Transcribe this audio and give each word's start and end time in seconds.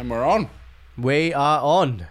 And 0.00 0.08
we're 0.08 0.24
on. 0.24 0.48
We 0.96 1.34
are 1.34 1.60
on. 1.60 2.06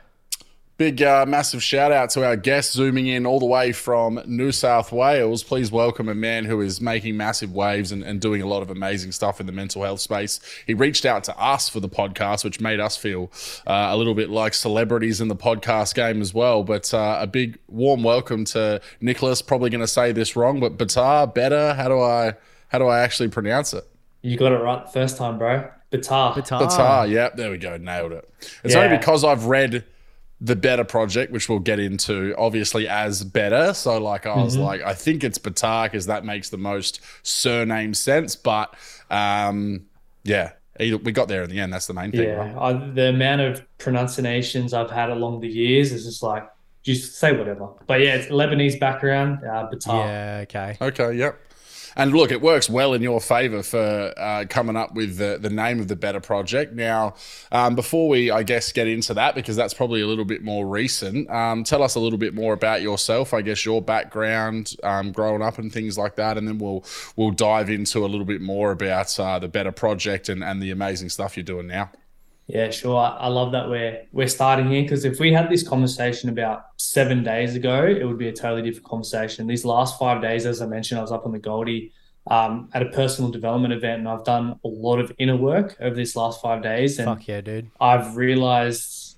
Big, 0.77 1.01
uh, 1.01 1.25
massive 1.27 1.63
shout 1.63 1.91
out 1.91 2.11
to 2.11 2.23
our 2.23 2.35
guest 2.35 2.73
zooming 2.73 3.07
in 3.07 3.25
all 3.25 3.39
the 3.39 3.47
way 3.47 3.71
from 3.71 4.21
New 4.27 4.51
South 4.51 4.91
Wales. 4.91 5.41
Please 5.41 5.71
welcome 5.71 6.07
a 6.07 6.13
man 6.13 6.45
who 6.45 6.61
is 6.61 6.79
making 6.79 7.17
massive 7.17 7.51
waves 7.51 7.91
and, 7.91 8.03
and 8.03 8.21
doing 8.21 8.43
a 8.43 8.45
lot 8.45 8.61
of 8.61 8.69
amazing 8.69 9.11
stuff 9.11 9.39
in 9.39 9.47
the 9.47 9.51
mental 9.51 9.81
health 9.81 10.01
space. 10.01 10.39
He 10.67 10.75
reached 10.75 11.03
out 11.03 11.23
to 11.23 11.39
us 11.39 11.67
for 11.67 11.79
the 11.79 11.89
podcast, 11.89 12.43
which 12.43 12.61
made 12.61 12.79
us 12.79 12.95
feel 12.95 13.31
uh, 13.65 13.87
a 13.89 13.97
little 13.97 14.13
bit 14.13 14.29
like 14.29 14.53
celebrities 14.53 15.19
in 15.19 15.27
the 15.27 15.35
podcast 15.35 15.95
game 15.95 16.21
as 16.21 16.31
well. 16.31 16.63
But 16.63 16.93
uh, 16.93 17.17
a 17.19 17.25
big, 17.25 17.57
warm 17.67 18.03
welcome 18.03 18.45
to 18.45 18.81
Nicholas. 19.01 19.41
Probably 19.41 19.71
going 19.71 19.81
to 19.81 19.87
say 19.87 20.11
this 20.11 20.35
wrong, 20.35 20.59
but 20.59 20.77
Batar, 20.77 21.33
better. 21.33 21.73
How 21.73 21.87
do 21.87 21.99
I, 21.99 22.35
how 22.67 22.77
do 22.77 22.85
I 22.85 22.99
actually 22.99 23.29
pronounce 23.29 23.73
it? 23.73 23.87
You 24.21 24.37
got 24.37 24.51
it 24.51 24.57
right 24.57 24.85
the 24.85 24.91
first 24.91 25.17
time, 25.17 25.39
bro. 25.39 25.71
Batar. 25.91 26.33
Batar. 26.33 26.61
Batar, 26.61 27.09
yep, 27.09 27.35
there 27.35 27.51
we 27.51 27.57
go, 27.57 27.77
nailed 27.77 28.11
it. 28.11 28.29
It's 28.63 28.75
Yeah. 28.75 28.81
only 28.83 28.97
because 28.97 29.23
I've 29.23 29.45
read 29.45 29.83
the 30.41 30.55
Better 30.55 30.83
Project, 30.85 31.33
which 31.33 31.49
we'll 31.49 31.59
get 31.59 31.79
into, 31.79 32.33
obviously 32.37 32.87
as 32.87 33.23
Better. 33.23 33.73
So, 33.73 33.97
like, 33.97 34.25
I 34.25 34.35
was 34.41 34.55
like, 34.55 34.81
I 34.81 34.93
think 34.93 35.23
it's 35.23 35.37
Batar 35.37 35.83
because 35.85 36.05
that 36.05 36.23
makes 36.23 36.49
the 36.49 36.57
most 36.57 37.01
surname 37.23 37.93
sense. 37.93 38.35
But 38.37 38.73
um, 39.09 39.85
yeah, 40.23 40.51
we 40.79 41.11
got 41.11 41.27
there 41.27 41.43
in 41.43 41.49
the 41.49 41.59
end. 41.59 41.73
That's 41.73 41.87
the 41.87 41.93
main 41.93 42.11
thing. 42.11 42.21
Yeah, 42.21 42.35
right? 42.35 42.55
I, 42.55 42.89
the 42.91 43.09
amount 43.09 43.41
of 43.41 43.77
pronunciations 43.79 44.73
I've 44.73 44.91
had 44.91 45.09
along 45.09 45.41
the 45.41 45.49
years 45.49 45.91
is 45.91 46.05
just 46.05 46.23
like, 46.23 46.47
just 46.83 47.15
say 47.15 47.35
whatever. 47.35 47.67
But 47.87 47.99
yeah, 47.99 48.15
it's 48.15 48.27
Lebanese 48.27 48.79
background, 48.79 49.43
uh, 49.43 49.67
Batar. 49.69 50.05
Yeah, 50.05 50.39
okay. 50.43 50.77
Okay, 50.79 51.17
yep. 51.17 51.37
And 51.99 52.13
look, 52.13 52.31
it 52.31 52.41
works 52.41 52.69
well 52.69 52.93
in 52.93 53.01
your 53.01 53.19
favor 53.19 53.61
for 53.61 54.13
uh, 54.15 54.45
coming 54.49 54.77
up 54.77 54.93
with 54.93 55.17
the, 55.17 55.37
the 55.37 55.49
name 55.49 55.81
of 55.81 55.89
the 55.89 55.97
Better 55.97 56.21
Project. 56.21 56.71
Now, 56.73 57.15
um, 57.51 57.75
before 57.75 58.07
we, 58.07 58.31
I 58.31 58.43
guess, 58.43 58.71
get 58.71 58.87
into 58.87 59.13
that, 59.15 59.35
because 59.35 59.57
that's 59.57 59.73
probably 59.73 59.99
a 59.99 60.07
little 60.07 60.23
bit 60.23 60.41
more 60.41 60.65
recent, 60.65 61.29
um, 61.29 61.65
tell 61.65 61.83
us 61.83 61.95
a 61.95 61.99
little 61.99 62.17
bit 62.17 62.33
more 62.33 62.53
about 62.53 62.81
yourself, 62.81 63.33
I 63.33 63.41
guess, 63.41 63.65
your 63.65 63.81
background, 63.81 64.77
um, 64.81 65.11
growing 65.11 65.41
up 65.41 65.57
and 65.57 65.73
things 65.73 65.97
like 65.97 66.15
that. 66.15 66.37
And 66.37 66.47
then 66.47 66.57
we'll 66.57 66.85
we'll 67.17 67.31
dive 67.31 67.69
into 67.69 68.05
a 68.05 68.07
little 68.07 68.25
bit 68.25 68.39
more 68.39 68.71
about 68.71 69.19
uh, 69.19 69.37
the 69.37 69.49
Better 69.49 69.73
Project 69.73 70.29
and, 70.29 70.41
and 70.41 70.63
the 70.63 70.71
amazing 70.71 71.09
stuff 71.09 71.35
you're 71.35 71.43
doing 71.43 71.67
now. 71.67 71.91
Yeah, 72.49 72.71
sure. 72.71 72.97
I, 72.97 73.09
I 73.09 73.27
love 73.27 73.51
that 73.51 73.69
we're 73.69 74.07
we're 74.11 74.27
starting 74.27 74.71
here 74.71 74.81
because 74.81 75.05
if 75.05 75.19
we 75.19 75.31
had 75.31 75.51
this 75.51 75.61
conversation 75.61 76.29
about 76.29 76.65
seven 76.77 77.23
days 77.23 77.55
ago, 77.55 77.85
it 77.85 78.03
would 78.03 78.17
be 78.17 78.27
a 78.27 78.33
totally 78.33 78.63
different 78.63 78.87
conversation. 78.87 79.45
These 79.45 79.65
last 79.65 79.99
five 79.99 80.19
days, 80.19 80.47
as 80.47 80.59
I 80.59 80.65
mentioned, 80.65 80.97
I 80.97 81.03
was 81.03 81.11
up 81.11 81.27
on 81.27 81.31
the 81.31 81.37
Goldie 81.37 81.93
um, 82.25 82.67
at 82.73 82.81
a 82.81 82.87
personal 82.87 83.29
development 83.29 83.75
event, 83.75 83.99
and 83.99 84.09
I've 84.09 84.25
done 84.25 84.59
a 84.65 84.67
lot 84.67 84.99
of 84.99 85.13
inner 85.19 85.37
work 85.37 85.77
over 85.79 85.95
these 85.95 86.15
last 86.15 86.41
five 86.41 86.63
days, 86.63 86.97
and 86.97 87.05
Fuck 87.05 87.27
yeah, 87.27 87.41
dude. 87.41 87.69
I've 87.79 88.17
realized 88.17 89.17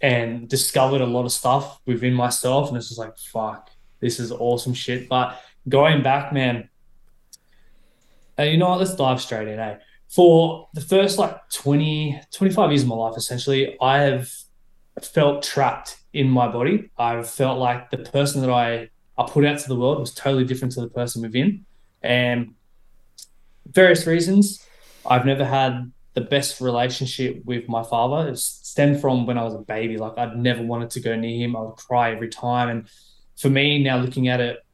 and 0.00 0.48
discovered 0.48 1.02
a 1.02 1.06
lot 1.06 1.26
of 1.26 1.32
stuff 1.32 1.78
within 1.84 2.14
myself, 2.14 2.68
and 2.68 2.78
it's 2.78 2.88
just 2.88 2.98
like, 2.98 3.18
fuck, 3.18 3.68
this 4.00 4.18
is 4.18 4.32
awesome 4.32 4.72
shit. 4.72 5.10
But 5.10 5.38
going 5.68 6.02
back, 6.02 6.32
man, 6.32 6.70
and 8.38 8.50
you 8.50 8.56
know 8.56 8.70
what? 8.70 8.78
Let's 8.78 8.94
dive 8.94 9.20
straight 9.20 9.48
in, 9.48 9.58
eh? 9.58 9.76
For 10.08 10.68
the 10.72 10.80
first 10.80 11.18
like 11.18 11.36
20, 11.50 12.20
25 12.32 12.70
years 12.70 12.82
of 12.82 12.88
my 12.88 12.94
life, 12.94 13.16
essentially, 13.16 13.76
I 13.80 13.98
have 13.98 14.30
felt 15.02 15.42
trapped 15.42 15.98
in 16.12 16.30
my 16.30 16.48
body. 16.48 16.90
I've 16.96 17.28
felt 17.28 17.58
like 17.58 17.90
the 17.90 17.98
person 17.98 18.40
that 18.40 18.50
I, 18.50 18.88
I 19.18 19.26
put 19.28 19.44
out 19.44 19.58
to 19.58 19.68
the 19.68 19.76
world 19.76 19.98
was 19.98 20.14
totally 20.14 20.44
different 20.44 20.72
to 20.74 20.80
the 20.80 20.88
person 20.88 21.22
within. 21.22 21.66
And 22.02 22.54
various 23.66 24.06
reasons, 24.06 24.64
I've 25.04 25.26
never 25.26 25.44
had 25.44 25.92
the 26.14 26.20
best 26.22 26.60
relationship 26.60 27.44
with 27.44 27.68
my 27.68 27.82
father. 27.82 28.30
It 28.30 28.38
stemmed 28.38 29.00
from 29.00 29.26
when 29.26 29.36
I 29.36 29.44
was 29.44 29.54
a 29.54 29.58
baby. 29.58 29.98
Like 29.98 30.16
I'd 30.16 30.36
never 30.36 30.62
wanted 30.62 30.90
to 30.90 31.00
go 31.00 31.14
near 31.14 31.44
him. 31.44 31.54
I 31.54 31.60
would 31.60 31.76
cry 31.76 32.12
every 32.12 32.30
time. 32.30 32.68
And 32.70 32.88
for 33.36 33.50
me, 33.50 33.82
now 33.82 33.98
looking 33.98 34.28
at 34.28 34.40
it, 34.40 34.64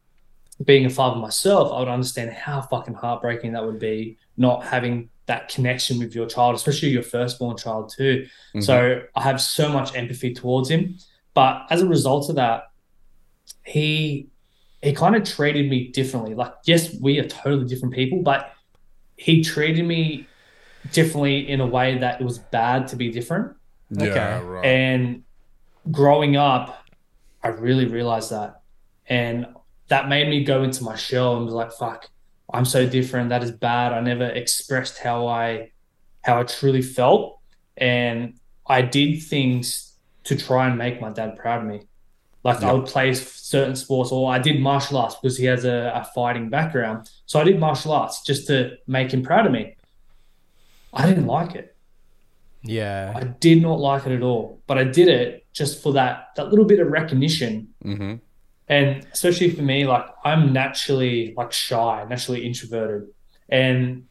being 0.64 0.86
a 0.86 0.90
father 0.90 1.18
myself, 1.18 1.72
I 1.72 1.80
would 1.80 1.88
understand 1.88 2.30
how 2.30 2.62
fucking 2.62 2.94
heartbreaking 2.94 3.52
that 3.52 3.64
would 3.64 3.80
be 3.80 4.18
not 4.36 4.64
having 4.64 5.10
that 5.26 5.48
connection 5.48 5.98
with 5.98 6.14
your 6.14 6.26
child, 6.26 6.54
especially 6.54 6.88
your 6.90 7.02
firstborn 7.02 7.56
child 7.56 7.92
too. 7.96 8.26
Mm-hmm. 8.54 8.60
So 8.60 9.02
I 9.14 9.22
have 9.22 9.40
so 9.40 9.68
much 9.68 9.94
empathy 9.94 10.34
towards 10.34 10.68
him. 10.68 10.96
But 11.34 11.66
as 11.70 11.80
a 11.80 11.86
result 11.86 12.28
of 12.28 12.36
that, 12.36 12.64
he 13.64 14.28
he 14.82 14.92
kind 14.92 15.14
of 15.14 15.22
treated 15.24 15.70
me 15.70 15.88
differently. 15.88 16.34
Like, 16.34 16.52
yes, 16.64 16.94
we 17.00 17.20
are 17.20 17.28
totally 17.28 17.68
different 17.68 17.94
people, 17.94 18.20
but 18.22 18.52
he 19.16 19.42
treated 19.44 19.84
me 19.86 20.26
differently 20.90 21.48
in 21.48 21.60
a 21.60 21.66
way 21.66 21.98
that 21.98 22.20
it 22.20 22.24
was 22.24 22.38
bad 22.38 22.88
to 22.88 22.96
be 22.96 23.10
different. 23.10 23.54
Yeah, 23.90 24.06
Okay. 24.06 24.44
right. 24.44 24.64
And 24.64 25.22
growing 25.92 26.36
up, 26.36 26.84
I 27.44 27.48
really 27.48 27.86
realized 27.86 28.30
that. 28.32 28.62
And 29.06 29.46
that 29.86 30.08
made 30.08 30.28
me 30.28 30.42
go 30.42 30.64
into 30.64 30.82
my 30.82 30.96
shell 30.96 31.36
and 31.36 31.44
was 31.44 31.54
like, 31.54 31.72
fuck, 31.72 32.10
I'm 32.52 32.64
so 32.64 32.86
different. 32.86 33.30
That 33.30 33.42
is 33.42 33.50
bad. 33.50 33.92
I 33.92 34.00
never 34.00 34.26
expressed 34.26 34.98
how 34.98 35.26
I 35.26 35.70
how 36.22 36.40
I 36.40 36.44
truly 36.44 36.82
felt. 36.82 37.40
And 37.76 38.38
I 38.66 38.82
did 38.82 39.22
things 39.22 39.94
to 40.24 40.36
try 40.36 40.68
and 40.68 40.78
make 40.78 41.00
my 41.00 41.10
dad 41.10 41.36
proud 41.36 41.62
of 41.62 41.68
me. 41.68 41.82
Like 42.44 42.62
I 42.62 42.72
would 42.72 42.86
play 42.86 43.14
certain 43.14 43.76
sports, 43.76 44.10
or 44.10 44.32
I 44.32 44.38
did 44.38 44.60
martial 44.60 44.98
arts 44.98 45.14
because 45.14 45.38
he 45.38 45.46
has 45.46 45.64
a, 45.64 45.92
a 45.94 46.04
fighting 46.12 46.50
background. 46.50 47.08
So 47.26 47.40
I 47.40 47.44
did 47.44 47.58
martial 47.60 47.92
arts 47.92 48.22
just 48.24 48.48
to 48.48 48.76
make 48.86 49.12
him 49.12 49.22
proud 49.22 49.46
of 49.46 49.52
me. 49.52 49.76
I 50.92 51.06
didn't 51.06 51.26
like 51.26 51.54
it. 51.54 51.76
Yeah. 52.64 53.12
I 53.14 53.24
did 53.24 53.62
not 53.62 53.78
like 53.78 54.06
it 54.06 54.12
at 54.12 54.22
all, 54.22 54.60
but 54.66 54.76
I 54.76 54.84
did 54.84 55.08
it 55.08 55.46
just 55.52 55.82
for 55.82 55.92
that 55.92 56.30
that 56.36 56.48
little 56.48 56.64
bit 56.64 56.80
of 56.80 56.88
recognition. 56.88 57.68
hmm 57.82 58.14
And 58.68 59.06
especially 59.12 59.50
for 59.50 59.62
me, 59.62 59.86
like 59.86 60.06
I'm 60.24 60.52
naturally 60.52 61.34
like 61.36 61.52
shy, 61.52 62.06
naturally 62.08 62.46
introverted, 62.46 63.08
and 63.48 64.06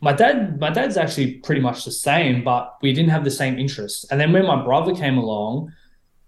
my 0.00 0.12
dad, 0.12 0.58
my 0.58 0.70
dad's 0.70 0.96
actually 0.96 1.34
pretty 1.34 1.60
much 1.60 1.84
the 1.84 1.92
same, 1.92 2.42
but 2.42 2.76
we 2.82 2.92
didn't 2.92 3.10
have 3.10 3.24
the 3.24 3.30
same 3.30 3.58
interests. 3.58 4.04
And 4.10 4.20
then 4.20 4.32
when 4.32 4.44
my 4.44 4.62
brother 4.62 4.94
came 4.94 5.16
along, 5.16 5.72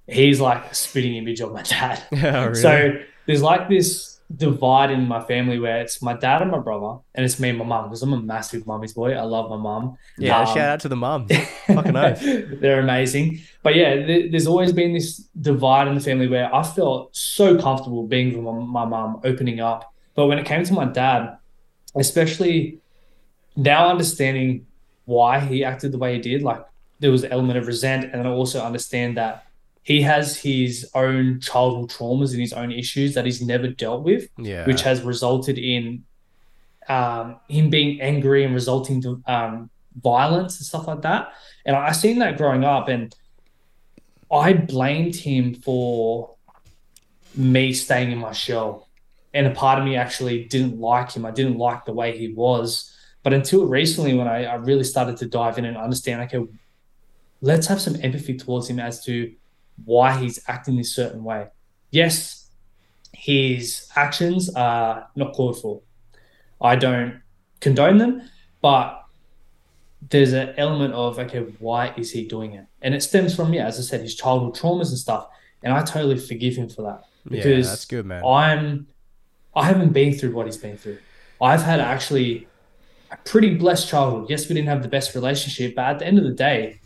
he's 0.06 0.40
like 0.40 0.64
a 0.70 0.74
spitting 0.74 1.16
image 1.16 1.40
of 1.40 1.52
my 1.52 1.62
dad. 1.62 2.02
Yeah, 2.12 2.44
really? 2.44 2.54
So 2.54 2.92
there's 3.26 3.42
like 3.42 3.68
this 3.68 4.13
divide 4.36 4.90
in 4.90 5.06
my 5.06 5.22
family 5.24 5.58
where 5.58 5.80
it's 5.80 6.00
my 6.02 6.14
dad 6.14 6.42
and 6.42 6.50
my 6.50 6.58
brother, 6.58 7.00
and 7.14 7.24
it's 7.24 7.38
me 7.38 7.50
and 7.50 7.58
my 7.58 7.64
mum 7.64 7.84
because 7.84 8.02
I'm 8.02 8.12
a 8.12 8.20
massive 8.20 8.66
mummy's 8.66 8.92
boy. 8.92 9.12
I 9.12 9.22
love 9.22 9.50
my 9.50 9.56
mum. 9.56 9.96
yeah, 10.18 10.40
Um, 10.40 10.46
shout 10.46 10.58
out 10.70 10.80
to 10.80 10.88
the 10.88 10.96
mums. 10.96 11.30
Fucking 11.66 11.96
oath. 11.96 12.20
They're 12.60 12.80
amazing. 12.80 13.40
But 13.62 13.74
yeah, 13.76 13.94
th- 14.06 14.30
there's 14.30 14.46
always 14.46 14.72
been 14.72 14.92
this 14.94 15.18
divide 15.40 15.88
in 15.88 15.94
the 15.94 16.00
family 16.00 16.28
where 16.28 16.52
I 16.54 16.62
felt 16.62 17.14
so 17.16 17.58
comfortable 17.58 18.06
being 18.06 18.34
with 18.34 18.44
my, 18.44 18.84
my 18.84 18.84
mum, 18.84 19.20
opening 19.24 19.60
up. 19.60 19.92
But 20.14 20.26
when 20.26 20.38
it 20.38 20.46
came 20.46 20.64
to 20.64 20.72
my 20.72 20.84
dad, 20.86 21.36
especially 21.96 22.78
now 23.56 23.88
understanding 23.88 24.66
why 25.04 25.38
he 25.40 25.64
acted 25.64 25.92
the 25.92 25.98
way 25.98 26.14
he 26.14 26.20
did, 26.20 26.42
like 26.42 26.64
there 27.00 27.10
was 27.10 27.24
an 27.24 27.32
element 27.32 27.58
of 27.58 27.66
resent. 27.66 28.04
And 28.04 28.14
then 28.14 28.26
I 28.26 28.30
also 28.30 28.62
understand 28.64 29.16
that 29.16 29.43
he 29.84 30.00
has 30.02 30.36
his 30.38 30.90
own 30.94 31.38
childhood 31.40 31.90
traumas 31.90 32.32
and 32.32 32.40
his 32.40 32.52
own 32.54 32.72
issues 32.72 33.14
that 33.14 33.24
he's 33.26 33.40
never 33.42 33.68
dealt 33.68 34.02
with 34.02 34.28
Yeah. 34.38 34.66
which 34.66 34.80
has 34.82 35.02
resulted 35.02 35.58
in 35.58 36.04
um, 36.88 37.36
him 37.48 37.70
being 37.70 38.00
angry 38.00 38.44
and 38.44 38.52
resulting 38.54 39.00
to 39.02 39.22
um, 39.26 39.70
violence 40.02 40.58
and 40.58 40.66
stuff 40.66 40.86
like 40.86 41.02
that. 41.02 41.32
And 41.64 41.76
I 41.76 41.92
seen 41.92 42.18
that 42.18 42.36
growing 42.36 42.64
up, 42.64 42.88
and 42.88 43.14
I 44.30 44.52
blamed 44.52 45.16
him 45.16 45.54
for 45.54 46.34
me 47.34 47.72
staying 47.72 48.10
in 48.12 48.18
my 48.18 48.32
shell. 48.32 48.88
And 49.32 49.46
a 49.46 49.50
part 49.50 49.78
of 49.78 49.84
me 49.84 49.96
actually 49.96 50.44
didn't 50.44 50.78
like 50.78 51.12
him. 51.12 51.24
I 51.24 51.30
didn't 51.30 51.58
like 51.58 51.84
the 51.84 51.92
way 51.92 52.16
he 52.16 52.28
was. 52.28 52.90
But 53.22 53.32
until 53.32 53.64
recently, 53.66 54.14
when 54.14 54.28
I, 54.28 54.44
I 54.44 54.54
really 54.56 54.84
started 54.84 55.16
to 55.18 55.26
dive 55.26 55.56
in 55.58 55.64
and 55.64 55.76
understand, 55.76 56.20
okay, 56.22 56.46
let's 57.40 57.66
have 57.66 57.80
some 57.80 57.96
empathy 58.02 58.36
towards 58.36 58.68
him 58.68 58.78
as 58.78 59.02
to 59.06 59.32
why 59.84 60.16
he's 60.16 60.42
acting 60.48 60.76
this 60.76 60.94
certain 60.94 61.24
way. 61.24 61.48
Yes, 61.90 62.50
his 63.12 63.88
actions 63.96 64.50
are 64.54 65.08
not 65.16 65.32
called 65.32 65.60
for. 65.60 65.80
I 66.60 66.76
don't 66.76 67.20
condone 67.60 67.98
them, 67.98 68.22
but 68.60 69.04
there's 70.10 70.32
an 70.32 70.54
element 70.56 70.94
of 70.94 71.18
okay, 71.18 71.40
why 71.58 71.94
is 71.96 72.10
he 72.10 72.26
doing 72.26 72.52
it? 72.52 72.66
And 72.82 72.94
it 72.94 73.02
stems 73.02 73.34
from 73.34 73.52
yeah, 73.52 73.66
as 73.66 73.78
I 73.78 73.82
said, 73.82 74.00
his 74.00 74.14
childhood 74.14 74.54
traumas 74.54 74.90
and 74.90 74.98
stuff. 74.98 75.28
And 75.62 75.72
I 75.72 75.82
totally 75.82 76.18
forgive 76.18 76.56
him 76.56 76.68
for 76.68 76.82
that 76.82 77.04
yeah, 77.24 77.42
because 77.42 77.68
that's 77.68 77.84
good, 77.86 78.06
man. 78.06 78.24
I'm 78.24 78.86
I 79.56 79.64
haven't 79.64 79.92
been 79.92 80.14
through 80.14 80.32
what 80.32 80.46
he's 80.46 80.56
been 80.56 80.76
through. 80.76 80.98
I've 81.40 81.62
had 81.62 81.80
actually 81.80 82.48
a 83.10 83.16
pretty 83.18 83.54
blessed 83.54 83.88
childhood. 83.88 84.28
Yes, 84.28 84.48
we 84.48 84.54
didn't 84.54 84.68
have 84.68 84.82
the 84.82 84.88
best 84.88 85.14
relationship, 85.14 85.74
but 85.74 85.84
at 85.84 85.98
the 86.00 86.06
end 86.06 86.18
of 86.18 86.24
the 86.24 86.32
day, 86.32 86.80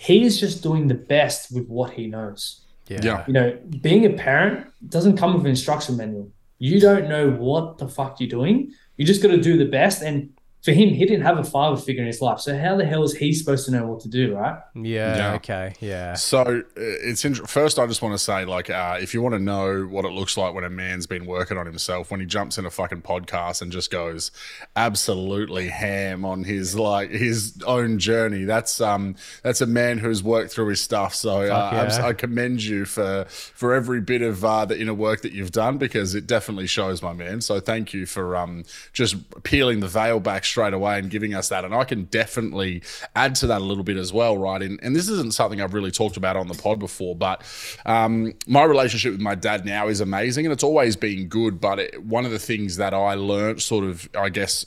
he 0.00 0.24
is 0.24 0.40
just 0.40 0.62
doing 0.62 0.88
the 0.88 0.94
best 0.94 1.52
with 1.52 1.68
what 1.68 1.90
he 1.92 2.06
knows. 2.06 2.64
yeah. 2.88 3.00
Yeah. 3.02 3.24
You 3.26 3.34
know, 3.34 3.58
being 3.82 4.06
a 4.06 4.10
parent 4.10 4.66
doesn't 4.88 5.18
come 5.18 5.34
with 5.34 5.42
an 5.42 5.50
instruction 5.50 5.98
manual. 5.98 6.30
You 6.58 6.80
don't 6.80 7.06
know 7.06 7.30
what 7.32 7.76
the 7.76 7.86
fuck 7.86 8.18
you're 8.18 8.30
doing. 8.30 8.72
You 8.96 9.04
just 9.04 9.22
got 9.22 9.28
to 9.28 9.36
do 9.36 9.58
the 9.58 9.66
best. 9.66 10.00
And 10.00 10.30
for 10.62 10.72
him, 10.72 10.90
he 10.90 11.06
didn't 11.06 11.22
have 11.22 11.38
a 11.38 11.44
father 11.44 11.80
figure 11.80 12.02
in 12.02 12.06
his 12.06 12.20
life. 12.20 12.40
So 12.40 12.58
how 12.58 12.76
the 12.76 12.84
hell 12.84 13.02
is 13.02 13.14
he 13.14 13.32
supposed 13.32 13.64
to 13.64 13.72
know 13.72 13.86
what 13.86 14.00
to 14.00 14.08
do, 14.08 14.36
right? 14.36 14.58
Yeah, 14.74 15.16
Yeah. 15.16 15.34
Okay. 15.34 15.74
Yeah. 15.80 16.14
So 16.14 16.40
uh, 16.42 16.62
it's 16.76 17.24
int- 17.24 17.48
first. 17.48 17.78
I 17.78 17.86
just 17.86 18.02
want 18.02 18.12
to 18.14 18.18
say, 18.18 18.44
like, 18.44 18.68
uh, 18.68 18.98
if 19.00 19.14
you 19.14 19.22
want 19.22 19.34
to 19.34 19.38
know 19.38 19.82
what 19.84 20.04
it 20.04 20.12
looks 20.12 20.36
like 20.36 20.52
when 20.54 20.64
a 20.64 20.70
man's 20.70 21.06
been 21.06 21.24
working 21.24 21.56
on 21.56 21.64
himself, 21.64 22.10
when 22.10 22.20
he 22.20 22.26
jumps 22.26 22.58
in 22.58 22.66
a 22.66 22.70
fucking 22.70 23.02
podcast 23.02 23.62
and 23.62 23.72
just 23.72 23.90
goes 23.90 24.30
absolutely 24.76 25.68
ham 25.68 26.24
on 26.24 26.44
his 26.44 26.74
like 26.74 27.10
his 27.10 27.60
own 27.66 27.98
journey, 27.98 28.44
that's 28.44 28.80
um 28.80 29.14
that's 29.42 29.60
a 29.60 29.66
man 29.66 29.98
who's 29.98 30.22
worked 30.22 30.52
through 30.52 30.68
his 30.68 30.80
stuff. 30.80 31.14
So 31.14 31.40
uh, 31.42 31.70
yeah. 31.72 31.82
abs- 31.82 31.98
I 31.98 32.12
commend 32.12 32.62
you 32.62 32.84
for 32.84 33.24
for 33.28 33.72
every 33.74 34.00
bit 34.00 34.22
of 34.22 34.44
uh, 34.44 34.64
the 34.64 34.80
inner 34.80 34.94
work 34.94 35.22
that 35.22 35.32
you've 35.32 35.52
done 35.52 35.78
because 35.78 36.14
it 36.14 36.26
definitely 36.26 36.66
shows, 36.66 37.02
my 37.02 37.12
man. 37.12 37.40
So 37.40 37.60
thank 37.60 37.94
you 37.94 38.04
for 38.06 38.36
um 38.36 38.64
just 38.92 39.16
peeling 39.42 39.80
the 39.80 39.88
veil 39.88 40.20
back 40.20 40.44
straight 40.50 40.74
away 40.74 40.98
and 40.98 41.10
giving 41.10 41.34
us 41.34 41.48
that. 41.48 41.64
And 41.64 41.74
I 41.74 41.84
can 41.84 42.04
definitely 42.04 42.82
add 43.16 43.34
to 43.36 43.46
that 43.46 43.60
a 43.60 43.64
little 43.64 43.84
bit 43.84 43.96
as 43.96 44.12
well, 44.12 44.36
right? 44.36 44.60
And, 44.60 44.78
and 44.82 44.94
this 44.94 45.08
isn't 45.08 45.34
something 45.34 45.60
I've 45.60 45.74
really 45.74 45.90
talked 45.90 46.16
about 46.16 46.36
on 46.36 46.48
the 46.48 46.54
pod 46.54 46.78
before, 46.78 47.16
but 47.16 47.42
um, 47.86 48.34
my 48.46 48.64
relationship 48.64 49.12
with 49.12 49.20
my 49.20 49.34
dad 49.34 49.64
now 49.64 49.88
is 49.88 50.00
amazing 50.00 50.46
and 50.46 50.52
it's 50.52 50.64
always 50.64 50.96
been 50.96 51.28
good. 51.28 51.60
But 51.60 51.78
it, 51.78 52.04
one 52.04 52.24
of 52.24 52.32
the 52.32 52.38
things 52.38 52.76
that 52.76 52.92
I 52.92 53.14
learned, 53.14 53.62
sort 53.62 53.84
of, 53.84 54.08
I 54.14 54.28
guess, 54.28 54.66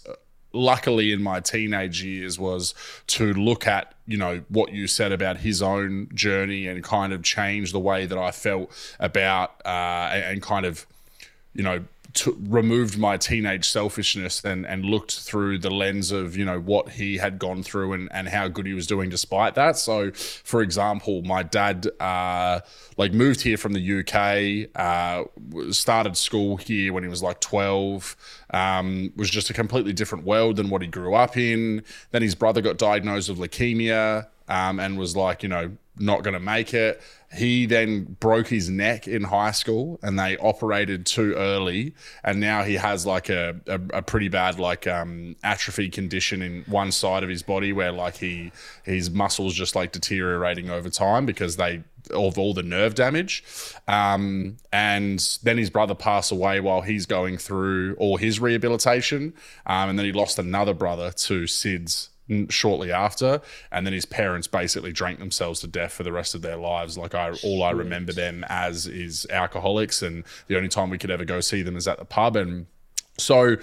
luckily 0.53 1.11
in 1.11 1.21
my 1.21 1.39
teenage 1.39 2.03
years 2.03 2.39
was 2.39 2.73
to 3.07 3.33
look 3.33 3.65
at 3.65 3.95
you 4.05 4.17
know 4.17 4.43
what 4.49 4.71
you 4.71 4.85
said 4.85 5.11
about 5.11 5.37
his 5.37 5.61
own 5.61 6.07
journey 6.13 6.67
and 6.67 6.83
kind 6.83 7.11
of 7.11 7.23
change 7.23 7.71
the 7.71 7.79
way 7.79 8.05
that 8.05 8.17
I 8.17 8.31
felt 8.31 8.71
about 8.99 9.59
uh, 9.65 10.09
and, 10.13 10.23
and 10.25 10.41
kind 10.41 10.65
of 10.65 10.85
you 11.53 11.63
know 11.63 11.83
to, 12.13 12.37
removed 12.47 12.97
my 12.97 13.17
teenage 13.17 13.67
selfishness 13.67 14.43
and 14.45 14.65
and 14.65 14.85
looked 14.85 15.19
through 15.19 15.57
the 15.57 15.69
lens 15.69 16.11
of 16.11 16.37
you 16.37 16.45
know 16.45 16.59
what 16.59 16.89
he 16.89 17.17
had 17.17 17.39
gone 17.39 17.63
through 17.63 17.93
and 17.93 18.07
and 18.11 18.29
how 18.29 18.47
good 18.47 18.65
he 18.65 18.73
was 18.73 18.85
doing 18.85 19.09
despite 19.09 19.55
that. 19.55 19.77
So 19.77 20.11
for 20.11 20.61
example 20.61 21.23
my 21.23 21.43
dad 21.43 21.87
uh 21.99 22.59
like 22.97 23.13
moved 23.13 23.41
here 23.41 23.57
from 23.57 23.73
the 23.73 23.99
UK 23.99 24.69
uh 24.75 25.23
started 25.71 26.15
school 26.15 26.57
here 26.57 26.93
when 26.93 27.03
he 27.03 27.09
was 27.09 27.23
like 27.23 27.39
12 27.39 28.15
um 28.51 29.11
was 29.15 29.29
just 29.29 29.49
a 29.49 29.53
completely 29.53 29.93
different 29.93 30.23
world 30.23 30.57
than 30.57 30.69
what 30.69 30.81
he 30.81 30.87
grew 30.87 31.15
up 31.15 31.35
in. 31.35 31.83
Then 32.11 32.21
his 32.21 32.35
brother 32.35 32.61
got 32.61 32.77
diagnosed 32.77 33.29
with 33.29 33.39
leukemia 33.39 34.27
um, 34.47 34.79
and 34.79 34.97
was 34.97 35.15
like, 35.15 35.43
you 35.43 35.49
know, 35.49 35.71
not 35.97 36.23
going 36.23 36.33
to 36.33 36.39
make 36.39 36.73
it. 36.73 37.01
He 37.35 37.65
then 37.65 38.15
broke 38.19 38.47
his 38.47 38.69
neck 38.69 39.07
in 39.07 39.23
high 39.23 39.51
school 39.51 39.99
and 40.03 40.17
they 40.17 40.37
operated 40.37 41.05
too 41.05 41.33
early. 41.33 41.93
And 42.23 42.39
now 42.39 42.63
he 42.63 42.75
has 42.75 43.05
like 43.05 43.29
a, 43.29 43.59
a, 43.67 43.79
a 43.93 44.01
pretty 44.01 44.27
bad 44.27 44.59
like 44.59 44.85
um, 44.87 45.35
atrophy 45.43 45.89
condition 45.89 46.41
in 46.41 46.63
one 46.63 46.91
side 46.91 47.23
of 47.23 47.29
his 47.29 47.41
body 47.41 47.73
where 47.73 47.91
like 47.91 48.17
he 48.17 48.51
his 48.83 49.09
muscles 49.09 49.53
just 49.53 49.75
like 49.75 49.91
deteriorating 49.91 50.69
over 50.69 50.89
time 50.89 51.25
because 51.25 51.57
they 51.57 51.83
of 52.11 52.37
all 52.37 52.53
the 52.53 52.63
nerve 52.63 52.95
damage. 52.95 53.43
Um, 53.87 54.57
and 54.71 55.19
then 55.43 55.57
his 55.57 55.69
brother 55.69 55.95
passed 55.95 56.31
away 56.31 56.59
while 56.59 56.81
he's 56.81 57.05
going 57.05 57.37
through 57.37 57.95
all 57.95 58.17
his 58.17 58.39
rehabilitation. 58.39 59.33
Um, 59.65 59.89
and 59.89 59.97
then 59.97 60.05
he 60.05 60.11
lost 60.11 60.37
another 60.37 60.73
brother 60.73 61.11
to 61.11 61.43
SIDS 61.43 62.09
shortly 62.49 62.91
after 62.91 63.41
and 63.71 63.85
then 63.85 63.93
his 63.93 64.05
parents 64.05 64.47
basically 64.47 64.93
drank 64.93 65.19
themselves 65.19 65.59
to 65.59 65.67
death 65.67 65.91
for 65.91 66.03
the 66.03 66.11
rest 66.11 66.33
of 66.33 66.41
their 66.41 66.55
lives. 66.55 66.97
Like 66.97 67.13
i 67.13 67.31
all 67.43 67.63
i 67.63 67.71
remember 67.71 68.13
them 68.13 68.45
as 68.47 68.87
is 68.87 69.27
alcoholics 69.29 70.01
and 70.01 70.23
the 70.47 70.55
only 70.55 70.69
time 70.69 70.89
we 70.89 70.97
could 70.97 71.11
ever 71.11 71.25
go 71.25 71.41
see 71.41 71.61
them 71.61 71.75
is 71.75 71.87
at 71.87 71.99
the 71.99 72.05
pub. 72.05 72.35
And 72.35 72.67
so 73.17 73.57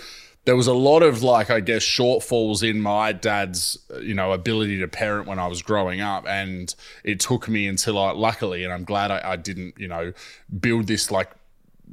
there 0.45 0.57
was 0.57 0.67
a 0.67 0.75
lot 0.75 1.03
of 1.03 1.23
like 1.23 1.51
i 1.51 1.61
guess 1.61 1.83
shortfalls 1.83 2.69
in 2.69 2.81
my 2.81 3.13
dad's 3.13 3.79
uh, 3.95 3.99
you 3.99 4.15
know 4.15 4.33
ability 4.33 4.79
to 4.79 4.89
parent 4.89 5.27
when 5.27 5.39
i 5.39 5.47
was 5.47 5.63
growing 5.63 6.01
up. 6.01 6.27
And 6.27 6.75
it 7.03 7.21
took 7.21 7.49
me 7.49 7.67
until 7.67 7.99
i 7.99 8.13
luckily 8.13 8.65
and 8.65 8.73
i'm 8.73 8.85
glad 8.85 9.11
i, 9.11 9.21
I 9.25 9.37
didn't 9.37 9.75
you 9.79 9.89
know 9.89 10.13
build 10.61 10.87
this 10.87 11.11
like 11.11 11.31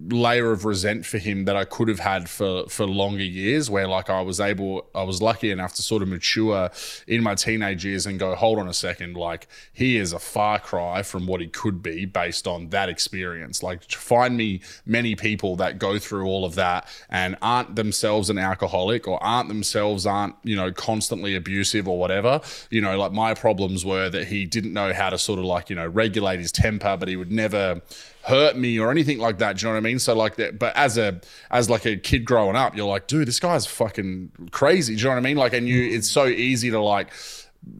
layer 0.09 0.51
of 0.51 0.63
resent 0.65 1.05
for 1.05 1.17
him 1.17 1.45
that 1.45 1.55
I 1.55 1.65
could 1.65 1.87
have 1.87 1.99
had 1.99 2.29
for 2.29 2.67
for 2.69 2.85
longer 2.85 3.23
years 3.23 3.69
where 3.69 3.87
like 3.87 4.09
I 4.09 4.21
was 4.21 4.39
able 4.39 4.87
I 4.93 5.03
was 5.03 5.21
lucky 5.21 5.49
enough 5.49 5.73
to 5.75 5.81
sort 5.81 6.01
of 6.01 6.07
mature 6.07 6.69
in 7.07 7.23
my 7.23 7.35
teenage 7.35 7.83
years 7.83 8.05
and 8.05 8.19
go 8.19 8.35
hold 8.35 8.59
on 8.59 8.67
a 8.67 8.73
second 8.73 9.15
like 9.15 9.47
he 9.73 9.97
is 9.97 10.13
a 10.13 10.19
far 10.19 10.59
cry 10.59 11.01
from 11.03 11.25
what 11.25 11.41
he 11.41 11.47
could 11.47 11.81
be 11.81 12.05
based 12.05 12.47
on 12.47 12.69
that 12.69 12.89
experience. 12.89 13.63
Like 13.63 13.89
find 13.91 14.37
me 14.37 14.61
many 14.85 15.15
people 15.15 15.55
that 15.57 15.79
go 15.79 15.97
through 15.97 16.25
all 16.25 16.45
of 16.45 16.55
that 16.55 16.87
and 17.09 17.35
aren't 17.41 17.75
themselves 17.75 18.29
an 18.29 18.37
alcoholic 18.37 19.07
or 19.07 19.21
aren't 19.23 19.49
themselves 19.49 20.05
aren't 20.05 20.35
you 20.43 20.55
know 20.55 20.71
constantly 20.71 21.35
abusive 21.35 21.87
or 21.87 21.99
whatever 21.99 22.39
you 22.69 22.81
know 22.81 22.97
like 22.97 23.11
my 23.11 23.33
problems 23.33 23.83
were 23.83 24.09
that 24.09 24.27
he 24.27 24.45
didn't 24.45 24.73
know 24.73 24.93
how 24.93 25.09
to 25.09 25.17
sort 25.17 25.39
of 25.39 25.45
like 25.45 25.69
you 25.69 25.75
know 25.75 25.87
regulate 25.87 26.39
his 26.39 26.51
temper 26.51 26.95
but 26.97 27.07
he 27.07 27.15
would 27.15 27.31
never 27.31 27.81
hurt 28.27 28.57
me 28.57 28.77
or 28.77 28.91
anything 28.91 29.19
like 29.19 29.37
that. 29.37 29.57
Do 29.57 29.61
you 29.61 29.69
know 29.69 29.75
what 29.75 29.85
I 29.85 29.89
mean? 29.89 29.99
So 29.99 30.13
like 30.13 30.35
that, 30.35 30.59
but 30.59 30.75
as 30.75 30.97
a 30.97 31.21
as 31.49 31.69
like 31.69 31.85
a 31.85 31.95
kid 31.95 32.25
growing 32.25 32.55
up, 32.55 32.75
you're 32.75 32.87
like, 32.87 33.07
dude, 33.07 33.27
this 33.27 33.39
guy's 33.39 33.65
fucking 33.65 34.49
crazy. 34.51 34.95
Do 34.95 34.99
you 34.99 35.05
know 35.05 35.11
what 35.11 35.17
I 35.17 35.21
mean? 35.21 35.37
Like, 35.37 35.53
and 35.53 35.67
you, 35.67 35.81
it's 35.83 36.11
so 36.11 36.25
easy 36.27 36.69
to 36.69 36.79
like 36.79 37.11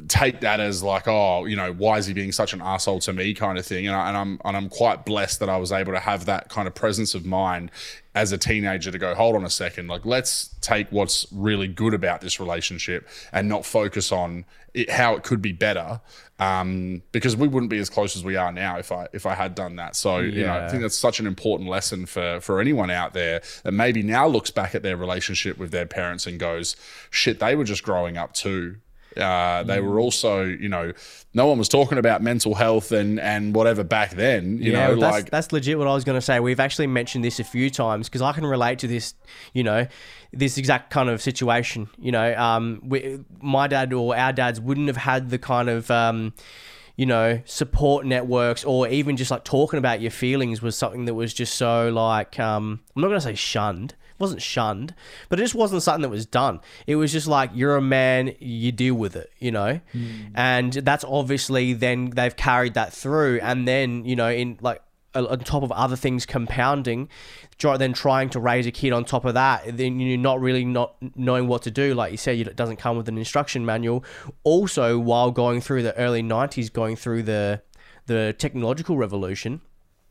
take 0.08 0.42
that 0.42 0.60
as 0.60 0.84
like, 0.84 1.08
oh, 1.08 1.46
you 1.46 1.56
know, 1.56 1.74
why 1.74 1.98
is 1.98 2.06
he 2.06 2.14
being 2.14 2.32
such 2.32 2.54
an 2.54 2.62
asshole 2.62 3.00
to 3.02 3.14
me, 3.14 3.34
kind 3.34 3.58
of 3.58 3.66
thing. 3.66 3.88
And, 3.88 3.96
I, 3.96 4.10
and 4.10 4.18
I'm 4.18 4.42
and 4.46 4.58
I'm 4.58 4.70
quite 4.70 5.06
blessed 5.06 5.40
that 5.40 5.50
I 5.50 5.58
was 5.58 5.72
able 5.72 5.94
to 5.94 6.00
have 6.00 6.26
that 6.26 6.50
kind 6.50 6.68
of 6.68 6.76
presence 6.76 7.16
of 7.16 7.26
mind 7.26 7.72
as 8.16 8.32
a 8.32 8.38
teenager 8.38 8.92
to 8.92 8.98
go, 8.98 9.14
hold 9.14 9.36
on 9.36 9.46
a 9.46 9.50
second, 9.50 9.88
like 9.88 10.06
let's 10.06 10.56
take 10.62 10.92
what's 10.92 11.28
really 11.32 11.68
good 11.68 11.94
about 11.94 12.20
this 12.22 12.40
relationship 12.40 13.08
and 13.32 13.48
not 13.48 13.64
focus 13.64 14.12
on 14.12 14.44
it, 14.74 14.90
how 14.90 15.16
it 15.16 15.24
could 15.24 15.42
be 15.42 15.52
better, 15.52 16.02
um, 16.40 17.02
because 17.12 17.36
we 17.36 17.48
wouldn't 17.48 17.70
be 17.70 17.78
as 17.78 17.90
close 17.90 18.16
as 18.16 18.24
we 18.24 18.36
are 18.36 18.52
now 18.52 18.78
if 18.78 18.92
I 18.92 19.08
if 19.14 19.26
I 19.26 19.36
had 19.36 19.54
done 19.56 19.76
that. 19.76 19.96
So 19.96 20.20
you 20.20 20.46
know, 20.46 20.54
I 20.54 20.68
think 20.68 20.82
that's 20.82 20.98
such 20.98 21.20
an 21.20 21.28
important 21.28 21.70
lesson 21.70 22.06
for 22.06 22.40
for 22.42 22.60
anyone 22.60 22.90
out 22.90 23.14
there 23.14 23.42
that 23.64 23.72
maybe 23.72 24.02
now 24.04 24.28
looks 24.28 24.52
back 24.52 24.74
at 24.74 24.84
their 24.84 24.98
relationship 24.98 25.58
with 25.58 25.72
their 25.72 25.86
parents 25.86 26.26
and 26.26 26.40
goes, 26.40 26.76
shit, 27.12 27.40
they 27.40 27.56
were 27.56 27.64
just 27.64 27.84
growing 27.84 28.18
up 28.18 28.34
too. 28.34 28.78
Uh, 29.18 29.64
they 29.64 29.80
were 29.80 30.00
also, 30.00 30.44
you 30.44 30.70
know, 30.70 30.94
no 31.34 31.48
one 31.48 31.58
was 31.58 31.70
talking 31.70 31.98
about 31.98 32.22
mental 32.22 32.56
health 32.56 32.92
and 32.92 33.20
and 33.20 33.56
whatever 33.56 33.84
back 33.84 34.12
then. 34.12 34.58
You 34.62 34.74
know, 34.74 34.96
that's, 34.96 35.02
like 35.02 35.30
that's 35.30 35.52
legit 35.52 35.78
what 35.78 35.88
I 35.88 35.94
was 35.94 36.04
going 36.04 36.18
to 36.18 36.22
say. 36.22 36.40
We've 36.40 36.60
actually 36.60 36.88
mentioned 36.88 37.24
this 37.24 37.40
a 37.40 37.44
few 37.44 37.70
times 37.70 38.08
because 38.08 38.22
I 38.22 38.34
can 38.34 38.46
relate 38.46 38.80
to 38.80 38.88
this, 38.88 39.14
you 39.54 39.64
know, 39.64 39.88
this 40.32 40.58
exact 40.58 40.90
kind 40.90 41.10
of 41.10 41.22
situation. 41.22 41.90
You 41.98 42.12
know, 42.12 42.36
um, 42.36 42.82
we, 42.84 43.20
my 43.42 43.68
dad 43.68 43.94
or 43.94 44.16
our 44.16 44.34
dads 44.34 44.60
wouldn't 44.60 44.88
have 44.88 44.98
had 44.98 45.30
the 45.30 45.38
kind 45.38 45.70
of, 45.70 45.90
um, 45.92 46.34
you 46.96 47.06
know, 47.06 47.42
support 47.46 48.06
networks 48.06 48.64
or 48.64 48.88
even 48.88 49.18
just 49.18 49.30
like 49.30 49.44
talking 49.44 49.78
about 49.78 50.02
your 50.02 50.12
feelings 50.12 50.62
was 50.62 50.76
something 50.76 51.06
that 51.06 51.14
was 51.14 51.34
just 51.34 51.56
so 51.56 51.90
like, 51.90 52.40
um, 52.40 52.80
I'm 52.96 53.02
not 53.02 53.10
going 53.10 53.20
to 53.20 53.26
say 53.26 53.36
shunned. 53.36 53.96
It 54.18 54.22
wasn't 54.22 54.42
shunned, 54.42 54.96
but 55.30 55.40
it 55.40 55.44
just 55.44 55.54
wasn't 55.54 55.84
something 55.84 56.02
that 56.02 56.10
was 56.10 56.26
done. 56.26 56.60
It 56.88 56.96
was 56.96 57.12
just 57.12 57.28
like 57.28 57.52
you're 57.54 57.76
a 57.76 57.82
man, 57.82 58.34
you 58.40 58.72
deal 58.72 58.96
with 58.96 59.16
it, 59.16 59.32
you 59.38 59.52
know, 59.52 59.80
hmm. 59.92 60.08
and 60.34 60.74
that's 60.74 61.04
obviously 61.04 61.74
then 61.74 62.10
they've 62.10 62.36
carried 62.36 62.74
that 62.74 62.94
through, 62.94 63.40
and 63.44 63.68
then 63.68 64.06
you 64.06 64.16
know 64.16 64.30
in 64.30 64.58
like 64.62 64.82
on 65.14 65.40
top 65.40 65.64
of 65.64 65.72
other 65.72 65.96
things 65.96 66.26
compounding, 66.26 67.10
then 67.60 67.94
trying 67.94 68.30
to 68.30 68.40
raise 68.40 68.66
a 68.66 68.72
kid 68.72 68.92
on 68.92 69.06
top 69.06 69.26
of 69.26 69.34
that, 69.34 69.78
then 69.78 70.00
you're 70.00 70.18
not 70.18 70.40
really 70.40 70.66
not 70.66 70.96
knowing 71.16 71.48
what 71.48 71.64
to 71.64 71.72
do. 71.72 71.94
Like 71.94 72.12
you 72.12 72.18
said, 72.18 72.38
it 72.38 72.56
doesn't 72.56 72.78
come 72.78 72.98
with 72.98 73.08
an 73.08 73.18
instruction 73.18 73.66
manual. 73.66 74.04
Also, 74.44 75.00
while 75.00 75.32
going 75.32 75.62
through 75.62 75.84
the 75.84 75.96
early 75.98 76.24
'90s, 76.24 76.72
going 76.72 76.96
through 76.96 77.24
the 77.24 77.62
the 78.08 78.34
technological 78.38 78.98
revolution 78.98 79.62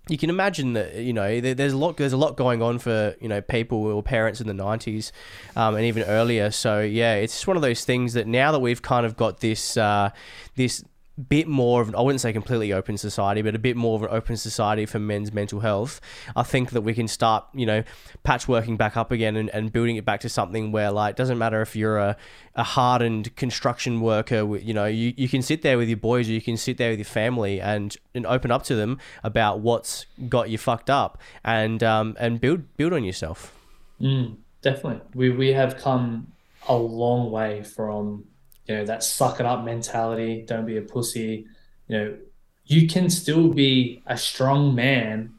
you 0.09 0.17
can 0.17 0.31
imagine 0.31 0.75
that 0.75 0.95
you 0.95 1.13
know 1.13 1.41
there's 1.41 1.73
a 1.73 1.77
lot 1.77 1.97
there's 1.97 2.13
a 2.13 2.17
lot 2.17 2.37
going 2.37 2.63
on 2.63 2.79
for 2.79 3.17
you 3.21 3.29
know 3.29 3.41
people 3.41 3.85
or 3.87 4.03
parents 4.03 4.41
in 4.41 4.47
the 4.47 4.53
90s 4.53 5.11
um, 5.57 5.75
and 5.75 5.85
even 5.85 6.05
earlier. 6.05 6.51
So 6.51 6.81
yeah 6.81 7.15
it's 7.15 7.35
just 7.35 7.47
one 7.47 7.57
of 7.57 7.63
those 7.63 7.85
things 7.85 8.13
that 8.15 8.27
now 8.27 8.53
that 8.53 8.61
we've 8.61 8.83
kind 8.83 9.05
of 9.05 9.17
got 9.17 9.41
this 9.41 9.77
uh, 9.77 10.11
this 10.55 10.85
bit 11.29 11.49
more 11.49 11.81
of 11.81 11.95
I 11.95 12.01
wouldn't 12.01 12.21
say 12.21 12.33
completely 12.33 12.73
open 12.73 12.99
society 12.99 13.43
but 13.43 13.55
a 13.55 13.59
bit 13.59 13.77
more 13.77 13.97
of 13.97 14.03
an 14.03 14.09
open 14.11 14.37
society 14.37 14.85
for 14.87 14.99
men's 14.99 15.33
mental 15.33 15.61
health 15.61 16.01
I 16.35 16.43
think 16.43 16.71
that 16.71 16.83
we 16.83 16.95
can 16.95 17.09
start 17.09 17.45
you 17.55 17.67
know 17.67 17.85
patchworking 18.25 18.77
back 18.77 18.97
up 18.97 19.11
again 19.11 19.37
and, 19.37 19.49
and 19.51 19.73
building 19.73 19.97
it 19.97 20.05
back 20.05 20.21
to 20.21 20.29
something 20.29 20.73
where 20.73 20.91
like 20.91 21.13
it 21.13 21.17
doesn't 21.17 21.39
matter 21.39 21.63
if 21.63 21.75
you're 21.75 21.99
a, 21.99 22.17
a 22.55 22.63
hardened 22.63 23.35
construction 23.37 24.01
worker 24.01 24.57
you 24.59 24.75
know 24.75 24.87
you, 24.87 25.15
you 25.17 25.29
can 25.29 25.43
sit 25.43 25.63
there 25.63 25.79
with 25.79 25.89
your 25.89 25.97
boys 25.97 26.29
or 26.29 26.33
you 26.33 26.43
can 26.43 26.57
sit 26.57 26.77
there 26.77 26.91
with 26.91 26.99
your 26.99 27.05
family 27.05 27.61
and, 27.61 27.97
and 28.15 28.27
open 28.27 28.51
up 28.51 28.63
to 28.65 28.75
them 28.75 28.99
about 29.25 29.61
what's 29.61 30.07
got 30.29 30.51
you 30.51 30.59
fucked 30.59 30.91
up 30.91 31.19
and 31.45 31.83
um, 31.83 32.17
and 32.19 32.41
build 32.41 32.77
build 32.77 32.93
on 32.93 33.05
yourself 33.05 33.57
Mm, 34.01 34.37
definitely. 34.63 35.01
We 35.15 35.31
we 35.31 35.53
have 35.53 35.79
come 35.79 36.33
a 36.69 36.77
long 36.77 37.31
way 37.31 37.63
from 37.63 38.25
you 38.67 38.77
know 38.77 38.85
that 38.85 39.03
suck 39.03 39.41
it 39.41 39.47
up 39.47 39.65
mentality, 39.65 40.45
don't 40.47 40.67
be 40.67 40.77
a 40.77 40.83
pussy. 40.83 41.47
You 41.89 41.99
know, 41.99 42.17
you 42.65 42.89
can 42.89 43.11
still 43.11 43.49
be 43.49 44.03
a 44.07 44.17
strong 44.17 44.75
man 44.75 45.33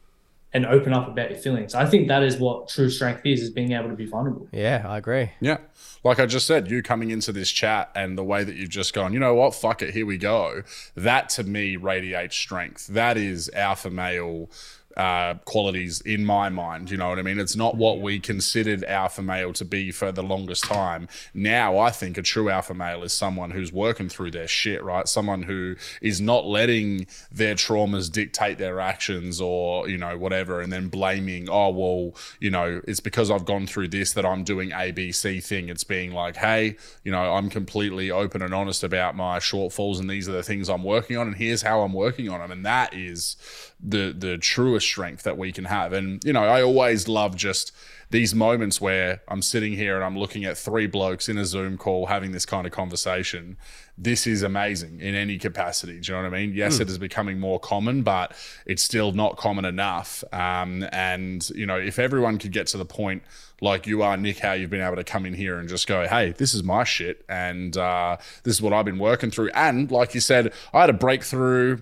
and 0.52 0.64
open 0.64 0.94
up 0.94 1.08
about 1.08 1.30
your 1.30 1.38
feelings. 1.38 1.74
I 1.74 1.84
think 1.84 2.08
that 2.08 2.22
is 2.22 2.38
what 2.38 2.68
true 2.68 2.88
strength 2.88 3.20
is, 3.26 3.42
is 3.42 3.50
being 3.50 3.72
able 3.72 3.90
to 3.90 3.94
be 3.94 4.06
vulnerable. 4.06 4.48
Yeah, 4.50 4.82
I 4.86 4.96
agree. 4.96 5.32
Yeah. 5.40 5.58
Like 6.02 6.18
I 6.18 6.26
just 6.26 6.46
said, 6.46 6.70
you 6.70 6.82
coming 6.82 7.10
into 7.10 7.32
this 7.32 7.50
chat 7.50 7.90
and 7.94 8.16
the 8.16 8.24
way 8.24 8.44
that 8.44 8.54
you've 8.56 8.70
just 8.70 8.94
gone, 8.94 9.12
you 9.12 9.18
know 9.18 9.34
what, 9.34 9.54
fuck 9.54 9.82
it, 9.82 9.92
here 9.92 10.06
we 10.06 10.16
go. 10.16 10.62
That 10.96 11.28
to 11.30 11.44
me 11.44 11.76
radiates 11.76 12.36
strength. 12.36 12.86
That 12.86 13.18
is 13.18 13.50
alpha 13.50 13.90
male 13.90 14.48
uh, 14.98 15.34
qualities 15.44 16.00
in 16.00 16.24
my 16.24 16.48
mind. 16.48 16.90
You 16.90 16.96
know 16.96 17.08
what 17.08 17.20
I 17.20 17.22
mean? 17.22 17.38
It's 17.38 17.54
not 17.54 17.76
what 17.76 18.00
we 18.00 18.18
considered 18.18 18.82
alpha 18.84 19.22
male 19.22 19.52
to 19.52 19.64
be 19.64 19.92
for 19.92 20.10
the 20.10 20.24
longest 20.24 20.64
time. 20.64 21.06
Now, 21.32 21.78
I 21.78 21.90
think 21.90 22.18
a 22.18 22.22
true 22.22 22.50
alpha 22.50 22.74
male 22.74 23.04
is 23.04 23.12
someone 23.12 23.52
who's 23.52 23.72
working 23.72 24.08
through 24.08 24.32
their 24.32 24.48
shit, 24.48 24.82
right? 24.82 25.06
Someone 25.06 25.44
who 25.44 25.76
is 26.02 26.20
not 26.20 26.46
letting 26.46 27.06
their 27.30 27.54
traumas 27.54 28.10
dictate 28.10 28.58
their 28.58 28.80
actions 28.80 29.40
or, 29.40 29.88
you 29.88 29.98
know, 29.98 30.18
whatever, 30.18 30.60
and 30.60 30.72
then 30.72 30.88
blaming, 30.88 31.48
oh, 31.48 31.70
well, 31.70 32.16
you 32.40 32.50
know, 32.50 32.80
it's 32.88 33.00
because 33.00 33.30
I've 33.30 33.44
gone 33.44 33.68
through 33.68 33.88
this 33.88 34.14
that 34.14 34.26
I'm 34.26 34.42
doing 34.42 34.70
ABC 34.70 35.44
thing. 35.44 35.68
It's 35.68 35.84
being 35.84 36.10
like, 36.10 36.34
hey, 36.34 36.76
you 37.04 37.12
know, 37.12 37.34
I'm 37.34 37.50
completely 37.50 38.10
open 38.10 38.42
and 38.42 38.52
honest 38.52 38.82
about 38.82 39.14
my 39.14 39.38
shortfalls, 39.38 40.00
and 40.00 40.10
these 40.10 40.28
are 40.28 40.32
the 40.32 40.42
things 40.42 40.68
I'm 40.68 40.82
working 40.82 41.16
on, 41.16 41.28
and 41.28 41.36
here's 41.36 41.62
how 41.62 41.82
I'm 41.82 41.92
working 41.92 42.28
on 42.28 42.40
them. 42.40 42.50
And 42.50 42.66
that 42.66 42.94
is 42.94 43.36
the 43.80 44.14
the 44.16 44.38
truest 44.38 44.86
strength 44.86 45.22
that 45.22 45.38
we 45.38 45.52
can 45.52 45.64
have. 45.64 45.92
And 45.92 46.22
you 46.24 46.32
know, 46.32 46.44
I 46.44 46.62
always 46.62 47.08
love 47.08 47.36
just 47.36 47.72
these 48.10 48.34
moments 48.34 48.80
where 48.80 49.20
I'm 49.28 49.42
sitting 49.42 49.74
here 49.74 49.96
and 49.96 50.04
I'm 50.04 50.18
looking 50.18 50.44
at 50.44 50.56
three 50.56 50.86
blokes 50.86 51.28
in 51.28 51.36
a 51.36 51.44
Zoom 51.44 51.76
call 51.76 52.06
having 52.06 52.32
this 52.32 52.46
kind 52.46 52.66
of 52.66 52.72
conversation. 52.72 53.58
This 53.98 54.26
is 54.26 54.42
amazing 54.42 55.00
in 55.00 55.14
any 55.14 55.38
capacity. 55.38 56.00
Do 56.00 56.12
you 56.12 56.16
know 56.16 56.24
what 56.24 56.34
I 56.34 56.40
mean? 56.40 56.54
Yes, 56.54 56.78
mm. 56.78 56.82
it 56.82 56.88
is 56.88 56.98
becoming 56.98 57.38
more 57.38 57.60
common, 57.60 58.02
but 58.02 58.32
it's 58.64 58.82
still 58.82 59.12
not 59.12 59.36
common 59.36 59.64
enough. 59.64 60.24
Um, 60.32 60.86
and 60.90 61.48
you 61.50 61.66
know, 61.66 61.76
if 61.76 61.98
everyone 61.98 62.38
could 62.38 62.52
get 62.52 62.66
to 62.68 62.78
the 62.78 62.86
point 62.86 63.22
like 63.60 63.86
you 63.86 64.02
are, 64.02 64.16
Nick, 64.16 64.38
how 64.38 64.52
you've 64.52 64.70
been 64.70 64.80
able 64.80 64.96
to 64.96 65.04
come 65.04 65.26
in 65.26 65.34
here 65.34 65.58
and 65.58 65.68
just 65.68 65.86
go, 65.86 66.06
hey, 66.06 66.32
this 66.32 66.54
is 66.54 66.62
my 66.62 66.84
shit, 66.84 67.24
and 67.28 67.76
uh, 67.76 68.16
this 68.44 68.54
is 68.54 68.62
what 68.62 68.72
I've 68.72 68.84
been 68.84 69.00
working 69.00 69.30
through. 69.30 69.50
And 69.54 69.90
like 69.90 70.14
you 70.14 70.20
said, 70.20 70.52
I 70.72 70.80
had 70.82 70.90
a 70.90 70.94
breakthrough 70.94 71.78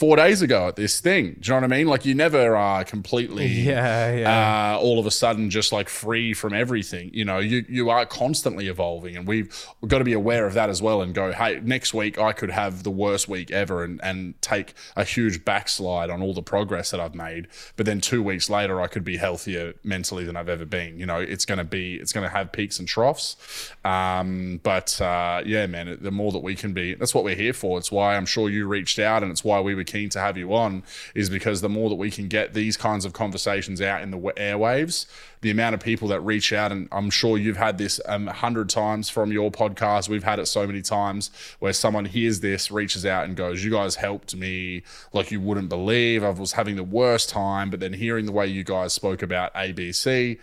four 0.00 0.16
days 0.16 0.40
ago 0.40 0.66
at 0.66 0.76
this 0.76 0.98
thing. 0.98 1.36
Do 1.38 1.48
you 1.48 1.50
know 1.50 1.56
what 1.56 1.64
I 1.64 1.76
mean? 1.76 1.86
Like 1.86 2.06
you 2.06 2.14
never 2.14 2.56
are 2.56 2.84
completely, 2.84 3.46
yeah, 3.48 4.10
yeah. 4.14 4.74
Uh, 4.74 4.78
all 4.78 4.98
of 4.98 5.04
a 5.04 5.10
sudden 5.10 5.50
just 5.50 5.72
like 5.72 5.90
free 5.90 6.32
from 6.32 6.54
everything. 6.54 7.10
You 7.12 7.26
know, 7.26 7.38
you 7.38 7.66
you 7.68 7.90
are 7.90 8.06
constantly 8.06 8.68
evolving, 8.68 9.14
and 9.14 9.28
we've, 9.28 9.66
we've 9.82 9.90
got 9.90 9.98
to 9.98 10.04
be 10.04 10.14
aware 10.14 10.46
of 10.46 10.54
that 10.54 10.70
as 10.70 10.80
well. 10.80 11.02
And 11.02 11.14
go, 11.14 11.32
hey, 11.32 11.60
next 11.62 11.92
week 11.92 12.18
I 12.18 12.32
could 12.32 12.48
have 12.48 12.82
the 12.82 12.90
worst 12.90 13.28
week 13.28 13.50
ever, 13.50 13.84
and 13.84 14.00
and 14.02 14.40
take 14.40 14.72
a 14.96 15.04
huge 15.04 15.44
backslide 15.44 16.08
on 16.08 16.22
all 16.22 16.32
the 16.32 16.42
progress 16.42 16.92
that 16.92 17.00
I've 17.00 17.14
made. 17.14 17.48
But 17.76 17.84
then 17.84 18.00
two 18.00 18.22
weeks 18.22 18.48
later, 18.48 18.80
I 18.80 18.86
could 18.86 19.04
be 19.04 19.18
healthier 19.18 19.74
mentally 19.84 20.24
than 20.24 20.34
I've 20.34 20.48
ever 20.48 20.64
been. 20.64 20.98
You 20.98 21.04
know, 21.04 21.18
it's 21.18 21.44
going 21.44 21.58
to 21.58 21.64
be, 21.64 21.96
it's 21.96 22.14
going 22.14 22.24
to 22.24 22.34
have 22.34 22.52
peaks 22.52 22.78
and 22.78 22.88
troughs. 22.88 23.36
Um, 23.84 24.60
but 24.62 24.98
uh, 24.98 25.42
yeah, 25.44 25.66
man, 25.66 25.98
the 26.00 26.10
more 26.10 26.32
that 26.32 26.42
we 26.42 26.54
can 26.54 26.72
be, 26.72 26.94
that's 26.94 27.14
what 27.14 27.22
we're 27.22 27.36
here 27.36 27.52
for. 27.52 27.76
It's 27.76 27.92
why 27.92 28.16
I'm 28.16 28.24
sure 28.24 28.48
you 28.48 28.66
reached 28.66 28.98
out, 28.98 29.22
and 29.22 29.30
it's 29.30 29.44
why 29.44 29.60
we 29.60 29.74
were 29.74 29.89
keen 29.90 30.08
to 30.10 30.20
have 30.20 30.36
you 30.36 30.54
on 30.54 30.82
is 31.14 31.28
because 31.28 31.60
the 31.60 31.68
more 31.68 31.88
that 31.88 31.96
we 31.96 32.10
can 32.10 32.28
get 32.28 32.54
these 32.54 32.76
kinds 32.76 33.04
of 33.04 33.12
conversations 33.12 33.80
out 33.80 34.02
in 34.02 34.10
the 34.10 34.18
airwaves, 34.18 35.06
the 35.40 35.50
amount 35.50 35.74
of 35.74 35.80
people 35.80 36.08
that 36.08 36.20
reach 36.20 36.52
out, 36.52 36.70
and 36.70 36.88
I'm 36.92 37.10
sure 37.10 37.38
you've 37.38 37.56
had 37.56 37.78
this 37.78 38.00
um, 38.06 38.28
a 38.28 38.32
hundred 38.32 38.68
times 38.68 39.08
from 39.08 39.32
your 39.32 39.50
podcast. 39.50 40.08
We've 40.08 40.24
had 40.24 40.38
it 40.38 40.46
so 40.46 40.66
many 40.66 40.82
times 40.82 41.30
where 41.58 41.72
someone 41.72 42.04
hears 42.04 42.40
this, 42.40 42.70
reaches 42.70 43.06
out, 43.06 43.24
and 43.24 43.36
goes, 43.36 43.64
"You 43.64 43.70
guys 43.70 43.96
helped 43.96 44.34
me 44.36 44.82
like 45.12 45.30
you 45.30 45.40
wouldn't 45.40 45.68
believe. 45.68 46.22
I 46.22 46.30
was 46.30 46.52
having 46.52 46.76
the 46.76 46.84
worst 46.84 47.30
time, 47.30 47.70
but 47.70 47.80
then 47.80 47.92
hearing 47.92 48.26
the 48.26 48.32
way 48.32 48.46
you 48.46 48.64
guys 48.64 48.92
spoke 48.92 49.22
about 49.22 49.54
ABC." 49.54 50.38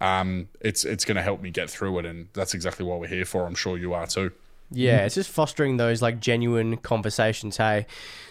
Um, 0.00 0.48
it's 0.60 0.84
it's 0.84 1.04
going 1.04 1.16
to 1.16 1.22
help 1.22 1.40
me 1.40 1.50
get 1.50 1.70
through 1.70 2.00
it, 2.00 2.06
and 2.06 2.28
that's 2.32 2.54
exactly 2.54 2.84
what 2.84 3.00
we're 3.00 3.06
here 3.06 3.24
for. 3.24 3.46
I'm 3.46 3.54
sure 3.54 3.78
you 3.78 3.94
are 3.94 4.06
too. 4.06 4.32
Yeah, 4.72 5.04
it's 5.04 5.14
just 5.14 5.30
fostering 5.30 5.76
those 5.76 6.02
like 6.02 6.20
genuine 6.20 6.76
conversations. 6.78 7.56
Hey, 7.56 7.86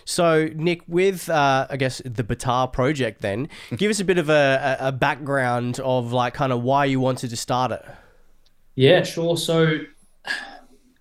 so 0.05 0.49
Nick, 0.55 0.81
with 0.87 1.29
uh, 1.29 1.67
I 1.69 1.77
guess 1.77 2.01
the 2.03 2.23
Batar 2.23 2.71
project, 2.71 3.21
then 3.21 3.49
give 3.77 3.89
us 3.89 3.99
a 3.99 4.05
bit 4.05 4.17
of 4.17 4.29
a, 4.29 4.77
a 4.79 4.91
background 4.91 5.79
of 5.79 6.11
like 6.11 6.33
kind 6.33 6.51
of 6.51 6.61
why 6.61 6.85
you 6.85 6.99
wanted 6.99 7.29
to 7.29 7.37
start 7.37 7.71
it. 7.71 7.85
Yeah, 8.75 9.03
sure. 9.03 9.37
So 9.37 9.79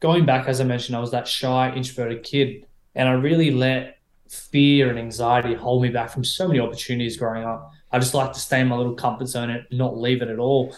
going 0.00 0.26
back, 0.26 0.48
as 0.48 0.60
I 0.60 0.64
mentioned, 0.64 0.96
I 0.96 1.00
was 1.00 1.10
that 1.12 1.26
shy, 1.26 1.72
introverted 1.74 2.22
kid, 2.22 2.66
and 2.94 3.08
I 3.08 3.12
really 3.12 3.50
let 3.50 3.98
fear 4.28 4.90
and 4.90 4.98
anxiety 4.98 5.54
hold 5.54 5.82
me 5.82 5.88
back 5.88 6.10
from 6.10 6.24
so 6.24 6.46
many 6.46 6.60
opportunities 6.60 7.16
growing 7.16 7.44
up. 7.44 7.72
I 7.92 7.98
just 7.98 8.14
like 8.14 8.32
to 8.32 8.38
stay 8.38 8.60
in 8.60 8.68
my 8.68 8.76
little 8.76 8.94
comfort 8.94 9.26
zone 9.26 9.50
and 9.50 9.66
not 9.72 9.98
leave 9.98 10.22
it 10.22 10.28
at 10.28 10.38
all. 10.38 10.74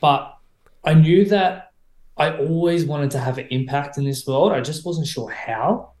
But 0.00 0.36
I 0.84 0.94
knew 0.94 1.24
that 1.26 1.72
I 2.16 2.36
always 2.36 2.84
wanted 2.86 3.10
to 3.12 3.18
have 3.18 3.38
an 3.38 3.46
impact 3.50 3.98
in 3.98 4.04
this 4.04 4.26
world. 4.26 4.52
I 4.52 4.60
just 4.60 4.84
wasn't 4.84 5.06
sure 5.06 5.30
how. 5.30 5.92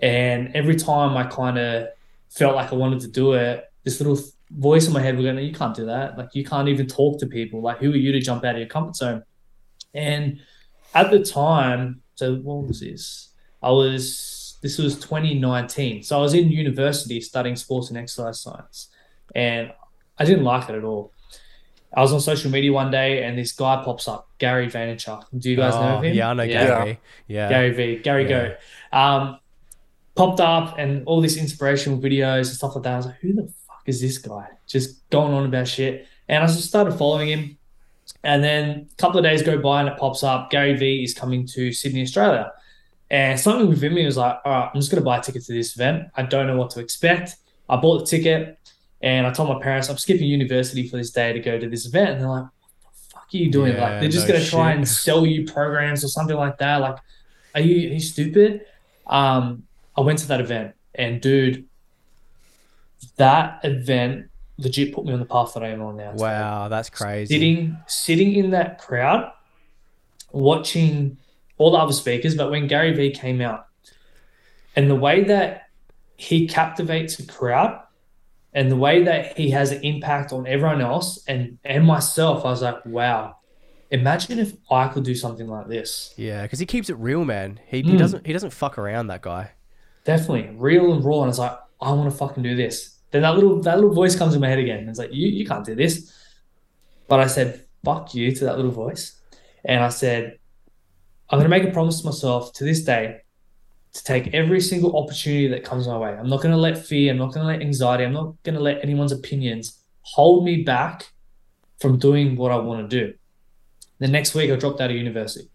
And 0.00 0.54
every 0.54 0.76
time 0.76 1.16
I 1.16 1.24
kind 1.24 1.58
of 1.58 1.88
felt 2.28 2.54
like 2.54 2.72
I 2.72 2.76
wanted 2.76 3.00
to 3.00 3.08
do 3.08 3.32
it, 3.32 3.64
this 3.82 4.00
little 4.00 4.18
voice 4.50 4.86
in 4.86 4.92
my 4.92 5.00
head 5.00 5.16
was 5.16 5.24
going, 5.24 5.38
"You 5.38 5.52
can't 5.52 5.74
do 5.74 5.86
that. 5.86 6.16
Like 6.16 6.34
you 6.34 6.44
can't 6.44 6.68
even 6.68 6.86
talk 6.86 7.18
to 7.20 7.26
people. 7.26 7.62
Like 7.62 7.78
who 7.78 7.92
are 7.92 7.96
you 7.96 8.12
to 8.12 8.20
jump 8.20 8.44
out 8.44 8.54
of 8.54 8.58
your 8.58 8.68
comfort 8.68 8.96
zone?" 8.96 9.24
And 9.94 10.40
at 10.94 11.10
the 11.10 11.22
time, 11.22 12.02
so 12.14 12.36
what 12.36 12.66
was 12.66 12.80
this? 12.80 13.30
I 13.62 13.70
was 13.70 14.58
this 14.62 14.78
was 14.78 14.96
2019. 14.96 16.02
So 16.02 16.18
I 16.18 16.20
was 16.20 16.34
in 16.34 16.50
university 16.50 17.20
studying 17.20 17.56
sports 17.56 17.88
and 17.88 17.98
exercise 17.98 18.40
science, 18.40 18.88
and 19.34 19.72
I 20.18 20.24
didn't 20.24 20.44
like 20.44 20.68
it 20.68 20.76
at 20.76 20.84
all. 20.84 21.12
I 21.94 22.00
was 22.00 22.12
on 22.12 22.20
social 22.20 22.50
media 22.50 22.72
one 22.72 22.90
day 22.90 23.24
and 23.24 23.38
this 23.38 23.52
guy 23.52 23.82
pops 23.82 24.08
up, 24.08 24.28
Gary 24.38 24.68
Vaynerchuk. 24.68 25.24
Do 25.38 25.50
you 25.50 25.56
guys 25.56 25.74
oh, 25.74 25.82
know 25.82 26.00
him? 26.00 26.14
Yeah, 26.14 26.30
I 26.30 26.34
know 26.34 26.42
yeah. 26.42 26.66
Gary. 26.66 27.00
Yeah. 27.26 27.48
Gary 27.48 27.70
V. 27.70 27.96
Gary 28.02 28.28
yeah. 28.28 28.28
Goat. 28.28 28.56
Um, 28.92 29.38
popped 30.14 30.40
up 30.40 30.76
and 30.78 31.06
all 31.06 31.20
these 31.20 31.36
inspirational 31.36 31.98
videos 31.98 32.48
and 32.48 32.56
stuff 32.56 32.74
like 32.74 32.84
that. 32.84 32.94
I 32.94 32.96
was 32.96 33.06
like, 33.06 33.16
who 33.16 33.34
the 33.34 33.52
fuck 33.66 33.82
is 33.86 34.00
this 34.00 34.18
guy? 34.18 34.48
Just 34.66 35.08
going 35.10 35.32
on 35.32 35.46
about 35.46 35.68
shit. 35.68 36.06
And 36.28 36.42
I 36.42 36.46
just 36.46 36.64
started 36.64 36.92
following 36.92 37.28
him. 37.28 37.58
And 38.22 38.42
then 38.42 38.88
a 38.90 38.94
couple 38.96 39.18
of 39.18 39.24
days 39.24 39.42
go 39.42 39.58
by 39.58 39.80
and 39.80 39.88
it 39.88 39.98
pops 39.98 40.22
up. 40.22 40.50
Gary 40.50 40.74
V 40.74 41.04
is 41.04 41.14
coming 41.14 41.46
to 41.48 41.72
Sydney, 41.72 42.02
Australia. 42.02 42.52
And 43.10 43.38
something 43.38 43.68
within 43.68 43.94
me 43.94 44.04
was 44.04 44.16
like, 44.16 44.38
all 44.44 44.52
right, 44.52 44.70
I'm 44.72 44.80
just 44.80 44.90
going 44.90 45.00
to 45.00 45.04
buy 45.04 45.18
a 45.18 45.22
ticket 45.22 45.44
to 45.44 45.52
this 45.52 45.76
event. 45.76 46.08
I 46.16 46.22
don't 46.22 46.46
know 46.46 46.56
what 46.56 46.70
to 46.70 46.80
expect. 46.80 47.36
I 47.68 47.76
bought 47.76 48.00
the 48.00 48.06
ticket. 48.06 48.58
And 49.06 49.24
I 49.24 49.30
told 49.30 49.48
my 49.48 49.62
parents 49.62 49.88
I'm 49.88 49.98
skipping 49.98 50.26
university 50.26 50.88
for 50.88 50.96
this 50.96 51.12
day 51.12 51.32
to 51.32 51.38
go 51.38 51.60
to 51.60 51.68
this 51.68 51.86
event. 51.86 52.10
And 52.10 52.20
they're 52.22 52.28
like, 52.28 52.42
what 52.42 52.92
the 52.92 53.12
fuck 53.12 53.28
are 53.32 53.36
you 53.36 53.52
doing? 53.52 53.74
Yeah, 53.74 53.88
like 53.88 54.00
they're 54.00 54.08
just 54.08 54.26
no 54.26 54.34
gonna 54.34 54.44
try 54.44 54.72
and 54.72 54.86
sell 54.86 55.24
you 55.24 55.46
programs 55.46 56.02
or 56.02 56.08
something 56.08 56.34
like 56.34 56.58
that. 56.58 56.78
Like, 56.78 56.96
are 57.54 57.60
you 57.60 57.90
are 57.90 57.92
you 57.92 58.00
stupid? 58.00 58.66
Um, 59.06 59.62
I 59.96 60.00
went 60.00 60.18
to 60.18 60.26
that 60.26 60.40
event 60.40 60.74
and 60.96 61.20
dude, 61.20 61.66
that 63.14 63.60
event 63.62 64.28
legit 64.58 64.92
put 64.92 65.04
me 65.04 65.12
on 65.12 65.20
the 65.20 65.24
path 65.24 65.54
that 65.54 65.62
I 65.62 65.68
am 65.68 65.82
on 65.82 65.96
now. 65.96 66.14
Wow, 66.14 66.66
that's 66.66 66.90
crazy. 66.90 67.32
Sitting 67.32 67.78
sitting 67.86 68.34
in 68.34 68.50
that 68.50 68.80
crowd, 68.80 69.30
watching 70.32 71.16
all 71.58 71.70
the 71.70 71.78
other 71.78 71.92
speakers, 71.92 72.34
but 72.34 72.50
when 72.50 72.66
Gary 72.66 72.92
Vee 72.92 73.12
came 73.12 73.40
out, 73.40 73.68
and 74.74 74.90
the 74.90 74.96
way 74.96 75.22
that 75.22 75.68
he 76.16 76.48
captivates 76.48 77.20
a 77.20 77.26
crowd 77.26 77.85
and 78.56 78.70
the 78.70 78.76
way 78.76 79.04
that 79.04 79.36
he 79.36 79.50
has 79.50 79.70
an 79.70 79.84
impact 79.84 80.32
on 80.32 80.46
everyone 80.46 80.80
else 80.80 81.22
and 81.28 81.58
and 81.62 81.84
myself, 81.84 82.44
I 82.44 82.50
was 82.50 82.62
like, 82.62 82.84
wow. 82.86 83.36
Imagine 83.90 84.40
if 84.40 84.54
I 84.68 84.88
could 84.88 85.04
do 85.04 85.14
something 85.14 85.46
like 85.46 85.68
this. 85.68 86.12
Yeah, 86.16 86.42
because 86.42 86.58
he 86.58 86.66
keeps 86.66 86.90
it 86.90 86.96
real, 86.96 87.24
man. 87.24 87.60
He, 87.68 87.82
mm. 87.82 87.90
he 87.90 87.96
doesn't 87.96 88.26
he 88.26 88.32
doesn't 88.32 88.50
fuck 88.50 88.78
around. 88.78 89.08
That 89.08 89.20
guy. 89.20 89.52
Definitely 90.04 90.56
real 90.56 90.92
and 90.92 91.04
raw, 91.04 91.20
and 91.20 91.28
it's 91.28 91.38
like 91.38 91.56
I 91.80 91.92
want 91.92 92.10
to 92.10 92.16
fucking 92.16 92.42
do 92.42 92.56
this. 92.56 92.96
Then 93.10 93.22
that 93.22 93.34
little 93.34 93.60
that 93.62 93.76
little 93.76 93.92
voice 93.94 94.16
comes 94.16 94.34
in 94.34 94.40
my 94.40 94.48
head 94.48 94.58
again. 94.58 94.78
And 94.80 94.88
it's 94.88 94.98
like 94.98 95.12
you 95.12 95.28
you 95.28 95.46
can't 95.46 95.64
do 95.64 95.74
this. 95.76 96.12
But 97.06 97.20
I 97.20 97.26
said 97.26 97.64
fuck 97.84 98.14
you 98.14 98.34
to 98.34 98.44
that 98.46 98.56
little 98.56 98.72
voice, 98.72 99.20
and 99.64 99.84
I 99.84 99.90
said 99.90 100.38
I'm 101.28 101.38
gonna 101.38 101.50
make 101.50 101.64
a 101.64 101.70
promise 101.70 102.00
to 102.00 102.06
myself 102.06 102.54
to 102.54 102.64
this 102.64 102.82
day 102.82 103.20
to 103.96 104.04
take 104.04 104.34
every 104.34 104.60
single 104.60 104.96
opportunity 104.96 105.48
that 105.48 105.64
comes 105.64 105.88
my 105.88 105.96
way. 105.96 106.10
I'm 106.10 106.28
not 106.28 106.42
going 106.42 106.52
to 106.52 106.60
let 106.60 106.84
fear, 106.84 107.10
I'm 107.10 107.18
not 107.18 107.32
going 107.32 107.46
to 107.46 107.52
let 107.52 107.62
anxiety, 107.62 108.04
I'm 108.04 108.12
not 108.12 108.34
going 108.42 108.54
to 108.54 108.60
let 108.60 108.82
anyone's 108.82 109.12
opinions 109.12 109.82
hold 110.02 110.44
me 110.44 110.62
back 110.62 111.12
from 111.80 111.98
doing 111.98 112.36
what 112.36 112.52
I 112.52 112.56
want 112.56 112.88
to 112.88 113.00
do. 113.00 113.14
The 113.98 114.08
next 114.08 114.34
week, 114.34 114.50
I 114.50 114.56
dropped 114.56 114.80
out 114.80 114.90
of 114.90 114.96
university. 114.96 115.48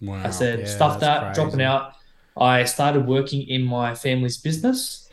Wow. 0.00 0.22
I 0.24 0.30
said, 0.30 0.60
yeah, 0.60 0.66
stuff 0.66 1.00
that, 1.00 1.20
crazy. 1.20 1.34
dropping 1.34 1.62
out. 1.62 1.92
I 2.36 2.64
started 2.64 3.06
working 3.06 3.46
in 3.46 3.64
my 3.64 3.94
family's 3.94 4.38
business 4.38 5.08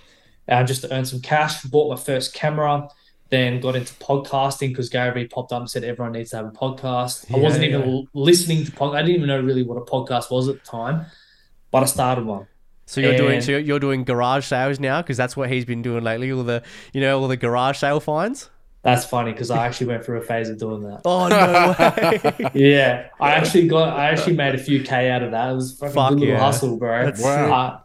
uh, 0.48 0.64
just 0.64 0.82
to 0.82 0.94
earn 0.94 1.06
some 1.06 1.22
cash, 1.22 1.64
bought 1.64 1.90
my 1.90 2.02
first 2.02 2.34
camera, 2.34 2.88
then 3.32 3.60
got 3.60 3.76
into 3.76 3.94
podcasting 3.96 4.70
because 4.70 4.88
Gary 4.88 5.24
Vee 5.24 5.28
popped 5.28 5.52
up 5.52 5.60
and 5.60 5.70
said 5.70 5.84
everyone 5.84 6.14
needs 6.14 6.30
to 6.30 6.38
have 6.38 6.46
a 6.46 6.52
podcast. 6.52 7.30
Yeah, 7.30 7.38
I 7.38 7.40
wasn't 7.40 7.64
yeah. 7.64 7.80
even 7.80 8.08
listening 8.14 8.64
to 8.64 8.72
podcast. 8.72 8.96
I 8.96 9.02
didn't 9.02 9.16
even 9.16 9.28
know 9.28 9.42
really 9.42 9.64
what 9.64 9.78
a 9.78 9.82
podcast 9.82 10.32
was 10.32 10.48
at 10.48 10.64
the 10.64 10.66
time 10.66 11.08
but 11.72 11.84
I 11.84 11.86
started 11.86 12.26
one. 12.26 12.48
So 12.88 13.02
you're 13.02 13.12
and 13.12 13.18
doing 13.18 13.42
so 13.42 13.58
you're 13.58 13.80
doing 13.80 14.04
garage 14.04 14.46
sales 14.46 14.80
now 14.80 15.02
because 15.02 15.18
that's 15.18 15.36
what 15.36 15.50
he's 15.50 15.66
been 15.66 15.82
doing 15.82 16.04
lately. 16.04 16.32
All 16.32 16.44
the 16.44 16.64
you 16.94 17.02
know 17.02 17.20
all 17.20 17.28
the 17.28 17.38
garage 17.38 17.78
sale 17.78 18.00
finds. 18.00 18.50
That's 18.84 19.04
funny 19.04 19.32
because 19.32 19.50
I 19.50 19.66
actually 19.66 19.88
went 19.88 20.06
through 20.06 20.20
a 20.20 20.22
phase 20.22 20.48
of 20.48 20.60
doing 20.60 20.84
that. 20.84 21.02
Oh 21.06 21.28
no 21.28 21.76
way. 22.40 22.52
Yeah, 22.54 23.10
I 23.20 23.32
actually 23.32 23.68
got, 23.68 23.98
I 23.98 24.10
actually 24.10 24.36
made 24.36 24.54
a 24.54 24.60
few 24.60 24.84
K 24.84 25.10
out 25.10 25.24
of 25.24 25.32
that. 25.32 25.50
It 25.50 25.56
was 25.56 25.74
a 25.74 25.78
fucking 25.78 25.94
Fuck 25.96 26.10
good 26.12 26.20
little 26.20 26.36
yeah. 26.36 26.40
hustle, 26.40 26.78
bro. 26.78 27.06
That's 27.06 27.20
Wow. 27.20 27.52
Uh, 27.52 27.80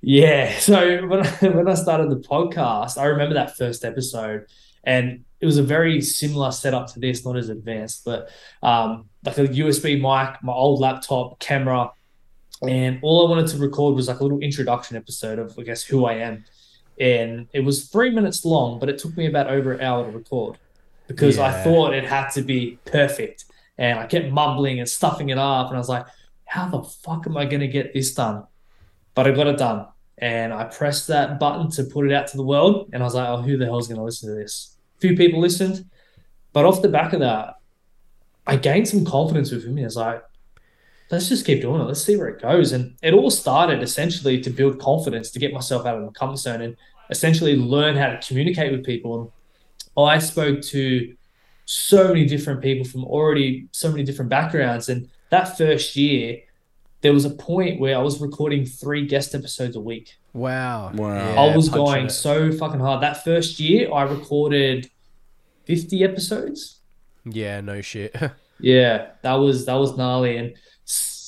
yeah. 0.00 0.52
So 0.58 1.06
when 1.06 1.24
I, 1.24 1.30
when 1.48 1.68
I 1.68 1.74
started 1.74 2.10
the 2.10 2.16
podcast, 2.16 2.98
I 2.98 3.04
remember 3.04 3.34
that 3.34 3.56
first 3.56 3.84
episode, 3.84 4.46
and 4.82 5.24
it 5.40 5.46
was 5.46 5.58
a 5.58 5.62
very 5.62 6.00
similar 6.00 6.50
setup 6.50 6.92
to 6.94 6.98
this, 6.98 7.24
not 7.24 7.36
as 7.36 7.48
advanced, 7.48 8.04
but 8.04 8.28
um, 8.64 9.10
like 9.24 9.38
a 9.38 9.46
USB 9.46 9.94
mic, 9.94 10.42
my 10.42 10.52
old 10.52 10.80
laptop, 10.80 11.38
camera, 11.38 11.92
and 12.68 12.98
all 13.02 13.26
I 13.26 13.30
wanted 13.30 13.48
to 13.48 13.58
record 13.58 13.94
was 13.94 14.08
like 14.08 14.20
a 14.20 14.22
little 14.22 14.40
introduction 14.40 14.96
episode 14.96 15.38
of, 15.38 15.58
I 15.58 15.62
guess, 15.62 15.82
who 15.82 16.04
I 16.04 16.14
am. 16.14 16.44
And 17.00 17.48
it 17.52 17.60
was 17.60 17.88
three 17.88 18.10
minutes 18.10 18.44
long, 18.44 18.78
but 18.78 18.88
it 18.88 18.98
took 18.98 19.16
me 19.16 19.26
about 19.26 19.48
over 19.48 19.72
an 19.72 19.80
hour 19.80 20.04
to 20.04 20.10
record 20.10 20.58
because 21.08 21.38
I 21.38 21.50
thought 21.64 21.94
it 21.94 22.04
had 22.04 22.28
to 22.30 22.42
be 22.42 22.78
perfect. 22.84 23.46
And 23.78 23.98
I 23.98 24.06
kept 24.06 24.30
mumbling 24.30 24.78
and 24.78 24.88
stuffing 24.88 25.30
it 25.30 25.38
up. 25.38 25.68
And 25.68 25.76
I 25.76 25.78
was 25.78 25.88
like, 25.88 26.06
how 26.44 26.68
the 26.68 26.82
fuck 26.82 27.26
am 27.26 27.36
I 27.36 27.46
going 27.46 27.60
to 27.60 27.68
get 27.68 27.92
this 27.92 28.14
done? 28.14 28.44
But 29.14 29.26
I 29.26 29.32
got 29.32 29.46
it 29.46 29.58
done. 29.58 29.86
And 30.18 30.52
I 30.52 30.64
pressed 30.64 31.08
that 31.08 31.40
button 31.40 31.70
to 31.72 31.84
put 31.84 32.06
it 32.06 32.12
out 32.12 32.28
to 32.28 32.36
the 32.36 32.44
world. 32.44 32.90
And 32.92 33.02
I 33.02 33.06
was 33.06 33.14
like, 33.14 33.28
oh, 33.28 33.42
who 33.42 33.56
the 33.56 33.64
hell's 33.64 33.88
going 33.88 33.98
to 33.98 34.04
listen 34.04 34.28
to 34.28 34.36
this? 34.36 34.76
A 34.98 35.00
few 35.00 35.16
people 35.16 35.40
listened. 35.40 35.84
But 36.52 36.66
off 36.66 36.82
the 36.82 36.88
back 36.88 37.12
of 37.12 37.20
that, 37.20 37.54
I 38.46 38.56
gained 38.56 38.88
some 38.88 39.04
confidence 39.04 39.50
within 39.50 39.74
me. 39.74 39.82
I 39.82 39.86
was 39.86 39.96
like, 39.96 40.22
let's 41.12 41.28
just 41.28 41.44
keep 41.44 41.60
doing 41.60 41.80
it. 41.80 41.84
Let's 41.84 42.02
see 42.02 42.16
where 42.16 42.28
it 42.28 42.40
goes. 42.40 42.72
And 42.72 42.96
it 43.02 43.12
all 43.12 43.30
started 43.30 43.82
essentially 43.82 44.40
to 44.40 44.50
build 44.50 44.80
confidence, 44.80 45.30
to 45.32 45.38
get 45.38 45.52
myself 45.52 45.86
out 45.86 45.98
of 45.98 46.04
my 46.04 46.10
comfort 46.10 46.38
zone 46.38 46.62
and 46.62 46.76
essentially 47.10 47.54
learn 47.54 47.96
how 47.96 48.08
to 48.08 48.26
communicate 48.26 48.72
with 48.72 48.84
people. 48.84 49.32
And 49.94 50.10
I 50.10 50.18
spoke 50.18 50.62
to 50.62 51.14
so 51.66 52.08
many 52.08 52.24
different 52.24 52.62
people 52.62 52.86
from 52.86 53.04
already 53.04 53.68
so 53.72 53.90
many 53.90 54.04
different 54.04 54.30
backgrounds. 54.30 54.88
And 54.88 55.10
that 55.28 55.58
first 55.58 55.96
year, 55.96 56.38
there 57.02 57.12
was 57.12 57.26
a 57.26 57.30
point 57.30 57.78
where 57.78 57.96
I 57.96 58.00
was 58.00 58.20
recording 58.20 58.64
three 58.64 59.06
guest 59.06 59.34
episodes 59.34 59.76
a 59.76 59.80
week. 59.80 60.16
Wow. 60.32 60.92
Wow. 60.94 61.14
Yeah, 61.14 61.40
I 61.40 61.54
was 61.54 61.68
going 61.68 62.06
it. 62.06 62.10
so 62.10 62.50
fucking 62.52 62.80
hard. 62.80 63.02
That 63.02 63.22
first 63.22 63.60
year, 63.60 63.92
I 63.92 64.04
recorded 64.04 64.88
50 65.66 66.04
episodes. 66.04 66.80
Yeah, 67.26 67.60
no 67.60 67.82
shit. 67.82 68.16
Yeah, 68.62 69.08
that 69.22 69.34
was 69.34 69.66
that 69.66 69.74
was 69.74 69.96
gnarly, 69.96 70.36
and 70.36 70.54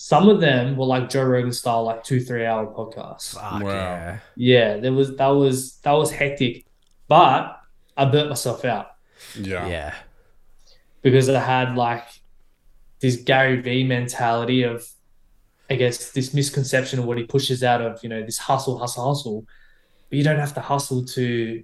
some 0.05 0.29
of 0.29 0.39
them 0.39 0.77
were 0.77 0.85
like 0.85 1.09
Joe 1.09 1.25
Rogan 1.25 1.51
style, 1.51 1.85
like 1.85 2.05
two 2.05 2.21
three 2.21 2.45
hour 2.45 2.67
podcasts. 2.67 3.33
Fuck 3.35 3.63
Wow. 3.63 3.71
yeah. 3.71 4.19
Yeah, 4.37 4.77
there 4.77 4.93
was 4.93 5.17
that 5.17 5.29
was 5.29 5.77
that 5.79 5.93
was 5.93 6.11
hectic, 6.11 6.67
but 7.09 7.59
I 7.97 8.05
burnt 8.05 8.29
myself 8.29 8.67
out 8.67 8.89
Yeah. 9.35 9.67
Yeah. 9.67 9.95
because 11.01 11.31
I 11.31 11.41
had 11.41 11.75
like 11.75 12.05
this 13.01 13.17
Gary 13.17 13.63
Vee 13.63 13.83
mentality 13.85 14.63
of, 14.63 14.87
I 15.71 15.77
guess, 15.77 16.11
this 16.11 16.35
misconception 16.35 16.99
of 16.99 17.07
what 17.07 17.17
he 17.17 17.25
pushes 17.25 17.63
out 17.65 17.81
of 17.81 18.03
you 18.03 18.11
know 18.11 18.23
this 18.23 18.37
hustle, 18.37 18.77
hustle, 18.79 19.09
hustle. 19.09 19.47
But 20.11 20.19
you 20.19 20.25
don't 20.25 20.39
have 20.39 20.53
to 20.55 20.61
hustle 20.61 21.03
to 21.17 21.63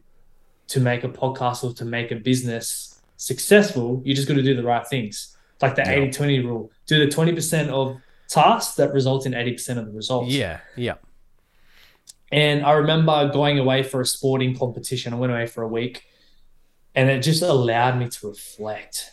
to 0.68 0.80
make 0.80 1.04
a 1.04 1.08
podcast 1.10 1.62
or 1.62 1.74
to 1.74 1.84
make 1.84 2.10
a 2.10 2.16
business 2.16 3.02
successful. 3.18 4.00
You 4.02 4.14
just 4.14 4.28
got 4.28 4.34
to 4.34 4.42
do 4.42 4.54
the 4.56 4.62
right 4.62 4.86
things. 4.86 5.36
It's 5.54 5.62
like 5.62 5.74
the 5.76 5.82
Yeah. 5.82 6.04
80 6.04 6.12
20 6.12 6.40
rule. 6.40 6.70
Do 6.86 7.04
the 7.04 7.10
20% 7.14 7.68
of 7.68 8.00
tasks 8.30 8.76
that 8.76 8.94
result 8.94 9.26
in 9.26 9.32
80% 9.32 9.76
of 9.76 9.86
the 9.86 9.92
results. 9.92 10.30
Yeah. 10.30 10.60
Yeah. 10.76 10.94
And 12.32 12.64
I 12.64 12.72
remember 12.72 13.28
going 13.32 13.58
away 13.58 13.82
for 13.82 14.00
a 14.00 14.06
sporting 14.06 14.56
competition. 14.56 15.12
I 15.12 15.16
went 15.16 15.32
away 15.32 15.46
for 15.46 15.62
a 15.62 15.68
week 15.68 16.04
and 16.94 17.10
it 17.10 17.22
just 17.22 17.42
allowed 17.42 17.98
me 17.98 18.08
to 18.08 18.28
reflect 18.28 19.10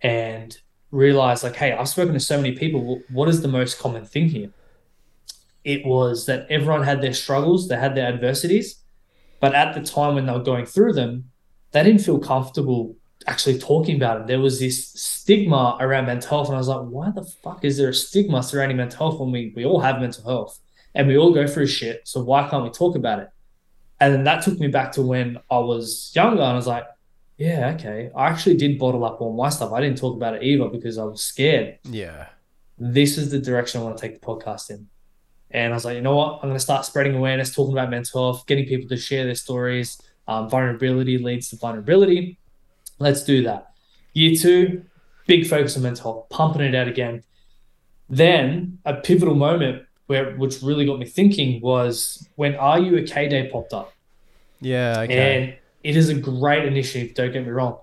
and 0.00 0.56
realize, 0.90 1.42
like, 1.42 1.56
hey, 1.56 1.72
I've 1.72 1.88
spoken 1.88 2.14
to 2.14 2.20
so 2.20 2.36
many 2.36 2.52
people. 2.52 3.00
What 3.10 3.28
is 3.28 3.42
the 3.42 3.48
most 3.48 3.78
common 3.78 4.04
thing 4.04 4.28
here? 4.28 4.50
It 5.64 5.84
was 5.86 6.26
that 6.26 6.46
everyone 6.50 6.82
had 6.82 7.00
their 7.00 7.14
struggles, 7.14 7.68
they 7.68 7.76
had 7.76 7.94
their 7.94 8.06
adversities, 8.06 8.80
but 9.40 9.54
at 9.54 9.74
the 9.74 9.80
time 9.80 10.14
when 10.14 10.26
they 10.26 10.32
were 10.32 10.40
going 10.40 10.66
through 10.66 10.92
them, 10.92 11.30
they 11.70 11.82
didn't 11.82 12.02
feel 12.02 12.18
comfortable 12.18 12.96
actually 13.26 13.58
talking 13.58 13.96
about 13.96 14.20
it. 14.20 14.26
There 14.26 14.40
was 14.40 14.58
this 14.60 14.88
stigma 14.88 15.76
around 15.80 16.06
mental 16.06 16.28
health. 16.28 16.48
And 16.48 16.56
I 16.56 16.58
was 16.58 16.68
like, 16.68 16.86
why 16.86 17.10
the 17.10 17.24
fuck 17.24 17.64
is 17.64 17.76
there 17.76 17.90
a 17.90 17.94
stigma 17.94 18.42
surrounding 18.42 18.76
mental 18.76 18.98
health 18.98 19.20
when 19.20 19.32
we, 19.32 19.52
we 19.54 19.64
all 19.64 19.80
have 19.80 20.00
mental 20.00 20.24
health? 20.24 20.58
and 20.94 21.08
we 21.08 21.16
all 21.16 21.32
go 21.32 21.46
through 21.46 21.66
shit. 21.66 22.06
So 22.06 22.22
why 22.22 22.48
can't 22.48 22.64
we 22.64 22.70
talk 22.70 22.96
about 22.96 23.20
it? 23.20 23.28
And 24.00 24.12
then 24.12 24.24
that 24.24 24.42
took 24.42 24.58
me 24.58 24.68
back 24.68 24.92
to 24.92 25.02
when 25.02 25.38
I 25.50 25.58
was 25.58 26.12
younger, 26.14 26.42
and 26.42 26.52
I 26.52 26.56
was 26.56 26.66
like, 26.66 26.84
yeah, 27.38 27.72
okay. 27.74 28.10
I 28.14 28.28
actually 28.28 28.56
did 28.56 28.78
bottle 28.78 29.04
up 29.04 29.20
all 29.20 29.32
my 29.32 29.48
stuff. 29.48 29.72
I 29.72 29.80
didn't 29.80 29.98
talk 29.98 30.16
about 30.16 30.34
it 30.34 30.42
either 30.42 30.68
because 30.68 30.98
I 30.98 31.04
was 31.04 31.22
scared. 31.22 31.78
Yeah. 31.84 32.26
This 32.78 33.16
is 33.16 33.30
the 33.30 33.38
direction 33.38 33.80
I 33.80 33.84
want 33.84 33.96
to 33.96 34.00
take 34.00 34.20
the 34.20 34.26
podcast 34.26 34.70
in. 34.70 34.88
And 35.50 35.72
I 35.72 35.76
was 35.76 35.84
like, 35.84 35.96
you 35.96 36.02
know 36.02 36.16
what? 36.16 36.36
I'm 36.36 36.48
going 36.48 36.54
to 36.54 36.60
start 36.60 36.84
spreading 36.84 37.14
awareness, 37.14 37.54
talking 37.54 37.72
about 37.72 37.90
mental 37.90 38.32
health, 38.32 38.46
getting 38.46 38.66
people 38.66 38.88
to 38.88 38.96
share 38.96 39.24
their 39.24 39.34
stories. 39.34 40.00
Um, 40.26 40.48
vulnerability 40.48 41.18
leads 41.18 41.48
to 41.50 41.56
vulnerability. 41.56 42.38
Let's 43.02 43.24
do 43.24 43.42
that. 43.42 43.72
Year 44.14 44.36
two, 44.36 44.84
big 45.26 45.46
focus 45.46 45.76
on 45.76 45.82
mental 45.82 46.12
health, 46.12 46.28
pumping 46.30 46.62
it 46.62 46.74
out 46.74 46.88
again. 46.88 47.24
Then 48.08 48.78
a 48.84 48.94
pivotal 48.94 49.34
moment 49.34 49.84
where 50.06 50.36
which 50.36 50.62
really 50.62 50.86
got 50.86 50.98
me 50.98 51.06
thinking 51.06 51.60
was 51.60 52.28
when 52.36 52.54
Are 52.54 52.78
You 52.78 52.98
Okay 53.00 53.28
Day 53.28 53.48
popped 53.50 53.72
up. 53.72 53.92
Yeah. 54.60 55.00
Okay. 55.00 55.14
And 55.14 55.54
it 55.82 55.96
is 55.96 56.08
a 56.08 56.14
great 56.14 56.64
initiative, 56.64 57.14
don't 57.14 57.32
get 57.32 57.44
me 57.44 57.50
wrong. 57.50 57.78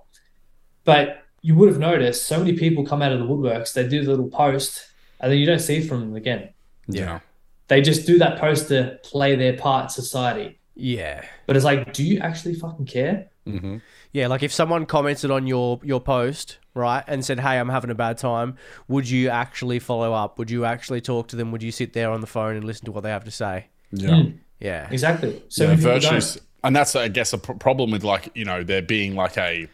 But 0.84 1.22
you 1.42 1.54
would 1.56 1.68
have 1.68 1.78
noticed 1.78 2.26
so 2.26 2.38
many 2.38 2.54
people 2.56 2.86
come 2.86 3.02
out 3.02 3.12
of 3.12 3.18
the 3.18 3.26
woodworks, 3.26 3.74
they 3.74 3.86
do 3.86 4.02
the 4.02 4.10
little 4.10 4.28
post, 4.28 4.86
and 5.20 5.30
then 5.30 5.38
you 5.38 5.46
don't 5.46 5.58
see 5.58 5.80
from 5.82 6.00
them 6.00 6.16
again. 6.16 6.50
Yeah. 6.88 7.20
They 7.68 7.82
just 7.82 8.06
do 8.06 8.18
that 8.18 8.38
post 8.38 8.68
to 8.68 8.98
play 9.04 9.36
their 9.36 9.56
part 9.56 9.84
in 9.84 9.88
society. 9.90 10.58
yeah. 10.74 11.24
But 11.46 11.56
it's 11.56 11.64
like, 11.64 11.92
do 11.92 12.02
you 12.04 12.20
actually 12.20 12.54
fucking 12.54 12.86
care? 12.86 13.28
Mm-hmm. 13.46 13.78
Yeah, 14.12 14.26
like 14.26 14.42
if 14.42 14.52
someone 14.52 14.86
commented 14.86 15.30
on 15.30 15.46
your 15.46 15.78
your 15.84 16.00
post, 16.00 16.58
right, 16.74 17.04
and 17.06 17.24
said, 17.24 17.38
"Hey, 17.40 17.58
I'm 17.58 17.68
having 17.68 17.90
a 17.90 17.94
bad 17.94 18.18
time," 18.18 18.56
would 18.88 19.08
you 19.08 19.28
actually 19.28 19.78
follow 19.78 20.12
up? 20.12 20.38
Would 20.38 20.50
you 20.50 20.64
actually 20.64 21.00
talk 21.00 21.28
to 21.28 21.36
them? 21.36 21.52
Would 21.52 21.62
you 21.62 21.70
sit 21.70 21.92
there 21.92 22.10
on 22.10 22.20
the 22.20 22.26
phone 22.26 22.56
and 22.56 22.64
listen 22.64 22.86
to 22.86 22.92
what 22.92 23.02
they 23.02 23.10
have 23.10 23.24
to 23.24 23.30
say? 23.30 23.66
Yeah. 23.92 24.10
Mm, 24.10 24.38
Yeah. 24.58 24.88
exactly. 24.90 25.42
So 25.48 25.64
yeah, 25.68 25.76
virtues, 25.76 26.38
and 26.64 26.74
that's 26.74 26.96
I 26.96 27.08
guess 27.08 27.32
a 27.32 27.38
pr- 27.38 27.52
problem 27.52 27.90
with 27.92 28.02
like 28.04 28.30
you 28.34 28.44
know 28.44 28.64
there 28.64 28.82
being 28.82 29.14
like 29.14 29.36
a 29.38 29.68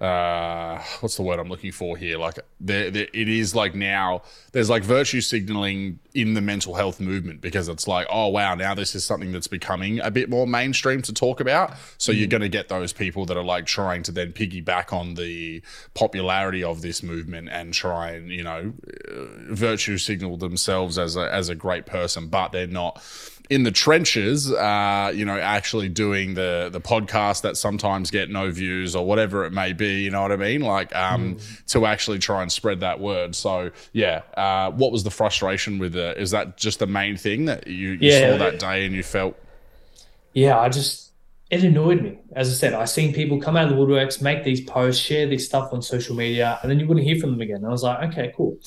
uh 0.00 0.78
what's 1.00 1.16
the 1.16 1.22
word 1.22 1.38
i'm 1.38 1.48
looking 1.48 1.72
for 1.72 1.96
here? 1.96 2.18
Like 2.18 2.38
there, 2.60 2.90
there 2.90 3.08
it 3.12 3.28
is 3.28 3.54
like 3.54 3.74
now 3.74 4.22
there's 4.52 4.68
like 4.68 4.82
virtue 4.82 5.20
signaling 5.20 5.98
in 6.14 6.34
the 6.34 6.40
mental 6.40 6.74
health 6.74 7.00
movement 7.00 7.40
because 7.40 7.68
it's 7.68 7.88
like 7.88 8.06
oh 8.10 8.28
wow 8.28 8.54
now 8.54 8.74
this 8.74 8.94
is 8.94 9.04
something 9.04 9.32
that's 9.32 9.46
becoming 9.46 10.00
a 10.00 10.10
bit 10.10 10.28
more 10.28 10.46
mainstream 10.46 11.02
to 11.02 11.12
talk 11.12 11.40
about. 11.40 11.74
So 11.98 12.12
you're 12.12 12.28
going 12.28 12.42
to 12.42 12.48
get 12.48 12.68
those 12.68 12.92
people 12.92 13.26
that 13.26 13.36
are 13.36 13.44
like 13.44 13.66
trying 13.66 14.02
to 14.04 14.12
then 14.12 14.32
piggyback 14.32 14.92
on 14.92 15.14
the 15.14 15.62
popularity 15.94 16.62
of 16.62 16.82
this 16.82 17.02
movement 17.02 17.48
and 17.50 17.72
try 17.72 18.10
and 18.10 18.30
you 18.30 18.42
know 18.42 18.72
uh, 19.08 19.54
virtue 19.54 19.98
signal 19.98 20.36
themselves 20.36 20.98
as 20.98 21.16
a 21.16 21.32
as 21.32 21.48
a 21.48 21.54
great 21.54 21.86
person 21.86 22.28
but 22.28 22.52
they're 22.52 22.66
not 22.66 23.02
in 23.48 23.62
the 23.62 23.70
trenches, 23.70 24.50
uh, 24.52 25.12
you 25.14 25.24
know, 25.24 25.38
actually 25.38 25.88
doing 25.88 26.34
the 26.34 26.68
the 26.72 26.80
podcast 26.80 27.42
that 27.42 27.56
sometimes 27.56 28.10
get 28.10 28.28
no 28.30 28.50
views 28.50 28.96
or 28.96 29.06
whatever 29.06 29.44
it 29.44 29.52
may 29.52 29.72
be. 29.72 30.02
You 30.02 30.10
know 30.10 30.22
what 30.22 30.32
I 30.32 30.36
mean? 30.36 30.62
Like 30.62 30.94
um, 30.96 31.36
to 31.68 31.86
actually 31.86 32.18
try 32.18 32.42
and 32.42 32.50
spread 32.50 32.80
that 32.80 32.98
word. 33.00 33.34
So 33.34 33.70
yeah, 33.92 34.22
uh, 34.36 34.70
what 34.72 34.90
was 34.92 35.04
the 35.04 35.10
frustration 35.10 35.78
with 35.78 35.94
it? 35.96 36.18
Is 36.18 36.32
that 36.32 36.56
just 36.56 36.78
the 36.80 36.86
main 36.86 37.16
thing 37.16 37.44
that 37.46 37.66
you, 37.66 37.90
you 37.92 37.98
Yeah. 38.00 38.32
saw 38.32 38.36
that 38.38 38.58
day 38.58 38.84
and 38.84 38.94
you 38.94 39.02
felt? 39.02 39.36
yeah, 40.32 40.58
I 40.58 40.68
just 40.68 41.12
it 41.50 41.62
annoyed 41.62 42.02
me. 42.02 42.18
As 42.34 42.50
I 42.50 42.52
said, 42.54 42.72
I 42.74 42.84
seen 42.86 43.14
people 43.14 43.40
come 43.40 43.56
out 43.56 43.70
of 43.70 43.70
the 43.70 43.76
woodworks, 43.76 44.20
make 44.20 44.42
these 44.42 44.60
posts, 44.62 45.00
share 45.02 45.28
this 45.28 45.46
stuff 45.46 45.72
on 45.72 45.80
social 45.80 46.16
media, 46.16 46.58
and 46.62 46.70
then 46.70 46.80
you 46.80 46.86
wouldn't 46.88 47.06
hear 47.06 47.18
from 47.20 47.30
them 47.32 47.40
again. 47.40 47.56
And 47.58 47.66
I 47.66 47.70
was 47.70 47.84
like, 47.84 48.10
okay, 48.10 48.32
cool. 48.36 48.58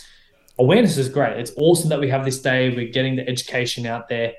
Awareness 0.58 0.98
is 0.98 1.10
great. 1.10 1.38
It's 1.38 1.52
awesome 1.58 1.90
that 1.90 2.00
we 2.00 2.10
have 2.10 2.24
this 2.26 2.42
day. 2.42 2.70
We're 2.70 2.92
getting 2.92 3.16
the 3.18 3.28
education 3.28 3.86
out 3.86 4.08
there. 4.10 4.34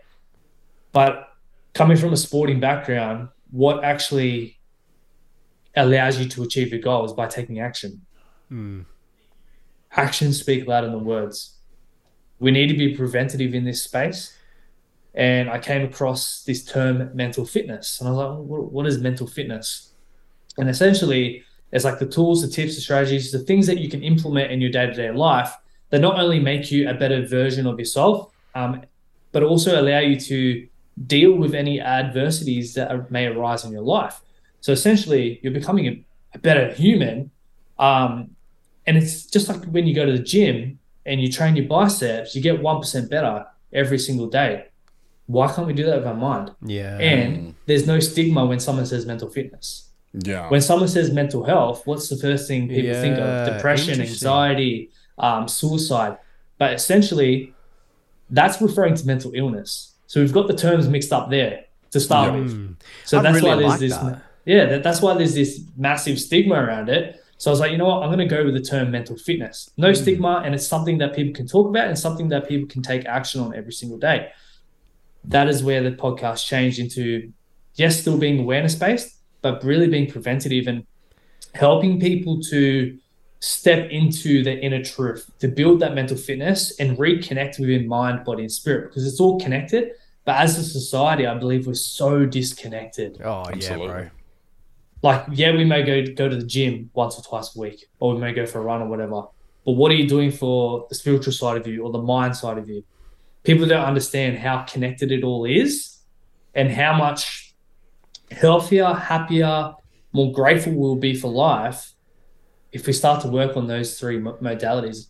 But 0.93 1.29
coming 1.75 1.97
from 1.97 2.13
a 2.13 2.17
sporting 2.17 2.61
background, 2.61 3.29
what 3.51 3.85
actually 3.85 4.59
allows 5.77 6.19
you 6.19 6.29
to 6.29 6.43
achieve 6.43 6.71
your 6.71 6.81
goals 6.81 7.13
by 7.13 7.27
taking 7.27 7.61
action? 7.61 8.05
Hmm. 8.49 8.83
Actions 9.93 10.41
speak 10.41 10.67
louder 10.67 10.89
than 10.89 11.05
words. 11.05 11.57
We 12.39 12.51
need 12.51 12.69
to 12.69 12.77
be 12.77 12.97
preventative 12.97 13.55
in 13.55 13.65
this 13.65 13.83
space 13.83 14.37
and 15.15 15.51
I 15.51 15.59
came 15.59 15.83
across 15.83 16.45
this 16.45 16.65
term 16.65 17.11
mental 17.15 17.45
fitness. 17.45 18.01
And 18.01 18.09
I 18.09 18.13
was 18.13 18.19
like, 18.19 18.39
what, 18.47 18.73
what 18.73 18.87
is 18.87 18.99
mental 18.99 19.27
fitness? 19.27 19.93
And 20.57 20.69
essentially, 20.69 21.43
it's 21.73 21.85
like 21.85 21.99
the 21.99 22.07
tools, 22.07 22.43
the 22.43 22.49
tips, 22.49 22.77
the 22.77 22.81
strategies, 22.81 23.33
the 23.33 23.41
things 23.41 23.67
that 23.67 23.79
you 23.79 23.89
can 23.89 24.03
implement 24.03 24.53
in 24.53 24.61
your 24.61 24.71
day 24.71 24.87
to 24.87 24.93
day 24.93 25.11
life 25.11 25.53
that 25.91 26.01
not 26.01 26.19
only 26.19 26.39
make 26.39 26.71
you 26.71 26.89
a 26.89 26.95
better 26.95 27.27
version 27.27 27.67
of 27.67 27.79
yourself, 27.79 28.33
um, 28.55 28.83
but 29.33 29.43
also 29.43 29.81
allow 29.81 29.99
you 29.99 30.19
to 30.19 30.67
deal 31.07 31.33
with 31.33 31.55
any 31.55 31.81
adversities 31.81 32.75
that 32.75 32.91
are, 32.91 33.07
may 33.11 33.27
arise 33.27 33.65
in 33.65 33.73
your 33.73 33.83
life. 33.83 34.21
So 34.61 34.73
essentially, 34.73 35.41
you're 35.43 35.53
becoming 35.53 35.87
a, 35.87 36.05
a 36.35 36.39
better 36.39 36.73
human. 36.73 37.31
Um, 37.79 38.37
and 38.87 38.97
it's 38.97 39.25
just 39.27 39.49
like 39.49 39.65
when 39.65 39.87
you 39.87 39.95
go 39.95 40.05
to 40.05 40.13
the 40.13 40.23
gym 40.23 40.79
and 41.07 41.21
you 41.21 41.31
train 41.31 41.57
your 41.57 41.67
biceps, 41.67 42.35
you 42.35 42.43
get 42.43 42.61
1% 42.61 43.11
better 43.11 43.47
every 43.73 43.99
single 43.99 44.27
day. 44.27 44.67
Why 45.27 45.53
can't 45.53 45.67
we 45.67 45.73
do 45.73 45.87
that 45.87 45.99
with 45.99 46.07
our 46.07 46.15
mind? 46.15 46.53
Yeah. 46.63 46.99
And 46.99 47.55
there's 47.67 47.87
no 47.87 48.01
stigma 48.01 48.45
when 48.45 48.59
someone 48.59 48.85
says 48.85 49.07
mental 49.07 49.31
fitness. 49.31 49.89
Yeah. 50.13 50.49
When 50.49 50.61
someone 50.61 50.89
says 50.89 51.13
mental 51.13 51.45
health, 51.45 51.87
what's 51.87 52.09
the 52.09 52.17
first 52.17 52.49
thing 52.49 52.69
people 52.69 52.95
think 52.95 53.17
of? 53.17 53.55
Depression, 53.55 54.01
anxiety, 54.01 54.91
um, 55.19 55.47
suicide. 55.47 56.19
But 56.59 56.75
essentially, 56.75 57.55
that's 58.29 58.61
referring 58.61 58.95
to 58.97 59.07
mental 59.07 59.33
illness. 59.35 59.90
So 60.11 60.21
we've 60.21 60.33
got 60.33 60.49
the 60.49 60.57
terms 60.57 60.89
mixed 60.89 61.13
up 61.13 61.31
there 61.31 61.67
to 61.93 62.01
start 62.01 62.35
with. 62.35 62.53
Mm. 62.53 62.75
So 63.05 63.21
I 63.21 63.23
that's 63.23 63.37
really 63.37 63.49
why 63.49 63.55
there's 63.55 63.71
like 63.71 63.79
this. 63.79 63.97
that. 63.97 64.23
Yeah, 64.45 64.65
that, 64.67 64.83
that's 64.83 65.01
why 65.01 65.15
there's 65.15 65.35
this 65.35 65.61
massive 65.77 66.19
stigma 66.19 66.57
around 66.57 66.89
it. 66.89 67.23
So 67.39 67.49
I 67.49 67.53
was 67.53 67.61
like, 67.61 67.71
you 67.71 67.79
know 67.79 67.87
what? 67.87 68.03
I'm 68.03 68.09
going 68.09 68.19
to 68.19 68.27
go 68.27 68.45
with 68.45 68.55
the 68.55 68.61
term 68.61 68.91
mental 68.91 69.17
fitness. 69.17 69.71
No 69.77 69.93
mm. 69.93 69.97
stigma, 69.97 70.43
and 70.45 70.53
it's 70.53 70.67
something 70.67 70.99
that 70.99 71.15
people 71.15 71.33
can 71.33 71.47
talk 71.47 71.69
about 71.69 71.87
and 71.87 71.97
something 71.97 72.29
that 72.31 72.49
people 72.49 72.67
can 72.67 72.83
take 72.83 73.07
action 73.07 73.41
on 73.41 73.55
every 73.55 73.73
single 73.73 73.99
day. 73.99 74.33
That 75.23 75.49
is 75.49 75.63
where 75.63 75.81
the 75.81 75.93
podcast 75.93 76.45
changed 76.45 76.81
into, 76.81 77.33
yes, 77.77 78.01
still 78.01 78.19
being 78.19 78.41
awareness 78.41 78.75
based, 78.75 79.15
but 79.43 79.63
really 79.63 79.87
being 79.87 80.11
preventative 80.11 80.67
and 80.67 80.85
helping 81.55 82.01
people 82.01 82.41
to 82.51 82.99
step 83.39 83.89
into 83.91 84.43
their 84.43 84.59
inner 84.59 84.83
truth, 84.83 85.31
to 85.39 85.47
build 85.47 85.79
that 85.81 85.95
mental 85.95 86.17
fitness 86.17 86.81
and 86.81 86.99
reconnect 86.99 87.61
within 87.61 87.87
mind, 87.87 88.25
body, 88.25 88.43
and 88.43 88.51
spirit 88.51 88.89
because 88.89 89.07
it's 89.07 89.21
all 89.21 89.39
connected. 89.39 89.93
But 90.25 90.37
as 90.37 90.59
a 90.59 90.65
society, 90.65 91.27
I 91.27 91.35
believe 91.35 91.67
we're 91.67 91.75
so 91.75 92.27
disconnected 92.27 93.21
Oh 93.25 93.45
yeah, 93.55 93.77
bro. 93.77 94.09
like 95.03 95.25
yeah 95.33 95.53
we 95.57 95.65
may 95.65 95.83
go 95.83 96.05
go 96.15 96.29
to 96.29 96.37
the 96.37 96.47
gym 96.47 96.91
once 96.95 97.19
or 97.19 97.23
twice 97.23 97.57
a 97.57 97.59
week 97.61 97.87
or 98.01 98.15
we 98.15 98.21
may 98.21 98.33
go 98.33 98.45
for 98.47 98.59
a 98.59 98.63
run 98.63 98.83
or 98.83 98.89
whatever 98.89 99.23
but 99.65 99.73
what 99.73 99.91
are 99.91 99.95
you 99.95 100.07
doing 100.07 100.31
for 100.31 100.87
the 100.91 100.95
spiritual 100.95 101.33
side 101.33 101.57
of 101.57 101.67
you 101.67 101.83
or 101.85 101.91
the 101.91 102.03
mind 102.03 102.37
side 102.37 102.59
of 102.59 102.69
you 102.69 102.85
people 103.43 103.67
don't 103.67 103.85
understand 103.85 104.37
how 104.39 104.63
connected 104.65 105.11
it 105.11 105.25
all 105.25 105.47
is 105.47 105.99
and 106.55 106.71
how 106.71 106.93
much 106.97 107.55
healthier 108.31 108.93
happier 108.93 109.73
more 110.13 110.33
grateful 110.33 110.75
we'll 110.75 110.97
be 110.97 111.15
for 111.15 111.29
life 111.31 111.93
if 112.73 112.87
we 112.87 112.93
start 112.93 113.23
to 113.23 113.29
work 113.29 113.57
on 113.57 113.67
those 113.67 113.99
three 113.99 114.19
modalities 114.19 115.07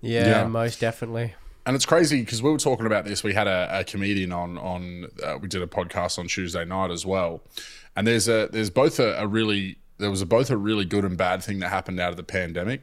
Yeah, 0.00 0.26
Yeah. 0.28 0.46
most 0.48 0.80
definitely. 0.80 1.34
And 1.66 1.74
it's 1.74 1.86
crazy 1.86 2.20
because 2.20 2.42
we 2.42 2.50
were 2.50 2.58
talking 2.58 2.86
about 2.86 3.04
this. 3.04 3.24
We 3.24 3.32
had 3.32 3.46
a, 3.46 3.80
a 3.80 3.84
comedian 3.84 4.32
on 4.32 4.58
on. 4.58 5.08
Uh, 5.22 5.38
we 5.40 5.48
did 5.48 5.62
a 5.62 5.66
podcast 5.66 6.18
on 6.18 6.28
Tuesday 6.28 6.64
night 6.64 6.90
as 6.90 7.06
well, 7.06 7.42
and 7.96 8.06
there's 8.06 8.28
a 8.28 8.48
there's 8.52 8.70
both 8.70 9.00
a, 9.00 9.18
a 9.18 9.26
really 9.26 9.78
there 9.98 10.10
was 10.10 10.20
a, 10.20 10.26
both 10.26 10.50
a 10.50 10.56
really 10.56 10.84
good 10.84 11.04
and 11.04 11.16
bad 11.16 11.42
thing 11.42 11.60
that 11.60 11.68
happened 11.68 12.00
out 12.00 12.10
of 12.10 12.16
the 12.16 12.22
pandemic, 12.22 12.82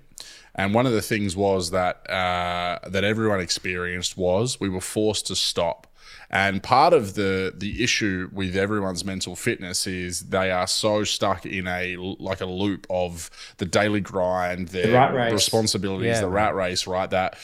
and 0.55 0.73
one 0.73 0.85
of 0.85 0.93
the 0.93 1.01
things 1.01 1.35
was 1.35 1.71
that 1.71 2.09
uh, 2.09 2.79
that 2.89 3.03
everyone 3.03 3.39
experienced 3.39 4.17
was 4.17 4.59
we 4.59 4.69
were 4.69 4.81
forced 4.81 5.27
to 5.27 5.35
stop. 5.35 5.87
And 6.33 6.63
part 6.63 6.93
of 6.93 7.15
the 7.15 7.53
the 7.55 7.83
issue 7.83 8.29
with 8.31 8.55
everyone's 8.55 9.03
mental 9.03 9.35
fitness 9.35 9.85
is 9.85 10.29
they 10.29 10.49
are 10.49 10.65
so 10.65 11.03
stuck 11.03 11.45
in 11.45 11.67
a 11.67 11.97
like 11.97 12.39
a 12.39 12.45
loop 12.45 12.87
of 12.89 13.29
the 13.57 13.65
daily 13.65 13.99
grind, 13.99 14.69
their 14.69 14.91
race. 15.13 15.33
responsibilities, 15.33 16.15
Yeah, 16.15 16.21
the 16.21 16.29
rat 16.29 16.55
race, 16.55 16.87
right? 16.87 17.09
That 17.09 17.37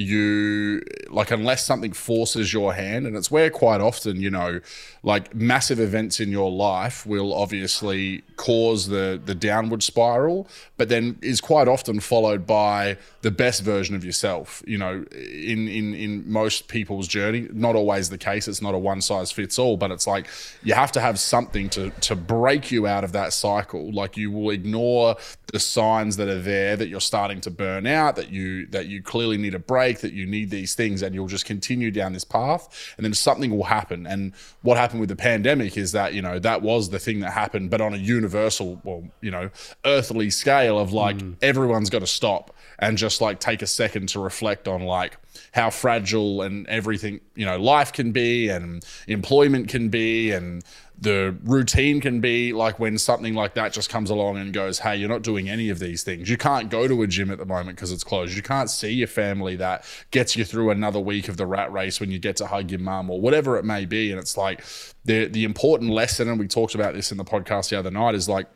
you 0.00 0.82
like 1.10 1.30
unless 1.30 1.64
something 1.64 1.92
forces 1.92 2.52
your 2.52 2.72
hand 2.72 3.06
and 3.06 3.16
it's 3.16 3.30
where 3.30 3.50
quite 3.50 3.80
often 3.80 4.20
you 4.20 4.30
know 4.30 4.60
like 5.02 5.34
massive 5.34 5.80
events 5.80 6.20
in 6.20 6.30
your 6.30 6.50
life 6.50 7.06
will 7.06 7.32
obviously 7.32 8.22
cause 8.36 8.88
the 8.88 9.20
the 9.24 9.34
downward 9.34 9.82
spiral 9.82 10.48
but 10.76 10.88
then 10.88 11.18
is 11.22 11.40
quite 11.40 11.68
often 11.68 12.00
followed 12.00 12.46
by 12.46 12.96
the 13.22 13.30
best 13.30 13.62
version 13.62 13.94
of 13.94 14.04
yourself 14.04 14.62
you 14.66 14.78
know 14.78 15.04
in 15.12 15.68
in 15.68 15.94
in 15.94 16.30
most 16.30 16.68
people's 16.68 17.08
journey. 17.08 17.48
Not 17.52 17.74
always 17.74 18.10
the 18.10 18.18
case. 18.18 18.48
It's 18.48 18.62
not 18.62 18.74
a 18.74 18.78
one 18.78 19.00
size 19.00 19.32
fits 19.32 19.58
all 19.58 19.76
but 19.76 19.90
it's 19.90 20.06
like 20.06 20.28
you 20.62 20.74
have 20.74 20.92
to 20.92 21.00
have 21.00 21.18
something 21.18 21.68
to 21.70 21.90
to 21.90 22.16
break 22.16 22.70
you 22.70 22.86
out 22.86 23.04
of 23.04 23.12
that 23.12 23.32
cycle. 23.32 23.92
Like 23.92 24.16
you 24.16 24.30
will 24.30 24.50
ignore 24.50 25.16
the 25.52 25.60
signs 25.60 26.16
that 26.16 26.28
are 26.28 26.40
there 26.40 26.76
that 26.76 26.88
you're 26.88 27.00
starting 27.00 27.40
to 27.42 27.50
burn 27.50 27.86
out 27.86 28.16
that 28.16 28.30
you 28.30 28.66
that 28.66 28.86
you 28.86 29.02
clearly 29.02 29.36
need 29.36 29.54
a 29.54 29.58
break 29.58 30.00
that 30.00 30.12
you 30.12 30.26
need 30.26 30.50
these 30.50 30.74
things 30.74 31.02
and 31.02 31.14
you'll 31.14 31.26
just 31.26 31.44
continue 31.44 31.90
down 31.90 32.12
this 32.12 32.24
path 32.24 32.94
and 32.96 33.04
then 33.04 33.14
something 33.14 33.50
will 33.50 33.64
happen. 33.64 34.06
And 34.06 34.32
what 34.62 34.76
happened 34.90 35.00
with 35.00 35.08
the 35.08 35.14
pandemic 35.14 35.76
is 35.76 35.92
that 35.92 36.14
you 36.14 36.20
know 36.20 36.40
that 36.40 36.62
was 36.62 36.90
the 36.90 36.98
thing 36.98 37.20
that 37.20 37.30
happened 37.30 37.70
but 37.70 37.80
on 37.80 37.94
a 37.94 37.96
universal 37.96 38.80
well 38.82 39.04
you 39.20 39.30
know 39.30 39.48
earthly 39.84 40.28
scale 40.30 40.80
of 40.80 40.92
like 40.92 41.20
hmm. 41.20 41.34
everyone's 41.42 41.88
got 41.88 42.00
to 42.00 42.08
stop 42.08 42.52
and 42.80 42.98
just 42.98 43.20
like 43.20 43.38
take 43.38 43.62
a 43.62 43.66
second 43.66 44.08
to 44.08 44.20
reflect 44.20 44.66
on 44.66 44.82
like 44.82 45.16
how 45.52 45.70
fragile 45.70 46.42
and 46.42 46.66
everything 46.66 47.20
you 47.34 47.46
know 47.46 47.58
life 47.58 47.92
can 47.92 48.10
be 48.10 48.48
and 48.48 48.84
employment 49.06 49.68
can 49.68 49.88
be 49.88 50.30
and 50.32 50.64
the 51.00 51.34
routine 51.44 51.98
can 51.98 52.20
be 52.20 52.52
like 52.52 52.78
when 52.78 52.98
something 52.98 53.34
like 53.34 53.54
that 53.54 53.72
just 53.72 53.88
comes 53.88 54.10
along 54.10 54.36
and 54.36 54.52
goes 54.52 54.78
hey 54.80 54.96
you're 54.96 55.08
not 55.08 55.22
doing 55.22 55.48
any 55.48 55.70
of 55.70 55.78
these 55.78 56.02
things. 56.02 56.28
You 56.28 56.36
can't 56.36 56.70
go 56.70 56.86
to 56.86 57.02
a 57.02 57.06
gym 57.06 57.30
at 57.30 57.38
the 57.38 57.46
moment 57.46 57.76
because 57.76 57.90
it's 57.90 58.04
closed. 58.04 58.36
You 58.36 58.42
can't 58.42 58.70
see 58.70 58.92
your 58.92 59.08
family 59.08 59.56
that 59.56 59.84
gets 60.10 60.36
you 60.36 60.44
through 60.44 60.70
another 60.70 61.00
week 61.00 61.28
of 61.28 61.36
the 61.36 61.46
rat 61.46 61.72
race 61.72 62.00
when 62.00 62.10
you 62.10 62.18
get 62.18 62.36
to 62.36 62.46
hug 62.46 62.70
your 62.70 62.80
mum 62.80 63.10
or 63.10 63.20
whatever 63.20 63.56
it 63.56 63.64
may 63.64 63.86
be. 63.86 64.10
And 64.10 64.20
it's 64.20 64.36
like 64.36 64.62
the 65.04 65.26
the 65.26 65.44
important 65.44 65.90
lesson 65.90 66.28
and 66.28 66.38
we 66.38 66.46
talked 66.46 66.74
about 66.74 66.94
this 66.94 67.10
in 67.10 67.18
the 67.18 67.24
podcast 67.24 67.70
the 67.70 67.78
other 67.78 67.90
night 67.90 68.14
is 68.14 68.28
like 68.28 68.46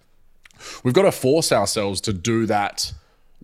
we've 0.85 0.95
got 0.95 1.03
to 1.03 1.13
force 1.13 1.51
ourselves 1.51 2.01
to 2.03 2.13
do 2.13 2.47
that 2.47 2.93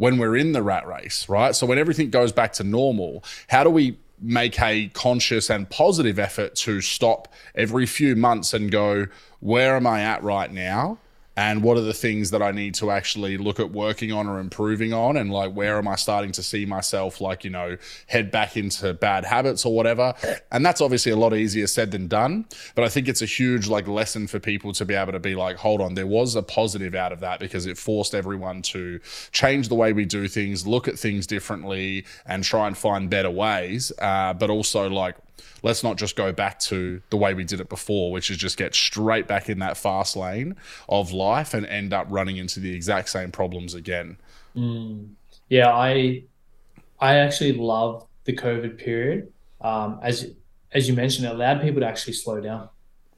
when 0.01 0.17
we're 0.17 0.35
in 0.35 0.53
the 0.53 0.63
rat 0.63 0.87
race, 0.87 1.29
right? 1.29 1.55
So 1.55 1.67
when 1.67 1.77
everything 1.77 2.09
goes 2.09 2.33
back 2.33 2.55
to 2.55 2.65
normal, 2.65 3.23
how 3.49 3.63
do 3.63 3.69
we 3.69 3.99
make 4.19 4.59
a 4.59 4.89
conscious 4.95 5.51
and 5.51 5.69
positive 5.69 6.19
effort 6.19 6.55
to 6.55 6.81
stop 6.81 7.29
every 7.55 7.85
few 7.85 8.17
months 8.17 8.55
and 8.55 8.71
go, 8.71 9.09
where 9.41 9.77
am 9.77 9.87
I 9.87 10.01
at 10.01 10.23
right 10.23 10.51
now? 10.51 10.97
And 11.41 11.63
what 11.63 11.79
are 11.79 11.81
the 11.81 11.95
things 11.95 12.33
that 12.33 12.43
I 12.43 12.51
need 12.51 12.75
to 12.75 12.91
actually 12.91 13.39
look 13.39 13.59
at 13.59 13.71
working 13.71 14.13
on 14.13 14.29
or 14.29 14.41
improving 14.41 14.93
on? 14.93 15.17
And 15.17 15.33
like, 15.33 15.55
where 15.55 15.79
am 15.79 15.89
I 15.89 15.97
starting 15.97 16.33
to 16.33 16.43
see 16.43 16.67
myself, 16.67 17.19
like, 17.19 17.45
you 17.45 17.51
know, 17.51 17.79
head 18.09 18.31
back 18.31 18.59
into 18.59 18.93
bad 18.93 19.25
habits 19.25 19.65
or 19.65 19.75
whatever? 19.75 20.13
And 20.53 20.67
that's 20.67 20.83
obviously 20.83 21.13
a 21.13 21.17
lot 21.17 21.33
easier 21.33 21.67
said 21.67 21.93
than 21.93 22.09
done. 22.09 22.45
But 22.75 22.85
I 22.85 22.91
think 22.91 23.09
it's 23.09 23.23
a 23.23 23.27
huge, 23.27 23.69
like, 23.69 23.89
lesson 23.89 24.27
for 24.27 24.39
people 24.39 24.75
to 24.75 24.85
be 24.85 24.93
able 24.93 25.13
to 25.13 25.19
be 25.19 25.35
like, 25.35 25.57
hold 25.57 25.81
on, 25.81 25.95
there 25.95 26.07
was 26.07 26.37
a 26.37 26.43
positive 26.43 26.95
out 26.95 27.11
of 27.11 27.21
that 27.21 27.41
because 27.41 27.65
it 27.65 27.79
forced 27.79 28.15
everyone 28.15 28.61
to 28.61 29.01
change 29.33 29.71
the 29.71 29.75
way 29.75 29.95
we 29.95 30.05
do 30.05 30.29
things, 30.29 30.67
look 30.67 30.89
at 30.89 30.99
things 30.99 31.27
differently, 31.27 32.05
and 32.27 32.45
try 32.45 32.67
and 32.67 32.77
find 32.77 33.09
better 33.09 33.31
ways. 33.31 33.93
Uh, 33.99 34.35
but 34.35 34.51
also, 34.51 34.91
like, 34.91 35.17
let's 35.63 35.83
not 35.83 35.97
just 35.97 36.17
go 36.17 36.33
back 36.33 36.59
to 36.61 37.03
the 37.11 37.17
way 37.17 37.35
we 37.35 37.45
did 37.45 37.61
it 37.61 37.69
before, 37.69 38.13
which 38.13 38.31
is 38.31 38.37
just 38.37 38.57
get 38.57 38.75
straight 38.75 39.27
back 39.27 39.49
in 39.49 39.59
that 39.61 39.77
fast 39.77 40.17
lane 40.17 40.57
of 40.89 41.13
life 41.13 41.55
and 41.55 41.67
end 41.67 41.93
up 41.93 42.07
running 42.11 42.37
into 42.37 42.61
the 42.61 42.75
exact 42.75 43.09
same 43.09 43.31
problems 43.31 43.75
again. 43.75 44.17
Mm. 44.57 45.11
yeah 45.49 45.71
i 45.73 46.25
i 46.99 47.15
actually 47.15 47.53
love 47.53 48.05
the 48.25 48.35
covid 48.35 48.79
period. 48.79 49.33
Um, 49.61 50.01
as 50.03 50.33
as 50.73 50.89
you 50.89 50.95
mentioned 50.95 51.27
it 51.27 51.33
allowed 51.33 51.61
people 51.61 51.81
to 51.81 51.87
actually 51.87 52.15
slow 52.15 52.41
down. 52.41 52.69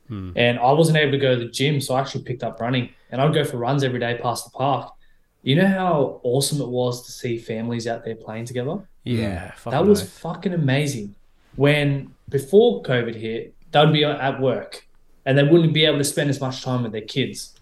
Hmm. 0.08 0.32
And 0.36 0.58
i 0.58 0.72
wasn't 0.72 0.98
able 0.98 1.12
to 1.12 1.18
go 1.18 1.34
to 1.34 1.44
the 1.44 1.50
gym 1.50 1.80
so 1.80 1.94
i 1.94 2.00
actually 2.00 2.24
picked 2.24 2.42
up 2.42 2.60
running. 2.60 2.90
And 3.10 3.20
i'd 3.20 3.32
go 3.32 3.44
for 3.44 3.56
runs 3.56 3.82
every 3.82 3.98
day 3.98 4.18
past 4.22 4.44
the 4.44 4.50
park. 4.50 4.92
You 5.42 5.56
know 5.56 5.66
how 5.66 6.20
awesome 6.22 6.60
it 6.60 6.68
was 6.68 7.04
to 7.06 7.12
see 7.12 7.38
families 7.38 7.86
out 7.86 8.04
there 8.04 8.14
playing 8.14 8.44
together? 8.44 8.86
Yeah, 9.04 9.52
hmm. 9.52 9.70
that 9.70 9.86
was 9.86 10.02
oath. 10.02 10.08
fucking 10.10 10.52
amazing. 10.52 11.14
When 11.56 12.11
before 12.32 12.82
covid 12.82 13.14
hit 13.14 13.54
they'd 13.70 13.92
be 13.92 14.04
at 14.04 14.40
work 14.40 14.86
and 15.24 15.38
they 15.38 15.44
wouldn't 15.44 15.72
be 15.72 15.84
able 15.84 15.98
to 15.98 16.04
spend 16.04 16.28
as 16.28 16.40
much 16.40 16.62
time 16.62 16.82
with 16.82 16.92
their 16.92 17.00
kids 17.00 17.54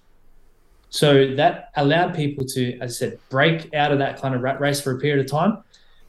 so 0.90 1.34
that 1.36 1.70
allowed 1.76 2.14
people 2.14 2.44
to, 2.46 2.76
as 2.80 2.90
I 2.90 2.94
said, 2.94 3.18
break 3.28 3.72
out 3.74 3.92
of 3.92 3.98
that 4.00 4.20
kind 4.20 4.34
of 4.34 4.42
rat 4.42 4.60
race 4.60 4.80
for 4.80 4.90
a 4.90 4.98
period 4.98 5.24
of 5.24 5.30
time, 5.30 5.62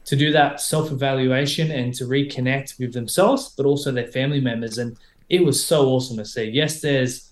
to 0.04 0.16
do 0.16 0.32
that 0.32 0.60
self 0.60 0.90
evaluation 0.90 1.70
and 1.70 1.94
to 1.94 2.04
reconnect 2.04 2.80
with 2.80 2.92
themselves, 2.92 3.54
but 3.56 3.64
also 3.64 3.92
their 3.92 4.08
family 4.08 4.40
members. 4.40 4.78
And 4.78 4.98
it 5.28 5.44
was 5.44 5.64
so 5.64 5.88
awesome 5.88 6.16
to 6.16 6.24
see. 6.24 6.44
Yes, 6.50 6.80
there's 6.80 7.30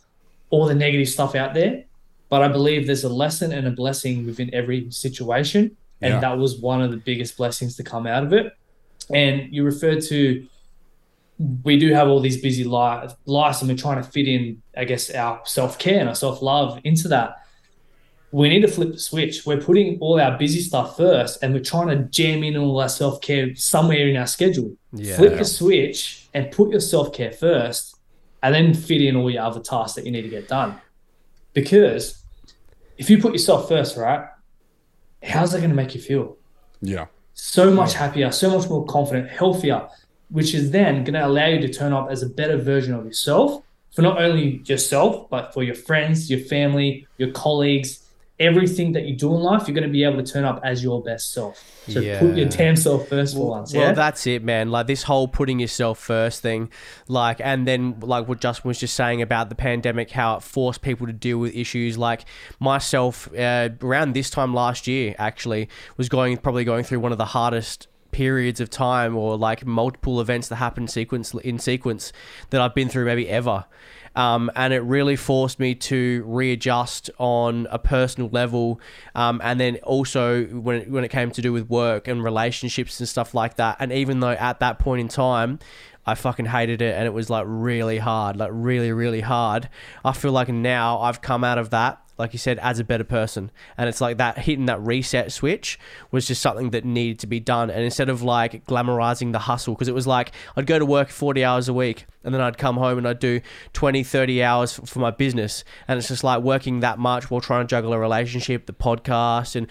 all 0.50 0.66
the 0.66 0.74
negative 0.76 1.08
stuff 1.08 1.34
out 1.34 1.52
there, 1.52 1.84
but 2.28 2.40
I 2.42 2.48
believe 2.48 2.86
there's 2.86 3.02
a 3.04 3.08
lesson 3.08 3.52
and 3.52 3.66
a 3.66 3.72
blessing 3.72 4.24
within 4.24 4.54
every 4.54 4.88
situation. 4.92 5.76
And 6.00 6.14
Yeah. 6.14 6.20
that 6.20 6.38
was 6.38 6.58
one 6.58 6.80
of 6.80 6.92
the 6.92 6.96
biggest 6.96 7.36
blessings 7.36 7.76
to 7.76 7.82
come 7.82 8.06
out 8.06 8.22
of 8.22 8.32
it. 8.32 8.52
And 9.12 9.52
you 9.52 9.64
referred 9.64 10.02
to 10.02 10.46
we 11.64 11.78
do 11.78 11.94
have 11.94 12.06
all 12.06 12.20
these 12.20 12.40
busy 12.40 12.64
lives, 12.64 13.14
lives 13.24 13.62
and 13.62 13.70
we're 13.70 13.76
trying 13.76 14.02
to 14.02 14.08
fit 14.08 14.28
in, 14.28 14.62
I 14.76 14.84
guess, 14.84 15.10
our 15.10 15.40
self 15.44 15.78
care 15.78 15.98
and 15.98 16.08
our 16.08 16.14
self 16.14 16.42
love 16.42 16.80
into 16.84 17.08
that. 17.08 17.36
We 18.30 18.48
need 18.50 18.60
to 18.60 18.68
flip 18.68 18.92
the 18.92 18.98
switch. 18.98 19.46
We're 19.46 19.60
putting 19.60 19.98
all 20.00 20.20
our 20.20 20.36
busy 20.38 20.60
stuff 20.60 20.98
first 20.98 21.42
and 21.42 21.54
we're 21.54 21.64
trying 21.64 21.88
to 21.88 21.96
jam 21.96 22.44
in 22.44 22.58
all 22.58 22.78
our 22.78 22.90
self 22.90 23.22
care 23.22 23.54
somewhere 23.54 24.06
in 24.06 24.16
our 24.16 24.26
schedule. 24.26 24.76
Yeah. 24.92 25.16
Flip 25.16 25.38
the 25.38 25.44
switch 25.46 26.28
and 26.34 26.50
put 26.50 26.70
your 26.70 26.80
self 26.80 27.14
care 27.14 27.32
first 27.32 27.96
and 28.42 28.54
then 28.54 28.74
fit 28.74 29.00
in 29.00 29.16
all 29.16 29.30
your 29.30 29.42
other 29.42 29.60
tasks 29.60 29.94
that 29.96 30.04
you 30.04 30.12
need 30.12 30.22
to 30.22 30.28
get 30.28 30.46
done. 30.46 30.78
Because 31.54 32.22
if 32.98 33.08
you 33.08 33.18
put 33.18 33.32
yourself 33.32 33.66
first, 33.66 33.96
right? 33.96 34.28
How's 35.22 35.52
that 35.52 35.58
going 35.58 35.70
to 35.70 35.76
make 35.76 35.94
you 35.94 36.02
feel? 36.02 36.36
Yeah. 36.82 37.06
So 37.32 37.72
much 37.72 37.94
happier, 37.94 38.30
so 38.30 38.56
much 38.56 38.68
more 38.68 38.84
confident, 38.84 39.30
healthier, 39.30 39.88
which 40.30 40.54
is 40.54 40.70
then 40.70 41.04
going 41.04 41.14
to 41.14 41.26
allow 41.26 41.46
you 41.46 41.60
to 41.60 41.68
turn 41.68 41.92
up 41.92 42.08
as 42.10 42.22
a 42.22 42.28
better 42.28 42.56
version 42.56 42.94
of 42.94 43.04
yourself 43.04 43.62
for 43.92 44.02
not 44.02 44.20
only 44.22 44.62
yourself, 44.64 45.28
but 45.30 45.52
for 45.52 45.62
your 45.62 45.74
friends, 45.74 46.30
your 46.30 46.40
family, 46.40 47.06
your 47.18 47.32
colleagues, 47.32 48.06
everything 48.38 48.92
that 48.92 49.04
you 49.04 49.14
do 49.14 49.34
in 49.34 49.40
life, 49.40 49.68
you're 49.68 49.74
going 49.74 49.86
to 49.86 49.92
be 49.92 50.02
able 50.02 50.16
to 50.16 50.32
turn 50.32 50.44
up 50.44 50.60
as 50.64 50.82
your 50.82 51.02
best 51.02 51.32
self. 51.34 51.62
So 51.88 51.94
put 51.94 52.36
your 52.36 52.36
Yeah. 52.36 52.44
damn 52.44 52.76
self 52.76 53.08
first 53.08 53.34
for 53.34 53.48
once. 53.50 53.74
Yeah. 53.74 53.80
Well, 53.86 53.94
that's 53.94 54.26
it, 54.26 54.42
man. 54.42 54.70
Like 54.70 54.86
this 54.86 55.02
whole 55.02 55.28
putting 55.28 55.58
yourself 55.58 55.98
first 55.98 56.40
thing, 56.40 56.70
like, 57.06 57.38
and 57.42 57.68
then 57.68 57.96
like 58.00 58.28
what 58.28 58.40
Justin 58.40 58.68
was 58.68 58.78
just 58.78 58.94
saying 58.94 59.20
about 59.20 59.50
the 59.50 59.54
pandemic, 59.54 60.12
how 60.12 60.36
it 60.36 60.42
forced 60.42 60.80
people 60.80 61.06
to 61.06 61.12
deal 61.12 61.36
with 61.38 61.54
issues. 61.54 61.98
Like 61.98 62.24
myself, 62.60 63.28
uh, 63.36 63.70
around 63.82 64.14
this 64.14 64.30
time 64.30 64.54
last 64.54 64.86
year, 64.86 65.14
actually, 65.18 65.68
was 65.98 66.08
going 66.08 66.38
probably 66.38 66.64
going 66.64 66.84
through 66.84 67.00
one 67.00 67.12
of 67.12 67.18
the 67.18 67.26
hardest 67.26 67.88
periods 68.10 68.60
of 68.60 68.70
time 68.70 69.16
or 69.16 69.36
like 69.36 69.64
multiple 69.64 70.20
events 70.20 70.48
that 70.48 70.56
happen 70.56 70.88
sequence 70.88 71.34
in 71.34 71.58
sequence 71.58 72.12
that 72.50 72.60
I've 72.60 72.74
been 72.74 72.88
through 72.88 73.04
maybe 73.04 73.28
ever. 73.28 73.64
Um, 74.16 74.50
and 74.56 74.72
it 74.72 74.80
really 74.80 75.14
forced 75.14 75.60
me 75.60 75.76
to 75.76 76.24
readjust 76.26 77.10
on 77.18 77.68
a 77.70 77.78
personal 77.78 78.28
level, 78.30 78.80
um, 79.14 79.40
and 79.44 79.60
then 79.60 79.76
also 79.84 80.46
when 80.46 80.82
it, 80.82 80.90
when 80.90 81.04
it 81.04 81.10
came 81.10 81.30
to 81.30 81.40
do 81.40 81.52
with 81.52 81.70
work 81.70 82.08
and 82.08 82.24
relationships 82.24 82.98
and 82.98 83.08
stuff 83.08 83.34
like 83.34 83.54
that. 83.56 83.76
And 83.78 83.92
even 83.92 84.18
though 84.18 84.30
at 84.32 84.58
that 84.60 84.80
point 84.80 85.00
in 85.00 85.06
time, 85.06 85.60
I 86.04 86.16
fucking 86.16 86.46
hated 86.46 86.82
it, 86.82 86.96
and 86.96 87.06
it 87.06 87.12
was 87.12 87.30
like 87.30 87.44
really 87.46 87.98
hard, 87.98 88.36
like 88.36 88.50
really 88.52 88.90
really 88.90 89.20
hard. 89.20 89.68
I 90.04 90.12
feel 90.12 90.32
like 90.32 90.48
now 90.48 90.98
I've 90.98 91.20
come 91.20 91.44
out 91.44 91.58
of 91.58 91.70
that 91.70 92.02
like 92.20 92.32
you 92.32 92.38
said, 92.38 92.58
as 92.60 92.78
a 92.78 92.84
better 92.84 93.02
person. 93.04 93.50
And 93.76 93.88
it's 93.88 94.00
like 94.00 94.18
that 94.18 94.38
hitting 94.38 94.66
that 94.66 94.80
reset 94.80 95.32
switch 95.32 95.78
was 96.12 96.28
just 96.28 96.40
something 96.40 96.70
that 96.70 96.84
needed 96.84 97.18
to 97.20 97.26
be 97.26 97.40
done. 97.40 97.70
And 97.70 97.82
instead 97.82 98.08
of 98.08 98.22
like 98.22 98.64
glamorizing 98.66 99.32
the 99.32 99.40
hustle, 99.40 99.74
because 99.74 99.88
it 99.88 99.94
was 99.94 100.06
like 100.06 100.32
I'd 100.56 100.66
go 100.66 100.78
to 100.78 100.86
work 100.86 101.08
40 101.08 101.44
hours 101.44 101.68
a 101.68 101.74
week 101.74 102.06
and 102.22 102.34
then 102.34 102.40
I'd 102.40 102.58
come 102.58 102.76
home 102.76 102.98
and 102.98 103.08
I'd 103.08 103.18
do 103.18 103.40
20, 103.72 104.04
30 104.04 104.42
hours 104.42 104.74
for 104.84 104.98
my 105.00 105.10
business. 105.10 105.64
And 105.88 105.98
it's 105.98 106.08
just 106.08 106.22
like 106.22 106.42
working 106.42 106.80
that 106.80 106.98
much 106.98 107.30
while 107.30 107.40
trying 107.40 107.66
to 107.66 107.70
juggle 107.70 107.92
a 107.92 107.98
relationship, 107.98 108.66
the 108.66 108.72
podcast, 108.72 109.56
and 109.56 109.66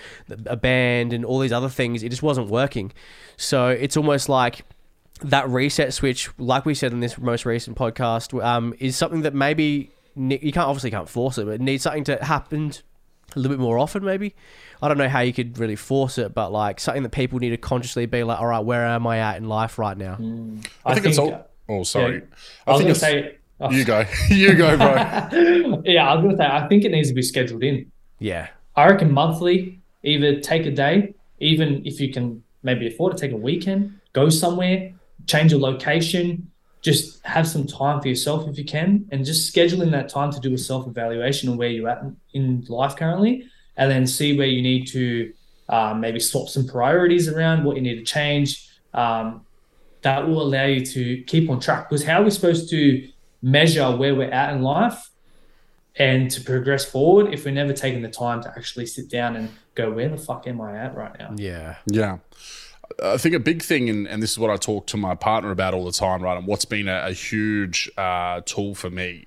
a 0.46 0.58
band, 0.58 1.14
and 1.14 1.24
all 1.24 1.40
these 1.40 1.54
other 1.54 1.70
things. 1.70 2.04
It 2.04 2.10
just 2.10 2.24
wasn't 2.24 2.50
working. 2.50 2.92
So 3.38 3.70
it's 3.70 3.96
almost 3.96 4.28
like 4.28 4.66
that 5.22 5.48
reset 5.50 5.94
switch, 5.94 6.30
like 6.38 6.66
we 6.66 6.74
said 6.74 6.92
in 6.92 7.00
this 7.00 7.18
most 7.18 7.46
recent 7.46 7.78
podcast, 7.78 8.44
um, 8.44 8.74
is 8.80 8.96
something 8.96 9.22
that 9.22 9.34
maybe 9.34 9.92
you 10.20 10.52
can't 10.52 10.68
obviously 10.68 10.92
can't 10.92 11.10
force 11.10 11.38
it, 11.38 11.46
but 11.46 11.52
it 11.52 11.62
needs 11.62 11.84
something 11.84 12.04
to 12.06 12.24
happen 12.24 12.74
a 13.36 13.40
little 13.40 13.56
bit 13.56 13.62
more 13.62 13.78
often. 13.78 14.04
Maybe 14.04 14.36
I 14.82 14.88
don't 14.88 14.98
know 14.98 15.10
how 15.10 15.22
you 15.22 15.34
could 15.34 15.58
really 15.58 15.76
force 15.76 16.18
it, 16.18 16.34
but 16.34 16.52
like 16.52 16.80
something 16.80 17.04
that 17.04 17.12
people 17.12 17.40
need 17.40 17.52
to 17.52 17.58
consciously 17.58 18.06
be 18.06 18.24
like, 18.24 18.40
all 18.40 18.48
right, 18.48 18.60
where 18.60 18.86
am 18.86 19.08
I 19.08 19.20
at 19.20 19.38
in 19.38 19.48
life 19.48 19.80
right 19.80 19.98
now? 19.98 20.16
Mm. 20.16 20.66
I, 20.86 20.94
think, 20.96 21.06
it's 21.06 21.18
all. 21.18 21.34
Uh, 21.34 21.44
oh, 21.70 21.84
sorry. 21.84 22.16
yeah. 22.16 22.22
I, 22.68 22.72
I 22.72 22.74
was 22.74 22.82
think 22.82 22.86
going 22.86 22.86
to 22.86 22.90
it's. 22.90 23.00
say, 23.00 23.38
oh, 23.62 23.72
you 23.72 23.86
go. 23.86 24.06
you 24.30 24.54
go, 24.56 24.78
bro. 24.78 25.82
yeah, 25.86 26.10
I 26.10 26.16
was 26.16 26.24
going 26.24 26.32
to 26.32 26.38
say, 26.38 26.46
I 26.46 26.68
think 26.68 26.84
it 26.84 26.92
needs 26.92 27.10
to 27.10 27.14
be 27.14 27.22
scheduled 27.22 27.64
in. 27.64 27.92
Yeah, 28.20 28.50
I 28.76 28.88
reckon 28.88 29.12
monthly, 29.12 29.80
either 30.04 30.40
take 30.40 30.66
a 30.66 30.72
day, 30.72 31.14
even 31.40 31.86
if 31.86 32.00
you 32.02 32.12
can 32.12 32.44
maybe 32.64 32.88
afford 32.88 33.16
to 33.16 33.22
take 33.22 33.32
a 33.32 33.38
weekend, 33.38 34.00
go 34.14 34.30
somewhere, 34.30 34.94
change 35.28 35.52
your 35.52 35.62
location, 35.62 36.52
just 36.82 37.26
have 37.26 37.48
some 37.48 37.68
time 37.68 38.02
for 38.02 38.08
yourself 38.08 38.48
if 38.48 38.58
you 38.58 38.66
can, 38.66 39.06
and 39.12 39.26
just 39.26 39.54
scheduling 39.54 39.92
that 39.92 40.10
time 40.10 40.32
to 40.32 40.40
do 40.40 40.54
a 40.54 40.58
self 40.58 40.88
evaluation 40.88 41.50
of 41.50 41.58
where 41.58 41.70
you're 41.70 41.90
at 41.90 42.02
in- 42.02 42.18
in 42.34 42.66
life 42.70 42.96
currently, 42.96 43.46
and 43.78 43.92
then 43.92 44.08
see 44.08 44.38
where 44.38 44.48
you 44.48 44.62
need 44.62 44.88
to 44.88 45.34
um, 45.70 46.00
maybe 46.00 46.20
swap 46.20 46.50
some 46.50 46.66
priorities 46.68 47.28
around, 47.28 47.64
what 47.64 47.76
you 47.76 47.82
need 47.82 47.96
to 47.96 48.04
change. 48.04 48.68
Um, 48.94 49.46
that 50.02 50.28
will 50.28 50.42
allow 50.42 50.66
you 50.66 50.84
to 50.86 51.22
keep 51.24 51.50
on 51.50 51.60
track. 51.60 51.90
Because 51.90 52.06
how 52.06 52.22
are 52.22 52.24
we 52.24 52.32
supposed 52.32 52.70
to 52.70 53.08
measure 53.42 53.92
where 53.96 54.16
we're 54.16 54.32
at 54.32 54.54
in 54.56 54.62
life 54.62 55.10
and 55.98 56.32
to 56.32 56.42
progress 56.42 56.86
forward 56.86 57.34
if 57.34 57.44
we're 57.46 57.52
never 57.52 57.74
taking 57.74 58.02
the 58.02 58.10
time 58.10 58.42
to 58.42 58.50
actually 58.58 58.86
sit 58.86 59.10
down 59.10 59.36
and 59.36 59.50
go, 59.76 59.92
where 59.92 60.08
the 60.10 60.18
fuck 60.18 60.48
am 60.48 60.62
I 60.62 60.78
at 60.78 60.96
right 60.96 61.18
now? 61.20 61.34
yeah, 61.36 61.76
Yeah. 61.86 62.18
I 63.04 63.18
think 63.18 63.36
a 63.36 63.40
big 63.40 63.62
thing, 63.62 63.90
and, 63.90 64.08
and 64.08 64.22
this 64.22 64.32
is 64.32 64.40
what 64.40 64.50
I 64.50 64.58
talk 64.58 64.88
to 64.88 64.98
my 64.98 65.16
partner 65.16 65.52
about 65.52 65.74
all 65.74 65.86
the 65.86 65.92
time, 65.92 66.22
right? 66.22 66.38
And 66.38 66.48
what's 66.48 66.66
been 66.66 66.88
a, 66.88 67.08
a 67.08 67.14
huge 67.14 67.90
uh, 67.98 68.42
tool 68.46 68.76
for 68.76 68.90
me 68.90 69.26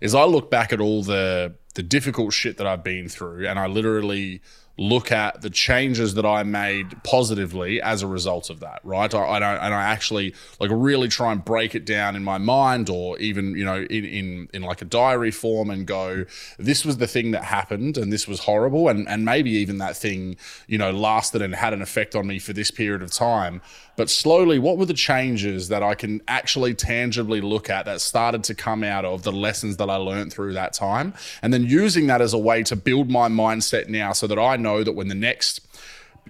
is 0.00 0.14
I 0.14 0.24
look 0.24 0.50
back 0.50 0.72
at 0.72 0.80
all 0.80 1.02
the 1.02 1.54
the 1.74 1.82
difficult 1.82 2.32
shit 2.32 2.56
that 2.58 2.66
I've 2.66 2.84
been 2.84 3.08
through, 3.08 3.48
and 3.48 3.58
I 3.58 3.66
literally 3.66 4.40
look 4.76 5.12
at 5.12 5.40
the 5.40 5.50
changes 5.50 6.14
that 6.14 6.26
I 6.26 6.42
made 6.42 7.02
positively 7.04 7.80
as 7.80 8.02
a 8.02 8.08
result 8.08 8.50
of 8.50 8.60
that, 8.60 8.80
right? 8.82 9.12
I, 9.14 9.24
I 9.24 9.38
don't, 9.38 9.56
and 9.56 9.74
I 9.74 9.84
actually 9.84 10.34
like 10.58 10.70
really 10.72 11.08
try 11.08 11.30
and 11.30 11.44
break 11.44 11.74
it 11.74 11.84
down 11.84 12.16
in 12.16 12.24
my 12.24 12.38
mind, 12.38 12.90
or 12.90 13.16
even 13.18 13.56
you 13.56 13.64
know 13.64 13.82
in 13.82 14.04
in 14.04 14.48
in 14.52 14.62
like 14.62 14.82
a 14.82 14.84
diary 14.84 15.30
form, 15.30 15.70
and 15.70 15.86
go, 15.86 16.24
this 16.58 16.84
was 16.84 16.96
the 16.96 17.06
thing 17.06 17.30
that 17.32 17.44
happened, 17.44 17.96
and 17.96 18.12
this 18.12 18.26
was 18.26 18.40
horrible, 18.40 18.88
and 18.88 19.08
and 19.08 19.24
maybe 19.24 19.50
even 19.50 19.78
that 19.78 19.96
thing 19.96 20.36
you 20.66 20.78
know 20.78 20.90
lasted 20.90 21.40
and 21.40 21.54
had 21.54 21.72
an 21.72 21.82
effect 21.82 22.16
on 22.16 22.26
me 22.26 22.38
for 22.38 22.52
this 22.52 22.70
period 22.70 23.02
of 23.02 23.12
time. 23.12 23.60
But 23.96 24.10
slowly, 24.10 24.58
what 24.58 24.76
were 24.76 24.86
the 24.86 24.94
changes 24.94 25.68
that 25.68 25.82
I 25.82 25.94
can 25.94 26.20
actually 26.26 26.74
tangibly 26.74 27.40
look 27.40 27.70
at 27.70 27.84
that 27.84 28.00
started 28.00 28.42
to 28.44 28.54
come 28.54 28.82
out 28.82 29.04
of 29.04 29.22
the 29.22 29.30
lessons 29.30 29.76
that 29.76 29.88
I 29.88 29.96
learned 29.96 30.32
through 30.32 30.54
that 30.54 30.72
time? 30.72 31.14
And 31.42 31.52
then 31.52 31.64
using 31.64 32.08
that 32.08 32.20
as 32.20 32.34
a 32.34 32.38
way 32.38 32.64
to 32.64 32.74
build 32.74 33.08
my 33.08 33.28
mindset 33.28 33.88
now 33.88 34.12
so 34.12 34.26
that 34.26 34.38
I 34.38 34.56
know 34.64 34.82
that 34.82 34.92
when 34.92 35.06
the 35.06 35.14
next 35.14 35.60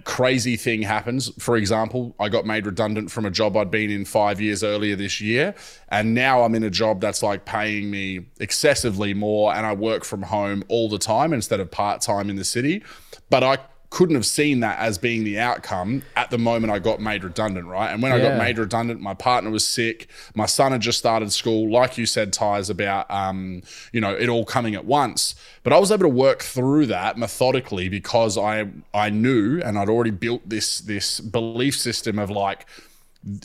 crazy 0.02 0.56
thing 0.56 0.82
happens. 0.82 1.30
For 1.38 1.56
example, 1.56 2.14
I 2.18 2.28
got 2.28 2.44
made 2.44 2.66
redundant 2.66 3.10
from 3.10 3.24
a 3.24 3.30
job 3.30 3.56
I'd 3.56 3.70
been 3.70 3.90
in 3.90 4.04
five 4.04 4.40
years 4.40 4.64
earlier 4.64 4.96
this 4.96 5.20
year. 5.20 5.54
And 5.88 6.14
now 6.14 6.42
I'm 6.42 6.54
in 6.54 6.64
a 6.64 6.70
job 6.70 7.00
that's 7.00 7.22
like 7.22 7.44
paying 7.44 7.90
me 7.90 8.26
excessively 8.40 9.14
more 9.14 9.54
and 9.54 9.64
I 9.64 9.72
work 9.72 10.04
from 10.04 10.22
home 10.22 10.64
all 10.68 10.88
the 10.88 10.98
time 10.98 11.32
instead 11.32 11.60
of 11.60 11.70
part 11.70 12.00
time 12.00 12.28
in 12.28 12.36
the 12.36 12.44
city. 12.44 12.82
But 13.30 13.44
I 13.44 13.58
couldn't 13.94 14.16
have 14.16 14.26
seen 14.26 14.58
that 14.58 14.76
as 14.80 14.98
being 14.98 15.22
the 15.22 15.38
outcome 15.38 16.02
at 16.16 16.28
the 16.30 16.36
moment 16.36 16.72
I 16.72 16.80
got 16.80 17.00
made 17.00 17.22
redundant, 17.22 17.68
right? 17.68 17.92
And 17.92 18.02
when 18.02 18.10
I 18.10 18.18
got 18.18 18.36
made 18.36 18.58
redundant, 18.58 19.00
my 19.00 19.14
partner 19.14 19.50
was 19.50 19.64
sick. 19.64 20.08
My 20.34 20.46
son 20.46 20.72
had 20.72 20.80
just 20.80 20.98
started 20.98 21.32
school. 21.32 21.70
Like 21.70 21.96
you 21.96 22.04
said, 22.04 22.32
Ty's 22.32 22.68
about, 22.68 23.08
um, 23.08 23.62
you 23.92 24.00
know, 24.00 24.12
it 24.12 24.28
all 24.28 24.44
coming 24.44 24.74
at 24.74 24.84
once. 24.84 25.36
But 25.62 25.72
I 25.72 25.78
was 25.78 25.92
able 25.92 26.02
to 26.02 26.08
work 26.08 26.42
through 26.42 26.86
that 26.86 27.16
methodically 27.16 27.88
because 27.88 28.36
I 28.36 28.66
I 28.92 29.10
knew 29.10 29.62
and 29.62 29.78
I'd 29.78 29.88
already 29.88 30.10
built 30.10 30.48
this 30.48 30.80
this 30.80 31.20
belief 31.20 31.76
system 31.76 32.18
of 32.18 32.30
like 32.30 32.66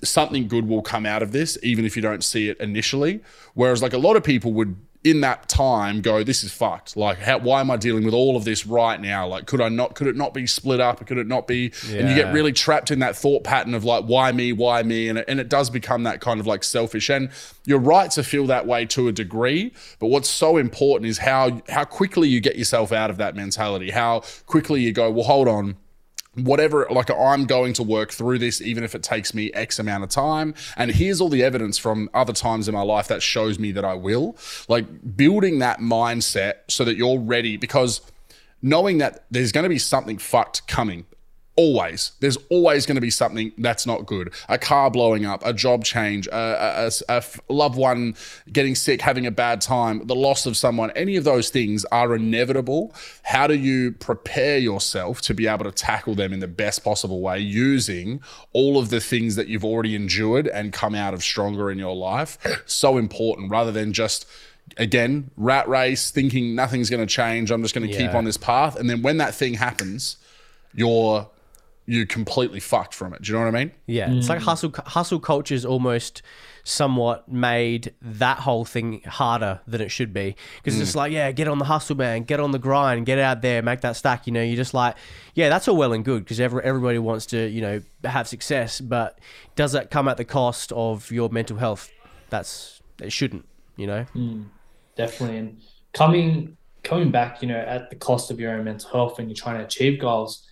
something 0.03 0.47
good 0.47 0.67
will 0.67 0.81
come 0.81 1.05
out 1.05 1.21
of 1.21 1.31
this, 1.31 1.59
even 1.61 1.85
if 1.85 1.95
you 1.95 2.01
don't 2.01 2.23
see 2.23 2.49
it 2.49 2.59
initially. 2.59 3.21
Whereas 3.53 3.83
like 3.83 3.93
a 3.93 3.99
lot 3.99 4.15
of 4.15 4.23
people 4.23 4.51
would 4.53 4.75
in 5.01 5.21
that 5.21 5.47
time 5.47 6.01
go, 6.01 6.23
this 6.23 6.43
is 6.43 6.51
fucked. 6.51 6.97
Like, 6.97 7.19
how, 7.19 7.39
why 7.39 7.61
am 7.61 7.71
I 7.71 7.77
dealing 7.77 8.03
with 8.03 8.13
all 8.13 8.35
of 8.35 8.43
this 8.43 8.67
right 8.67 8.99
now? 8.99 9.27
Like, 9.27 9.45
could 9.45 9.61
I 9.61 9.69
not? 9.69 9.95
Could 9.95 10.07
it 10.07 10.17
not 10.17 10.33
be 10.33 10.45
split 10.45 10.81
up? 10.81 11.05
Could 11.05 11.17
it 11.17 11.27
not 11.27 11.47
be? 11.47 11.71
And 11.89 12.09
you 12.09 12.15
get 12.15 12.33
really 12.33 12.51
trapped 12.51 12.91
in 12.91 12.99
that 12.99 13.15
thought 13.15 13.45
pattern 13.45 13.73
of 13.73 13.85
like, 13.85 14.03
why 14.05 14.31
me? 14.33 14.51
Why 14.51 14.83
me? 14.83 15.07
And 15.07 15.19
it, 15.19 15.25
and 15.27 15.39
it 15.39 15.47
does 15.47 15.69
become 15.69 16.03
that 16.03 16.19
kind 16.19 16.39
of 16.39 16.47
like 16.47 16.65
selfish. 16.65 17.09
And 17.09 17.29
you're 17.65 17.79
right 17.79 18.11
to 18.11 18.23
feel 18.23 18.45
that 18.47 18.67
way 18.67 18.85
to 18.87 19.07
a 19.07 19.11
degree. 19.13 19.73
But 19.99 20.07
what's 20.07 20.29
so 20.29 20.57
important 20.57 21.09
is 21.09 21.19
how 21.19 21.61
how 21.69 21.85
quickly 21.85 22.27
you 22.27 22.41
get 22.41 22.57
yourself 22.57 22.91
out 22.91 23.09
of 23.09 23.17
that 23.17 23.35
mentality. 23.35 23.91
How 23.91 24.23
quickly 24.47 24.81
you 24.81 24.91
go, 24.91 25.09
well, 25.09 25.23
hold 25.25 25.47
on 25.47 25.77
whatever 26.35 26.87
like 26.91 27.09
i'm 27.09 27.45
going 27.45 27.73
to 27.73 27.83
work 27.83 28.11
through 28.11 28.37
this 28.37 28.61
even 28.61 28.83
if 28.83 28.93
it 28.93 29.01
takes 29.01 29.33
me 29.33 29.51
x 29.53 29.79
amount 29.79 30.03
of 30.03 30.09
time. 30.09 30.53
And 30.77 30.91
here's 30.91 31.19
all 31.19 31.29
the 31.29 31.43
evidence 31.43 31.77
from 31.77 32.09
other 32.13 32.33
times 32.33 32.67
in 32.67 32.73
my 32.73 32.81
life 32.81 33.07
that 33.07 33.21
shows 33.21 33.59
me 33.59 33.71
that 33.73 33.85
i 33.85 33.93
will. 33.93 34.37
Like 34.67 35.17
building 35.17 35.59
that 35.59 35.79
mindset 35.79 36.55
so 36.67 36.83
that 36.85 36.95
you're 36.95 37.19
ready 37.19 37.57
because 37.57 38.01
knowing 38.61 38.97
that 38.99 39.25
there's 39.31 39.51
going 39.51 39.63
to 39.63 39.69
be 39.69 39.79
something 39.79 40.17
fucked 40.17 40.67
coming 40.67 41.05
always 41.59 42.13
there's 42.21 42.37
always 42.49 42.85
going 42.85 42.95
to 42.95 43.01
be 43.01 43.09
something 43.09 43.51
that's 43.57 43.85
not 43.85 44.05
good. 44.05 44.33
A 44.47 44.57
car 44.57 44.89
blowing 44.89 45.25
up 45.25 45.41
a 45.45 45.51
job 45.51 45.83
change 45.83 46.25
a 46.31 46.89
loved 47.49 47.75
one 47.75 48.15
getting 48.49 48.75
sick 48.75 49.01
having 49.01 49.25
a 49.25 49.31
bad 49.31 49.59
time 49.59 50.07
the 50.07 50.15
loss 50.15 50.45
of 50.45 50.55
someone 50.55 50.89
any 50.95 51.17
of 51.17 51.25
those 51.25 51.49
things 51.49 51.83
are 51.91 52.15
inevitable. 52.15 52.95
How 53.23 53.45
do 53.45 53.55
you 53.55 53.91
prepare 53.91 54.57
yourself 54.57 55.19
to 55.23 55.33
be 55.33 55.47
able 55.47 55.65
to 55.65 55.71
tackle 55.73 56.15
them 56.15 56.31
in 56.31 56.39
the 56.39 56.47
best 56.47 56.81
possible 56.81 57.19
way 57.19 57.39
using 57.39 58.21
all 58.53 58.77
of 58.77 58.89
the 58.89 59.01
things 59.01 59.35
that 59.35 59.49
you've 59.49 59.65
already 59.65 59.95
endured 59.95 60.47
and 60.47 60.71
come 60.71 60.95
out 60.95 61.13
of 61.13 61.21
stronger 61.21 61.69
in 61.69 61.77
your 61.77 61.95
life? 61.95 62.37
So 62.67 62.97
important 62.97 63.51
rather 63.51 63.73
than 63.73 63.91
just 63.91 64.25
again 64.77 65.29
rat 65.35 65.67
race 65.67 66.09
thinking 66.09 66.55
nothing's 66.55 66.91
going 66.91 67.05
to 67.05 67.11
change 67.11 67.49
i'm 67.49 67.63
just 67.63 67.73
going 67.73 67.89
to 67.89 67.97
keep 67.97 68.13
on 68.13 68.23
this 68.23 68.37
path. 68.37 68.77
And 68.77 68.89
then 68.89 69.01
when 69.01 69.17
that 69.17 69.35
thing 69.35 69.55
happens 69.55 70.15
you're 70.73 71.27
you're 71.89 72.05
completely 72.05 72.59
fucked 72.59 72.93
from 72.93 73.13
it. 73.13 73.23
Do 73.23 73.31
you 73.31 73.39
know 73.39 73.45
what 73.45 73.55
I 73.55 73.59
mean? 73.59 73.71
Yeah, 73.87 74.11
it's 74.11 74.29
like 74.29 74.39
mm. 74.39 74.43
hustle. 74.43 74.71
Hustle 74.85 75.19
culture's 75.19 75.65
almost 75.65 76.21
somewhat 76.63 77.27
made 77.27 77.95
that 77.99 78.37
whole 78.39 78.63
thing 78.63 79.01
harder 79.01 79.59
than 79.65 79.81
it 79.81 79.89
should 79.89 80.13
be 80.13 80.35
because 80.57 80.75
it's 80.75 80.83
mm. 80.83 80.85
just 80.85 80.95
like, 80.95 81.11
yeah, 81.11 81.31
get 81.31 81.47
on 81.47 81.57
the 81.57 81.65
hustle, 81.65 81.95
man, 81.95 82.23
get 82.23 82.39
on 82.39 82.51
the 82.51 82.59
grind, 82.59 83.07
get 83.07 83.17
out 83.17 83.41
there, 83.41 83.63
make 83.63 83.81
that 83.81 83.95
stack. 83.95 84.27
You 84.27 84.33
know, 84.33 84.43
you're 84.43 84.55
just 84.55 84.75
like, 84.75 84.95
yeah, 85.33 85.49
that's 85.49 85.67
all 85.67 85.75
well 85.75 85.93
and 85.93 86.05
good 86.05 86.23
because 86.23 86.39
every, 86.39 86.63
everybody 86.63 86.99
wants 86.99 87.25
to, 87.27 87.47
you 87.47 87.61
know, 87.61 87.81
have 88.03 88.27
success, 88.27 88.79
but 88.79 89.19
does 89.55 89.71
that 89.71 89.89
come 89.89 90.07
at 90.07 90.17
the 90.17 90.25
cost 90.25 90.71
of 90.73 91.09
your 91.09 91.29
mental 91.29 91.57
health? 91.57 91.91
That's 92.29 92.81
it 93.01 93.11
shouldn't. 93.11 93.47
You 93.75 93.87
know. 93.87 94.05
Mm, 94.13 94.45
definitely. 94.95 95.37
And 95.37 95.61
coming 95.93 96.55
coming 96.83 97.09
back, 97.11 97.41
you 97.41 97.47
know, 97.47 97.57
at 97.57 97.89
the 97.89 97.95
cost 97.95 98.29
of 98.29 98.39
your 98.39 98.51
own 98.51 98.63
mental 98.63 98.91
health 98.91 99.17
when 99.17 99.27
you're 99.27 99.35
trying 99.35 99.57
to 99.57 99.65
achieve 99.65 99.99
goals, 99.99 100.47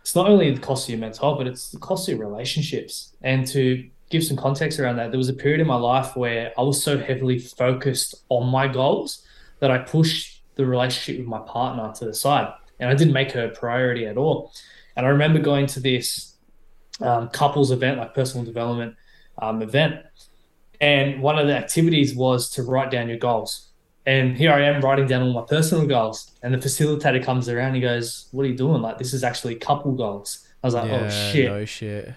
it's 0.00 0.14
not 0.14 0.28
only 0.28 0.50
the 0.50 0.60
cost 0.60 0.86
of 0.86 0.90
your 0.90 0.98
mental 0.98 1.28
health, 1.28 1.38
but 1.38 1.46
it's 1.46 1.70
the 1.70 1.78
cost 1.78 2.08
of 2.08 2.16
your 2.18 2.26
relationships. 2.26 3.14
And 3.22 3.46
to 3.48 3.88
give 4.08 4.24
some 4.24 4.36
context 4.36 4.78
around 4.80 4.96
that, 4.96 5.10
there 5.10 5.18
was 5.18 5.28
a 5.28 5.34
period 5.34 5.60
in 5.60 5.66
my 5.66 5.76
life 5.76 6.16
where 6.16 6.52
I 6.58 6.62
was 6.62 6.82
so 6.82 6.98
heavily 6.98 7.38
focused 7.38 8.14
on 8.28 8.48
my 8.48 8.66
goals 8.66 9.24
that 9.60 9.70
I 9.70 9.78
pushed 9.78 10.42
the 10.56 10.66
relationship 10.66 11.20
with 11.20 11.28
my 11.28 11.40
partner 11.40 11.92
to 11.94 12.04
the 12.04 12.14
side. 12.14 12.52
And 12.78 12.88
I 12.90 12.94
didn't 12.94 13.12
make 13.12 13.32
her 13.32 13.46
a 13.46 13.50
priority 13.50 14.06
at 14.06 14.16
all. 14.16 14.52
And 14.96 15.06
I 15.06 15.10
remember 15.10 15.38
going 15.38 15.66
to 15.68 15.80
this 15.80 16.34
um, 17.00 17.28
couples 17.28 17.70
event, 17.70 17.98
like 17.98 18.14
personal 18.14 18.44
development 18.44 18.96
um, 19.38 19.62
event. 19.62 20.04
And 20.80 21.22
one 21.22 21.38
of 21.38 21.46
the 21.46 21.56
activities 21.56 22.14
was 22.14 22.50
to 22.50 22.62
write 22.62 22.90
down 22.90 23.08
your 23.08 23.18
goals. 23.18 23.69
And 24.10 24.36
here 24.36 24.52
I 24.52 24.62
am 24.62 24.80
writing 24.80 25.06
down 25.06 25.22
all 25.22 25.32
my 25.32 25.42
personal 25.42 25.86
goals. 25.86 26.32
And 26.42 26.52
the 26.52 26.58
facilitator 26.58 27.22
comes 27.24 27.48
around. 27.48 27.74
He 27.74 27.80
goes, 27.80 28.26
What 28.32 28.42
are 28.42 28.48
you 28.48 28.56
doing? 28.56 28.82
Like, 28.82 28.98
this 28.98 29.14
is 29.14 29.22
actually 29.22 29.54
couple 29.54 29.92
goals. 29.92 30.48
I 30.64 30.66
was 30.66 30.74
like, 30.74 30.90
Oh 30.90 31.08
shit. 31.08 31.48
No 31.48 31.64
shit. 31.64 32.12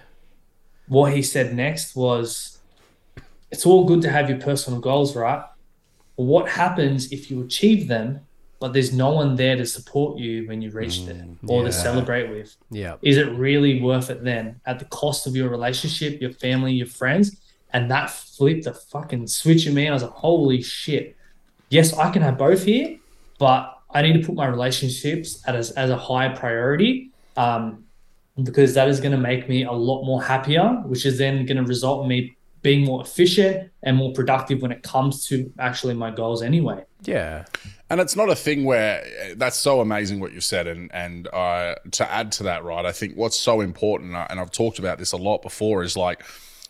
What 0.88 1.12
he 1.12 1.22
said 1.22 1.54
next 1.54 1.94
was, 1.94 2.58
It's 3.52 3.64
all 3.64 3.84
good 3.84 4.02
to 4.02 4.10
have 4.10 4.28
your 4.28 4.40
personal 4.40 4.80
goals, 4.80 5.14
right? 5.14 5.44
But 6.16 6.24
what 6.24 6.48
happens 6.48 7.12
if 7.12 7.30
you 7.30 7.42
achieve 7.42 7.86
them, 7.86 8.26
but 8.58 8.72
there's 8.72 8.92
no 8.92 9.10
one 9.12 9.36
there 9.36 9.54
to 9.54 9.64
support 9.64 10.18
you 10.18 10.48
when 10.48 10.62
you 10.62 10.72
reached 10.72 11.06
it 11.06 11.16
mm, 11.16 11.36
or 11.48 11.60
yeah. 11.62 11.68
to 11.68 11.72
celebrate 11.72 12.28
with? 12.28 12.56
Yeah. 12.72 12.96
is 13.02 13.18
it 13.18 13.28
really 13.36 13.80
worth 13.80 14.10
it 14.10 14.24
then 14.24 14.60
at 14.66 14.80
the 14.80 14.84
cost 14.86 15.28
of 15.28 15.36
your 15.36 15.48
relationship, 15.48 16.20
your 16.20 16.32
family, 16.32 16.72
your 16.72 16.88
friends? 16.88 17.36
And 17.72 17.88
that 17.92 18.10
flipped 18.10 18.64
the 18.64 18.74
fucking 18.74 19.28
switch 19.28 19.68
in 19.68 19.74
me. 19.74 19.88
I 19.88 19.92
was 19.92 20.02
like, 20.02 20.12
holy 20.12 20.60
shit. 20.60 21.16
Yes, 21.74 21.92
I 21.92 22.08
can 22.12 22.22
have 22.22 22.38
both 22.38 22.64
here, 22.64 22.96
but 23.40 23.76
I 23.90 24.02
need 24.02 24.12
to 24.12 24.24
put 24.24 24.36
my 24.36 24.46
relationships 24.46 25.42
as, 25.44 25.72
as 25.72 25.90
a 25.90 25.96
high 25.96 26.28
priority 26.28 27.10
um, 27.36 27.84
because 28.40 28.74
that 28.74 28.86
is 28.86 29.00
going 29.00 29.10
to 29.10 29.18
make 29.18 29.48
me 29.48 29.64
a 29.64 29.72
lot 29.72 30.04
more 30.04 30.22
happier, 30.22 30.68
which 30.86 31.04
is 31.04 31.18
then 31.18 31.44
going 31.46 31.56
to 31.56 31.64
result 31.64 32.04
in 32.04 32.08
me 32.08 32.36
being 32.62 32.84
more 32.84 33.02
efficient 33.02 33.72
and 33.82 33.96
more 33.96 34.12
productive 34.12 34.62
when 34.62 34.70
it 34.70 34.84
comes 34.84 35.26
to 35.26 35.52
actually 35.58 35.94
my 35.94 36.12
goals 36.12 36.42
anyway. 36.42 36.84
Yeah. 37.02 37.44
And 37.90 38.00
it's 38.00 38.14
not 38.14 38.30
a 38.30 38.36
thing 38.36 38.64
where 38.64 39.04
that's 39.34 39.56
so 39.56 39.80
amazing 39.80 40.20
what 40.20 40.32
you 40.32 40.40
said, 40.40 40.68
and 40.68 40.94
and 40.94 41.26
uh, 41.32 41.74
to 41.90 42.10
add 42.10 42.30
to 42.32 42.44
that, 42.44 42.62
right? 42.62 42.86
I 42.86 42.92
think 42.92 43.16
what's 43.16 43.36
so 43.36 43.60
important, 43.60 44.14
uh, 44.14 44.28
and 44.30 44.38
I've 44.38 44.52
talked 44.52 44.78
about 44.78 44.98
this 44.98 45.10
a 45.10 45.16
lot 45.16 45.42
before, 45.42 45.82
is 45.82 45.96
like 45.96 46.24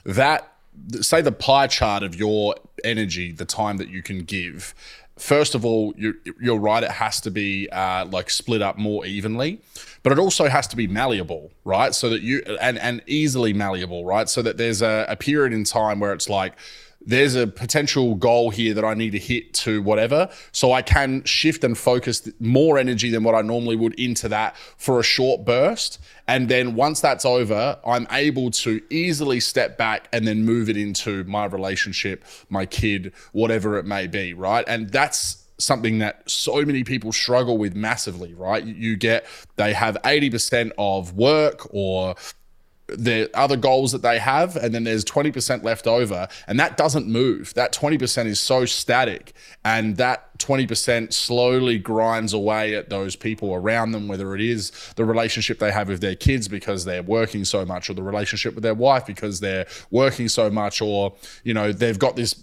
that. 0.04 0.53
Say 1.00 1.22
the 1.22 1.32
pie 1.32 1.66
chart 1.66 2.02
of 2.02 2.14
your 2.14 2.56
energy, 2.82 3.32
the 3.32 3.44
time 3.44 3.78
that 3.78 3.88
you 3.88 4.02
can 4.02 4.20
give. 4.24 4.74
First 5.16 5.54
of 5.54 5.64
all, 5.64 5.94
you're, 5.96 6.14
you're 6.40 6.58
right; 6.58 6.82
it 6.82 6.90
has 6.90 7.20
to 7.22 7.30
be 7.30 7.68
uh, 7.70 8.06
like 8.06 8.30
split 8.30 8.62
up 8.62 8.76
more 8.76 9.06
evenly, 9.06 9.60
but 10.02 10.12
it 10.12 10.18
also 10.18 10.48
has 10.48 10.66
to 10.68 10.76
be 10.76 10.88
malleable, 10.88 11.52
right? 11.64 11.94
So 11.94 12.10
that 12.10 12.22
you 12.22 12.42
and 12.60 12.78
and 12.78 13.02
easily 13.06 13.52
malleable, 13.52 14.04
right? 14.04 14.28
So 14.28 14.42
that 14.42 14.56
there's 14.56 14.82
a, 14.82 15.06
a 15.08 15.16
period 15.16 15.52
in 15.52 15.64
time 15.64 16.00
where 16.00 16.12
it's 16.12 16.28
like 16.28 16.54
there's 17.06 17.34
a 17.34 17.46
potential 17.46 18.14
goal 18.14 18.50
here 18.50 18.74
that 18.74 18.84
I 18.84 18.94
need 18.94 19.10
to 19.10 19.18
hit 19.18 19.52
to 19.54 19.82
whatever. 19.82 20.28
So 20.52 20.72
I 20.72 20.82
can 20.82 21.22
shift 21.24 21.64
and 21.64 21.76
focus 21.76 22.28
more 22.40 22.78
energy 22.78 23.10
than 23.10 23.24
what 23.24 23.34
I 23.34 23.42
normally 23.42 23.76
would 23.76 23.98
into 23.98 24.28
that 24.28 24.56
for 24.76 24.98
a 25.00 25.02
short 25.02 25.44
burst. 25.44 25.98
And 26.26 26.48
then 26.48 26.74
once 26.74 27.00
that's 27.00 27.24
over, 27.24 27.78
I'm 27.86 28.06
able 28.10 28.50
to 28.52 28.80
easily 28.90 29.40
step 29.40 29.76
back 29.76 30.08
and 30.12 30.26
then 30.26 30.44
move 30.44 30.68
it 30.68 30.76
into 30.76 31.24
my 31.24 31.44
relationship, 31.44 32.24
my 32.48 32.66
kid, 32.66 33.12
whatever 33.32 33.76
it 33.78 33.84
may 33.84 34.06
be. 34.06 34.32
Right. 34.32 34.64
And 34.66 34.90
that's 34.90 35.44
something 35.58 35.98
that 35.98 36.28
so 36.28 36.64
many 36.64 36.82
people 36.82 37.12
struggle 37.12 37.58
with 37.58 37.74
massively, 37.76 38.34
right? 38.34 38.64
You 38.64 38.96
get, 38.96 39.26
they 39.56 39.72
have 39.72 39.96
80% 40.02 40.72
of 40.78 41.14
work 41.14 41.66
or 41.70 42.16
the 42.86 43.30
other 43.34 43.56
goals 43.56 43.92
that 43.92 44.02
they 44.02 44.18
have, 44.18 44.56
and 44.56 44.74
then 44.74 44.84
there's 44.84 45.04
20% 45.04 45.62
left 45.62 45.86
over, 45.86 46.28
and 46.46 46.60
that 46.60 46.76
doesn't 46.76 47.06
move. 47.06 47.54
That 47.54 47.72
20% 47.72 48.26
is 48.26 48.38
so 48.38 48.66
static, 48.66 49.32
and 49.64 49.96
that 49.96 50.36
20% 50.38 51.12
slowly 51.12 51.78
grinds 51.78 52.32
away 52.32 52.74
at 52.74 52.90
those 52.90 53.16
people 53.16 53.54
around 53.54 53.92
them, 53.92 54.06
whether 54.06 54.34
it 54.34 54.40
is 54.40 54.70
the 54.96 55.04
relationship 55.04 55.58
they 55.58 55.72
have 55.72 55.88
with 55.88 56.00
their 56.00 56.14
kids 56.14 56.46
because 56.46 56.84
they're 56.84 57.02
working 57.02 57.44
so 57.44 57.64
much, 57.64 57.88
or 57.88 57.94
the 57.94 58.02
relationship 58.02 58.54
with 58.54 58.62
their 58.62 58.74
wife 58.74 59.06
because 59.06 59.40
they're 59.40 59.66
working 59.90 60.28
so 60.28 60.50
much, 60.50 60.82
or, 60.82 61.14
you 61.42 61.54
know, 61.54 61.72
they've 61.72 61.98
got 61.98 62.16
this 62.16 62.34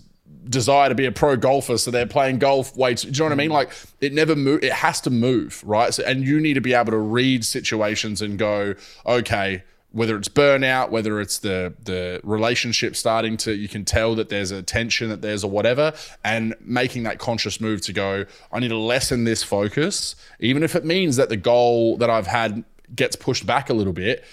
desire 0.50 0.90
to 0.90 0.96
be 0.96 1.06
a 1.06 1.12
pro 1.12 1.36
golfer, 1.36 1.78
so 1.78 1.92
they're 1.92 2.08
playing 2.08 2.40
golf 2.40 2.76
way. 2.76 2.96
Too, 2.96 3.12
do 3.12 3.18
you 3.18 3.20
know 3.20 3.26
what 3.26 3.32
I 3.34 3.36
mean? 3.36 3.52
Mm. 3.52 3.54
Like 3.54 3.72
it 4.00 4.14
never 4.14 4.36
move. 4.36 4.64
It 4.64 4.74
has 4.74 5.02
to 5.02 5.10
move, 5.12 5.64
right? 5.66 5.94
So, 5.94 6.04
and 6.04 6.24
you 6.24 6.40
need 6.40 6.56
to 6.56 6.62
be 6.62 6.74
able 6.74 6.92
to 6.92 6.98
read 6.98 7.46
situations 7.46 8.22
and 8.22 8.40
go, 8.40 8.74
okay, 9.06 9.64
whether 9.92 10.16
it's 10.16 10.30
burnout, 10.30 10.90
whether 10.90 11.20
it's 11.20 11.40
the 11.40 11.74
the 11.84 12.20
relationship 12.24 12.96
starting 12.96 13.38
to, 13.38 13.54
you 13.54 13.68
can 13.68 13.84
tell 13.84 14.16
that 14.16 14.30
there's 14.30 14.52
a 14.52 14.64
tension, 14.64 15.10
that 15.10 15.22
there's 15.22 15.44
a 15.44 15.48
whatever, 15.48 15.94
and 16.24 16.56
making 16.62 17.04
that 17.04 17.20
conscious 17.20 17.60
move 17.60 17.82
to 17.82 17.94
go, 17.94 18.26
I 18.52 18.60
need 18.60 18.70
to 18.70 18.78
lessen 18.78 19.26
this 19.26 19.44
focus, 19.44 20.16
even 20.40 20.64
if 20.64 20.76
it 20.76 20.86
means 20.86 21.18
that 21.18 21.30
the 21.30 21.38
goal 21.38 21.98
that 21.98 22.10
I've 22.10 22.28
had 22.28 22.64
gets 22.96 23.16
pushed 23.16 23.46
back 23.46 23.70
a 23.70 23.74
little 23.74 23.94
bit. 23.94 24.24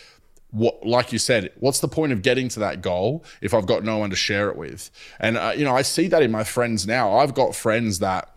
What, 0.51 0.87
like 0.87 1.13
you 1.13 1.19
said, 1.19 1.53
what's 1.61 1.81
the 1.81 1.89
point 1.89 2.11
of 2.11 2.23
getting 2.23 2.49
to 2.49 2.61
that 2.61 2.81
goal 2.81 3.23
if 3.43 3.53
I've 3.53 3.67
got 3.67 3.85
no 3.85 3.99
one 3.99 4.09
to 4.09 4.17
share 4.17 4.49
it 4.49 4.57
with? 4.57 4.91
And 5.21 5.37
uh, 5.37 5.53
you 5.55 5.65
know, 5.65 5.77
I 5.77 5.83
see 5.83 6.09
that 6.09 6.23
in 6.23 6.31
my 6.31 6.45
friends 6.45 6.87
now. 6.87 7.19
I've 7.19 7.35
got 7.35 7.55
friends 7.55 7.99
that 7.99 8.35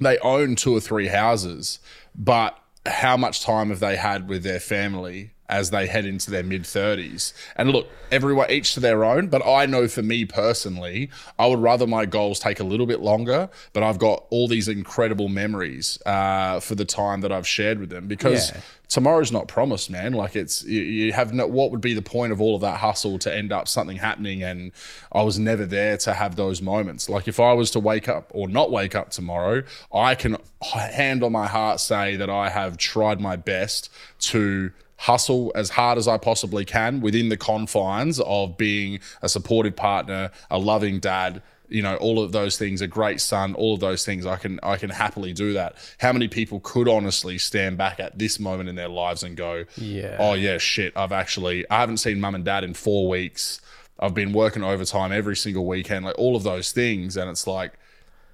they 0.00 0.18
own 0.18 0.56
two 0.56 0.74
or 0.74 0.80
three 0.80 1.06
houses, 1.06 1.78
but 2.16 2.58
how 2.86 3.16
much 3.16 3.42
time 3.42 3.68
have 3.68 3.80
they 3.80 3.96
had 3.96 4.28
with 4.28 4.42
their 4.42 4.58
family 4.58 5.33
as 5.48 5.70
they 5.70 5.86
head 5.86 6.06
into 6.06 6.30
their 6.30 6.42
mid 6.42 6.62
30s. 6.62 7.32
And 7.56 7.70
look, 7.70 7.86
everyone 8.10 8.50
each 8.50 8.74
to 8.74 8.80
their 8.80 9.04
own, 9.04 9.28
but 9.28 9.46
I 9.46 9.66
know 9.66 9.86
for 9.88 10.02
me 10.02 10.24
personally, 10.24 11.10
I 11.38 11.46
would 11.46 11.58
rather 11.58 11.86
my 11.86 12.06
goals 12.06 12.38
take 12.38 12.60
a 12.60 12.64
little 12.64 12.86
bit 12.86 13.00
longer, 13.00 13.50
but 13.72 13.82
I've 13.82 13.98
got 13.98 14.24
all 14.30 14.48
these 14.48 14.68
incredible 14.68 15.28
memories 15.28 15.98
uh, 16.06 16.60
for 16.60 16.74
the 16.74 16.84
time 16.86 17.20
that 17.20 17.32
I've 17.32 17.46
shared 17.46 17.78
with 17.78 17.90
them 17.90 18.06
because 18.08 18.50
Yeah. 18.52 18.60
tomorrow's 18.88 19.32
not 19.32 19.46
promised, 19.48 19.90
man. 19.90 20.14
Like 20.14 20.34
it's 20.34 20.64
you, 20.64 20.80
you 20.80 21.12
have 21.12 21.34
no. 21.34 21.46
What 21.46 21.70
would 21.72 21.80
be 21.82 21.92
the 21.94 22.02
point 22.02 22.32
of 22.32 22.40
all 22.40 22.54
of 22.54 22.62
that 22.62 22.78
hustle 22.78 23.18
to 23.20 23.34
end 23.34 23.52
up 23.52 23.68
something 23.68 23.96
happening? 23.98 24.42
And 24.42 24.72
I 25.12 25.22
was 25.22 25.38
never 25.38 25.66
there 25.66 25.98
to 25.98 26.14
have 26.14 26.36
those 26.36 26.62
moments. 26.62 27.08
Like 27.10 27.28
if 27.28 27.38
I 27.38 27.52
was 27.52 27.70
to 27.72 27.80
wake 27.80 28.08
up 28.08 28.30
or 28.34 28.48
not 28.48 28.70
wake 28.70 28.94
up 28.94 29.10
tomorrow, 29.10 29.62
I 29.92 30.14
can 30.14 30.38
hand 30.62 31.22
on 31.22 31.32
my 31.32 31.46
heart 31.48 31.80
say 31.80 32.16
that 32.16 32.30
I 32.30 32.48
have 32.48 32.78
tried 32.78 33.20
my 33.20 33.36
best 33.36 33.90
to 34.20 34.72
hustle 34.96 35.52
as 35.54 35.70
hard 35.70 35.98
as 35.98 36.06
I 36.08 36.18
possibly 36.18 36.64
can 36.64 37.00
within 37.00 37.28
the 37.28 37.36
confines 37.36 38.20
of 38.20 38.56
being 38.56 39.00
a 39.22 39.28
supportive 39.28 39.76
partner, 39.76 40.30
a 40.50 40.58
loving 40.58 41.00
dad, 41.00 41.42
you 41.68 41.80
know 41.80 41.96
all 41.96 42.22
of 42.22 42.32
those 42.32 42.58
things 42.58 42.82
a 42.82 42.86
great 42.86 43.22
son 43.22 43.54
all 43.54 43.72
of 43.74 43.80
those 43.80 44.04
things. 44.04 44.26
I 44.26 44.36
can 44.36 44.60
i 44.62 44.76
can 44.76 44.90
happily 44.90 45.32
do 45.32 45.54
that. 45.54 45.76
How 45.98 46.12
many 46.12 46.28
people 46.28 46.60
could 46.60 46.88
honestly 46.88 47.38
stand 47.38 47.78
back 47.78 47.98
at 47.98 48.18
this 48.18 48.38
moment 48.38 48.68
in 48.68 48.74
their 48.74 48.88
lives 48.88 49.22
and 49.22 49.34
go 49.34 49.64
Yeah. 49.76 50.16
oh 50.20 50.34
yeah 50.34 50.58
shit 50.58 50.92
i've 50.94 51.10
actually 51.10 51.68
i 51.70 51.80
haven't 51.80 51.96
seen 51.98 52.20
mum 52.20 52.34
and 52.34 52.44
dad 52.44 52.64
in 52.64 52.74
4 52.74 53.08
weeks. 53.08 53.60
I've 53.98 54.12
been 54.14 54.32
working 54.32 54.62
overtime 54.62 55.10
every 55.10 55.36
single 55.36 55.64
weekend 55.64 56.04
like 56.04 56.18
all 56.18 56.36
of 56.36 56.42
those 56.42 56.70
things. 56.70 57.16
And 57.16 57.30
it's 57.30 57.46
like 57.46 57.72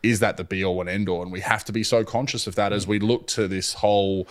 is 0.03 0.19
that 0.21 0.37
the 0.37 0.45
be 0.45 0.65
all 0.65 0.81
and 0.81 0.91
end 0.91 1.09
all 1.09 1.23
and 1.23 1.31
we 1.31 1.41
have 1.41 1.65
to 1.67 1.73
be 1.73 1.85
so 1.85 2.03
conscious 2.05 2.47
of 2.49 2.57
that 2.57 2.73
as 2.73 2.87
we 2.87 2.99
look 2.99 3.27
to 3.29 3.47
this 3.47 3.75
whole 3.75 4.27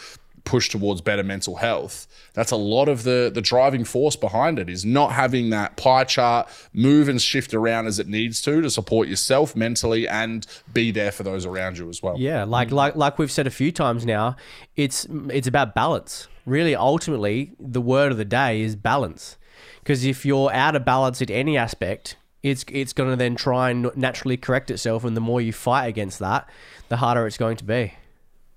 push 0.50 0.68
towards 0.70 1.00
better 1.00 1.24
mental 1.24 1.58
health 1.58 2.08
that's 2.34 2.52
a 2.52 2.56
lot 2.56 2.88
of 2.90 3.04
the 3.04 3.32
the 3.34 3.42
driving 3.42 3.84
force 3.84 4.16
behind 4.16 4.58
it 4.58 4.68
is 4.70 4.84
not 4.84 5.12
having 5.12 5.52
that 5.52 5.78
pie 5.78 6.04
chart 6.04 6.50
move 6.74 7.08
and 7.08 7.22
shift 7.22 7.54
around 7.54 7.86
as 7.86 8.00
it 8.00 8.08
needs 8.08 8.42
to 8.42 8.60
to 8.62 8.70
support 8.70 9.08
yourself 9.08 9.56
mentally 9.56 10.08
and 10.08 10.48
be 10.74 10.90
there 10.92 11.12
for 11.12 11.24
those 11.24 11.46
around 11.46 11.78
you 11.78 11.88
as 11.90 12.02
well 12.02 12.16
Yeah, 12.18 12.44
like 12.46 12.72
like 12.72 12.96
like 12.96 13.18
we've 13.20 13.32
said 13.32 13.48
a 13.48 13.52
few 13.52 13.72
times 13.72 14.06
now, 14.06 14.36
it's 14.76 15.06
it's 15.30 15.48
about 15.48 15.76
balance. 15.76 16.28
Really, 16.46 16.76
ultimately, 16.76 17.54
the 17.60 17.82
word 17.82 18.12
of 18.12 18.18
the 18.18 18.26
day 18.26 18.62
is 18.62 18.76
balance. 18.76 19.38
Because 19.80 20.04
if 20.04 20.26
you're 20.26 20.52
out 20.52 20.76
of 20.76 20.84
balance 20.84 21.22
in 21.22 21.30
any 21.30 21.58
aspect, 21.58 22.18
it's 22.42 22.66
it's 22.70 22.94
going 22.94 23.10
to 23.10 23.16
then 23.16 23.36
try 23.36 23.70
and 23.70 23.92
naturally 23.96 24.38
correct 24.38 24.72
itself, 24.72 25.04
and 25.04 25.16
the 25.16 25.22
more 25.22 25.42
you 25.42 25.54
fight 25.54 25.88
against 25.88 26.20
that, 26.20 26.50
the 26.90 26.98
harder 26.98 27.28
it's 27.28 27.38
going 27.38 27.58
to 27.58 27.64
be. 27.64 27.94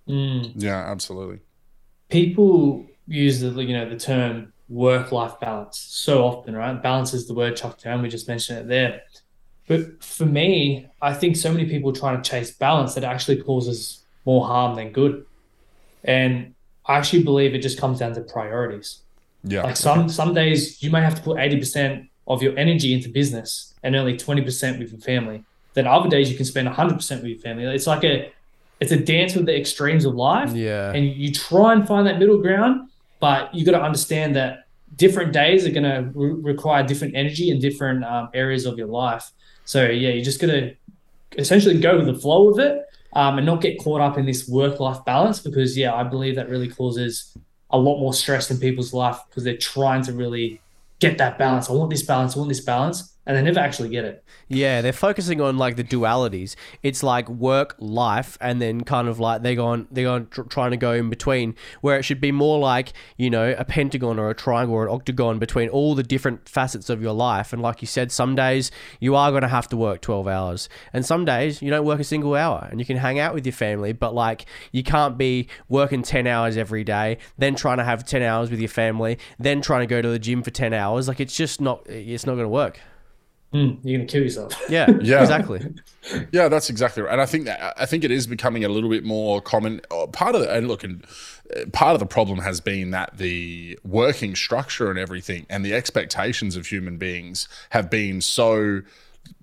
Mm. 0.08 0.52
yeah 0.56 0.90
absolutely 0.90 1.38
people 2.12 2.86
use 3.08 3.40
the 3.40 3.50
you 3.64 3.74
know 3.76 3.88
the 3.88 3.98
term 3.98 4.52
work 4.68 5.10
life 5.12 5.40
balance 5.40 5.78
so 5.78 6.24
often, 6.24 6.54
right? 6.54 6.80
Balance 6.80 7.14
is 7.14 7.26
the 7.26 7.34
word 7.34 7.56
chucked 7.56 7.82
down. 7.84 8.02
We 8.02 8.08
just 8.08 8.28
mentioned 8.28 8.58
it 8.60 8.68
there. 8.68 9.02
But 9.66 10.04
for 10.04 10.26
me, 10.26 10.88
I 11.00 11.14
think 11.14 11.36
so 11.36 11.50
many 11.50 11.66
people 11.68 11.92
trying 11.92 12.20
to 12.20 12.30
chase 12.30 12.50
balance 12.50 12.94
that 12.94 13.04
actually 13.04 13.42
causes 13.42 14.04
more 14.24 14.46
harm 14.46 14.76
than 14.76 14.92
good. 14.92 15.24
And 16.04 16.54
I 16.86 16.96
actually 16.98 17.22
believe 17.22 17.54
it 17.54 17.62
just 17.62 17.78
comes 17.78 17.98
down 18.00 18.14
to 18.14 18.20
priorities. 18.20 19.00
Yeah. 19.44 19.62
Like 19.64 19.76
some 19.76 20.08
some 20.08 20.34
days 20.34 20.82
you 20.82 20.90
may 20.90 21.00
have 21.00 21.16
to 21.16 21.22
put 21.22 21.36
80% 21.38 22.08
of 22.28 22.42
your 22.42 22.56
energy 22.58 22.92
into 22.92 23.08
business 23.08 23.74
and 23.82 23.96
only 23.96 24.16
20% 24.16 24.78
with 24.78 24.92
your 24.92 25.00
family. 25.00 25.44
Then 25.74 25.86
other 25.86 26.08
days 26.08 26.30
you 26.30 26.36
can 26.36 26.44
spend 26.44 26.68
100% 26.68 27.22
with 27.22 27.30
your 27.34 27.38
family. 27.38 27.64
It's 27.64 27.86
like 27.86 28.04
a 28.04 28.32
it's 28.82 28.90
a 28.90 28.96
dance 28.96 29.36
with 29.36 29.46
the 29.46 29.56
extremes 29.56 30.04
of 30.04 30.16
life. 30.16 30.52
Yeah. 30.52 30.92
And 30.92 31.06
you 31.06 31.32
try 31.32 31.72
and 31.72 31.86
find 31.86 32.04
that 32.08 32.18
middle 32.18 32.38
ground, 32.38 32.90
but 33.20 33.54
you 33.54 33.64
got 33.64 33.78
to 33.78 33.82
understand 33.82 34.34
that 34.34 34.66
different 34.96 35.32
days 35.32 35.64
are 35.64 35.70
going 35.70 35.84
to 35.84 36.10
re- 36.12 36.52
require 36.52 36.82
different 36.84 37.14
energy 37.14 37.50
in 37.50 37.60
different 37.60 38.04
um, 38.04 38.28
areas 38.34 38.66
of 38.66 38.76
your 38.76 38.88
life. 38.88 39.30
So 39.66 39.86
yeah, 39.86 40.08
you're 40.08 40.24
just 40.24 40.40
got 40.40 40.48
to 40.48 40.74
essentially 41.38 41.78
go 41.78 41.96
with 41.96 42.06
the 42.06 42.16
flow 42.16 42.50
of 42.50 42.58
it 42.58 42.84
um, 43.12 43.38
and 43.38 43.46
not 43.46 43.60
get 43.60 43.78
caught 43.78 44.00
up 44.00 44.18
in 44.18 44.26
this 44.26 44.48
work 44.48 44.80
life 44.80 45.04
balance 45.04 45.38
because 45.38 45.78
yeah, 45.78 45.94
I 45.94 46.02
believe 46.02 46.34
that 46.34 46.48
really 46.48 46.68
causes 46.68 47.38
a 47.70 47.78
lot 47.78 48.00
more 48.00 48.12
stress 48.12 48.50
in 48.50 48.58
people's 48.58 48.92
life 48.92 49.18
because 49.28 49.44
they're 49.44 49.56
trying 49.56 50.02
to 50.02 50.12
really 50.12 50.60
get 50.98 51.18
that 51.18 51.38
balance. 51.38 51.70
I 51.70 51.72
want 51.74 51.90
this 51.90 52.02
balance. 52.02 52.34
I 52.34 52.40
want 52.40 52.48
this 52.48 52.64
balance, 52.64 53.11
and 53.24 53.36
they 53.36 53.42
never 53.42 53.60
actually 53.60 53.88
get 53.88 54.04
it. 54.04 54.24
Yeah, 54.48 54.80
they're 54.80 54.92
focusing 54.92 55.40
on 55.40 55.56
like 55.56 55.76
the 55.76 55.84
dualities. 55.84 56.56
It's 56.82 57.02
like 57.02 57.28
work, 57.28 57.76
life, 57.78 58.36
and 58.40 58.60
then 58.60 58.82
kind 58.82 59.08
of 59.08 59.20
like 59.20 59.42
they're 59.42 59.54
going, 59.54 59.86
they're 59.90 60.04
going 60.04 60.26
tr- 60.26 60.42
trying 60.42 60.72
to 60.72 60.76
go 60.76 60.92
in 60.92 61.08
between. 61.08 61.54
Where 61.80 61.96
it 61.98 62.02
should 62.02 62.20
be 62.20 62.32
more 62.32 62.58
like 62.58 62.92
you 63.16 63.30
know 63.30 63.54
a 63.56 63.64
pentagon 63.64 64.18
or 64.18 64.30
a 64.30 64.34
triangle 64.34 64.74
or 64.74 64.86
an 64.86 64.94
octagon 64.94 65.38
between 65.38 65.68
all 65.68 65.94
the 65.94 66.02
different 66.02 66.48
facets 66.48 66.90
of 66.90 67.00
your 67.00 67.12
life. 67.12 67.52
And 67.52 67.62
like 67.62 67.80
you 67.80 67.86
said, 67.86 68.10
some 68.10 68.34
days 68.34 68.70
you 68.98 69.14
are 69.14 69.30
going 69.30 69.42
to 69.42 69.48
have 69.48 69.68
to 69.68 69.76
work 69.76 70.00
twelve 70.00 70.26
hours, 70.26 70.68
and 70.92 71.06
some 71.06 71.24
days 71.24 71.62
you 71.62 71.70
don't 71.70 71.86
work 71.86 72.00
a 72.00 72.04
single 72.04 72.34
hour, 72.34 72.68
and 72.70 72.80
you 72.80 72.86
can 72.86 72.96
hang 72.96 73.18
out 73.18 73.34
with 73.34 73.46
your 73.46 73.52
family. 73.52 73.92
But 73.92 74.14
like 74.14 74.46
you 74.72 74.82
can't 74.82 75.16
be 75.16 75.48
working 75.68 76.02
ten 76.02 76.26
hours 76.26 76.56
every 76.56 76.84
day, 76.84 77.18
then 77.38 77.54
trying 77.54 77.78
to 77.78 77.84
have 77.84 78.04
ten 78.04 78.22
hours 78.22 78.50
with 78.50 78.58
your 78.58 78.68
family, 78.68 79.18
then 79.38 79.62
trying 79.62 79.80
to 79.82 79.86
go 79.86 80.02
to 80.02 80.08
the 80.08 80.18
gym 80.18 80.42
for 80.42 80.50
ten 80.50 80.74
hours. 80.74 81.06
Like 81.06 81.20
it's 81.20 81.36
just 81.36 81.60
not, 81.60 81.86
it's 81.88 82.26
not 82.26 82.32
going 82.32 82.44
to 82.44 82.48
work. 82.48 82.80
Mm, 83.52 83.78
you're 83.82 83.98
gonna 83.98 84.08
kill 84.08 84.22
yourself. 84.22 84.54
Yeah, 84.68 84.90
Yeah. 85.02 85.20
exactly. 85.20 85.60
Yeah, 86.32 86.48
that's 86.48 86.70
exactly 86.70 87.02
right. 87.02 87.12
And 87.12 87.20
I 87.20 87.26
think 87.26 87.44
that 87.44 87.74
I 87.76 87.86
think 87.86 88.02
it 88.02 88.10
is 88.10 88.26
becoming 88.26 88.64
a 88.64 88.68
little 88.68 88.88
bit 88.90 89.04
more 89.04 89.40
common. 89.40 89.80
uh, 89.90 90.06
Part 90.06 90.34
of 90.34 90.40
the 90.40 90.52
and 90.52 90.68
look, 90.68 90.82
and 90.84 91.04
uh, 91.56 91.66
part 91.72 91.94
of 91.94 92.00
the 92.00 92.06
problem 92.06 92.38
has 92.40 92.60
been 92.60 92.90
that 92.92 93.18
the 93.18 93.78
working 93.84 94.34
structure 94.34 94.88
and 94.90 94.98
everything, 94.98 95.46
and 95.50 95.64
the 95.64 95.74
expectations 95.74 96.56
of 96.56 96.66
human 96.66 96.96
beings 96.96 97.46
have 97.70 97.90
been 97.90 98.20
so 98.20 98.82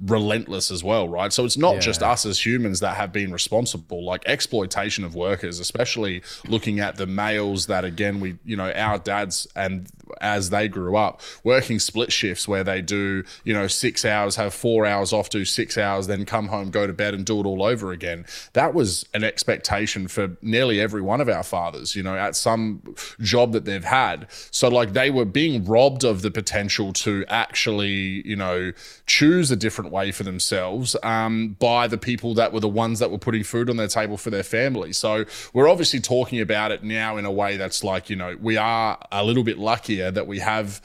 relentless 0.01 0.71
as 0.71 0.81
well, 0.81 1.09
right? 1.09 1.33
So 1.33 1.43
it's 1.43 1.57
not 1.57 1.75
Yeah. 1.75 1.79
just 1.81 2.01
us 2.01 2.25
as 2.25 2.45
humans 2.45 2.79
that 2.79 2.95
have 2.95 3.11
been 3.11 3.31
responsible, 3.31 4.03
like 4.03 4.23
exploitation 4.25 5.03
of 5.03 5.13
workers, 5.13 5.59
especially 5.59 6.21
looking 6.47 6.79
at 6.79 6.95
the 6.95 7.05
males 7.05 7.65
that 7.67 7.83
again 7.83 8.19
we, 8.19 8.37
you 8.45 8.55
know, 8.55 8.71
our 8.71 8.97
dads 8.97 9.47
and 9.55 9.87
as 10.21 10.49
they 10.49 10.67
grew 10.67 10.95
up 10.95 11.21
working 11.43 11.79
split 11.79 12.11
shifts 12.11 12.47
where 12.47 12.63
they 12.63 12.81
do, 12.81 13.23
you 13.43 13.53
know, 13.53 13.67
6 13.67 14.05
hours, 14.05 14.37
have 14.37 14.53
4 14.53 14.85
hours 14.85 15.11
off, 15.13 15.29
do 15.29 15.43
6 15.45 15.77
hours, 15.77 16.07
then 16.07 16.25
come 16.25 16.47
home, 16.47 16.71
go 16.71 16.87
to 16.87 16.93
bed 16.93 17.13
and 17.13 17.25
do 17.25 17.39
it 17.39 17.45
all 17.45 17.61
over 17.61 17.91
again. 17.91 18.25
That 18.53 18.73
was 18.73 19.05
an 19.13 19.23
expectation 19.23 20.07
for 20.07 20.37
nearly 20.41 20.79
every 20.79 21.01
one 21.01 21.19
of 21.19 21.29
our 21.29 21.43
fathers, 21.43 21.95
you 21.95 22.03
know, 22.03 22.15
at 22.15 22.35
some 22.35 22.95
job 23.19 23.51
that 23.51 23.65
they've 23.65 23.83
had. 23.83 24.27
So 24.49 24.69
like 24.69 24.93
they 24.93 25.11
were 25.11 25.25
being 25.25 25.65
robbed 25.65 26.03
of 26.03 26.21
the 26.21 26.31
potential 26.31 26.93
to 26.93 27.25
actually, 27.27 28.25
you 28.25 28.35
know, 28.35 28.71
choose 29.05 29.51
a 29.51 29.55
different 29.55 29.68
way 29.77 30.11
for 30.11 30.23
themselves 30.23 30.95
um, 31.03 31.55
by 31.59 31.87
the 31.87 31.97
people 31.97 32.33
that 32.35 32.53
were 32.53 32.59
the 32.59 32.67
ones 32.67 32.99
that 32.99 33.11
were 33.11 33.17
putting 33.17 33.43
food 33.43 33.69
on 33.69 33.77
their 33.77 33.87
table 33.87 34.17
for 34.17 34.29
their 34.29 34.43
family. 34.43 34.93
So 34.93 35.25
we're 35.53 35.69
obviously 35.69 35.99
talking 35.99 36.39
about 36.41 36.71
it 36.71 36.83
now 36.83 37.17
in 37.17 37.25
a 37.25 37.31
way 37.31 37.57
that's 37.57 37.83
like, 37.83 38.09
you 38.09 38.15
know, 38.15 38.37
we 38.41 38.57
are 38.57 38.97
a 39.11 39.23
little 39.23 39.43
bit 39.43 39.57
luckier 39.57 40.11
that 40.11 40.27
we 40.27 40.39
have 40.39 40.81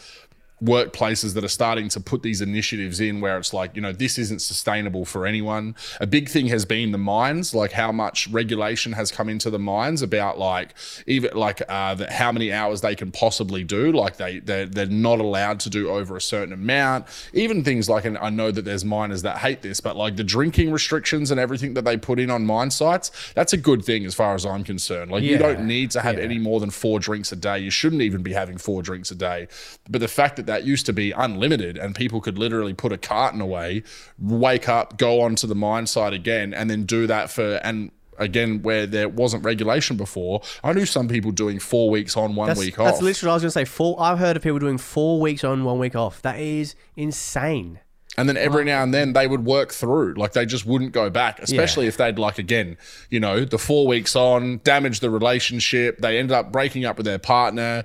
workplaces 0.64 1.34
that 1.34 1.44
are 1.44 1.48
starting 1.48 1.88
to 1.90 2.00
put 2.00 2.22
these 2.22 2.40
initiatives 2.40 3.00
in 3.00 3.20
where 3.20 3.36
it's 3.38 3.52
like 3.52 3.74
you 3.76 3.82
know 3.82 3.92
this 3.92 4.18
isn't 4.18 4.40
sustainable 4.40 5.04
for 5.04 5.26
anyone. 5.26 5.74
A 6.00 6.06
big 6.06 6.28
thing 6.28 6.46
has 6.48 6.64
been 6.64 6.92
the 6.92 6.98
mines 6.98 7.54
like 7.54 7.72
how 7.72 7.92
much 7.92 8.28
regulation 8.28 8.92
has 8.92 9.10
come 9.12 9.28
into 9.28 9.50
the 9.50 9.58
mines 9.58 10.02
about 10.02 10.38
like 10.38 10.74
even 11.06 11.36
like 11.36 11.62
uh 11.68 11.94
the, 11.94 12.10
how 12.12 12.32
many 12.32 12.52
hours 12.52 12.80
they 12.80 12.94
can 12.94 13.10
possibly 13.10 13.64
do. 13.64 13.92
Like 13.92 14.16
they 14.16 14.38
they're, 14.40 14.66
they're 14.66 14.86
not 14.86 15.20
allowed 15.20 15.60
to 15.60 15.70
do 15.70 15.90
over 15.90 16.16
a 16.16 16.20
certain 16.20 16.52
amount. 16.52 17.06
Even 17.32 17.62
things 17.64 17.88
like 17.88 18.04
and 18.04 18.16
i 18.18 18.30
know 18.30 18.50
that 18.50 18.64
there's 18.64 18.84
miners 18.84 19.22
that 19.22 19.38
hate 19.38 19.62
this 19.62 19.80
but 19.80 19.96
like 19.96 20.16
the 20.16 20.24
drinking 20.24 20.70
restrictions 20.72 21.30
and 21.30 21.38
everything 21.40 21.74
that 21.74 21.84
they 21.84 21.96
put 21.96 22.18
in 22.18 22.30
on 22.30 22.44
mine 22.44 22.70
sites 22.70 23.10
that's 23.34 23.52
a 23.52 23.56
good 23.56 23.84
thing 23.84 24.04
as 24.04 24.14
far 24.14 24.34
as 24.34 24.44
i'm 24.46 24.64
concerned. 24.64 25.10
Like 25.10 25.22
you 25.22 25.38
don't 25.38 25.66
need 25.66 25.90
to 25.92 26.00
have 26.00 26.16
Yeah. 26.18 26.24
any 26.24 26.38
more 26.38 26.60
than 26.60 26.70
four 26.70 26.98
drinks 27.00 27.32
a 27.32 27.36
day. 27.36 27.58
You 27.58 27.70
shouldn't 27.70 28.02
even 28.02 28.22
be 28.22 28.32
having 28.32 28.58
four 28.58 28.82
drinks 28.82 29.10
a 29.10 29.14
day. 29.14 29.48
But 29.88 30.00
the 30.00 30.08
fact 30.08 30.44
that 30.44 30.46
that 30.55 30.64
used 30.64 30.86
to 30.86 30.92
be 30.92 31.11
unlimited 31.11 31.76
and 31.76 31.96
people 31.96 32.20
could 32.20 32.38
literally 32.38 32.74
put 32.74 32.92
a 32.92 32.98
carton 32.98 33.40
away, 33.40 33.82
wake 34.20 34.68
up, 34.68 34.96
go 34.96 35.20
onto 35.20 35.48
the 35.48 35.55
mine 35.55 35.86
site 35.86 36.12
again, 36.12 36.55
and 36.55 36.70
then 36.70 36.84
do 36.84 37.09
that 37.09 37.28
for 37.28 37.57
and 37.57 37.90
again 38.18 38.62
where 38.62 38.86
there 38.86 39.09
wasn't 39.09 39.44
regulation 39.44 39.96
before. 39.96 40.40
I 40.62 40.72
knew 40.72 40.86
some 40.86 41.09
people 41.09 41.32
doing 41.32 41.59
four 41.59 41.90
weeks 41.90 42.16
on, 42.16 42.36
one 42.36 42.46
That's, 42.48 42.61
week 42.61 42.76
that's 42.76 42.80
off. 42.80 42.86
That's 42.86 43.02
literally 43.02 43.28
what 43.28 43.32
I 43.32 43.34
was 43.34 43.42
going 43.42 43.48
to 43.48 43.52
say. 43.52 43.64
Four. 43.64 44.00
I've 44.00 44.18
heard 44.20 44.36
of 44.36 44.42
people 44.44 44.61
doing 44.61 44.78
four 44.78 45.20
weeks 45.20 45.42
on, 45.42 45.64
one 45.64 45.80
week 45.80 45.96
off. 45.96 46.22
That 46.22 46.38
is 46.38 46.76
insane. 46.96 47.80
And 48.16 48.28
then 48.28 48.36
every 48.36 48.64
now 48.64 48.82
and 48.82 48.94
then 48.94 49.12
they 49.12 49.26
would 49.26 49.44
work 49.44 49.72
through, 49.72 50.14
like 50.14 50.32
they 50.32 50.46
just 50.46 50.64
wouldn't 50.64 50.92
go 50.92 51.10
back, 51.10 51.40
especially 51.40 51.86
if 51.86 51.96
they'd 51.96 52.18
like 52.18 52.38
again, 52.38 52.76
you 53.10 53.18
know, 53.18 53.44
the 53.44 53.58
four 53.58 53.86
weeks 53.86 54.14
on, 54.14 54.60
damage 54.62 55.00
the 55.00 55.10
relationship. 55.10 55.98
They 55.98 56.18
end 56.18 56.30
up 56.30 56.52
breaking 56.52 56.84
up 56.84 56.96
with 56.96 57.06
their 57.06 57.18
partner, 57.18 57.82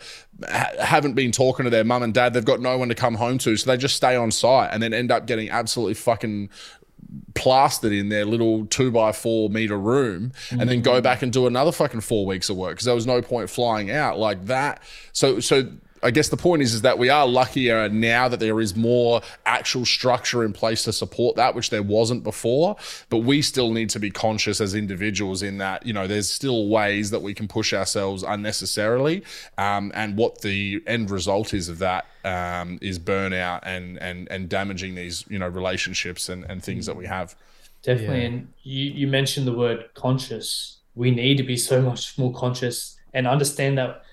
ha- 0.47 0.71
haven't 0.79 1.13
been 1.13 1.31
talking 1.31 1.63
to 1.63 1.69
their 1.69 1.83
mum 1.83 2.03
and 2.03 2.13
dad. 2.13 2.33
They've 2.33 2.45
got 2.45 2.59
no 2.59 2.77
one 2.77 2.89
to 2.89 2.95
come 2.95 3.15
home 3.15 3.39
to, 3.39 3.57
so 3.57 3.69
they 3.69 3.77
just 3.77 3.95
stay 3.95 4.15
on 4.15 4.31
site 4.31 4.69
and 4.71 4.83
then 4.83 4.93
end 4.93 5.11
up 5.11 5.25
getting 5.25 5.49
absolutely 5.49 5.95
fucking 5.95 6.49
plastered 7.33 7.91
in 7.91 8.09
their 8.09 8.25
little 8.25 8.65
two 8.67 8.91
by 8.91 9.11
four 9.11 9.49
meter 9.49 9.77
room 9.77 10.31
and 10.51 10.69
then 10.69 10.81
go 10.81 10.99
mm. 10.99 11.03
back 11.03 11.21
and 11.21 11.33
do 11.33 11.47
another 11.47 11.71
fucking 11.71 12.01
four 12.01 12.25
weeks 12.25 12.49
of 12.49 12.57
work 12.57 12.71
because 12.71 12.85
there 12.85 12.93
was 12.93 13.07
no 13.07 13.21
point 13.21 13.49
flying 13.49 13.89
out 13.89 14.19
like 14.19 14.45
that. 14.45 14.81
So 15.13 15.39
so 15.39 15.71
I 16.03 16.11
guess 16.11 16.29
the 16.29 16.37
point 16.37 16.61
is 16.61 16.73
is 16.73 16.81
that 16.81 16.97
we 16.97 17.09
are 17.09 17.27
luckier 17.27 17.89
now 17.89 18.27
that 18.27 18.39
there 18.39 18.59
is 18.59 18.75
more 18.75 19.21
actual 19.45 19.85
structure 19.85 20.43
in 20.43 20.53
place 20.53 20.83
to 20.83 20.93
support 20.93 21.35
that, 21.35 21.55
which 21.55 21.69
there 21.69 21.83
wasn't 21.83 22.23
before. 22.23 22.75
But 23.09 23.19
we 23.19 23.41
still 23.41 23.71
need 23.71 23.89
to 23.91 23.99
be 23.99 24.09
conscious 24.09 24.61
as 24.61 24.75
individuals 24.75 25.41
in 25.41 25.57
that 25.57 25.85
you 25.85 25.93
know 25.93 26.07
there's 26.07 26.29
still 26.29 26.67
ways 26.67 27.09
that 27.11 27.21
we 27.21 27.33
can 27.33 27.47
push 27.47 27.73
ourselves 27.73 28.23
unnecessarily, 28.23 29.23
um, 29.57 29.91
and 29.95 30.17
what 30.17 30.41
the 30.41 30.81
end 30.87 31.11
result 31.11 31.53
is 31.53 31.69
of 31.69 31.79
that 31.79 32.05
um, 32.23 32.79
is 32.81 32.99
burnout 32.99 33.59
and 33.63 33.97
and 33.97 34.27
and 34.31 34.49
damaging 34.49 34.95
these 34.95 35.25
you 35.29 35.39
know 35.39 35.47
relationships 35.47 36.29
and, 36.29 36.43
and 36.45 36.63
things 36.63 36.85
that 36.85 36.95
we 36.95 37.05
have. 37.05 37.35
Definitely. 37.81 38.25
And 38.25 38.53
you, 38.63 38.91
you 38.91 39.07
mentioned 39.07 39.47
the 39.47 39.53
word 39.53 39.89
conscious. 39.93 40.77
We 40.95 41.11
need 41.11 41.37
to 41.37 41.43
be 41.43 41.55
so 41.55 41.81
much 41.81 42.17
more 42.17 42.33
conscious 42.33 42.97
and 43.13 43.25
understand 43.25 43.77
that 43.77 44.03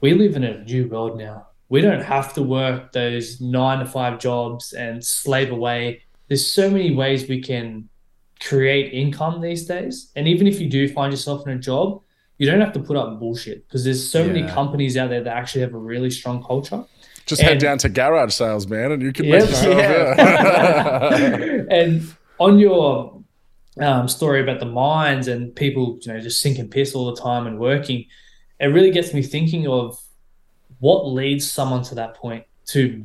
we 0.00 0.14
live 0.14 0.36
in 0.36 0.44
a 0.44 0.62
new 0.64 0.88
world 0.88 1.18
now. 1.18 1.48
We 1.68 1.80
don't 1.80 2.02
have 2.02 2.32
to 2.34 2.42
work 2.42 2.92
those 2.92 3.40
nine 3.40 3.80
to 3.80 3.86
five 3.86 4.18
jobs 4.20 4.72
and 4.72 5.04
slave 5.04 5.50
away. 5.50 6.02
There's 6.28 6.48
so 6.50 6.70
many 6.70 6.94
ways 6.94 7.28
we 7.28 7.40
can 7.42 7.88
create 8.40 8.92
income 8.92 9.40
these 9.40 9.66
days. 9.66 10.10
And 10.16 10.28
even 10.28 10.46
if 10.46 10.60
you 10.60 10.68
do 10.68 10.88
find 10.88 11.12
yourself 11.12 11.46
in 11.46 11.52
a 11.54 11.58
job, 11.58 12.02
you 12.38 12.46
don't 12.48 12.60
have 12.60 12.72
to 12.74 12.80
put 12.80 12.96
up 12.96 13.18
bullshit 13.18 13.66
because 13.66 13.82
there's 13.84 14.08
so 14.08 14.24
many 14.24 14.46
companies 14.48 14.96
out 14.96 15.08
there 15.10 15.22
that 15.24 15.36
actually 15.36 15.62
have 15.62 15.72
a 15.74 15.78
really 15.78 16.10
strong 16.10 16.44
culture. 16.44 16.84
Just 17.24 17.42
head 17.42 17.58
down 17.58 17.78
to 17.78 17.88
garage 17.88 18.34
sales, 18.34 18.68
man, 18.68 18.92
and 18.92 19.02
you 19.02 19.12
can 19.12 19.24
Yeah, 19.24 19.38
make 19.38 19.48
yourself. 19.48 19.78
yeah. 19.78 21.62
and 21.70 22.14
on 22.38 22.58
your 22.58 23.22
um, 23.80 24.06
story 24.08 24.40
about 24.42 24.60
the 24.60 24.66
mines 24.66 25.26
and 25.28 25.54
people, 25.56 25.98
you 26.02 26.12
know, 26.12 26.20
just 26.20 26.40
sinking 26.40 26.68
piss 26.68 26.94
all 26.94 27.12
the 27.12 27.20
time 27.20 27.46
and 27.46 27.58
working, 27.58 28.04
it 28.58 28.66
really 28.66 28.90
gets 28.90 29.12
me 29.12 29.22
thinking 29.22 29.66
of 29.66 30.00
what 30.78 31.06
leads 31.06 31.50
someone 31.50 31.82
to 31.84 31.94
that 31.94 32.14
point 32.14 32.44
to 32.66 33.04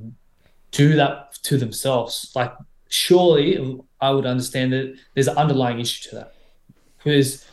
do 0.72 0.96
that 0.96 1.34
to 1.44 1.58
themselves. 1.58 2.32
Like, 2.36 2.54
surely 2.90 3.80
I 4.00 4.12
would 4.12 4.26
understand 4.26 4.74
that 4.74 4.98
there's 5.14 5.28
an 5.28 5.38
underlying 5.38 5.80
issue 5.80 6.10
to 6.10 6.16
that. 6.16 6.34
Because 6.98 7.46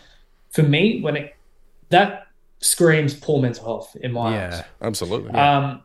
for 0.50 0.62
me, 0.62 1.00
when 1.00 1.16
it 1.16 1.34
that 1.90 2.26
screams 2.60 3.14
poor 3.14 3.40
mental 3.40 3.64
health 3.64 3.96
in 4.00 4.12
my 4.12 4.46
eyes. 4.46 4.54
Yeah. 4.54 4.64
Absolutely. 4.82 5.30
Um, 5.32 5.82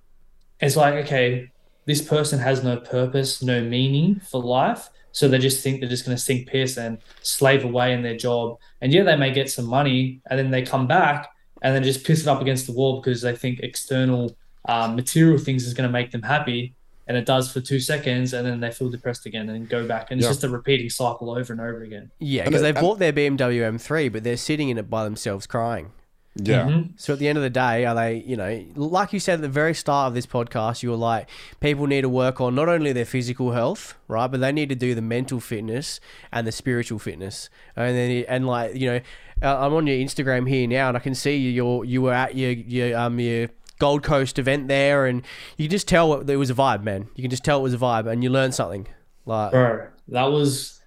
it's 0.60 0.76
like, 0.76 0.96
okay, 1.06 1.52
this 1.86 2.02
person 2.02 2.40
has 2.40 2.64
no 2.64 2.78
purpose, 2.78 3.42
no 3.42 3.62
meaning 3.62 4.20
for 4.20 4.42
life. 4.42 4.90
So 5.12 5.28
they 5.28 5.38
just 5.38 5.64
think 5.64 5.80
they're 5.80 5.90
just 5.90 6.06
going 6.06 6.18
to 6.18 6.22
sink 6.22 6.48
piss 6.48 6.78
and 6.78 6.98
slave 7.22 7.64
away 7.64 7.94
in 7.94 8.02
their 8.02 8.18
job. 8.18 8.58
And 8.82 8.92
yeah, 8.92 9.04
they 9.04 9.16
may 9.16 9.32
get 9.32 9.52
some 9.52 9.66
money 9.66 10.22
and 10.30 10.40
then 10.40 10.50
they 10.50 10.64
come 10.64 10.88
back 10.88 11.30
and 11.64 11.74
then 11.74 11.82
just 11.84 12.04
piss 12.06 12.22
it 12.22 12.28
up 12.28 12.42
against 12.42 12.68
the 12.68 12.74
wall 12.74 13.00
because 13.02 13.22
they 13.22 13.36
think 13.36 13.60
external 13.62 14.36
um, 14.70 14.96
material 14.96 15.38
things 15.38 15.66
is 15.66 15.74
going 15.74 15.88
to 15.88 15.92
make 15.92 16.12
them 16.12 16.22
happy, 16.22 16.74
and 17.08 17.18
it 17.18 17.26
does 17.26 17.52
for 17.52 17.60
two 17.62 17.80
seconds, 17.80 18.34
and 18.34 18.46
then 18.46 18.60
they 18.60 18.72
feel 18.72 18.90
depressed 18.90 19.26
again, 19.26 19.50
and 19.50 19.68
go 19.68 19.86
back, 19.88 20.12
and 20.12 20.20
it's 20.20 20.26
Yeah. 20.26 20.32
just 20.32 20.44
a 20.44 20.50
repeating 20.50 20.90
cycle 20.90 21.32
over 21.32 21.52
and 21.52 21.62
over 21.62 21.82
again. 21.84 22.12
Yeah, 22.20 22.46
because 22.46 22.62
they've 22.62 22.76
bought 22.76 23.00
their 23.00 23.12
BMW 23.12 23.64
M3, 23.64 24.08
but 24.10 24.24
they're 24.24 24.38
sitting 24.38 24.70
in 24.70 24.78
it 24.78 24.90
by 24.90 25.04
themselves 25.04 25.48
crying. 25.48 25.92
Yeah. 26.36 26.66
Mhm. 26.66 26.94
So 26.96 27.14
at 27.14 27.20
the 27.20 27.28
end 27.28 27.38
of 27.38 27.44
the 27.44 27.50
day, 27.52 27.86
are 27.86 27.94
they, 27.94 28.24
you 28.26 28.36
know, 28.36 28.64
like 28.76 29.14
you 29.14 29.20
said 29.20 29.36
at 29.36 29.42
the 29.42 29.50
very 29.50 29.76
start 29.76 30.08
of 30.08 30.14
this 30.16 30.26
podcast, 30.26 30.82
you 30.82 30.90
were 30.90 30.96
like, 30.96 31.30
people 31.60 31.86
need 31.86 32.02
to 32.02 32.10
work 32.10 32.42
on 32.42 32.56
not 32.56 32.70
only 32.70 32.92
their 32.92 33.06
physical 33.06 33.52
health, 33.52 33.94
right, 34.08 34.26
but 34.32 34.40
they 34.40 34.52
need 34.52 34.70
to 34.70 34.76
do 34.76 34.96
the 34.96 35.02
mental 35.04 35.40
fitness 35.40 36.00
and 36.32 36.48
the 36.48 36.52
spiritual 36.52 36.98
fitness. 36.98 37.50
And 37.76 37.96
then, 37.96 38.26
and 38.28 38.48
like, 38.48 38.74
you 38.76 38.88
know, 38.88 39.00
uh, 39.44 39.66
I'm 39.66 39.74
on 39.74 39.86
your 39.88 39.98
Instagram 39.98 40.48
here 40.48 40.68
now, 40.68 40.88
and 40.88 40.98
I 40.98 41.00
can 41.00 41.14
see 41.16 41.36
you, 41.36 41.84
you're, 41.84 42.02
were 42.02 42.14
at 42.14 42.36
your, 42.36 42.52
your, 42.52 42.98
um, 42.98 43.20
your 43.20 43.50
Gold 43.80 44.04
Coast 44.04 44.40
event 44.40 44.68
there, 44.68 45.06
and 45.06 45.24
you 45.58 45.66
can 45.66 45.72
just 45.72 45.88
tell 45.88 46.14
it, 46.22 46.30
it 46.30 46.38
was 46.38 46.50
a 46.50 46.54
vibe, 46.54 46.84
man. 46.84 47.08
You 47.16 47.24
can 47.24 47.30
just 47.30 47.44
tell 47.44 47.60
it 47.60 47.64
was 47.64 47.74
a 47.74 47.78
vibe, 47.78 48.10
and 48.10 48.24
you 48.24 48.30
learned 48.30 48.56
something. 48.56 48.88
Like, 49.26 49.52
Bro, 49.52 49.88
that 50.10 50.26
was 50.26 50.80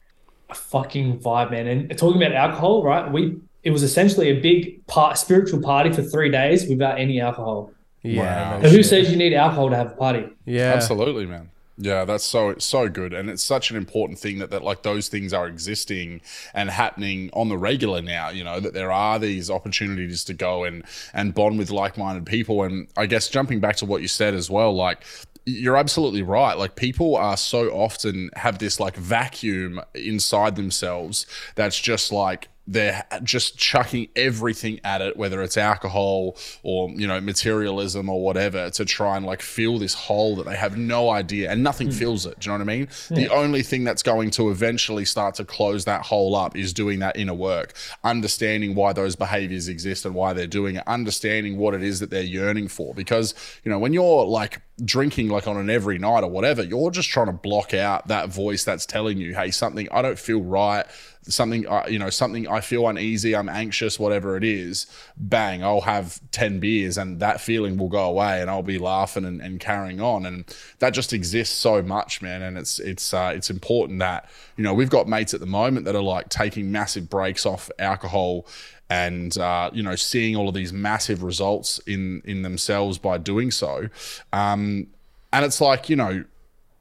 a 0.50 0.54
fucking 0.54 1.20
vibe, 1.20 1.50
man. 1.50 1.66
And 1.66 1.98
talking 1.98 2.20
about 2.22 2.32
alcohol, 2.34 2.82
right? 2.82 3.10
We 3.12 3.36
it 3.62 3.70
was 3.70 3.82
essentially 3.82 4.28
a 4.30 4.40
big 4.40 4.86
part, 4.86 5.18
spiritual 5.18 5.60
party 5.60 5.90
for 5.92 6.00
three 6.02 6.30
days 6.30 6.68
without 6.68 7.00
any 7.00 7.20
alcohol. 7.20 7.72
yeah, 8.02 8.52
Wow. 8.52 8.60
no 8.60 8.68
who 8.68 8.82
says 8.84 9.10
you 9.10 9.16
need 9.16 9.34
alcohol 9.34 9.70
to 9.70 9.76
have 9.76 9.88
a 9.92 9.96
party? 9.96 10.24
Yeah, 10.44 10.72
Absolutely, 10.72 11.26
man. 11.26 11.50
Yeah, 11.78 12.06
that's 12.06 12.24
so 12.24 12.54
so 12.58 12.88
good, 12.88 13.12
and 13.12 13.28
it's 13.28 13.44
such 13.44 13.70
an 13.70 13.76
important 13.76 14.18
thing 14.18 14.38
that 14.38 14.48
that 14.50 14.64
like 14.64 14.82
those 14.82 15.08
things 15.08 15.34
are 15.34 15.46
existing 15.46 16.22
and 16.54 16.70
happening 16.70 17.28
on 17.34 17.50
the 17.50 17.58
regular 17.58 18.00
now. 18.00 18.30
You 18.30 18.44
know 18.44 18.60
that 18.60 18.72
there 18.72 18.90
are 18.90 19.18
these 19.18 19.50
opportunities 19.50 20.24
to 20.24 20.34
go 20.34 20.64
and 20.64 20.84
and 21.12 21.34
bond 21.34 21.58
with 21.58 21.70
like 21.70 21.98
minded 21.98 22.24
people, 22.24 22.62
and 22.62 22.88
I 22.96 23.04
guess 23.04 23.28
jumping 23.28 23.60
back 23.60 23.76
to 23.76 23.84
what 23.84 24.00
you 24.00 24.08
said 24.08 24.34
as 24.34 24.48
well, 24.48 24.74
like 24.74 25.04
you're 25.44 25.76
absolutely 25.76 26.22
right. 26.22 26.54
Like 26.58 26.76
people 26.76 27.14
are 27.14 27.36
so 27.36 27.68
often 27.68 28.30
have 28.36 28.58
this 28.58 28.80
like 28.80 28.96
vacuum 28.96 29.80
inside 29.94 30.56
themselves 30.56 31.26
that's 31.54 31.78
just 31.78 32.10
like 32.10 32.48
they're 32.66 33.04
just 33.22 33.56
chucking 33.56 34.08
everything 34.16 34.80
at 34.82 35.00
it, 35.00 35.16
whether 35.16 35.40
it's 35.42 35.56
alcohol 35.56 36.36
or 36.62 36.90
you 36.90 37.06
know 37.06 37.20
materialism 37.20 38.08
or 38.08 38.22
whatever, 38.22 38.70
to 38.70 38.84
try 38.84 39.16
and 39.16 39.24
like 39.24 39.40
fill 39.40 39.78
this 39.78 39.94
hole 39.94 40.36
that 40.36 40.46
they 40.46 40.56
have 40.56 40.76
no 40.76 41.10
idea 41.10 41.50
and 41.50 41.62
nothing 41.62 41.88
hmm. 41.88 41.94
fills 41.94 42.26
it. 42.26 42.40
Do 42.40 42.50
you 42.50 42.58
know 42.58 42.64
what 42.64 42.72
I 42.72 42.76
mean? 42.76 42.88
The 43.10 43.28
only 43.28 43.62
thing 43.62 43.84
that's 43.84 44.02
going 44.02 44.30
to 44.32 44.50
eventually 44.50 45.04
start 45.04 45.36
to 45.36 45.44
close 45.44 45.84
that 45.84 46.02
hole 46.02 46.34
up 46.34 46.56
is 46.56 46.72
doing 46.72 46.98
that 47.00 47.16
inner 47.16 47.34
work, 47.34 47.74
understanding 48.02 48.74
why 48.74 48.92
those 48.92 49.16
behaviors 49.16 49.68
exist 49.68 50.04
and 50.04 50.14
why 50.14 50.32
they're 50.32 50.46
doing 50.46 50.76
it, 50.76 50.84
understanding 50.86 51.56
what 51.58 51.74
it 51.74 51.82
is 51.82 52.00
that 52.00 52.10
they're 52.10 52.22
yearning 52.22 52.68
for. 52.68 52.94
Because 52.94 53.34
you 53.64 53.70
know 53.70 53.78
when 53.78 53.92
you're 53.92 54.24
like 54.24 54.60
drinking 54.84 55.28
like 55.28 55.46
on 55.46 55.56
an 55.56 55.70
every 55.70 55.98
night 55.98 56.24
or 56.24 56.30
whatever, 56.30 56.62
you're 56.62 56.90
just 56.90 57.08
trying 57.08 57.26
to 57.26 57.32
block 57.32 57.72
out 57.72 58.08
that 58.08 58.28
voice 58.28 58.64
that's 58.64 58.84
telling 58.84 59.18
you, 59.18 59.34
hey, 59.34 59.50
something 59.50 59.88
I 59.90 60.02
don't 60.02 60.18
feel 60.18 60.42
right 60.42 60.84
something 61.28 61.66
uh, 61.68 61.84
you 61.88 61.98
know 61.98 62.10
something 62.10 62.46
i 62.48 62.60
feel 62.60 62.88
uneasy 62.88 63.34
i'm 63.34 63.48
anxious 63.48 63.98
whatever 63.98 64.36
it 64.36 64.44
is 64.44 64.86
bang 65.16 65.62
i'll 65.64 65.80
have 65.80 66.20
10 66.30 66.60
beers 66.60 66.96
and 66.96 67.20
that 67.20 67.40
feeling 67.40 67.76
will 67.76 67.88
go 67.88 68.04
away 68.04 68.40
and 68.40 68.50
i'll 68.50 68.62
be 68.62 68.78
laughing 68.78 69.24
and, 69.24 69.40
and 69.40 69.60
carrying 69.60 70.00
on. 70.00 70.24
And 70.24 70.44
that 70.78 70.90
just 70.90 71.12
exists 71.12 71.56
so 71.56 71.82
much 71.82 72.22
man. 72.22 72.42
And 72.42 72.56
it's 72.56 72.78
it's 72.78 73.12
uh, 73.12 73.32
it's 73.34 73.50
important 73.50 73.98
that 73.98 74.30
you 74.56 74.64
know 74.64 74.72
we've 74.72 74.90
got 74.90 75.08
mates 75.08 75.34
at 75.34 75.40
the 75.40 75.46
moment 75.46 75.84
that 75.86 75.96
are 75.96 76.02
like 76.02 76.28
taking 76.28 76.70
massive 76.72 77.10
breaks 77.10 77.44
off 77.44 77.70
alcohol 77.78 78.46
and 78.88 79.36
uh, 79.38 79.70
you 79.72 79.82
know 79.82 79.96
seeing 79.96 80.36
all 80.36 80.48
of 80.48 80.54
these 80.54 80.72
massive 80.72 81.22
results 81.22 81.78
in 81.80 82.22
in 82.24 82.42
themselves 82.42 82.98
by 82.98 83.18
doing 83.18 83.50
so. 83.50 83.88
Um, 84.32 84.86
and 85.32 85.44
it's 85.44 85.60
like 85.60 85.88
you 85.88 85.96
know 85.96 86.24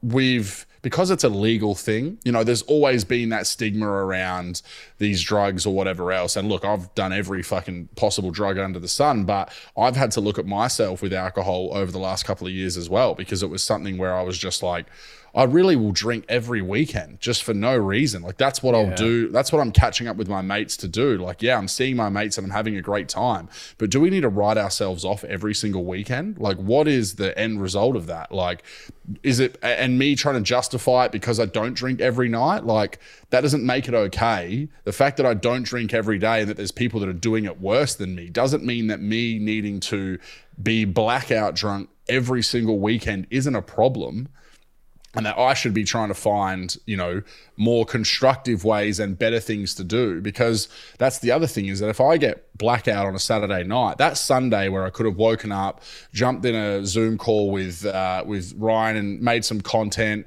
we've 0.02 0.66
because 0.86 1.10
it's 1.10 1.24
a 1.24 1.28
legal 1.28 1.74
thing, 1.74 2.16
you 2.24 2.30
know, 2.30 2.44
there's 2.44 2.62
always 2.62 3.04
been 3.04 3.30
that 3.30 3.44
stigma 3.44 3.88
around 3.88 4.62
these 4.98 5.20
drugs 5.20 5.66
or 5.66 5.74
whatever 5.74 6.12
else. 6.12 6.36
And 6.36 6.48
look, 6.48 6.64
I've 6.64 6.94
done 6.94 7.12
every 7.12 7.42
fucking 7.42 7.88
possible 7.96 8.30
drug 8.30 8.56
under 8.56 8.78
the 8.78 8.86
sun, 8.86 9.24
but 9.24 9.52
I've 9.76 9.96
had 9.96 10.12
to 10.12 10.20
look 10.20 10.38
at 10.38 10.46
myself 10.46 11.02
with 11.02 11.12
alcohol 11.12 11.70
over 11.72 11.90
the 11.90 11.98
last 11.98 12.24
couple 12.24 12.46
of 12.46 12.52
years 12.52 12.76
as 12.76 12.88
well, 12.88 13.16
because 13.16 13.42
it 13.42 13.50
was 13.50 13.64
something 13.64 13.98
where 13.98 14.14
I 14.14 14.22
was 14.22 14.38
just 14.38 14.62
like, 14.62 14.86
I 15.36 15.44
really 15.44 15.76
will 15.76 15.92
drink 15.92 16.24
every 16.30 16.62
weekend 16.62 17.20
just 17.20 17.44
for 17.44 17.52
no 17.52 17.76
reason. 17.76 18.22
Like 18.22 18.38
that's 18.38 18.62
what 18.62 18.74
I'll 18.74 18.94
do. 18.94 19.28
That's 19.28 19.52
what 19.52 19.60
I'm 19.60 19.70
catching 19.70 20.08
up 20.08 20.16
with 20.16 20.30
my 20.30 20.40
mates 20.40 20.78
to 20.78 20.88
do. 20.88 21.18
Like, 21.18 21.42
yeah, 21.42 21.58
I'm 21.58 21.68
seeing 21.68 21.94
my 21.94 22.08
mates 22.08 22.38
and 22.38 22.46
I'm 22.46 22.52
having 22.52 22.74
a 22.74 22.80
great 22.80 23.10
time. 23.10 23.50
But 23.76 23.90
do 23.90 24.00
we 24.00 24.08
need 24.08 24.22
to 24.22 24.30
write 24.30 24.56
ourselves 24.56 25.04
off 25.04 25.24
every 25.24 25.54
single 25.54 25.84
weekend? 25.84 26.38
Like, 26.38 26.56
what 26.56 26.88
is 26.88 27.16
the 27.16 27.38
end 27.38 27.60
result 27.60 27.96
of 27.96 28.06
that? 28.06 28.32
Like, 28.32 28.62
is 29.22 29.38
it 29.38 29.58
and 29.60 29.98
me 29.98 30.16
trying 30.16 30.36
to 30.36 30.40
justify 30.40 31.04
it 31.04 31.12
because 31.12 31.38
I 31.38 31.44
don't 31.44 31.74
drink 31.74 32.00
every 32.00 32.30
night? 32.30 32.64
Like, 32.64 32.98
that 33.28 33.42
doesn't 33.42 33.64
make 33.64 33.88
it 33.88 33.94
okay. 33.94 34.68
The 34.84 34.92
fact 34.92 35.18
that 35.18 35.26
I 35.26 35.34
don't 35.34 35.64
drink 35.64 35.92
every 35.92 36.18
day 36.18 36.40
and 36.40 36.48
that 36.48 36.56
there's 36.56 36.72
people 36.72 36.98
that 37.00 37.10
are 37.10 37.12
doing 37.12 37.44
it 37.44 37.60
worse 37.60 37.94
than 37.94 38.14
me 38.14 38.30
doesn't 38.30 38.64
mean 38.64 38.86
that 38.86 39.02
me 39.02 39.38
needing 39.38 39.80
to 39.80 40.18
be 40.62 40.86
blackout 40.86 41.54
drunk 41.54 41.90
every 42.08 42.42
single 42.42 42.78
weekend 42.78 43.26
isn't 43.28 43.54
a 43.54 43.60
problem 43.60 44.28
and 45.16 45.24
that 45.24 45.38
I 45.38 45.54
should 45.54 45.72
be 45.72 45.84
trying 45.84 46.08
to 46.08 46.14
find, 46.14 46.76
you 46.84 46.96
know, 46.96 47.22
more 47.56 47.86
constructive 47.86 48.64
ways 48.64 49.00
and 49.00 49.18
better 49.18 49.40
things 49.40 49.74
to 49.76 49.84
do. 49.84 50.20
Because 50.20 50.68
that's 50.98 51.20
the 51.20 51.30
other 51.32 51.46
thing 51.46 51.66
is 51.66 51.80
that 51.80 51.88
if 51.88 52.00
I 52.00 52.18
get 52.18 52.56
blackout 52.58 53.06
on 53.06 53.14
a 53.14 53.18
Saturday 53.18 53.64
night, 53.64 53.98
that 53.98 54.18
Sunday 54.18 54.68
where 54.68 54.84
I 54.84 54.90
could 54.90 55.06
have 55.06 55.16
woken 55.16 55.52
up, 55.52 55.82
jumped 56.12 56.44
in 56.44 56.54
a 56.54 56.84
Zoom 56.84 57.16
call 57.16 57.50
with 57.50 57.84
uh, 57.86 58.24
with 58.26 58.54
Ryan 58.56 58.96
and 58.96 59.20
made 59.22 59.44
some 59.44 59.60
content, 59.60 60.26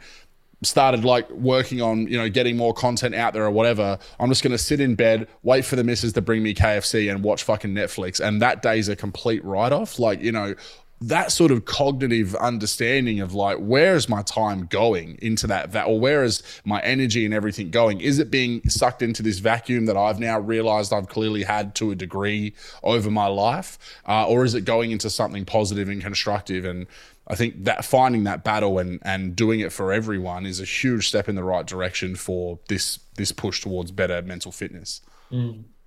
started 0.61 1.05
like 1.05 1.29
working 1.29 1.81
on 1.81 2.07
you 2.07 2.17
know 2.17 2.27
getting 2.27 2.57
more 2.57 2.73
content 2.73 3.15
out 3.15 3.33
there 3.33 3.45
or 3.45 3.51
whatever 3.51 3.97
i'm 4.19 4.27
just 4.27 4.43
going 4.43 4.51
to 4.51 4.57
sit 4.57 4.81
in 4.81 4.93
bed 4.93 5.25
wait 5.41 5.63
for 5.63 5.77
the 5.77 5.83
missus 5.85 6.11
to 6.11 6.21
bring 6.21 6.43
me 6.43 6.53
kfc 6.53 7.09
and 7.09 7.23
watch 7.23 7.43
fucking 7.43 7.73
netflix 7.73 8.19
and 8.19 8.41
that 8.41 8.61
day's 8.61 8.89
a 8.89 8.95
complete 8.95 9.43
write-off 9.45 9.99
like 9.99 10.21
you 10.21 10.33
know 10.33 10.53
that 11.02 11.32
sort 11.32 11.52
of 11.52 11.66
cognitive 11.66 12.36
understanding 12.36 13.20
of 13.20 13.34
like 13.34 13.58
where 13.58 13.95
is 13.95 14.10
my 14.10 14.22
time 14.22 14.66
going 14.66 15.18
into 15.22 15.47
that 15.47 15.70
va- 15.70 15.84
or 15.84 16.00
where 16.00 16.24
is 16.24 16.43
my 16.66 16.82
energy 16.82 17.26
and 17.26 17.34
everything 17.34 17.70
going 17.70 18.02
is 18.02 18.20
it 18.20 18.30
being 18.30 18.62
sucked 18.70 19.02
into 19.02 19.24
this 19.24 19.39
vacuum 19.39 19.86
that 19.86 19.95
i've 19.95 20.20
now 20.20 20.39
realized 20.39 20.91
i've 20.91 21.08
clearly 21.08 21.43
had 21.43 21.74
to 21.74 21.91
a 21.91 21.95
degree 21.95 22.54
over 22.84 23.10
my 23.10 23.28
life 23.28 23.78
uh, 24.08 24.28
or 24.28 24.43
is 24.43 24.54
it 24.54 24.66
going 24.66 24.91
into 24.91 25.10
something 25.10 25.45
positive 25.45 25.88
and 25.88 26.02
constructive 26.02 26.66
and 26.66 26.88
I 27.32 27.36
think 27.36 27.66
that 27.66 27.86
finding 27.86 28.24
that 28.24 28.43
battle 28.43 28.80
and 28.80 29.00
and 29.04 29.36
doing 29.36 29.60
it 29.60 29.72
for 29.72 29.93
everyone 29.93 30.47
is 30.47 30.60
a 30.60 30.66
huge 30.66 31.08
step 31.08 31.30
in 31.30 31.36
the 31.36 31.43
right 31.43 31.66
direction 31.66 32.16
for 32.16 32.58
this 32.70 33.00
this 33.18 33.32
push 33.32 33.62
towards 33.62 33.91
better 33.91 34.24
mental 34.24 34.52
fitness. 34.52 35.02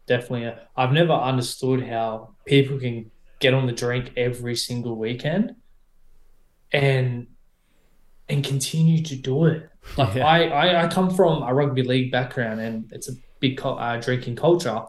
Definitely. 0.06 0.46
uh, 0.46 0.54
I've 0.76 0.92
never 0.92 1.12
understood 1.12 1.82
how 1.84 2.30
people 2.46 2.78
can 2.78 3.10
get 3.42 3.52
on 3.52 3.66
the 3.66 3.72
drink 3.72 4.12
every 4.16 4.56
single 4.56 4.96
weekend 4.96 5.56
and 6.72 7.26
and 8.28 8.44
continue 8.44 9.02
to 9.02 9.16
do 9.16 9.44
it. 9.46 9.68
Like 9.98 10.14
Yeah. 10.14 10.26
I, 10.26 10.38
I 10.44 10.84
I 10.84 10.88
come 10.88 11.10
from 11.10 11.42
a 11.42 11.52
rugby 11.52 11.82
league 11.82 12.10
background 12.12 12.60
and 12.60 12.90
it's 12.92 13.08
a 13.08 13.14
big 13.40 13.60
uh, 13.62 13.96
drinking 13.98 14.36
culture, 14.36 14.80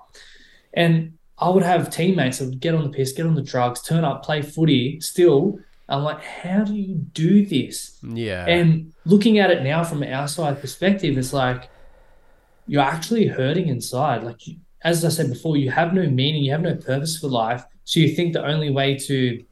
and 0.74 0.93
I 1.39 1.49
would 1.49 1.64
have 1.64 1.89
teammates 1.89 2.38
that 2.38 2.45
would 2.45 2.60
get 2.60 2.76
on 2.76 2.84
the 2.84 2.89
piss, 2.89 3.12
get 3.12 3.26
on 3.26 3.36
the 3.36 3.41
drugs, 3.41 3.82
turn 3.82 4.06
up, 4.06 4.24
play 4.24 4.41
footy. 4.43 5.01
Still, 5.01 5.58
I'm 5.89 6.04
like, 6.04 6.22
how 6.24 6.64
do 6.64 6.76
you 6.76 6.95
do 6.95 7.45
this? 7.45 7.97
yeah, 8.04 8.45
And 8.45 8.93
looking 9.06 9.39
at 9.39 9.49
it 9.49 9.64
now 9.64 9.84
from 9.84 10.04
an 10.04 10.14
outside 10.14 10.62
perspective, 10.62 11.18
it's 11.18 11.34
like 11.34 11.70
you're 12.68 12.82
actually 12.95 13.28
hurting 13.28 13.68
inside. 13.68 14.24
Like, 14.24 14.47
you, 14.47 14.58
as 14.84 15.04
I 15.04 15.10
said 15.10 15.30
before, 15.30 15.58
you 15.58 15.72
have 15.72 15.93
no 15.93 16.04
meaning, 16.08 16.43
you 16.43 16.51
have 16.51 16.62
no 16.62 16.76
purpose 16.76 17.18
for 17.18 17.28
life. 17.28 17.64
So 17.86 18.00
you 18.00 18.10
think 18.16 18.34
the 18.34 18.46
only 18.46 18.70
way 18.70 18.98
to 18.98 19.44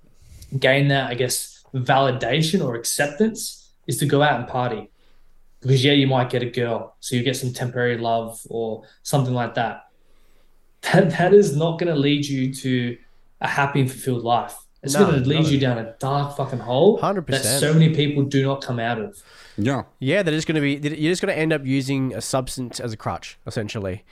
gain 0.60 0.88
that, 0.90 1.10
I 1.10 1.16
guess, 1.16 1.64
validation 1.74 2.64
or 2.64 2.76
acceptance 2.76 3.70
is 3.88 3.98
to 3.98 4.06
go 4.06 4.22
out 4.22 4.40
and 4.40 4.48
party. 4.48 4.90
Because, 5.62 5.84
yeah, 5.84 5.94
you 5.94 6.08
might 6.08 6.30
get 6.30 6.42
a 6.42 6.50
girl. 6.50 6.96
So 7.02 7.16
you 7.16 7.24
get 7.24 7.36
some 7.36 7.54
temporary 7.54 7.98
love 7.98 8.42
or 8.50 8.84
something 9.04 9.34
like 9.34 9.56
that. 9.56 9.86
That, 10.94 11.12
that 11.12 11.34
is 11.36 11.56
not 11.56 11.78
going 11.78 11.94
to 11.94 12.00
lead 12.00 12.26
you 12.26 12.52
to 12.56 12.98
a 13.40 13.48
happy 13.48 13.82
and 13.82 13.92
fulfilled 13.92 14.24
life. 14.24 14.56
It's 14.82 14.96
No, 14.96 15.06
going 15.06 15.22
to 15.22 15.30
lead 15.30 15.44
no. 15.44 15.50
you 15.50 15.60
down 15.60 15.78
a 15.78 15.94
dark 16.00 16.36
fucking 16.36 16.58
hole 16.58 17.00
100%. 17.00 17.28
that 17.28 17.44
so 17.44 17.72
many 17.72 17.94
people 17.94 18.24
do 18.24 18.44
not 18.44 18.64
come 18.64 18.80
out 18.80 19.00
of. 19.00 19.22
Yeah. 19.60 19.84
Yeah, 20.00 20.24
they're 20.24 20.34
just 20.34 20.48
going 20.48 20.56
to 20.56 20.62
be. 20.62 20.96
You're 20.96 21.12
just 21.12 21.22
going 21.22 21.32
to 21.34 21.40
end 21.40 21.54
up 21.54 21.64
using 21.68 22.16
a 22.16 22.22
substance 22.22 22.80
as 22.80 22.94
a 22.94 22.98
crutch, 22.98 23.38
essentially, 23.46 24.04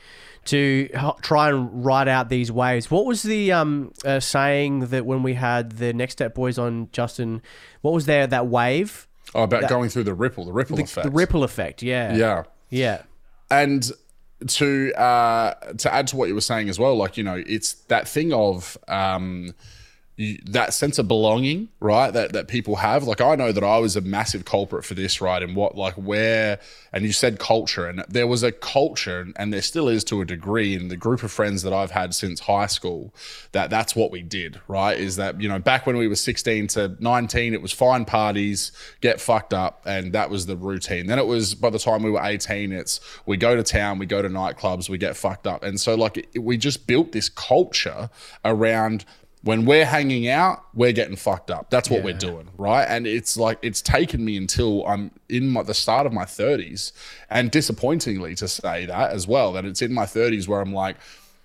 to 0.45 0.89
try 1.21 1.49
and 1.49 1.85
ride 1.85 2.07
out 2.07 2.29
these 2.29 2.51
waves. 2.51 2.89
What 2.89 3.05
was 3.05 3.23
the 3.23 3.51
um 3.51 3.91
uh, 4.05 4.19
saying 4.19 4.87
that 4.87 5.05
when 5.05 5.23
we 5.23 5.33
had 5.35 5.73
the 5.73 5.93
Next 5.93 6.13
Step 6.13 6.33
Boys 6.35 6.57
on 6.57 6.89
Justin? 6.91 7.41
What 7.81 7.93
was 7.93 8.05
there 8.05 8.25
that 8.27 8.47
wave? 8.47 9.07
Oh, 9.35 9.43
about 9.43 9.69
going 9.69 9.89
through 9.89 10.05
the 10.05 10.13
ripple, 10.15 10.45
the 10.45 10.51
ripple 10.53 10.77
The, 10.77 10.83
effect. 10.83 11.05
the 11.05 11.11
ripple 11.11 11.43
effect. 11.43 11.83
Yeah. 11.83 12.15
Yeah. 12.15 12.43
Yeah. 12.69 13.01
and 13.51 13.91
to 14.47 14.93
uh 14.93 15.53
to 15.77 15.93
add 15.93 16.07
to 16.07 16.15
what 16.15 16.29
you 16.29 16.33
were 16.33 16.39
saying 16.39 16.69
as 16.69 16.79
well 16.79 16.95
like 16.95 17.17
you 17.17 17.23
know 17.25 17.43
it's 17.45 17.73
that 17.89 18.07
thing 18.07 18.31
of 18.31 18.77
um 18.87 19.53
that 20.47 20.73
sense 20.73 20.99
of 20.99 21.07
belonging, 21.07 21.69
right? 21.79 22.11
That 22.11 22.33
that 22.33 22.49
people 22.49 22.75
have. 22.77 23.05
Like 23.05 23.21
I 23.21 23.35
know 23.35 23.53
that 23.53 23.63
I 23.63 23.77
was 23.77 23.95
a 23.95 24.01
massive 24.01 24.43
culprit 24.43 24.83
for 24.83 24.93
this, 24.93 25.21
right? 25.21 25.41
And 25.41 25.55
what 25.55 25.77
like 25.77 25.93
where 25.93 26.59
and 26.91 27.05
you 27.05 27.13
said 27.13 27.39
culture, 27.39 27.87
and 27.87 28.03
there 28.09 28.27
was 28.27 28.43
a 28.43 28.51
culture, 28.51 29.27
and 29.37 29.53
there 29.53 29.61
still 29.61 29.87
is 29.87 30.03
to 30.05 30.19
a 30.19 30.25
degree 30.25 30.75
in 30.75 30.89
the 30.89 30.97
group 30.97 31.23
of 31.23 31.31
friends 31.31 31.61
that 31.63 31.71
I've 31.71 31.91
had 31.91 32.13
since 32.13 32.41
high 32.41 32.65
school. 32.65 33.13
That 33.53 33.69
that's 33.69 33.95
what 33.95 34.11
we 34.11 34.21
did, 34.21 34.59
right? 34.67 34.97
Is 34.97 35.15
that 35.15 35.39
you 35.39 35.47
know 35.47 35.57
back 35.57 35.85
when 35.85 35.95
we 35.95 36.09
were 36.09 36.15
sixteen 36.15 36.67
to 36.69 36.97
nineteen, 36.99 37.53
it 37.53 37.61
was 37.61 37.71
fine 37.71 38.03
parties, 38.03 38.73
get 38.99 39.21
fucked 39.21 39.53
up, 39.53 39.83
and 39.85 40.11
that 40.11 40.29
was 40.29 40.47
the 40.47 40.57
routine. 40.57 41.07
Then 41.07 41.17
it 41.17 41.27
was 41.27 41.55
by 41.55 41.69
the 41.69 41.79
time 41.79 42.03
we 42.03 42.11
were 42.11 42.23
eighteen, 42.23 42.73
it's 42.73 42.99
we 43.25 43.37
go 43.37 43.55
to 43.55 43.63
town, 43.63 43.99
we 43.99 44.05
go 44.05 44.21
to 44.21 44.27
nightclubs, 44.29 44.89
we 44.89 44.97
get 44.97 45.15
fucked 45.15 45.47
up, 45.47 45.63
and 45.63 45.79
so 45.79 45.95
like 45.95 46.17
it, 46.17 46.43
we 46.43 46.57
just 46.57 46.87
built 46.87 47.13
this 47.13 47.29
culture 47.29 48.09
around 48.43 49.05
when 49.41 49.63
we're 49.65 49.85
hanging 49.85 50.27
out, 50.27 50.63
we're 50.73 50.91
getting 50.91 51.15
fucked 51.15 51.49
up. 51.49 51.69
That's 51.69 51.89
what 51.89 51.99
Yeah. 51.99 52.05
we're 52.05 52.17
doing, 52.17 52.49
right? 52.57 52.83
And 52.83 53.07
it's 53.07 53.37
like 53.37 53.57
it's 53.61 53.81
taken 53.81 54.25
me 54.25 54.35
until 54.35 54.85
I'm 54.85 55.11
in 55.29 55.47
my, 55.49 55.63
the 55.63 55.73
start 55.73 56.05
of 56.05 56.11
my 56.11 56.25
30s, 56.25 56.91
and 57.29 57.49
disappointingly 57.49 58.35
to 58.35 58.47
say 58.49 58.85
that 58.85 59.11
as 59.11 59.27
well, 59.27 59.53
that 59.53 59.63
it's 59.63 59.81
in 59.81 59.93
my 59.93 60.05
30s 60.05 60.47
where 60.47 60.59
I'm 60.59 60.73
like, 60.73 60.97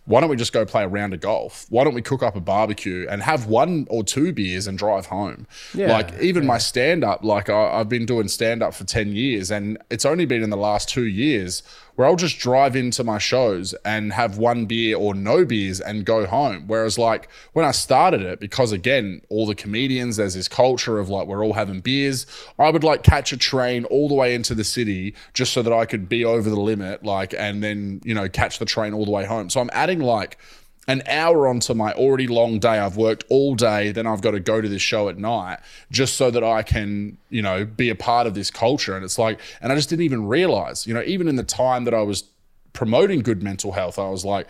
why 0.06 0.20
don't 0.20 0.28
we 0.28 0.36
just 0.36 0.52
go 0.52 0.64
play 0.66 0.84
a 0.84 0.88
round 0.88 1.14
of 1.14 1.20
golf? 1.20 1.66
Why 1.70 1.84
don't 1.84 1.94
we 1.94 2.02
cook 2.02 2.22
up 2.22 2.36
a 2.36 2.40
barbecue 2.40 3.06
and 3.08 3.22
have 3.22 3.46
one 3.46 3.86
or 3.88 4.04
two 4.04 4.32
beers 4.32 4.66
and 4.66 4.76
drive 4.76 5.06
home? 5.06 5.46
Yeah, 5.72 5.92
like 5.92 6.18
even 6.20 6.46
my 6.46 6.58
stand 6.58 7.04
up, 7.04 7.24
like 7.24 7.48
I, 7.48 7.80
I've 7.80 7.88
been 7.88 8.06
doing 8.06 8.28
stand 8.28 8.62
up 8.62 8.74
for 8.74 8.84
10 8.84 9.12
years, 9.12 9.50
and 9.50 9.78
it's 9.90 10.04
only 10.04 10.26
been 10.26 10.42
in 10.42 10.50
the 10.50 10.56
last 10.56 10.88
two 10.88 11.06
years 11.06 11.62
where 11.96 12.08
I'll 12.08 12.16
just 12.16 12.38
drive 12.38 12.74
into 12.74 13.04
my 13.04 13.18
shows 13.18 13.72
and 13.84 14.12
have 14.12 14.38
one 14.38 14.66
beer 14.66 14.96
or 14.96 15.14
no 15.14 15.44
beers 15.44 15.80
and 15.80 16.04
go 16.04 16.26
home. 16.26 16.64
Whereas, 16.66 16.98
like, 16.98 17.28
when 17.52 17.64
I 17.64 17.70
started 17.70 18.22
it, 18.22 18.40
because 18.40 18.72
again, 18.72 19.22
all 19.28 19.46
the 19.46 19.54
comedians, 19.54 20.16
there's 20.16 20.34
this 20.34 20.48
culture 20.48 20.98
of 20.98 21.08
like, 21.08 21.26
we're 21.26 21.44
all 21.44 21.52
having 21.52 21.80
beers, 21.80 22.26
I 22.58 22.70
would 22.70 22.84
like 22.84 23.02
catch 23.02 23.32
a 23.32 23.36
train 23.36 23.84
all 23.86 24.08
the 24.08 24.14
way 24.14 24.34
into 24.34 24.54
the 24.54 24.64
city 24.64 25.14
just 25.34 25.52
so 25.52 25.62
that 25.62 25.72
I 25.72 25.86
could 25.86 26.08
be 26.08 26.24
over 26.24 26.50
the 26.50 26.60
limit, 26.60 27.04
like, 27.04 27.32
and 27.34 27.62
then, 27.62 28.00
you 28.04 28.14
know, 28.14 28.28
catch 28.28 28.58
the 28.58 28.64
train 28.64 28.92
all 28.92 29.04
the 29.04 29.12
way 29.12 29.24
home. 29.24 29.48
So 29.50 29.60
I'm 29.60 29.70
adding 29.72 29.93
like, 30.00 30.38
an 30.86 31.02
hour 31.08 31.48
onto 31.48 31.72
my 31.74 31.92
already 31.92 32.26
long 32.26 32.58
day. 32.58 32.78
I've 32.78 32.96
worked 32.96 33.24
all 33.30 33.54
day, 33.54 33.92
then 33.92 34.06
I've 34.06 34.20
got 34.20 34.32
to 34.32 34.40
go 34.40 34.60
to 34.60 34.68
this 34.68 34.82
show 34.82 35.08
at 35.08 35.16
night 35.16 35.60
just 35.90 36.16
so 36.16 36.30
that 36.30 36.44
I 36.44 36.62
can, 36.62 37.16
you 37.30 37.42
know, 37.42 37.64
be 37.64 37.88
a 37.88 37.94
part 37.94 38.26
of 38.26 38.34
this 38.34 38.50
culture. 38.50 38.94
And 38.94 39.04
it's 39.04 39.18
like, 39.18 39.40
and 39.62 39.72
I 39.72 39.76
just 39.76 39.88
didn't 39.88 40.04
even 40.04 40.26
realize, 40.26 40.86
you 40.86 40.94
know, 40.94 41.02
even 41.02 41.28
in 41.28 41.36
the 41.36 41.42
time 41.42 41.84
that 41.84 41.94
I 41.94 42.02
was 42.02 42.24
promoting 42.72 43.20
good 43.20 43.42
mental 43.42 43.72
health, 43.72 43.98
I 43.98 44.10
was 44.10 44.24
like, 44.24 44.46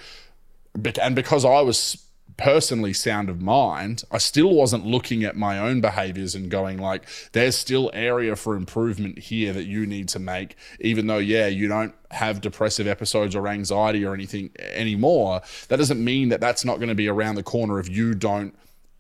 and 1.01 1.15
because 1.15 1.45
I 1.45 1.61
was 1.61 2.05
personally 2.37 2.93
sound 2.93 3.29
of 3.29 3.41
mind, 3.41 4.03
I 4.11 4.19
still 4.19 4.55
wasn't 4.55 4.87
looking 4.87 5.25
at 5.25 5.37
my 5.37 5.59
own 5.59 5.81
behaviors 5.81 6.35
and 6.35 6.51
going 6.51 6.79
like, 6.79 7.05
there's 7.33 7.57
still 7.57 7.91
area 7.93 8.37
for 8.37 8.57
improvement 8.57 9.19
here 9.19 9.53
that 9.53 9.65
you 9.65 9.87
need 9.87 10.09
to 10.09 10.19
make, 10.19 10.57
even 10.81 11.07
though, 11.07 11.19
yeah, 11.19 11.47
you 11.47 11.69
don't 11.69 11.95
have 12.11 12.41
depressive 12.41 12.87
episodes 12.87 13.35
or 13.35 13.47
anxiety 13.49 14.05
or 14.05 14.15
anything 14.15 14.51
anymore. 14.59 15.43
That 15.69 15.77
doesn't 15.77 16.03
mean 16.03 16.29
that 16.31 16.41
that's 16.41 16.65
not 16.65 16.77
going 16.77 16.89
to 16.89 16.95
be 16.95 17.09
around 17.09 17.37
the 17.37 17.43
corner 17.43 17.79
if 17.79 17.89
you 17.89 18.15
don't 18.15 18.55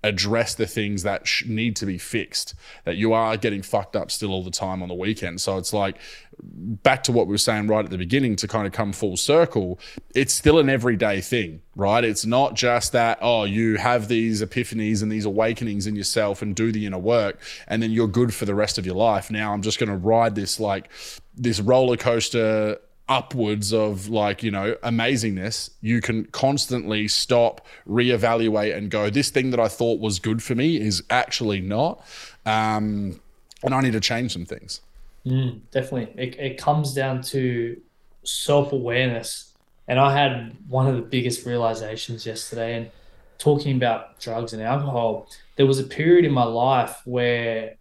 address 0.05 0.55
the 0.55 0.66
things 0.66 1.02
that 1.02 1.26
sh- 1.26 1.46
need 1.46 1.74
to 1.76 1.86
be 1.86 1.96
fixed 1.96 2.55
that 2.84 2.96
you 2.96 3.14
are 3.14 3.36
getting 3.38 3.62
fucked 3.62 3.96
up 3.96 4.11
still 4.11 4.30
all 4.30 4.44
the 4.44 4.50
time 4.50 4.82
on 4.82 4.88
the 4.88 4.94
weekend. 4.94 5.40
So 5.40 5.57
it's 5.57 5.72
like 5.72 5.96
back 6.42 7.02
to 7.05 7.12
what 7.12 7.26
we 7.26 7.30
were 7.32 7.38
saying 7.38 7.66
right 7.68 7.84
at 7.84 7.90
the 7.90 7.96
beginning 7.96 8.36
to 8.36 8.46
kind 8.46 8.66
of 8.66 8.72
come 8.72 8.92
full 8.92 9.16
circle 9.16 9.78
it's 10.16 10.34
still 10.34 10.59
an 10.59 10.68
everyday 10.68 11.20
thing 11.20 11.61
right? 11.76 12.05
It's 12.05 12.26
not 12.26 12.55
just 12.55 12.92
that 12.92 13.18
oh 13.22 13.44
you 13.44 13.76
have 13.76 14.09
these 14.09 14.42
epiphanies 14.42 15.02
and 15.02 15.11
these 15.11 15.24
awakenings 15.24 15.86
in 15.86 15.96
yourself 15.96 16.42
and 16.42 16.55
do 16.55 16.70
the 16.70 16.86
inner 16.86 16.98
work 16.98 17.40
and 17.66 17.82
then 17.82 17.92
you're 17.92 18.09
good 18.09 18.34
for 18.34 18.44
the 18.44 18.55
rest 18.55 18.78
of 18.78 18.84
your 18.84 18.96
life. 18.96 19.30
Now 19.30 19.52
i'm 19.52 19.62
just 19.62 19.78
going 19.78 19.90
to 19.90 19.96
ride 19.96 20.34
this 20.34 20.61
like 20.61 20.90
this 21.36 21.61
roller 21.61 21.96
coaster 21.96 22.78
upwards 23.09 23.72
of 23.72 24.09
like 24.09 24.42
you 24.42 24.50
know 24.50 24.74
amazingness 24.82 25.68
you 25.82 26.00
can 26.00 26.24
constantly 26.26 27.07
stop 27.07 27.66
reevaluate 27.86 28.74
and 28.74 28.90
go 28.90 29.11
this 29.11 29.28
thing 29.28 29.50
that 29.50 29.61
i 29.61 29.68
thought 29.68 30.00
was 30.00 30.18
good 30.18 30.42
for 30.42 30.55
me 30.55 30.80
is 30.80 31.02
actually 31.11 31.61
not 31.61 32.02
um 32.46 33.20
and 33.62 33.74
i 33.74 33.80
need 33.82 33.92
to 33.92 34.00
change 34.00 34.32
some 34.32 34.46
things 34.46 34.80
Mm, 35.26 35.61
definitely. 35.70 36.22
It, 36.22 36.38
it 36.38 36.59
comes 36.59 36.94
down 36.94 37.22
to 37.22 37.80
self 38.24 38.72
awareness. 38.72 39.52
And 39.88 39.98
I 39.98 40.16
had 40.16 40.57
one 40.68 40.86
of 40.86 40.96
the 40.96 41.02
biggest 41.02 41.46
realizations 41.46 42.26
yesterday. 42.26 42.76
And 42.76 42.90
talking 43.38 43.76
about 43.76 44.18
drugs 44.20 44.52
and 44.52 44.62
alcohol, 44.62 45.28
there 45.57 45.66
was 45.66 45.78
a 45.78 45.84
period 45.84 46.24
in 46.24 46.32
my 46.32 46.44
life 46.44 47.00
where 47.05 47.76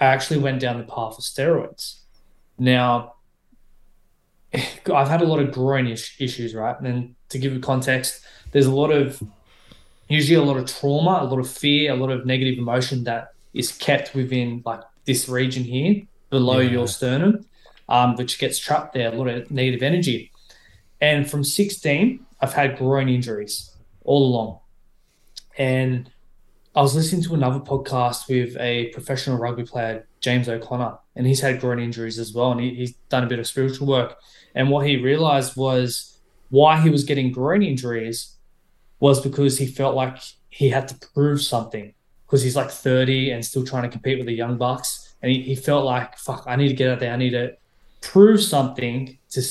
I 0.00 0.06
actually 0.06 0.40
went 0.40 0.60
down 0.60 0.78
the 0.78 0.84
path 0.84 1.18
of 1.18 1.24
steroids. 1.24 2.00
Now, 2.58 3.14
I've 4.94 5.08
had 5.08 5.22
a 5.22 5.26
lot 5.26 5.40
of 5.40 5.52
groin 5.52 5.86
is- 5.86 6.12
issues, 6.18 6.54
right? 6.54 6.76
And 6.76 6.86
then 6.86 7.16
to 7.30 7.38
give 7.38 7.52
you 7.52 7.60
context, 7.60 8.24
there's 8.52 8.66
a 8.66 8.74
lot 8.74 8.90
of, 8.90 9.22
usually 10.08 10.36
a 10.36 10.42
lot 10.42 10.56
of 10.56 10.66
trauma, 10.66 11.20
a 11.22 11.24
lot 11.24 11.38
of 11.38 11.48
fear, 11.48 11.92
a 11.92 11.96
lot 11.96 12.10
of 12.10 12.26
negative 12.26 12.58
emotion 12.58 13.04
that 13.04 13.32
is 13.54 13.72
kept 13.72 14.14
within 14.14 14.62
like 14.64 14.80
this 15.04 15.28
region 15.28 15.64
here 15.64 16.02
below 16.30 16.58
Yeah. 16.58 16.70
your 16.70 16.88
sternum, 16.88 17.44
um, 17.88 18.16
which 18.16 18.38
gets 18.38 18.58
trapped 18.58 18.94
there, 18.94 19.12
a 19.12 19.16
lot 19.16 19.28
of 19.28 19.50
negative 19.50 19.82
energy. 19.82 20.30
And 21.00 21.28
from 21.30 21.44
16, 21.44 22.24
I've 22.40 22.52
had 22.52 22.76
groin 22.78 23.08
injuries 23.08 23.74
all 24.04 24.26
along. 24.26 24.58
And 25.58 26.10
I 26.74 26.82
was 26.82 26.94
listening 26.94 27.22
to 27.24 27.34
another 27.34 27.58
podcast 27.58 28.28
with 28.28 28.56
a 28.58 28.86
professional 28.88 29.36
rugby 29.38 29.64
player, 29.64 30.06
James 30.20 30.48
O'Connor, 30.48 30.98
and 31.16 31.26
he's 31.26 31.40
had 31.40 31.60
groin 31.60 31.80
injuries 31.80 32.18
as 32.18 32.32
well. 32.32 32.52
And 32.52 32.60
he, 32.60 32.74
he's 32.74 32.92
done 33.08 33.24
a 33.24 33.26
bit 33.26 33.38
of 33.38 33.46
spiritual 33.46 33.86
work. 33.86 34.16
And 34.54 34.70
what 34.70 34.86
he 34.86 34.96
realized 34.96 35.56
was 35.56 36.18
why 36.50 36.80
he 36.80 36.90
was 36.90 37.04
getting 37.04 37.32
groin 37.32 37.62
injuries 37.62 38.36
was 38.98 39.20
because 39.20 39.58
he 39.58 39.66
felt 39.66 39.94
like 39.94 40.18
he 40.50 40.68
had 40.68 40.88
to 40.88 41.08
prove 41.14 41.40
something. 41.40 41.94
Because 42.26 42.42
he's 42.42 42.56
like 42.56 42.70
30 42.70 43.30
and 43.30 43.44
still 43.44 43.64
trying 43.64 43.82
to 43.84 43.88
compete 43.88 44.18
with 44.18 44.26
the 44.26 44.34
young 44.34 44.56
bucks. 44.56 45.14
And 45.22 45.32
he, 45.32 45.42
he 45.42 45.54
felt 45.54 45.84
like 45.84 46.16
fuck 46.16 46.44
i 46.46 46.56
need 46.56 46.68
to 46.68 46.74
get 46.74 46.90
out 46.90 47.00
there. 47.00 47.12
I 47.12 47.16
need 47.16 47.30
to 47.30 47.56
prove 48.00 48.42
something 48.42 49.18
to 49.30 49.42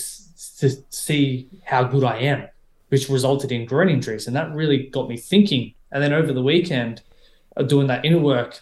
to 0.59 0.71
see 0.89 1.47
how 1.63 1.83
good 1.83 2.03
i 2.03 2.17
am 2.17 2.47
which 2.89 3.07
resulted 3.07 3.51
in 3.51 3.65
groin 3.65 3.87
injuries. 3.87 4.25
And 4.25 4.35
that 4.35 4.51
really 4.51 4.87
got 4.87 5.07
me 5.07 5.15
thinking. 5.15 5.75
And 5.91 6.01
then 6.01 6.11
over 6.11 6.33
the 6.33 6.41
weekend 6.41 7.03
uh, 7.55 7.61
doing 7.63 7.87
that 7.87 8.03
inner 8.03 8.19
work 8.19 8.61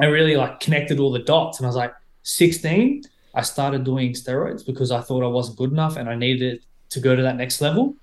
i 0.00 0.06
really 0.06 0.36
like 0.36 0.60
connected 0.60 0.98
all 0.98 1.12
the 1.12 1.20
dots. 1.20 1.58
And 1.58 1.66
i 1.66 1.68
was 1.68 1.76
like 1.76 1.94
16 2.22 3.02
i 3.36 3.42
started 3.42 3.84
doing 3.84 4.12
steroids 4.12 4.64
because 4.66 4.90
i 4.90 5.00
thought 5.00 5.22
i 5.22 5.32
wasn't 5.38 5.56
good 5.56 5.70
enough 5.70 5.96
and 5.96 6.08
i 6.08 6.16
needed 6.16 6.56
to 6.88 6.98
go 7.00 7.14
to 7.14 7.22
that 7.22 7.36
next 7.36 7.60
level 7.60 7.94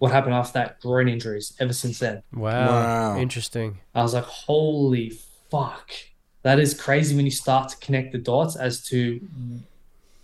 what 0.00 0.10
happened 0.12 0.34
after 0.34 0.54
that 0.58 0.80
groin 0.80 1.08
injuries 1.08 1.46
ever 1.60 1.72
since 1.72 1.98
then 1.98 2.22
Wow. 2.32 2.66
Wow. 2.80 3.16
Interesting. 3.18 3.78
I 3.94 4.02
was 4.02 4.14
like, 4.14 4.24
holy 4.24 5.12
fuck. 5.50 5.90
That 6.42 6.58
is 6.58 6.72
crazy 6.72 7.14
when 7.16 7.26
you 7.26 7.30
start 7.30 7.68
to 7.70 7.76
connect 7.84 8.12
the 8.12 8.18
dots 8.18 8.56
as 8.56 8.82
to 8.86 9.20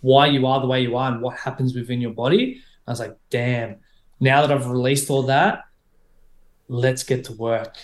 why 0.01 0.25
you 0.27 0.47
are 0.47 0.59
the 0.61 0.67
way 0.67 0.81
you 0.81 0.95
are 0.97 1.11
and 1.11 1.21
what 1.21 1.35
happens 1.37 1.75
within 1.75 2.01
your 2.01 2.13
body. 2.23 2.61
I 2.87 2.91
was 2.91 2.99
like, 2.99 3.15
damn, 3.29 3.75
now 4.19 4.41
that 4.41 4.51
I've 4.51 4.67
released 4.67 5.09
all 5.11 5.23
that, 5.23 5.65
let's 6.67 7.03
get 7.03 7.25
to 7.25 7.33
work. 7.33 7.75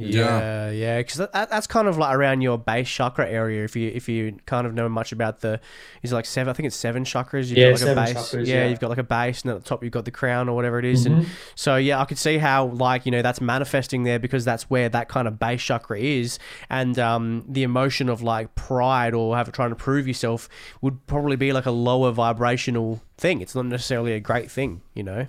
Yeah, 0.00 0.70
yeah, 0.70 0.98
because 0.98 1.16
that, 1.16 1.32
that's 1.32 1.66
kind 1.66 1.88
of 1.88 1.98
like 1.98 2.14
around 2.14 2.40
your 2.40 2.56
base 2.56 2.88
chakra 2.88 3.28
area. 3.28 3.64
If 3.64 3.74
you 3.74 3.90
if 3.92 4.08
you 4.08 4.36
kind 4.46 4.64
of 4.64 4.72
know 4.72 4.88
much 4.88 5.10
about 5.10 5.40
the, 5.40 5.60
is 6.02 6.12
it 6.12 6.14
like 6.14 6.24
seven? 6.24 6.48
I 6.48 6.52
think 6.52 6.68
it's 6.68 6.76
seven 6.76 7.02
chakras. 7.04 7.48
You've 7.48 7.58
Yeah, 7.58 7.64
got 7.66 7.70
like 7.72 7.78
seven 7.80 7.98
a 7.98 8.06
base. 8.06 8.14
chakras, 8.16 8.46
yeah, 8.46 8.54
yeah. 8.54 8.66
you've 8.68 8.78
got 8.78 8.90
like 8.90 8.98
a 8.98 9.02
base, 9.02 9.42
and 9.42 9.50
at 9.50 9.58
the 9.64 9.68
top 9.68 9.82
you've 9.82 9.92
got 9.92 10.04
the 10.04 10.12
crown 10.12 10.48
or 10.48 10.54
whatever 10.54 10.78
it 10.78 10.84
is. 10.84 11.04
Mm-hmm. 11.04 11.18
And 11.20 11.26
so 11.56 11.74
yeah, 11.74 12.00
I 12.00 12.04
could 12.04 12.18
see 12.18 12.38
how 12.38 12.66
like 12.66 13.06
you 13.06 13.10
know 13.12 13.22
that's 13.22 13.40
manifesting 13.40 14.04
there 14.04 14.20
because 14.20 14.44
that's 14.44 14.70
where 14.70 14.88
that 14.88 15.08
kind 15.08 15.26
of 15.26 15.40
base 15.40 15.62
chakra 15.62 15.98
is, 15.98 16.38
and 16.70 16.96
um, 17.00 17.44
the 17.48 17.64
emotion 17.64 18.08
of 18.08 18.22
like 18.22 18.54
pride 18.54 19.14
or 19.14 19.36
have 19.36 19.50
trying 19.50 19.70
to 19.70 19.76
prove 19.76 20.06
yourself 20.06 20.48
would 20.80 21.04
probably 21.08 21.34
be 21.36 21.52
like 21.52 21.66
a 21.66 21.72
lower 21.72 22.12
vibrational 22.12 23.02
thing. 23.16 23.40
It's 23.40 23.56
not 23.56 23.66
necessarily 23.66 24.12
a 24.12 24.20
great 24.20 24.48
thing, 24.48 24.82
you 24.94 25.02
know. 25.02 25.26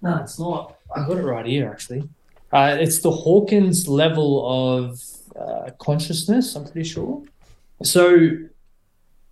No, 0.00 0.18
it's 0.18 0.38
not. 0.38 0.76
I 0.94 1.04
got 1.04 1.16
it 1.18 1.22
right 1.22 1.44
here, 1.44 1.68
actually. 1.68 2.08
Uh, 2.52 2.76
it's 2.80 3.00
the 3.00 3.10
Hawkins 3.10 3.86
level 3.88 4.78
of 4.78 5.00
uh, 5.38 5.70
consciousness, 5.78 6.54
I'm 6.56 6.64
pretty 6.64 6.88
sure. 6.88 7.22
So 7.82 8.28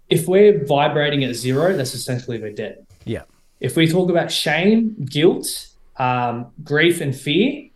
if 0.08 0.28
we're 0.28 0.64
vibrating 0.66 1.24
at 1.24 1.34
zero, 1.34 1.76
that's 1.76 1.94
essentially 1.94 2.40
we're 2.40 2.52
dead. 2.52 2.86
Yeah. 3.04 3.22
If 3.60 3.76
we 3.76 3.88
talk 3.88 4.10
about 4.10 4.30
shame, 4.30 4.94
guilt, 5.06 5.68
um, 5.96 6.52
grief, 6.62 7.00
and 7.00 7.16
fear, 7.16 7.70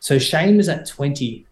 so 0.00 0.18
shame 0.18 0.58
is 0.58 0.68
at 0.68 0.86
20 0.86 1.46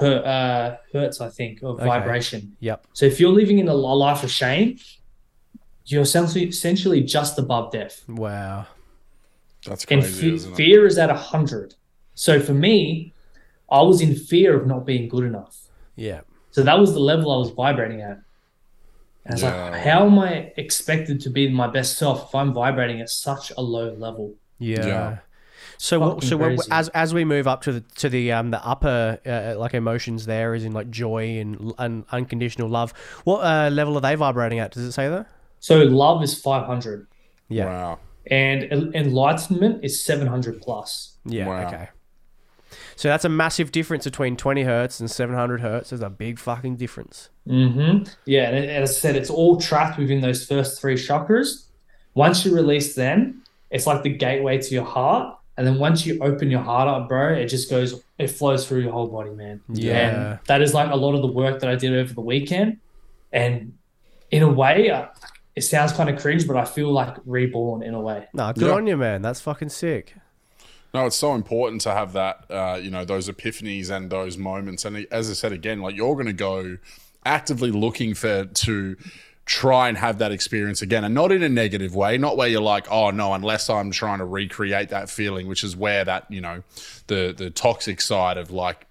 her, 0.00 0.22
uh, 0.24 0.76
hertz, 0.92 1.20
I 1.20 1.28
think, 1.28 1.62
of 1.62 1.76
Okay. 1.76 1.84
vibration. 1.86 2.56
Yep. 2.60 2.86
So 2.92 3.06
if 3.06 3.18
you're 3.20 3.32
living 3.32 3.58
in 3.58 3.68
a 3.68 3.74
life 3.74 4.22
of 4.22 4.30
shame, 4.30 4.78
you're 5.86 6.02
essentially, 6.02 6.44
essentially 6.46 7.02
just 7.02 7.38
above 7.38 7.72
death 7.72 8.04
Wow. 8.08 8.66
that's 9.66 9.84
and 9.86 10.02
crazy 10.02 10.20
fe- 10.30 10.34
isn't 10.36 10.52
it 10.52 10.56
fear 10.56 10.86
is 10.86 10.98
at 10.98 11.08
100 11.10 11.74
so 12.18 12.40
for 12.40 12.54
me 12.54 13.12
I 13.70 13.82
was 13.82 14.00
in 14.00 14.14
fear 14.14 14.58
of 14.58 14.66
not 14.66 14.84
being 14.86 15.08
good 15.08 15.24
enough. 15.24 15.56
Yeah. 15.94 16.22
So 16.50 16.62
that 16.62 16.78
was 16.78 16.92
the 16.92 17.00
level 17.00 17.30
I 17.32 17.36
was 17.36 17.50
vibrating 17.50 18.00
at. 18.00 18.18
And 19.24 19.28
I 19.28 19.32
was 19.32 19.42
Yeah. 19.42 19.70
like, 19.70 19.80
how 19.82 20.06
am 20.06 20.18
I 20.18 20.52
expected 20.56 21.20
to 21.20 21.30
be 21.30 21.48
my 21.48 21.68
best 21.68 21.98
self 21.98 22.28
if 22.28 22.34
I'm 22.34 22.52
vibrating 22.52 23.00
at 23.00 23.10
such 23.10 23.52
a 23.56 23.60
low 23.60 23.92
level? 23.92 24.34
Yeah. 24.58 24.86
Yeah. 24.86 25.18
So 25.76 26.00
what, 26.00 26.24
so 26.24 26.36
when, 26.36 26.56
crazy. 26.56 26.72
as 26.72 26.88
as 26.88 27.14
we 27.14 27.24
move 27.24 27.46
up 27.46 27.60
to 27.62 27.72
the 27.72 27.80
to 27.96 28.08
the 28.08 28.32
um 28.32 28.50
the 28.50 28.64
upper 28.66 29.18
uh, 29.24 29.58
like 29.58 29.74
emotions 29.74 30.26
there 30.26 30.54
is 30.54 30.64
in 30.64 30.72
like 30.72 30.90
joy 30.90 31.38
and, 31.38 31.72
and 31.78 32.04
unconditional 32.10 32.68
love. 32.68 32.92
What 33.24 33.40
uh, 33.44 33.68
level 33.70 33.96
are 33.96 34.00
they 34.00 34.16
vibrating 34.16 34.58
at? 34.58 34.72
Does 34.72 34.84
it 34.84 34.92
say 34.92 35.08
there? 35.08 35.26
So 35.60 35.76
love 35.82 36.22
is 36.22 36.34
500 36.40 37.06
Yeah. 37.48 37.66
Wow. 37.66 37.98
and 38.30 38.64
enlightenment 38.94 39.84
is 39.84 40.04
700 40.04 40.60
plus. 40.62 41.16
Yeah. 41.24 41.46
Wow. 41.46 41.66
Okay. 41.68 41.88
So 42.98 43.06
that's 43.06 43.24
a 43.24 43.28
massive 43.28 43.70
difference 43.70 44.02
between 44.06 44.36
20 44.36 44.64
hertz 44.64 44.98
and 44.98 45.08
700 45.08 45.60
hertz. 45.60 45.90
There's 45.90 46.02
a 46.02 46.10
big 46.10 46.36
fucking 46.36 46.74
difference. 46.78 47.28
hmm 47.46 47.98
Yeah, 48.26 48.48
and, 48.48 48.56
and 48.56 48.82
as 48.82 48.90
I 48.90 48.92
said, 48.94 49.14
it's 49.14 49.30
all 49.30 49.56
trapped 49.60 50.00
within 50.00 50.20
those 50.20 50.44
first 50.44 50.80
three 50.80 50.96
chakras. 50.96 51.66
Once 52.14 52.44
you 52.44 52.52
release 52.52 52.96
them, 52.96 53.44
it's 53.70 53.86
like 53.86 54.02
the 54.02 54.08
gateway 54.10 54.58
to 54.58 54.74
your 54.74 54.84
heart. 54.84 55.38
And 55.56 55.64
then 55.64 55.78
once 55.78 56.06
you 56.06 56.18
open 56.20 56.50
your 56.50 56.62
heart 56.62 56.88
up, 56.88 57.08
bro, 57.08 57.34
it 57.34 57.46
just 57.46 57.70
goes, 57.70 58.02
it 58.18 58.32
flows 58.32 58.66
through 58.66 58.80
your 58.80 58.90
whole 58.90 59.06
body, 59.06 59.30
man. 59.30 59.60
Yeah. 59.68 60.32
And 60.32 60.38
that 60.46 60.60
is 60.60 60.74
like 60.74 60.90
a 60.90 60.96
lot 60.96 61.14
of 61.14 61.22
the 61.22 61.28
work 61.28 61.60
that 61.60 61.70
I 61.70 61.76
did 61.76 61.94
over 61.94 62.12
the 62.12 62.20
weekend. 62.20 62.78
And 63.32 63.78
in 64.32 64.42
a 64.42 64.50
way, 64.50 64.90
uh, 64.90 65.06
it 65.54 65.60
sounds 65.60 65.92
kind 65.92 66.10
of 66.10 66.20
cringe, 66.20 66.48
but 66.48 66.56
I 66.56 66.64
feel 66.64 66.90
like 66.90 67.16
reborn 67.24 67.84
in 67.84 67.94
a 67.94 68.00
way. 68.00 68.26
Nah, 68.34 68.52
good 68.52 68.66
Yeah. 68.66 68.74
on 68.74 68.88
you, 68.88 68.96
man. 68.96 69.22
That's 69.22 69.40
fucking 69.40 69.68
sick. 69.68 70.14
No, 70.94 71.06
it's 71.06 71.16
so 71.16 71.34
important 71.34 71.82
to 71.82 71.92
have 71.92 72.14
that, 72.14 72.44
uh, 72.50 72.78
you 72.82 72.90
know, 72.90 73.04
those 73.04 73.28
epiphanies 73.28 73.90
and 73.90 74.10
those 74.10 74.38
moments. 74.38 74.84
And 74.84 75.06
as 75.10 75.30
I 75.30 75.34
said 75.34 75.52
again, 75.52 75.80
like 75.80 75.94
you're 75.94 76.14
going 76.14 76.26
to 76.26 76.32
go 76.32 76.78
actively 77.26 77.70
looking 77.70 78.14
for 78.14 78.46
to 78.46 78.96
try 79.44 79.88
and 79.88 79.96
have 79.96 80.18
that 80.18 80.30
experience 80.30 80.82
again, 80.82 81.04
and 81.04 81.14
not 81.14 81.32
in 81.32 81.42
a 81.42 81.48
negative 81.48 81.94
way, 81.94 82.18
not 82.18 82.36
where 82.36 82.48
you're 82.48 82.60
like, 82.60 82.90
oh 82.90 83.10
no, 83.10 83.32
unless 83.32 83.70
I'm 83.70 83.90
trying 83.90 84.18
to 84.18 84.24
recreate 84.24 84.90
that 84.90 85.08
feeling, 85.08 85.46
which 85.46 85.64
is 85.64 85.74
where 85.76 86.04
that 86.04 86.30
you 86.30 86.40
know, 86.40 86.62
the 87.06 87.34
the 87.36 87.50
toxic 87.50 88.00
side 88.00 88.36
of 88.36 88.50
like 88.50 88.86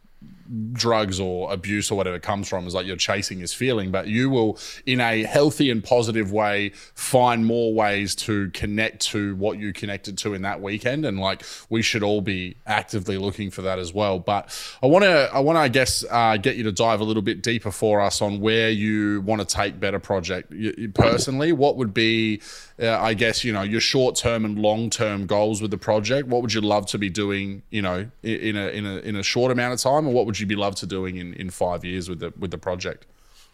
drugs 0.73 1.19
or 1.19 1.51
abuse 1.51 1.91
or 1.91 1.95
whatever 1.95 2.19
comes 2.19 2.47
from 2.47 2.65
is 2.67 2.73
like 2.73 2.85
you're 2.85 2.95
chasing 2.95 3.39
this 3.39 3.53
feeling 3.53 3.91
but 3.91 4.07
you 4.07 4.29
will 4.29 4.57
in 4.85 4.99
a 5.01 5.23
healthy 5.23 5.69
and 5.69 5.83
positive 5.83 6.31
way 6.31 6.69
find 6.93 7.45
more 7.45 7.73
ways 7.73 8.15
to 8.15 8.49
connect 8.51 9.01
to 9.01 9.35
what 9.35 9.57
you 9.57 9.73
connected 9.73 10.17
to 10.17 10.33
in 10.33 10.41
that 10.41 10.61
weekend 10.61 11.05
and 11.05 11.19
like 11.19 11.43
we 11.69 11.81
should 11.81 12.03
all 12.03 12.21
be 12.21 12.55
actively 12.65 13.17
looking 13.17 13.49
for 13.49 13.61
that 13.61 13.79
as 13.79 13.93
well. 13.93 14.19
But 14.19 14.49
i 14.81 14.87
want 14.87 15.03
to 15.03 15.29
i 15.33 15.39
want 15.39 15.57
to 15.57 15.61
i 15.61 15.67
guess 15.67 16.03
uh, 16.09 16.37
get 16.37 16.55
you 16.55 16.63
to 16.63 16.71
dive 16.71 16.99
a 16.99 17.03
little 17.03 17.21
bit 17.21 17.41
deeper 17.41 17.71
for 17.71 18.01
us 18.01 18.21
on 18.21 18.39
where 18.39 18.69
you 18.69 19.21
want 19.21 19.41
to 19.41 19.47
take 19.47 19.79
better 19.79 19.99
project. 19.99 20.53
Personally 20.93 21.51
what 21.51 21.77
would 21.77 21.93
be 21.93 22.41
uh, 22.81 22.99
I 22.99 23.13
guess 23.13 23.43
you 23.43 23.51
know 23.53 23.63
your 23.63 23.81
short-term 23.81 24.45
and 24.45 24.57
long-term 24.59 25.25
goals 25.25 25.61
with 25.61 25.71
the 25.71 25.77
project. 25.77 26.27
What 26.27 26.41
would 26.41 26.53
you 26.53 26.61
love 26.61 26.85
to 26.87 26.97
be 26.97 27.09
doing? 27.09 27.63
You 27.69 27.81
know, 27.81 28.09
in 28.23 28.55
a 28.55 28.67
in 28.69 28.85
a 28.85 28.97
in 28.99 29.15
a 29.15 29.23
short 29.23 29.51
amount 29.51 29.73
of 29.73 29.79
time, 29.79 30.05
and 30.05 30.13
what 30.13 30.25
would 30.25 30.39
you 30.39 30.45
be 30.45 30.55
love 30.55 30.75
to 30.75 30.85
doing 30.85 31.17
in 31.17 31.33
in 31.33 31.49
five 31.49 31.83
years 31.83 32.07
with 32.09 32.19
the 32.19 32.33
with 32.37 32.51
the 32.51 32.57
project? 32.57 33.05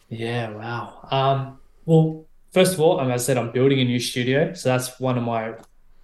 Yeah, 0.09 0.51
wow. 0.51 1.07
Um, 1.09 1.59
well, 1.86 2.26
first 2.51 2.74
of 2.74 2.80
all, 2.80 2.99
as 3.01 3.09
I 3.09 3.17
said, 3.17 3.38
I'm 3.38 3.51
building 3.51 3.80
a 3.80 3.86
new 3.86 3.99
studio. 3.99 4.53
So 4.53 4.69
that's 4.69 4.99
one 4.99 5.17
of 5.17 5.24
my 5.24 5.53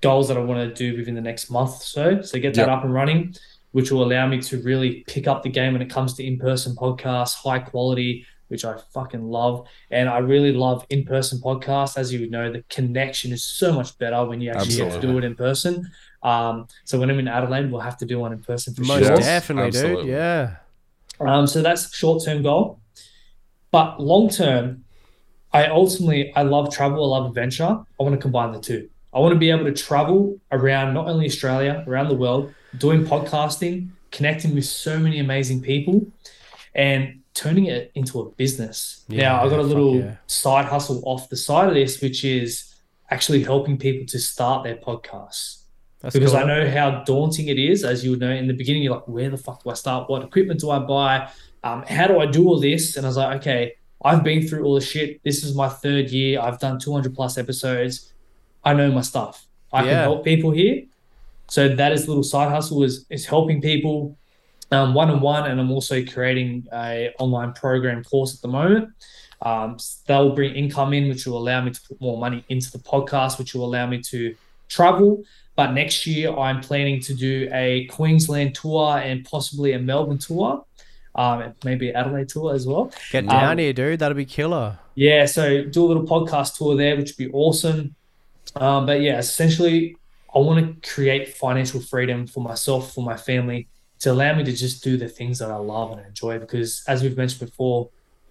goals 0.01 0.29
that 0.29 0.37
I 0.37 0.39
want 0.39 0.59
to 0.67 0.73
do 0.73 0.97
within 0.97 1.13
the 1.15 1.21
next 1.21 1.49
month 1.51 1.71
or 1.71 1.83
so. 1.83 2.21
So 2.21 2.39
get 2.39 2.53
that 2.55 2.67
Yep. 2.67 2.77
up 2.77 2.83
and 2.85 2.93
running, 2.93 3.35
which 3.71 3.91
will 3.91 4.03
allow 4.03 4.27
me 4.27 4.41
to 4.43 4.61
really 4.61 5.03
pick 5.07 5.27
up 5.27 5.43
the 5.43 5.49
game 5.49 5.73
when 5.73 5.81
it 5.81 5.89
comes 5.89 6.13
to 6.15 6.23
in-person 6.25 6.75
podcasts, 6.75 7.35
high 7.35 7.59
quality, 7.59 8.25
which 8.49 8.65
I 8.65 8.77
fucking 8.93 9.23
love. 9.23 9.67
And 9.89 10.09
I 10.09 10.19
really 10.19 10.51
love 10.51 10.85
in-person 10.89 11.39
podcasts. 11.39 11.97
As 11.97 12.13
you 12.13 12.19
would 12.19 12.31
know, 12.31 12.51
the 12.51 12.63
connection 12.69 13.31
is 13.31 13.43
so 13.43 13.71
much 13.73 13.97
better 13.97 14.25
when 14.25 14.41
you 14.41 14.51
actually 14.51 14.75
get 14.75 14.91
to 14.91 15.01
do 15.01 15.17
it 15.17 15.23
in 15.23 15.35
person. 15.35 15.89
Um, 16.21 16.67
so 16.83 16.99
when 16.99 17.09
I'm 17.09 17.19
in 17.19 17.27
Adelaide, 17.27 17.71
we'll 17.71 17.81
have 17.81 17.97
to 17.97 18.05
do 18.05 18.19
one 18.19 18.33
in 18.33 18.39
person 18.39 18.73
for 18.73 18.81
Most 18.81 19.05
sure. 19.05 19.15
definitely, 19.15 19.67
Absolutely. 19.67 20.03
dude. 20.03 20.11
Yeah. 20.11 20.55
Um, 21.21 21.47
so 21.47 21.61
that's 21.61 21.95
short 21.95 22.23
term 22.23 22.43
goal. 22.43 22.79
But 23.71 24.01
long 24.01 24.29
term, 24.29 24.83
I 25.53 25.67
ultimately 25.67 26.33
I 26.35 26.43
love 26.43 26.73
travel, 26.73 27.13
I 27.13 27.17
love 27.17 27.27
adventure. 27.29 27.65
I 27.99 28.03
want 28.03 28.13
to 28.15 28.21
combine 28.21 28.51
the 28.51 28.59
two. 28.59 28.89
I 29.13 29.19
want 29.19 29.33
to 29.33 29.39
be 29.39 29.49
able 29.49 29.65
to 29.65 29.73
travel 29.73 30.39
around 30.51 30.93
not 30.93 31.07
only 31.07 31.25
Australia, 31.25 31.83
around 31.87 32.09
the 32.09 32.15
world, 32.15 32.53
doing 32.77 33.05
podcasting, 33.05 33.89
connecting 34.11 34.53
with 34.53 34.65
so 34.65 34.99
many 34.99 35.19
amazing 35.19 35.61
people, 35.61 36.05
and 36.75 37.18
turning 37.39 37.65
it 37.67 37.91
into 37.95 38.19
a 38.19 38.29
business. 38.31 39.05
Yeah, 39.07 39.29
now 39.29 39.45
I 39.45 39.49
got 39.49 39.59
a 39.59 39.63
little 39.63 39.95
yeah. 39.95 40.15
side 40.27 40.65
hustle 40.65 41.01
off 41.05 41.29
the 41.29 41.37
side 41.37 41.69
of 41.69 41.73
this, 41.73 42.01
which 42.01 42.25
is 42.25 42.75
actually 43.09 43.43
helping 43.43 43.77
people 43.77 44.05
to 44.07 44.19
start 44.19 44.63
their 44.65 44.75
podcasts 44.75 45.63
That's 46.01 46.13
because 46.13 46.31
cool. 46.31 46.41
I 46.41 46.43
know 46.43 46.69
how 46.69 47.03
daunting 47.05 47.47
it 47.47 47.57
is. 47.57 47.83
As 47.85 48.03
you 48.03 48.11
would 48.11 48.19
know, 48.19 48.29
in 48.29 48.47
the 48.47 48.53
beginning, 48.53 48.83
you're 48.83 48.93
like, 48.95 49.07
where 49.07 49.29
the 49.29 49.37
fuck 49.37 49.63
do 49.63 49.69
I 49.69 49.73
start? 49.75 50.09
What 50.09 50.21
equipment 50.21 50.59
do 50.59 50.69
I 50.69 50.79
buy? 50.79 51.29
Um, 51.63 51.83
how 51.87 52.07
do 52.07 52.19
I 52.19 52.25
do 52.25 52.47
all 52.47 52.59
this? 52.59 52.97
And 52.97 53.05
I 53.05 53.09
was 53.09 53.17
like, 53.17 53.37
okay, 53.39 53.75
I've 54.03 54.23
been 54.23 54.45
through 54.47 54.63
all 54.65 54.75
the 54.75 54.81
shit. 54.81 55.21
This 55.23 55.43
is 55.43 55.55
my 55.55 55.69
third 55.69 56.09
year. 56.09 56.41
I've 56.41 56.59
done 56.59 56.77
200 56.77 57.15
plus 57.15 57.37
episodes. 57.37 58.13
I 58.63 58.73
know 58.73 58.91
my 58.91 59.01
stuff. 59.01 59.45
I 59.71 59.83
Yeah. 59.83 59.89
can 59.89 59.97
help 60.03 60.23
people 60.25 60.51
here. 60.51 60.83
So 61.47 61.69
that 61.75 61.91
is 61.93 62.07
little 62.07 62.23
side 62.23 62.49
hustle 62.49 62.83
is 62.83 63.05
is 63.09 63.25
helping 63.25 63.59
people 63.61 64.17
um, 64.71 64.93
one 64.93 65.09
on 65.09 65.21
one, 65.21 65.49
and 65.49 65.59
I'm 65.59 65.71
also 65.71 66.03
creating 66.05 66.67
a 66.73 67.13
online 67.19 67.53
program 67.53 68.03
course 68.03 68.35
at 68.35 68.41
the 68.41 68.47
moment. 68.47 68.89
Um, 69.41 69.77
that 70.07 70.17
will 70.17 70.35
bring 70.35 70.53
income 70.53 70.93
in, 70.93 71.07
which 71.07 71.25
will 71.25 71.37
allow 71.37 71.61
me 71.61 71.71
to 71.71 71.81
put 71.87 72.01
more 72.01 72.17
money 72.17 72.43
into 72.49 72.71
the 72.71 72.79
podcast, 72.79 73.39
which 73.39 73.53
will 73.53 73.65
allow 73.65 73.87
me 73.87 74.01
to 74.09 74.35
travel. 74.67 75.23
But 75.55 75.71
next 75.71 76.05
year, 76.05 76.31
I'm 76.35 76.61
planning 76.61 77.01
to 77.01 77.13
do 77.13 77.49
a 77.51 77.85
Queensland 77.85 78.55
tour 78.55 78.97
and 78.97 79.25
possibly 79.25 79.73
a 79.73 79.79
Melbourne 79.79 80.17
tour, 80.17 80.65
um, 81.15 81.53
maybe 81.63 81.93
Adelaide 81.93 82.29
tour 82.29 82.53
as 82.53 82.67
well. 82.67 82.91
Get 83.11 83.27
down 83.27 83.53
um, 83.53 83.57
here, 83.57 83.73
dude. 83.73 83.99
That'll 83.99 84.15
be 84.15 84.25
killer. 84.25 84.77
Yeah, 84.95 85.25
so 85.25 85.63
do 85.63 85.85
a 85.85 85.87
little 85.87 86.05
podcast 86.05 86.57
tour 86.57 86.75
there, 86.75 86.95
which 86.95 87.13
would 87.17 87.25
be 87.25 87.31
awesome. 87.33 87.95
Um, 88.55 88.85
but 88.85 89.01
yeah, 89.01 89.17
essentially, 89.17 89.95
I 90.33 90.39
want 90.39 90.81
to 90.83 90.89
create 90.93 91.35
financial 91.35 91.81
freedom 91.81 92.27
for 92.27 92.41
myself, 92.43 92.93
for 92.93 93.03
my 93.03 93.17
family, 93.17 93.67
to 93.99 94.11
allow 94.11 94.33
me 94.33 94.43
to 94.43 94.51
just 94.53 94.83
do 94.83 94.97
the 94.97 95.09
things 95.09 95.39
that 95.39 95.51
I 95.51 95.57
love 95.57 95.91
and 95.91 96.05
enjoy. 96.05 96.39
Because 96.39 96.83
as 96.87 97.03
we've 97.03 97.17
mentioned 97.17 97.49
before, 97.49 97.89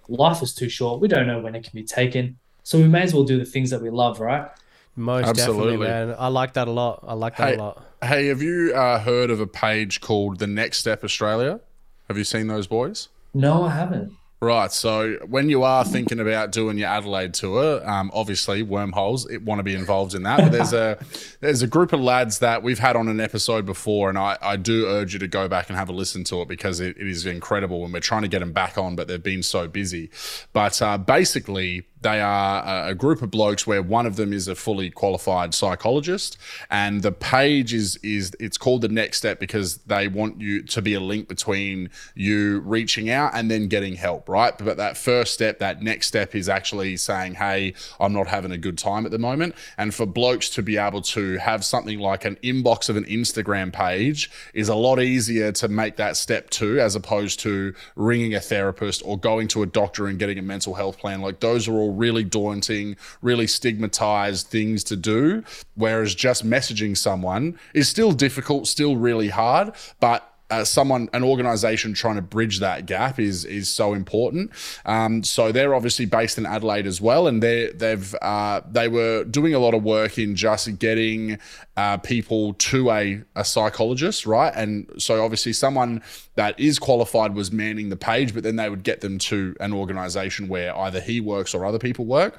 life 0.08 0.42
is 0.42 0.54
too 0.54 0.68
short. 0.68 1.00
We 1.00 1.08
don't 1.08 1.26
know 1.26 1.40
when 1.40 1.54
it 1.54 1.64
can 1.64 1.72
be 1.74 1.84
taken. 1.84 2.38
So 2.62 2.78
we 2.78 2.88
may 2.88 3.02
as 3.02 3.14
well 3.14 3.24
do 3.24 3.38
the 3.38 3.44
things 3.44 3.70
that 3.70 3.80
we 3.80 3.90
love, 3.90 4.20
right? 4.20 4.48
Most 4.96 5.26
Absolutely. 5.26 5.76
definitely, 5.76 5.86
man. 5.86 6.16
I 6.18 6.28
like 6.28 6.54
that 6.54 6.68
a 6.68 6.72
lot. 6.72 7.04
I 7.06 7.14
like 7.14 7.36
that 7.36 7.50
Hey, 7.50 7.54
a 7.54 7.58
lot. 7.58 7.84
Hey, 8.02 8.26
have 8.26 8.42
you 8.42 8.74
uh, 8.74 8.98
heard 8.98 9.30
of 9.30 9.40
a 9.40 9.46
page 9.46 10.00
called 10.00 10.38
The 10.38 10.46
Next 10.46 10.78
Step 10.78 11.04
Australia? 11.04 11.60
Have 12.08 12.18
you 12.18 12.24
seen 12.24 12.48
those 12.48 12.66
boys? 12.66 13.08
No, 13.32 13.64
I 13.64 13.70
haven't. 13.70 14.12
Right. 14.40 14.70
So 14.70 15.16
when 15.26 15.48
you 15.48 15.64
are 15.64 15.84
thinking 15.84 16.20
about 16.20 16.52
doing 16.52 16.78
your 16.78 16.88
Adelaide 16.88 17.34
tour, 17.34 17.84
um, 17.88 18.08
obviously 18.14 18.62
wormholes 18.62 19.28
it 19.28 19.42
want 19.42 19.58
to 19.58 19.64
be 19.64 19.74
involved 19.74 20.14
in 20.14 20.22
that. 20.22 20.38
But 20.38 20.52
there's 20.52 20.72
a 20.72 20.96
there's 21.40 21.62
a 21.62 21.66
group 21.66 21.92
of 21.92 22.00
lads 22.00 22.38
that 22.38 22.62
we've 22.62 22.78
had 22.78 22.94
on 22.94 23.08
an 23.08 23.18
episode 23.18 23.66
before, 23.66 24.08
and 24.08 24.16
I, 24.16 24.38
I 24.40 24.54
do 24.54 24.86
urge 24.86 25.12
you 25.12 25.18
to 25.18 25.26
go 25.26 25.48
back 25.48 25.68
and 25.70 25.76
have 25.76 25.88
a 25.88 25.92
listen 25.92 26.22
to 26.24 26.40
it 26.42 26.48
because 26.48 26.78
it, 26.78 26.96
it 26.96 27.08
is 27.08 27.26
incredible. 27.26 27.82
And 27.82 27.92
we're 27.92 27.98
trying 27.98 28.22
to 28.22 28.28
get 28.28 28.38
them 28.38 28.52
back 28.52 28.78
on, 28.78 28.94
but 28.94 29.08
they've 29.08 29.20
been 29.20 29.42
so 29.42 29.66
busy. 29.66 30.08
But 30.52 30.80
uh, 30.80 30.98
basically, 30.98 31.88
they 32.00 32.20
are 32.20 32.88
a, 32.88 32.94
group 32.94 33.22
of 33.22 33.30
blokes 33.30 33.66
where 33.66 33.82
one 33.82 34.06
of 34.06 34.16
them 34.16 34.32
is 34.32 34.48
a 34.48 34.54
fully 34.54 34.90
qualified 34.90 35.54
psychologist, 35.54 36.36
and 36.70 37.02
the 37.02 37.12
page 37.12 37.72
is 37.72 37.96
is 38.02 38.32
it's 38.38 38.58
called 38.58 38.82
the 38.82 38.88
next 38.88 39.18
step 39.18 39.40
because 39.40 39.78
they 39.78 40.08
want 40.08 40.40
you 40.40 40.62
to 40.62 40.82
be 40.82 40.94
a 40.94 41.00
link 41.00 41.28
between 41.28 41.90
you 42.14 42.60
reaching 42.60 43.10
out 43.10 43.32
and 43.34 43.50
then 43.50 43.68
getting 43.68 43.94
help, 43.94 44.28
right? 44.28 44.56
But 44.58 44.76
that 44.76 44.96
first 44.96 45.34
step, 45.34 45.58
that 45.58 45.82
next 45.82 46.06
step, 46.06 46.34
is 46.34 46.48
actually 46.48 46.96
saying, 46.96 47.34
"Hey, 47.34 47.74
I'm 47.98 48.12
not 48.12 48.28
having 48.28 48.52
a 48.52 48.58
good 48.58 48.78
time 48.78 49.04
at 49.04 49.12
the 49.12 49.18
moment," 49.18 49.54
and 49.76 49.94
for 49.94 50.06
blokes 50.06 50.48
to 50.50 50.62
be 50.62 50.76
able 50.76 51.02
to 51.02 51.36
have 51.38 51.64
something 51.64 51.98
like 51.98 52.24
an 52.24 52.36
inbox 52.42 52.88
of 52.88 52.96
an 52.96 53.04
Instagram 53.04 53.72
page 53.72 54.30
is 54.54 54.68
a 54.68 54.74
lot 54.74 55.00
easier 55.00 55.52
to 55.52 55.68
make 55.68 55.96
that 55.96 56.16
step 56.16 56.50
to 56.50 56.80
as 56.80 56.94
opposed 56.94 57.40
to 57.40 57.74
ringing 57.96 58.34
a 58.34 58.40
therapist 58.40 59.02
or 59.04 59.18
going 59.18 59.48
to 59.48 59.62
a 59.62 59.66
doctor 59.66 60.06
and 60.06 60.18
getting 60.18 60.38
a 60.38 60.42
mental 60.42 60.74
health 60.74 60.98
plan. 60.98 61.20
Like 61.20 61.40
those 61.40 61.68
are 61.68 61.74
all 61.74 61.87
really 61.90 62.24
daunting, 62.24 62.96
really 63.22 63.46
stigmatized 63.46 64.48
things 64.48 64.84
to 64.84 64.96
do. 64.96 65.44
Whereas 65.74 66.14
just 66.14 66.46
messaging 66.46 66.96
someone 66.96 67.58
is 67.74 67.88
still 67.88 68.12
difficult, 68.12 68.66
still 68.66 68.96
really 68.96 69.28
hard, 69.28 69.72
but 70.00 70.37
uh, 70.50 70.64
someone, 70.64 71.08
an 71.12 71.22
organization 71.22 71.92
trying 71.92 72.16
to 72.16 72.22
bridge 72.22 72.60
that 72.60 72.86
gap 72.86 73.18
is 73.18 73.44
is 73.44 73.68
so 73.68 73.94
important. 73.94 74.50
Um, 74.86 75.22
so 75.22 75.52
they're 75.52 75.74
obviously 75.74 76.06
based 76.06 76.38
in 76.38 76.46
Adelaide 76.46 76.86
as 76.86 77.00
well, 77.00 77.26
and 77.26 77.42
they 77.42 77.70
they've 77.72 78.14
uh, 78.22 78.62
they 78.70 78.88
were 78.88 79.24
doing 79.24 79.54
a 79.54 79.58
lot 79.58 79.74
of 79.74 79.82
work 79.82 80.18
in 80.18 80.36
just 80.36 80.78
getting 80.78 81.38
uh, 81.76 81.98
people 81.98 82.54
to 82.54 82.90
a 82.90 83.22
a 83.36 83.44
psychologist, 83.44 84.26
right? 84.26 84.52
And 84.54 84.90
so 84.98 85.22
obviously 85.22 85.52
someone 85.52 86.02
that 86.36 86.58
is 86.58 86.78
qualified 86.78 87.34
was 87.34 87.52
manning 87.52 87.90
the 87.90 87.96
page, 87.96 88.32
but 88.32 88.42
then 88.42 88.56
they 88.56 88.70
would 88.70 88.82
get 88.82 89.00
them 89.00 89.18
to 89.18 89.54
an 89.60 89.72
organization 89.72 90.48
where 90.48 90.76
either 90.76 91.00
he 91.00 91.20
works 91.20 91.54
or 91.54 91.66
other 91.66 91.78
people 91.78 92.06
work 92.06 92.38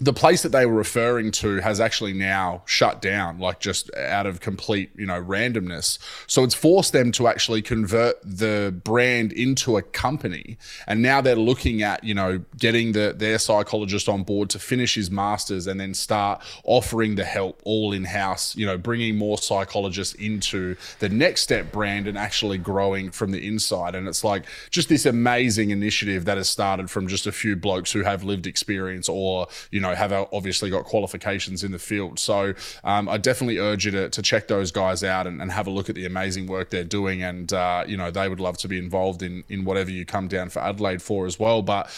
the 0.00 0.12
place 0.12 0.42
that 0.42 0.48
they 0.50 0.64
were 0.64 0.74
referring 0.74 1.30
to 1.30 1.58
has 1.58 1.78
actually 1.78 2.14
now 2.14 2.62
shut 2.64 3.02
down, 3.02 3.38
like 3.38 3.60
just 3.60 3.94
out 3.96 4.26
of 4.26 4.40
complete, 4.40 4.90
you 4.96 5.04
know, 5.04 5.22
randomness. 5.22 5.98
So 6.26 6.42
it's 6.42 6.54
forced 6.54 6.92
them 6.92 7.12
to 7.12 7.28
actually 7.28 7.60
convert 7.60 8.16
the 8.24 8.74
brand 8.82 9.32
into 9.32 9.76
a 9.76 9.82
company. 9.82 10.56
And 10.86 11.02
now 11.02 11.20
they're 11.20 11.36
looking 11.36 11.82
at, 11.82 12.02
you 12.02 12.14
know, 12.14 12.42
getting 12.56 12.92
the, 12.92 13.14
their 13.16 13.38
psychologist 13.38 14.08
on 14.08 14.22
board 14.22 14.48
to 14.50 14.58
finish 14.58 14.94
his 14.94 15.10
master's 15.10 15.66
and 15.66 15.78
then 15.78 15.92
start 15.92 16.42
offering 16.64 17.16
the 17.16 17.24
help 17.24 17.60
all 17.64 17.92
in 17.92 18.04
house, 18.04 18.56
you 18.56 18.64
know, 18.64 18.78
bringing 18.78 19.16
more 19.16 19.36
psychologists 19.36 20.14
into 20.14 20.76
the 21.00 21.10
next 21.10 21.42
step 21.42 21.70
brand 21.70 22.06
and 22.06 22.16
actually 22.16 22.56
growing 22.56 23.10
from 23.10 23.32
the 23.32 23.46
inside. 23.46 23.94
And 23.94 24.08
it's 24.08 24.24
like 24.24 24.46
just 24.70 24.88
this 24.88 25.04
amazing 25.04 25.70
initiative 25.70 26.24
that 26.24 26.38
has 26.38 26.48
started 26.48 26.90
from 26.90 27.06
just 27.06 27.26
a 27.26 27.32
few 27.32 27.54
blokes 27.54 27.92
who 27.92 28.02
have 28.02 28.24
lived 28.24 28.46
experience 28.46 29.08
or, 29.08 29.46
you 29.70 29.80
know, 29.80 29.89
know, 29.90 29.96
have 29.96 30.12
obviously 30.32 30.70
got 30.70 30.84
qualifications 30.84 31.64
in 31.64 31.72
the 31.72 31.78
field. 31.78 32.18
So 32.18 32.54
um, 32.84 33.08
I 33.08 33.18
definitely 33.18 33.58
urge 33.58 33.84
you 33.84 33.90
to, 33.92 34.08
to 34.10 34.22
check 34.22 34.48
those 34.48 34.70
guys 34.70 35.04
out 35.04 35.26
and, 35.26 35.40
and, 35.40 35.50
have 35.50 35.66
a 35.66 35.70
look 35.70 35.88
at 35.88 35.96
the 35.96 36.06
amazing 36.06 36.46
work 36.46 36.70
they're 36.70 36.84
doing. 36.84 37.22
And, 37.22 37.52
uh, 37.52 37.84
you 37.86 37.96
know, 37.96 38.10
they 38.10 38.28
would 38.28 38.40
love 38.40 38.56
to 38.58 38.68
be 38.68 38.78
involved 38.78 39.22
in, 39.22 39.44
in 39.48 39.64
whatever 39.64 39.90
you 39.90 40.06
come 40.06 40.28
down 40.28 40.48
for 40.48 40.60
Adelaide 40.60 41.02
for 41.02 41.26
as 41.26 41.38
well. 41.38 41.60
But 41.60 41.90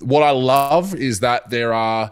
what 0.00 0.22
I 0.22 0.30
love 0.30 0.94
is 0.94 1.20
that 1.20 1.50
there 1.50 1.72
are 1.72 2.10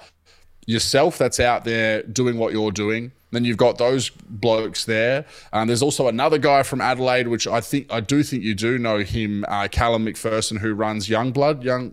yourself 0.66 1.18
that's 1.18 1.40
out 1.40 1.64
there 1.64 2.02
doing 2.02 2.38
what 2.38 2.52
you're 2.52 2.70
doing. 2.70 3.12
Then 3.30 3.44
you've 3.44 3.58
got 3.58 3.78
those 3.78 4.10
blokes 4.10 4.84
there. 4.84 5.26
Um, 5.52 5.68
there's 5.68 5.82
also 5.82 6.08
another 6.08 6.38
guy 6.38 6.62
from 6.62 6.80
Adelaide, 6.80 7.28
which 7.28 7.46
I 7.46 7.60
think 7.60 7.86
I 7.90 8.00
do 8.00 8.22
think 8.22 8.42
you 8.42 8.54
do 8.54 8.78
know 8.78 8.98
him, 8.98 9.44
uh, 9.48 9.68
Callum 9.70 10.06
McPherson, 10.06 10.58
who 10.58 10.72
runs 10.72 11.08
Youngblood, 11.08 11.62
Young 11.62 11.92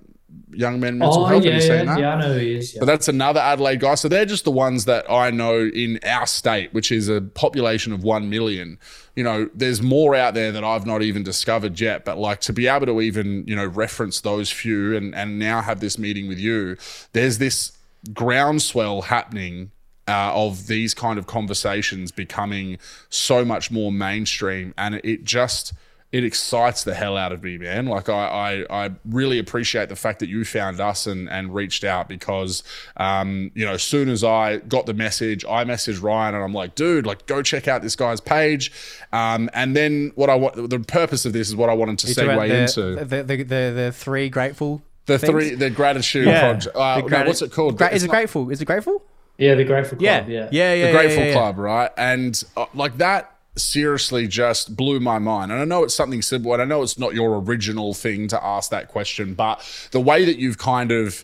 young 0.52 0.80
men 0.80 0.98
mental 0.98 1.24
oh, 1.24 1.26
health. 1.26 1.44
Yeah, 1.44 1.60
yeah, 1.60 1.84
that? 1.84 2.00
yeah, 2.00 2.16
I 2.16 2.22
know 2.22 2.34
who 2.34 2.40
he 2.40 2.56
is. 2.56 2.74
Yeah. 2.74 2.80
But 2.80 2.86
that's 2.86 3.08
another 3.08 3.40
Adelaide 3.40 3.80
guy. 3.80 3.96
So 3.96 4.08
they're 4.08 4.26
just 4.26 4.44
the 4.44 4.52
ones 4.52 4.86
that 4.86 5.10
I 5.10 5.32
know 5.32 5.70
in 5.74 6.00
our 6.06 6.28
state, 6.28 6.74
which 6.74 6.92
is 6.92 7.10
a 7.10 7.22
population 7.22 7.94
of 7.94 8.04
one 8.04 8.30
million. 8.30 8.80
You 9.16 9.24
know, 9.24 9.50
there's 9.54 9.82
more 9.82 10.16
out 10.16 10.34
there 10.34 10.52
that 10.52 10.64
I've 10.64 10.86
not 10.86 11.02
even 11.02 11.24
discovered 11.24 11.80
yet. 11.80 12.06
But 12.06 12.18
like 12.18 12.42
to 12.42 12.54
be 12.54 12.68
able 12.68 12.86
to 12.88 13.02
even, 13.02 13.46
you 13.48 13.56
know, 13.56 13.66
reference 13.66 14.22
those 14.22 14.52
few 14.52 14.96
and, 14.96 15.16
and 15.16 15.40
now 15.40 15.62
have 15.62 15.80
this 15.80 15.98
meeting 15.98 16.28
with 16.28 16.40
you, 16.40 16.78
there's 17.14 17.38
this 17.38 17.72
groundswell 18.14 19.04
happening 19.04 19.72
uh, 20.08 20.32
of 20.34 20.68
these 20.68 20.94
kind 20.94 21.18
of 21.18 21.28
conversations 21.28 22.12
becoming 22.12 22.78
so 23.10 23.44
much 23.44 23.72
more 23.72 23.92
mainstream. 23.92 24.74
And 24.78 24.96
it 25.04 25.24
just 25.24 25.74
it 26.12 26.24
excites 26.24 26.84
the 26.84 26.94
hell 26.94 27.18
out 27.18 27.32
of 27.32 27.44
me, 27.44 27.58
man. 27.58 27.88
Like 27.88 28.08
I, 28.08 28.64
I, 28.70 28.86
I 28.86 28.92
really 29.06 29.38
appreciate 29.38 29.90
the 29.90 29.96
fact 29.96 30.20
that 30.20 30.30
you 30.30 30.46
found 30.46 30.80
us 30.80 31.08
and, 31.08 31.30
and 31.30 31.54
reached 31.54 31.84
out 31.84 32.08
because, 32.08 32.64
um, 32.96 33.52
you 33.54 33.66
know, 33.66 33.74
as 33.74 33.84
soon 33.84 34.08
as 34.10 34.24
I 34.24 34.58
got 34.58 34.86
the 34.86 34.94
message, 34.94 35.44
I 35.44 35.66
messaged 35.66 36.02
Ryan 36.02 36.36
and 36.36 36.44
I'm 36.44 36.54
like, 36.54 36.76
dude, 36.76 37.06
like 37.06 37.26
go 37.26 37.42
check 37.42 37.68
out 37.68 37.82
this 37.82 37.96
guy's 37.96 38.22
page. 38.22 38.72
Um, 39.12 39.50
and 39.54 39.76
then 39.76 40.14
what 40.16 40.30
I 40.30 40.36
want, 40.36 40.70
the 40.70 40.80
purpose 40.80 41.26
of 41.26 41.34
this 41.34 41.50
is 41.50 41.56
what 41.56 41.70
I 41.70 41.74
wanted 41.74 42.00
to 42.00 42.08
segue 42.08 42.48
the, 42.48 42.56
into. 42.56 43.04
The, 43.04 43.24
the, 43.24 43.44
the, 43.44 43.74
the 43.76 43.92
three 43.94 44.30
grateful 44.30 44.82
the 45.08 45.20
things? 45.20 45.32
three, 45.32 45.56
the 45.56 45.70
gratitude 45.70 46.28
yeah. 46.28 46.40
project. 46.40 46.76
Uh, 46.76 47.02
the 47.02 47.10
no, 47.10 47.26
what's 47.26 47.42
it 47.42 47.52
called? 47.52 47.78
Gra- 47.78 47.94
is 47.94 48.04
it 48.04 48.10
grateful? 48.10 48.50
Is 48.52 48.62
it 48.62 48.66
grateful? 48.66 49.04
Yeah, 49.38 49.56
the 49.56 49.66
Grateful 49.66 49.98
Club. 49.98 50.02
Yeah, 50.02 50.26
yeah, 50.28 50.50
yeah, 50.52 50.74
yeah. 50.74 50.86
The 50.88 50.92
Grateful 50.94 51.24
yeah, 51.24 51.28
yeah, 51.28 51.34
Club, 51.34 51.58
right? 51.58 51.92
And 51.98 52.42
uh, 52.56 52.68
like 52.74 52.98
that 53.00 53.35
seriously 53.58 54.28
just 54.28 54.76
blew 54.76 55.00
my 55.00 55.20
mind. 55.20 55.52
And 55.52 55.62
I 55.62 55.66
know 55.66 55.84
it's 55.84 55.96
something 55.96 56.22
simple, 56.22 56.54
and 56.54 56.62
I 56.62 56.66
know 56.66 56.84
it's 56.84 56.98
not 56.98 57.14
your 57.14 57.40
original 57.40 57.94
thing 57.94 58.28
to 58.30 58.44
ask 58.44 58.72
that 58.72 58.88
question, 58.88 59.34
but 59.34 59.62
the 59.92 60.02
way 60.02 60.26
that 60.26 60.38
you've 60.38 60.58
kind 60.58 60.92
of 60.92 61.24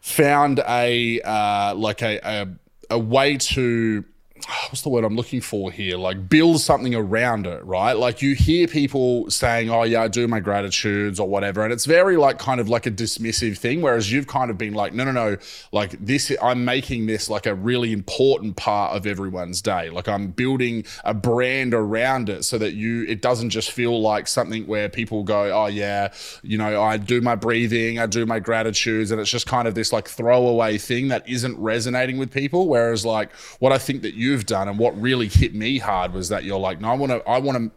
found 0.00 0.60
a 0.68 1.20
uh, 1.20 1.74
like 1.74 2.02
a, 2.02 2.18
a 2.22 2.48
a 2.90 2.98
way 2.98 3.36
to 3.36 4.04
what's 4.46 4.82
the 4.82 4.88
word 4.88 5.04
I'm 5.04 5.16
looking 5.16 5.40
for 5.40 5.70
here? 5.70 5.96
Like 5.96 6.28
build 6.28 6.60
something 6.60 6.94
around 6.94 7.46
it, 7.46 7.64
right? 7.64 7.94
Like 7.94 8.22
you 8.22 8.34
hear 8.34 8.66
people 8.66 9.30
saying, 9.30 9.70
"Oh 9.70 9.82
yeah, 9.82 10.02
I 10.02 10.08
do 10.08 10.26
my 10.28 10.40
gratitudes" 10.40 11.18
or 11.18 11.28
whatever, 11.28 11.64
and 11.64 11.72
it's 11.72 11.84
very 11.84 12.16
like 12.16 12.38
kind 12.38 12.60
of 12.60 12.68
like 12.68 12.86
a 12.86 12.90
dismissive 12.90 13.58
thing. 13.58 13.82
Whereas 13.82 14.12
you've 14.12 14.26
kind 14.26 14.50
of 14.50 14.58
been 14.58 14.74
like, 14.74 14.94
"No, 14.94 15.04
no, 15.04 15.12
no, 15.12 15.36
like 15.72 15.92
this, 16.04 16.32
I'm 16.42 16.64
making 16.64 17.06
this 17.06 17.28
like 17.28 17.46
a 17.46 17.54
really 17.54 17.92
important 17.92 18.56
part 18.56 18.96
of 18.96 19.06
everyone's 19.06 19.60
day. 19.60 19.90
Like 19.90 20.08
I'm 20.08 20.28
building 20.28 20.84
a 21.04 21.14
brand 21.14 21.74
around 21.74 22.28
it 22.28 22.44
so 22.44 22.58
that 22.58 22.74
you, 22.74 23.04
it 23.04 23.22
doesn't 23.22 23.50
just 23.50 23.70
feel 23.70 24.00
like 24.00 24.28
something 24.28 24.66
where 24.66 24.88
people 24.88 25.24
go, 25.24 25.50
"Oh 25.52 25.66
yeah, 25.66 26.12
you 26.42 26.58
know, 26.58 26.82
I 26.82 26.96
do 26.96 27.20
my 27.20 27.34
breathing, 27.34 27.98
I 27.98 28.06
do 28.06 28.26
my 28.26 28.40
gratitudes," 28.40 29.10
and 29.10 29.20
it's 29.20 29.30
just 29.30 29.46
kind 29.46 29.68
of 29.68 29.74
this 29.74 29.92
like 29.92 30.08
throwaway 30.08 30.78
thing 30.78 31.08
that 31.08 31.28
isn't 31.28 31.58
resonating 31.58 32.18
with 32.18 32.30
people. 32.30 32.68
Whereas 32.68 33.04
like 33.04 33.32
what 33.58 33.72
I 33.72 33.78
think 33.78 34.02
that 34.02 34.14
you 34.14 34.37
you've 34.38 34.46
done 34.46 34.68
and 34.68 34.78
what 34.78 35.00
really 35.00 35.26
hit 35.26 35.54
me 35.54 35.78
hard 35.78 36.12
was 36.12 36.28
that 36.28 36.44
you're 36.44 36.58
like, 36.58 36.80
no, 36.80 36.88
I 36.90 36.94
want 36.94 37.10
to, 37.10 37.28
I 37.28 37.38
want 37.38 37.58
to 37.58 37.70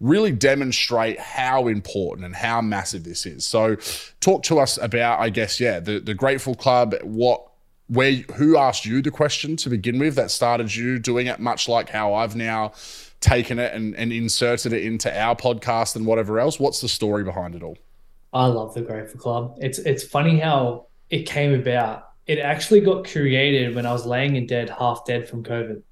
really 0.00 0.32
demonstrate 0.32 1.20
how 1.20 1.68
important 1.68 2.26
and 2.26 2.34
how 2.34 2.60
massive 2.60 3.04
this 3.04 3.26
is. 3.26 3.46
So, 3.46 3.76
talk 4.20 4.42
to 4.44 4.58
us 4.58 4.78
about, 4.78 5.20
I 5.20 5.30
guess, 5.30 5.60
yeah, 5.60 5.78
the 5.78 6.00
the 6.00 6.14
Grateful 6.14 6.54
Club. 6.54 6.94
What, 7.02 7.46
where, 7.86 8.12
who 8.34 8.56
asked 8.56 8.84
you 8.84 9.02
the 9.02 9.10
question 9.10 9.56
to 9.56 9.70
begin 9.70 9.98
with 9.98 10.14
that 10.16 10.30
started 10.30 10.74
you 10.74 10.98
doing 10.98 11.26
it? 11.26 11.38
Much 11.38 11.68
like 11.68 11.90
how 11.90 12.14
I've 12.14 12.34
now 12.34 12.72
taken 13.20 13.58
it 13.58 13.72
and, 13.74 13.94
and 13.96 14.12
inserted 14.12 14.72
it 14.72 14.82
into 14.82 15.16
our 15.16 15.36
podcast 15.36 15.94
and 15.94 16.06
whatever 16.06 16.40
else. 16.40 16.58
What's 16.58 16.80
the 16.80 16.88
story 16.88 17.22
behind 17.22 17.54
it 17.54 17.62
all? 17.62 17.76
I 18.32 18.46
love 18.46 18.74
the 18.74 18.82
Grateful 18.82 19.20
Club. 19.20 19.58
It's 19.60 19.78
it's 19.78 20.04
funny 20.04 20.38
how 20.38 20.86
it 21.10 21.26
came 21.26 21.52
about. 21.52 22.10
It 22.26 22.38
actually 22.38 22.80
got 22.80 23.08
created 23.08 23.74
when 23.74 23.86
I 23.86 23.92
was 23.92 24.06
laying 24.06 24.36
in 24.36 24.46
bed, 24.46 24.70
half 24.70 25.04
dead 25.04 25.28
from 25.28 25.42
COVID. 25.42 25.82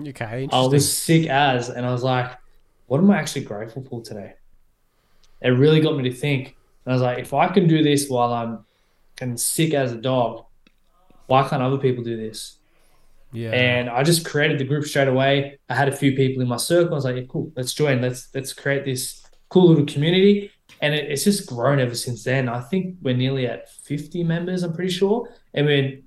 Okay. 0.00 0.48
I 0.52 0.60
was 0.66 0.90
sick 0.90 1.26
as, 1.26 1.68
and 1.68 1.84
I 1.84 1.92
was 1.92 2.02
like, 2.02 2.32
what 2.86 2.98
am 2.98 3.10
I 3.10 3.18
actually 3.18 3.44
grateful 3.44 3.82
for 3.82 4.02
today? 4.02 4.34
It 5.40 5.50
really 5.50 5.80
got 5.80 5.96
me 5.96 6.08
to 6.08 6.14
think. 6.14 6.56
And 6.84 6.92
I 6.92 6.94
was 6.94 7.02
like, 7.02 7.18
if 7.18 7.34
I 7.34 7.48
can 7.48 7.68
do 7.68 7.82
this 7.82 8.08
while 8.08 8.32
I'm 8.32 8.64
and 9.20 9.38
sick 9.38 9.74
as 9.74 9.92
a 9.92 9.96
dog, 9.96 10.44
why 11.26 11.46
can't 11.48 11.62
other 11.62 11.78
people 11.78 12.04
do 12.04 12.16
this? 12.16 12.56
Yeah. 13.32 13.50
And 13.50 13.90
I 13.90 14.02
just 14.02 14.24
created 14.24 14.58
the 14.58 14.64
group 14.64 14.84
straight 14.84 15.08
away. 15.08 15.58
I 15.68 15.74
had 15.74 15.88
a 15.88 15.96
few 15.96 16.14
people 16.14 16.42
in 16.42 16.48
my 16.48 16.56
circle. 16.56 16.92
I 16.92 16.94
was 16.94 17.04
like, 17.04 17.16
yeah, 17.16 17.22
cool, 17.28 17.52
let's 17.56 17.74
join. 17.74 18.00
Let's 18.00 18.28
let's 18.34 18.52
create 18.52 18.84
this 18.84 19.26
cool 19.50 19.68
little 19.68 19.86
community. 19.86 20.50
And 20.80 20.94
it, 20.94 21.10
it's 21.10 21.24
just 21.24 21.46
grown 21.46 21.80
ever 21.80 21.94
since 21.94 22.24
then. 22.24 22.48
I 22.48 22.60
think 22.60 22.96
we're 23.02 23.16
nearly 23.16 23.46
at 23.46 23.70
50 23.70 24.24
members, 24.24 24.62
I'm 24.62 24.72
pretty 24.72 24.92
sure. 24.92 25.28
And 25.52 25.66
we're 25.66 25.98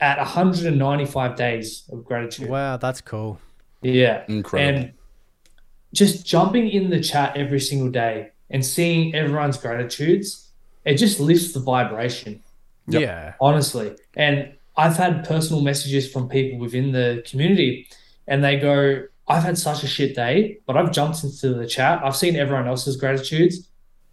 at 0.00 0.18
195 0.18 1.36
days 1.36 1.84
of 1.90 2.04
gratitude. 2.04 2.48
Wow, 2.48 2.76
that's 2.76 3.00
cool. 3.00 3.40
Yeah. 3.82 4.24
Incredible. 4.28 4.80
And 4.80 4.92
just 5.94 6.26
jumping 6.26 6.68
in 6.68 6.90
the 6.90 7.00
chat 7.00 7.36
every 7.36 7.60
single 7.60 7.90
day 7.90 8.30
and 8.50 8.64
seeing 8.64 9.14
everyone's 9.14 9.56
gratitudes, 9.56 10.50
it 10.84 10.96
just 10.96 11.20
lifts 11.20 11.52
the 11.52 11.60
vibration. 11.60 12.42
Yep. 12.88 13.02
Yeah. 13.02 13.34
Honestly. 13.40 13.96
And 14.14 14.54
I've 14.76 14.96
had 14.96 15.26
personal 15.26 15.62
messages 15.62 16.10
from 16.10 16.28
people 16.28 16.58
within 16.58 16.92
the 16.92 17.24
community 17.28 17.88
and 18.26 18.44
they 18.44 18.58
go, 18.58 19.04
I've 19.28 19.42
had 19.42 19.58
such 19.58 19.82
a 19.82 19.88
shit 19.88 20.14
day, 20.14 20.58
but 20.66 20.76
I've 20.76 20.92
jumped 20.92 21.24
into 21.24 21.54
the 21.54 21.66
chat. 21.66 22.00
I've 22.04 22.14
seen 22.14 22.36
everyone 22.36 22.68
else's 22.68 22.96
gratitudes 22.96 23.68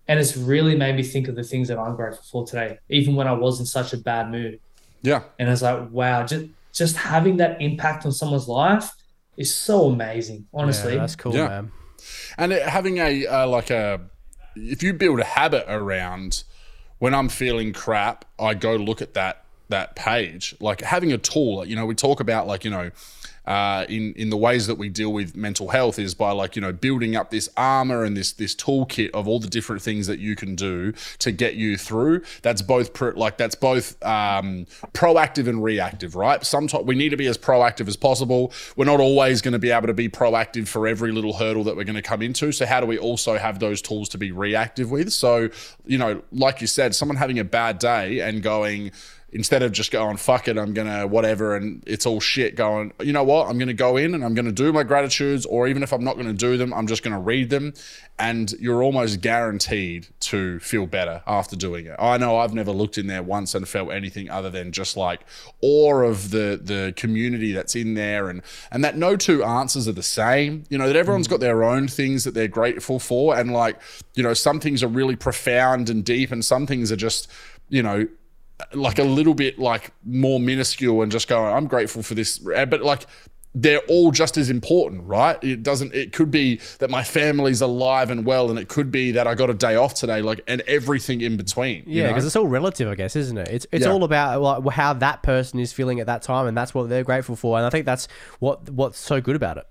and 0.08 0.20
it's 0.20 0.36
really 0.36 0.76
made 0.76 0.96
me 0.96 1.04
think 1.04 1.28
of 1.28 1.36
the 1.36 1.44
things 1.44 1.68
that 1.68 1.78
I'm 1.78 1.96
grateful 1.96 2.24
for 2.24 2.46
today, 2.46 2.80
even 2.90 3.16
when 3.16 3.28
I 3.28 3.34
was 3.34 3.60
in 3.60 3.66
such 3.66 3.94
a 3.94 3.98
bad 3.98 4.32
mood. 4.32 4.60
Yeah. 5.04 5.24
And 5.38 5.50
I 5.50 5.52
was 5.52 5.62
like, 5.62 5.92
wow, 5.92 6.26
just 6.26 6.46
just 6.72 6.96
having 6.98 7.38
that 7.38 7.62
impact 7.62 8.06
on 8.06 8.12
someone's 8.12 8.48
life 8.48 8.92
is 9.38 9.54
so 9.54 9.86
amazing. 9.86 10.48
Honestly, 10.54 10.94
yeah, 10.94 11.02
that's 11.02 11.16
cool, 11.16 11.36
yeah. 11.36 11.48
man. 11.48 11.72
And 12.38 12.52
it, 12.52 12.68
having 12.68 12.98
a 12.98 13.28
uh, 13.28 13.48
like 13.48 13.70
a, 13.70 14.02
if 14.56 14.82
you 14.82 14.94
build 14.94 15.20
a 15.20 15.24
habit 15.24 15.66
around 15.68 16.44
when 17.00 17.14
I'm 17.14 17.30
feeling 17.30 17.74
crap, 17.74 18.26
I 18.40 18.54
go 18.56 18.76
look 18.76 19.02
at 19.02 19.14
that 19.14 19.46
that 19.70 19.96
page. 19.96 20.56
Like 20.60 20.82
having 20.82 21.12
a 21.12 21.18
tool. 21.18 21.66
You 21.66 21.76
know, 21.76 21.86
we 21.86 21.96
talk 21.96 22.20
about 22.20 22.48
like 22.48 22.64
you 22.64 22.72
know 22.72 22.92
uh, 23.46 23.86
in 23.90 24.14
in 24.14 24.30
the 24.30 24.38
ways 24.38 24.68
that 24.68 24.76
we 24.76 24.90
deal 24.90 25.12
with 25.12 25.36
mental 25.36 25.70
health 25.70 26.00
is 26.00 26.14
by 26.14 26.32
like 26.32 26.56
you 26.56 26.62
know 26.62 26.72
building 26.72 27.16
up 27.16 27.30
this 27.30 27.50
armor 27.58 28.04
and 28.04 28.16
this 28.16 28.32
this 28.32 28.56
toolkit 28.56 29.10
of 29.12 29.28
all 29.28 29.40
the 29.40 29.48
different 29.48 29.82
things 29.82 30.08
that 30.08 30.20
you 30.20 30.36
can 30.36 30.56
do 30.56 30.94
to 31.20 31.32
get 31.32 31.56
you 31.56 31.78
through. 31.78 32.22
That's 32.42 32.62
both 32.62 32.94
pro- 32.94 33.12
like 33.12 33.38
that's 33.38 33.56
both 33.56 34.02
um, 34.04 34.66
proactive 34.94 35.48
and 35.48 35.64
reactive, 35.64 36.16
right? 36.16 36.44
Sometimes 36.46 36.86
we 36.86 36.96
need 36.96 37.10
to 37.10 37.18
be 37.18 37.28
as 37.28 37.38
proactive 37.38 37.88
as 37.88 37.98
possible. 37.98 38.54
We're 38.76 38.86
not 38.86 39.00
always 39.00 39.42
going 39.42 39.54
to 39.54 39.60
be 39.60 39.72
able 39.72 39.88
to 39.88 39.94
be 39.94 40.10
proactive 40.10 40.68
for 40.68 40.88
every 40.88 41.12
little 41.12 41.34
hurdle 41.34 41.64
that 41.66 41.76
we're 41.76 41.84
going 41.84 41.96
to 41.96 42.02
come 42.02 42.22
into. 42.22 42.52
So 42.52 42.66
how 42.66 42.80
do 42.80 42.86
we 42.86 42.98
also 42.98 43.38
have 43.38 43.60
those 43.60 43.82
tools 43.82 44.10
to 44.10 44.18
be 44.18 44.32
reactive 44.32 44.90
with? 44.92 45.12
So 45.12 45.50
you 45.86 45.98
know, 45.98 46.22
like 46.32 46.62
you 46.62 46.68
said, 46.68 46.96
someone 46.96 47.18
having 47.18 47.40
a 47.40 47.44
bad 47.44 47.80
day 47.80 48.20
and 48.20 48.42
going 48.42 48.92
instead 49.34 49.64
of 49.64 49.72
just 49.72 49.92
going 49.92 50.18
fuck 50.18 50.48
it 50.48 50.58
i'm 50.58 50.74
gonna 50.74 51.06
whatever 51.08 51.56
and 51.56 51.84
it's 51.86 52.06
all 52.06 52.20
shit 52.20 52.56
going 52.56 52.94
you 53.02 53.12
know 53.14 53.24
what? 53.24 53.50
I'm 53.50 53.58
gonna 53.58 53.74
go 53.74 53.98
in 53.98 54.14
and 54.14 54.24
i'm 54.24 54.34
gonna 54.34 54.52
do 54.52 54.72
my 54.72 54.84
gratitudes 54.84 55.46
or 55.46 55.68
even 55.68 55.84
if 55.84 55.92
i'm 55.92 56.04
not 56.04 56.18
gonna 56.18 56.34
do 56.34 56.58
them 56.58 56.74
i'm 56.74 56.88
just 56.88 57.04
gonna 57.04 57.20
read 57.20 57.50
them. 57.50 57.74
And 58.20 58.52
you're 58.60 58.84
almost 58.84 59.22
guaranteed 59.22 60.08
to 60.22 60.60
feel 60.60 60.86
better 60.86 61.24
after 61.26 61.56
doing 61.56 61.88
it. 61.88 61.96
I 61.98 62.18
know 62.18 62.38
i've 62.38 62.54
never 62.54 62.72
looked 62.72 62.98
in 62.98 63.08
there 63.08 63.24
once 63.24 63.56
and 63.56 63.68
felt 63.68 63.92
anything 63.92 64.30
other 64.30 64.50
than 64.50 64.72
just 64.72 64.96
like 64.96 65.22
awe 65.62 66.04
of 66.04 66.30
the 66.32 66.60
the 66.62 66.94
community 66.96 67.52
that's 67.52 67.76
in 67.76 67.96
there 67.96 68.30
and 68.30 68.42
and 68.72 68.84
that 68.84 68.98
no 68.98 69.16
two 69.16 69.44
answers 69.44 69.88
are 69.88 69.94
the 69.94 70.04
same. 70.04 70.64
You 70.70 70.78
know 70.78 70.88
that 70.88 70.96
everyone's 70.96 71.28
got 71.28 71.38
mm. 71.38 71.42
their 71.42 71.64
own 71.64 71.88
things 71.88 72.24
that 72.24 72.34
they're 72.34 72.48
grateful 72.48 73.00
for 73.00 73.36
and 73.36 73.52
like 73.52 73.80
you 74.16 74.24
know 74.24 74.34
some 74.34 74.60
things 74.60 74.84
are 74.84 74.88
really 74.88 75.16
profound 75.16 75.90
and 75.90 76.06
deep 76.06 76.32
and 76.32 76.46
some 76.46 76.68
things 76.68 76.92
are 76.92 76.96
just 76.96 77.30
you 77.70 77.82
know 77.82 78.08
like 78.74 79.00
a 79.00 79.04
little 79.04 79.34
bit 79.34 79.60
like 79.60 79.92
more 80.06 80.40
minuscule 80.40 81.02
and 81.02 81.12
just 81.12 81.28
going, 81.28 81.54
I'm 81.54 81.68
grateful 81.68 82.04
for 82.04 82.14
this. 82.16 82.38
But 82.40 82.82
like 82.82 83.06
they're 83.56 83.82
all 83.88 84.10
just 84.10 84.36
as 84.36 84.50
important, 84.50 85.04
right? 85.04 85.38
It 85.44 85.62
doesn't, 85.62 85.94
it 85.94 86.12
could 86.12 86.32
be 86.32 86.60
that 86.80 86.90
my 86.90 87.04
family's 87.04 87.62
alive 87.62 88.10
and 88.10 88.26
well, 88.26 88.50
and 88.50 88.58
it 88.58 88.68
could 88.68 88.90
be 88.90 89.12
that 89.12 89.28
I 89.28 89.36
got 89.36 89.52
a 89.52 89.54
day 89.54 89.76
off 89.76 89.94
today, 89.94 90.24
like, 90.24 90.42
and 90.48 90.62
everything 90.62 91.22
in 91.22 91.38
between. 91.38 91.84
you 91.86 91.98
Yeah, 91.98 92.04
know? 92.04 92.10
because 92.10 92.26
it's 92.26 92.36
all 92.36 92.48
relative, 92.48 92.90
I 92.90 92.96
guess, 92.96 93.16
isn't 93.16 93.38
it? 93.38 93.50
It's 93.50 93.68
it's 93.72 93.86
Yeah. 93.86 93.92
all 93.92 94.04
about 94.04 94.42
like, 94.42 94.74
how 94.74 94.94
that 94.94 95.22
person 95.22 95.60
is 95.60 95.72
feeling 95.72 96.00
at 96.00 96.08
that 96.08 96.24
time, 96.24 96.48
and 96.48 96.58
that's 96.58 96.74
what 96.74 96.90
they're 96.90 97.04
grateful 97.04 97.36
for. 97.36 97.58
And 97.58 97.66
I 97.66 97.70
think 97.70 97.86
that's 97.86 98.08
what 98.40 98.70
what's 98.72 98.98
so 98.98 99.22
good 99.22 99.36
about 99.36 99.58
it. 99.58 99.68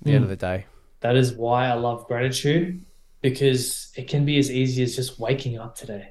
At 0.00 0.04
the 0.04 0.12
end 0.12 0.24
of 0.24 0.30
the 0.30 0.36
day, 0.36 0.66
That 1.00 1.16
is 1.16 1.32
why 1.32 1.68
I 1.68 1.74
love 1.74 2.06
gratitude 2.08 2.84
because 3.22 3.92
it 3.96 4.08
can 4.08 4.24
be 4.26 4.38
as 4.38 4.50
easy 4.50 4.82
as 4.82 4.94
just 4.94 5.18
waking 5.18 5.56
up 5.58 5.74
today. 5.76 6.10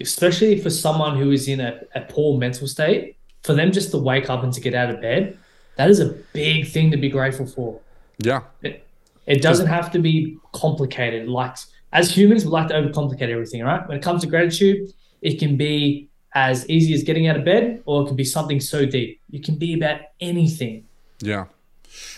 Especially 0.00 0.60
for 0.60 0.70
someone 0.70 1.16
who 1.16 1.30
is 1.30 1.48
in 1.48 1.60
a, 1.60 1.80
a 1.94 2.02
poor 2.02 2.38
mental 2.38 2.66
state, 2.66 3.16
for 3.42 3.54
them 3.54 3.72
just 3.72 3.90
to 3.92 3.98
wake 3.98 4.28
up 4.28 4.42
and 4.42 4.52
to 4.52 4.60
get 4.60 4.74
out 4.74 4.90
of 4.90 5.00
bed, 5.00 5.38
that 5.76 5.88
is 5.90 6.00
a 6.00 6.06
big 6.32 6.66
thing 6.68 6.90
to 6.90 6.96
be 6.96 7.08
grateful 7.08 7.46
for. 7.46 7.80
yeah. 8.18 8.42
It, 8.62 8.82
it 9.26 9.42
doesn't 9.42 9.66
have 9.66 9.90
to 9.92 9.98
be 9.98 10.38
complicated. 10.52 11.28
Like 11.28 11.56
as 11.92 12.10
humans, 12.10 12.44
we 12.44 12.50
like 12.50 12.68
to 12.68 12.74
overcomplicate 12.74 13.28
everything, 13.28 13.62
right? 13.62 13.86
When 13.88 13.96
it 13.96 14.02
comes 14.02 14.22
to 14.22 14.28
gratitude, 14.28 14.92
it 15.20 15.38
can 15.38 15.56
be 15.56 16.08
as 16.34 16.68
easy 16.68 16.94
as 16.94 17.02
getting 17.02 17.26
out 17.26 17.36
of 17.36 17.44
bed, 17.44 17.82
or 17.86 18.02
it 18.02 18.06
can 18.06 18.16
be 18.16 18.24
something 18.24 18.60
so 18.60 18.84
deep. 18.84 19.20
It 19.32 19.42
can 19.44 19.56
be 19.56 19.74
about 19.74 20.00
anything. 20.20 20.84
Yeah. 21.20 21.46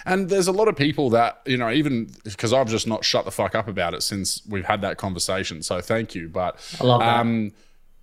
And 0.04 0.28
there's 0.28 0.48
a 0.48 0.52
lot 0.52 0.66
of 0.68 0.76
people 0.76 1.10
that, 1.10 1.40
you 1.46 1.56
know, 1.56 1.70
even 1.70 2.10
because 2.24 2.52
I've 2.52 2.68
just 2.68 2.86
not 2.86 3.04
shut 3.04 3.24
the 3.24 3.30
fuck 3.30 3.54
up 3.54 3.68
about 3.68 3.94
it 3.94 4.02
since 4.02 4.42
we've 4.48 4.64
had 4.64 4.80
that 4.82 4.96
conversation. 4.98 5.62
So 5.62 5.80
thank 5.80 6.14
you. 6.14 6.28
But 6.28 6.58
I 6.80 6.84
love 6.84 7.00
that. 7.00 7.20
um, 7.20 7.52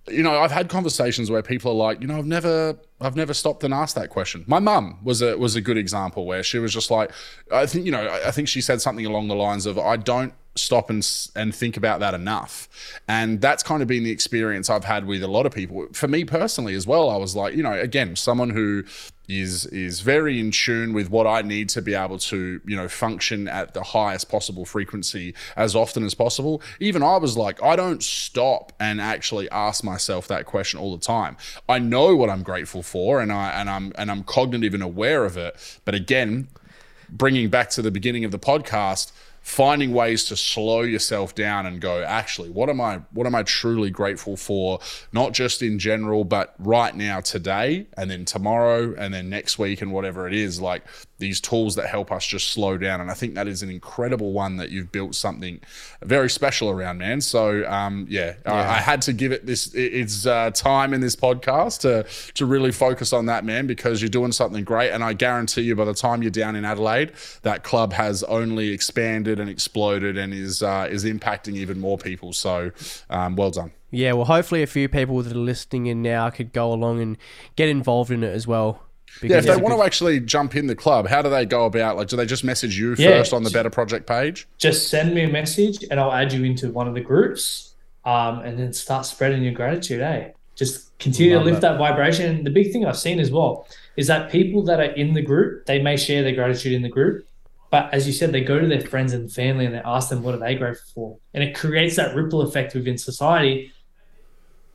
you 0.08 0.22
know, 0.22 0.40
I've 0.40 0.52
had 0.52 0.68
conversations 0.68 1.30
where 1.30 1.42
people 1.42 1.72
are 1.72 1.74
like, 1.74 2.00
you 2.00 2.06
know, 2.06 2.18
I've 2.18 2.26
never, 2.26 2.78
I've 3.00 3.16
never 3.16 3.34
stopped 3.34 3.64
and 3.64 3.74
asked 3.74 3.94
that 3.96 4.10
question. 4.10 4.44
My 4.46 4.58
mum 4.58 4.98
was 5.02 5.22
a 5.22 5.36
was 5.36 5.56
a 5.56 5.60
good 5.60 5.76
example 5.76 6.26
where 6.26 6.42
she 6.42 6.58
was 6.58 6.72
just 6.72 6.90
like, 6.90 7.10
I 7.52 7.66
think, 7.66 7.86
you 7.86 7.92
know, 7.92 8.08
I 8.24 8.30
think 8.30 8.48
she 8.48 8.60
said 8.60 8.80
something 8.80 9.06
along 9.06 9.28
the 9.28 9.34
lines 9.34 9.66
of, 9.66 9.78
I 9.78 9.96
don't 9.96 10.32
stop 10.56 10.90
and 10.90 11.06
and 11.34 11.54
think 11.54 11.76
about 11.76 12.00
that 12.00 12.14
enough, 12.14 12.68
and 13.08 13.40
that's 13.40 13.62
kind 13.62 13.82
of 13.82 13.88
been 13.88 14.04
the 14.04 14.10
experience 14.10 14.68
I've 14.70 14.84
had 14.84 15.06
with 15.06 15.22
a 15.22 15.28
lot 15.28 15.46
of 15.46 15.52
people. 15.52 15.86
For 15.92 16.08
me 16.08 16.24
personally 16.24 16.74
as 16.74 16.86
well, 16.86 17.10
I 17.10 17.16
was 17.16 17.36
like, 17.36 17.54
you 17.54 17.62
know, 17.62 17.72
again, 17.72 18.16
someone 18.16 18.50
who 18.50 18.84
is 19.28 19.66
is 19.66 20.00
very 20.00 20.38
in 20.38 20.50
tune 20.50 20.92
with 20.92 21.10
what 21.10 21.26
I 21.26 21.42
need 21.42 21.68
to 21.70 21.82
be 21.82 21.94
able 21.94 22.18
to 22.18 22.60
you 22.64 22.76
know 22.76 22.88
function 22.88 23.48
at 23.48 23.74
the 23.74 23.82
highest 23.82 24.28
possible 24.28 24.64
frequency 24.64 25.34
as 25.56 25.74
often 25.74 26.04
as 26.04 26.14
possible. 26.14 26.62
Even 26.80 27.02
I 27.02 27.16
was 27.16 27.36
like, 27.36 27.62
I 27.62 27.76
don't 27.76 28.02
stop 28.02 28.72
and 28.78 29.00
actually 29.00 29.50
ask 29.50 29.82
myself 29.82 30.28
that 30.28 30.46
question 30.46 30.78
all 30.78 30.96
the 30.96 31.04
time. 31.04 31.36
I 31.68 31.78
know 31.78 32.14
what 32.14 32.30
I'm 32.30 32.42
grateful 32.42 32.82
for, 32.82 33.20
and 33.20 33.32
I 33.32 33.50
and 33.50 33.68
I'm 33.68 33.92
and 33.96 34.10
I'm 34.10 34.22
cognitive 34.22 34.74
and 34.74 34.82
aware 34.82 35.24
of 35.24 35.36
it. 35.36 35.80
But 35.84 35.94
again, 35.94 36.48
bringing 37.08 37.48
back 37.48 37.70
to 37.70 37.82
the 37.82 37.90
beginning 37.90 38.24
of 38.24 38.30
the 38.30 38.38
podcast 38.38 39.12
finding 39.46 39.92
ways 39.92 40.24
to 40.24 40.36
slow 40.36 40.82
yourself 40.82 41.32
down 41.32 41.66
and 41.66 41.80
go 41.80 42.02
actually 42.02 42.50
what 42.50 42.68
am 42.68 42.80
i 42.80 42.96
what 43.12 43.28
am 43.28 43.34
i 43.36 43.44
truly 43.44 43.90
grateful 43.90 44.36
for? 44.36 44.80
Not 45.12 45.34
just 45.34 45.62
in 45.62 45.78
general 45.78 46.24
but 46.24 46.56
right 46.58 46.94
now 46.96 47.20
today 47.20 47.86
and 47.96 48.10
then 48.10 48.24
tomorrow 48.24 48.92
and 48.98 49.14
then 49.14 49.30
next 49.30 49.56
week 49.56 49.80
and 49.82 49.92
whatever 49.92 50.26
it 50.26 50.34
is. 50.34 50.60
Like 50.60 50.82
these 51.18 51.40
tools 51.40 51.74
that 51.76 51.86
help 51.86 52.12
us 52.12 52.26
just 52.26 52.48
slow 52.48 52.76
down. 52.76 53.00
And 53.00 53.10
i 53.10 53.14
think 53.14 53.34
that 53.34 53.48
is 53.48 53.62
an 53.62 53.70
incredible 53.70 54.32
one 54.32 54.56
that 54.56 54.70
you've 54.70 54.92
built 54.92 55.14
something 55.14 55.60
very 56.02 56.30
special 56.30 56.70
around 56.70 56.98
man. 56.98 57.20
So 57.20 57.64
um 57.68 58.06
yeah, 58.08 58.34
I, 58.44 58.58
I 58.58 58.78
had 58.78 59.02
to 59.02 59.12
give 59.12 59.32
it 59.32 59.46
this 59.46 59.74
it's 59.74 60.26
uh, 60.26 60.50
time 60.50 60.92
in 60.94 61.00
this 61.00 61.16
podcast 61.16 61.80
to 61.80 62.06
to 62.34 62.46
really 62.46 62.72
focus 62.72 63.12
on 63.12 63.26
that 63.26 63.44
man 63.44 63.66
because 63.66 64.02
you're 64.02 64.08
doing 64.08 64.32
something 64.32 64.64
great. 64.64 64.90
And 64.90 65.02
i 65.02 65.12
guarantee 65.12 65.62
you 65.62 65.74
by 65.74 65.84
the 65.84 65.94
time 65.94 66.22
you're 66.22 66.30
down 66.30 66.56
in 66.56 66.64
adelaide 66.64 67.12
that 67.42 67.62
club 67.62 67.92
has 67.92 68.22
only 68.24 68.70
expanded 68.70 69.40
and 69.40 69.48
exploded 69.48 70.16
and 70.16 70.32
is 70.32 70.62
uh, 70.62 70.88
is 70.90 71.04
impacting 71.04 71.54
even 71.54 71.80
more 71.80 71.98
people. 71.98 72.32
So 72.32 72.70
um, 73.10 73.36
well 73.36 73.50
done. 73.50 73.72
Yeah. 73.90 74.12
Well, 74.12 74.26
hopefully, 74.26 74.62
a 74.62 74.66
few 74.66 74.88
people 74.88 75.22
that 75.22 75.32
are 75.32 75.38
listening 75.38 75.86
in 75.86 76.02
now 76.02 76.30
could 76.30 76.52
go 76.52 76.72
along 76.72 77.00
and 77.00 77.16
get 77.54 77.68
involved 77.68 78.10
in 78.10 78.22
it 78.22 78.32
as 78.32 78.46
well. 78.46 78.82
Yeah 79.22 79.38
if 79.38 79.46
they 79.46 79.56
want 79.56 79.74
to 79.74 79.82
actually 79.82 80.20
jump 80.20 80.54
in 80.56 80.66
the 80.66 80.74
club 80.76 81.06
how 81.08 81.22
do 81.22 81.30
they 81.30 81.44
go 81.46 81.64
about 81.66 81.96
like 81.96 82.08
do 82.08 82.16
they 82.16 82.26
just 82.26 82.44
message 82.44 82.78
you 82.78 82.94
Yeah. 82.98 83.08
first 83.18 83.32
on 83.32 83.42
the 83.42 83.50
Betar 83.50 83.72
project 83.72 84.06
page 84.06 84.46
Just 84.58 84.88
send 84.88 85.14
me 85.14 85.24
a 85.24 85.28
message 85.28 85.84
and 85.90 85.98
I'll 86.00 86.12
add 86.12 86.32
you 86.32 86.44
into 86.44 86.70
one 86.70 86.86
of 86.88 86.94
the 86.94 87.00
groups 87.00 87.74
um, 88.04 88.40
and 88.40 88.58
then 88.58 88.72
start 88.72 89.04
spreading 89.04 89.42
your 89.42 89.52
gratitude, 89.52 90.00
eh? 90.00 90.28
Just 90.54 90.96
continue 90.98 91.34
Love 91.34 91.42
to 91.44 91.50
lift 91.50 91.58
it. 91.58 91.62
that 91.62 91.76
vibration. 91.78 92.44
The 92.44 92.50
big 92.50 92.72
thing 92.72 92.86
I've 92.86 92.96
seen 92.96 93.18
as 93.18 93.30
well 93.32 93.66
is 93.96 94.06
that 94.06 94.30
people 94.30 94.62
that 94.64 94.78
are 94.78 94.92
in 95.02 95.12
the 95.12 95.22
group, 95.22 95.66
they 95.66 95.82
may 95.82 95.96
share 95.96 96.22
their 96.22 96.34
gratitude 96.34 96.72
in 96.72 96.82
the 96.82 96.88
group, 96.88 97.26
but 97.70 97.92
as 97.92 98.06
you 98.06 98.12
said, 98.12 98.30
they 98.32 98.42
go 98.42 98.60
to 98.60 98.66
their 98.68 98.80
friends 98.80 99.12
and 99.12 99.30
family 99.30 99.66
and 99.66 99.74
they 99.74 99.82
ask 99.84 100.08
them 100.08 100.22
what 100.22 100.34
are 100.34 100.38
they 100.38 100.54
grateful 100.54 100.86
for. 100.94 101.18
And 101.34 101.42
it 101.42 101.54
creates 101.56 101.96
that 101.96 102.14
ripple 102.14 102.42
effect 102.42 102.74
within 102.74 102.96
society, 102.96 103.72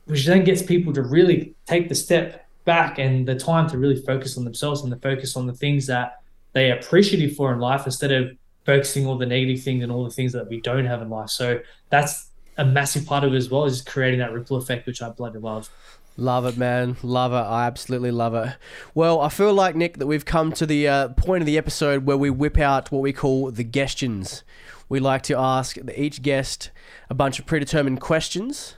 which 0.04 0.26
then 0.26 0.44
gets 0.44 0.62
people 0.62 0.92
to 0.92 1.02
really 1.02 1.54
take 1.66 1.88
the 1.88 1.94
step 1.94 2.41
back 2.64 2.98
and 2.98 3.26
the 3.26 3.34
time 3.34 3.68
to 3.70 3.78
really 3.78 4.00
focus 4.00 4.38
on 4.38 4.44
themselves 4.44 4.82
and 4.82 4.92
the 4.92 4.96
focus 4.96 5.36
on 5.36 5.46
the 5.46 5.52
things 5.52 5.86
that 5.86 6.22
they 6.52 6.70
are 6.70 6.76
appreciative 6.76 7.34
for 7.34 7.52
in 7.52 7.58
life 7.58 7.86
instead 7.86 8.12
of 8.12 8.30
focusing 8.64 9.06
all 9.06 9.18
the 9.18 9.26
negative 9.26 9.62
things 9.62 9.82
and 9.82 9.90
all 9.90 10.04
the 10.04 10.10
things 10.10 10.32
that 10.32 10.48
we 10.48 10.60
don't 10.60 10.86
have 10.86 11.02
in 11.02 11.10
life. 11.10 11.30
So 11.30 11.60
that's 11.90 12.30
a 12.58 12.64
massive 12.64 13.06
part 13.06 13.24
of 13.24 13.32
it 13.32 13.36
as 13.36 13.50
well, 13.50 13.64
is 13.64 13.82
creating 13.82 14.20
that 14.20 14.32
ripple 14.32 14.56
effect, 14.56 14.86
which 14.86 15.02
I 15.02 15.08
bloody 15.08 15.38
love. 15.38 15.70
Love 16.16 16.44
it, 16.44 16.58
man. 16.58 16.96
Love 17.02 17.32
it. 17.32 17.36
I 17.36 17.66
absolutely 17.66 18.10
love 18.10 18.34
it. 18.34 18.54
Well, 18.94 19.20
I 19.20 19.30
feel 19.30 19.54
like, 19.54 19.74
Nick, 19.74 19.96
that 19.96 20.06
we've 20.06 20.26
come 20.26 20.52
to 20.52 20.66
the 20.66 20.86
uh, 20.86 21.08
point 21.08 21.40
of 21.40 21.46
the 21.46 21.56
episode 21.56 22.04
where 22.04 22.18
we 22.18 22.28
whip 22.28 22.58
out 22.58 22.92
what 22.92 23.00
we 23.00 23.14
call 23.14 23.50
the 23.50 23.64
questions. 23.64 24.44
We 24.90 25.00
like 25.00 25.22
to 25.22 25.38
ask 25.38 25.78
each 25.96 26.20
guest 26.20 26.70
a 27.08 27.14
bunch 27.14 27.38
of 27.38 27.46
predetermined 27.46 28.02
questions. 28.02 28.76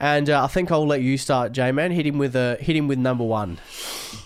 And 0.00 0.30
uh, 0.30 0.42
I 0.42 0.46
think 0.46 0.72
I'll 0.72 0.86
let 0.86 1.02
you 1.02 1.18
start, 1.18 1.52
J-Man. 1.52 1.92
Hit 1.92 2.06
him 2.06 2.16
with 2.16 2.34
a 2.34 2.56
hit 2.58 2.74
him 2.74 2.88
with 2.88 2.98
number 2.98 3.22
one. 3.22 3.58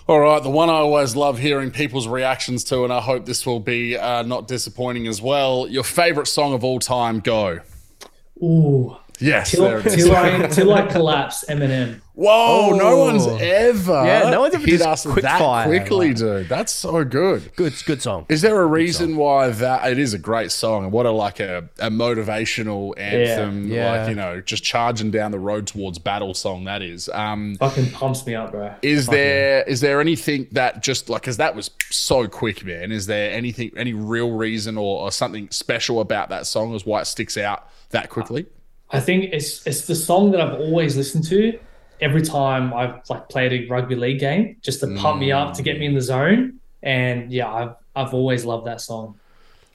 All 0.06 0.20
right, 0.20 0.40
the 0.40 0.50
one 0.50 0.70
I 0.70 0.74
always 0.74 1.16
love 1.16 1.38
hearing 1.38 1.72
people's 1.72 2.06
reactions 2.06 2.62
to, 2.64 2.84
and 2.84 2.92
I 2.92 3.00
hope 3.00 3.26
this 3.26 3.44
will 3.44 3.58
be 3.58 3.96
uh, 3.96 4.22
not 4.22 4.46
disappointing 4.46 5.08
as 5.08 5.20
well. 5.20 5.66
Your 5.66 5.82
favorite 5.82 6.26
song 6.26 6.52
of 6.52 6.62
all 6.62 6.78
time, 6.78 7.18
go. 7.20 7.60
Ooh. 8.42 8.96
Yes, 9.20 9.52
Till, 9.52 9.64
there 9.64 9.78
it 9.78 9.86
is. 9.86 9.94
till, 9.94 10.16
I, 10.16 10.46
till 10.48 10.72
I 10.74 10.82
collapse, 10.86 11.44
Eminem. 11.48 12.00
Whoa, 12.14 12.70
no 12.76 12.84
Oh. 12.90 13.04
one's 13.06 13.26
ever 13.42 14.04
Yeah, 14.06 14.30
no 14.30 14.40
one's 14.40 14.54
ever 14.54 14.64
hit 14.64 14.78
just 14.78 14.86
us 14.88 15.12
quick 15.12 15.22
that 15.24 15.38
fire, 15.40 15.66
quickly, 15.66 16.08
like- 16.08 16.16
dude. 16.16 16.48
That's 16.48 16.72
so 16.72 17.04
good. 17.04 17.50
Good, 17.56 17.74
good 17.86 18.02
song. 18.02 18.26
Is 18.28 18.42
there 18.42 18.60
a 18.60 18.66
reason 18.66 19.16
why 19.16 19.48
that 19.48 19.90
it 19.90 19.98
is 19.98 20.14
a 20.14 20.18
great 20.18 20.52
song 20.52 20.84
and 20.84 20.92
what 20.92 21.06
a 21.06 21.10
like 21.10 21.40
a, 21.40 21.68
a 21.80 21.90
motivational 21.90 22.94
anthem, 22.98 23.68
Yeah. 23.70 23.90
like 24.00 24.08
you 24.08 24.14
know, 24.14 24.40
just 24.40 24.62
charging 24.64 25.10
down 25.10 25.30
the 25.32 25.38
road 25.38 25.66
towards 25.66 25.98
battle 25.98 26.34
song 26.34 26.64
that 26.64 26.82
is. 26.82 27.08
Um 27.12 27.56
Fucking 27.58 27.90
pumps 27.90 28.24
me 28.26 28.34
up, 28.34 28.52
bro. 28.52 28.74
is 28.82 29.06
there 29.06 29.62
is 29.64 29.80
there 29.80 30.00
anything 30.00 30.46
that 30.52 30.82
just 30.82 31.08
like 31.08 31.22
because 31.22 31.36
that 31.38 31.54
was 31.56 31.70
so 31.90 32.26
quick, 32.28 32.64
man? 32.64 32.92
Is 32.92 33.06
there 33.06 33.30
anything 33.32 33.72
any 33.76 33.92
real 33.92 34.30
reason 34.32 34.76
or, 34.76 35.00
or 35.02 35.12
something 35.12 35.48
special 35.50 36.00
about 36.00 36.28
that 36.30 36.46
song 36.46 36.74
as 36.74 36.86
why 36.86 37.00
it 37.00 37.06
sticks 37.06 37.36
out 37.36 37.68
that 37.90 38.08
quickly? 38.08 38.46
I 38.94 39.00
think 39.00 39.32
it's 39.32 39.66
it's 39.66 39.86
the 39.86 39.94
song 39.94 40.30
that 40.32 40.40
I've 40.40 40.60
always 40.60 40.96
listened 40.96 41.24
to 41.24 41.58
every 42.00 42.22
time 42.22 42.72
I've 42.72 43.08
like 43.08 43.28
played 43.28 43.52
a 43.52 43.66
rugby 43.68 43.94
league 43.96 44.20
game, 44.20 44.56
just 44.62 44.80
to 44.80 44.94
pump 44.96 45.20
me 45.20 45.32
up, 45.32 45.54
to 45.54 45.62
get 45.62 45.78
me 45.78 45.86
in 45.86 45.94
the 45.94 46.00
zone. 46.00 46.60
And 46.82 47.32
yeah, 47.32 47.52
I've 47.52 47.74
I've 47.96 48.14
always 48.14 48.44
loved 48.44 48.66
that 48.66 48.80
song. 48.80 49.18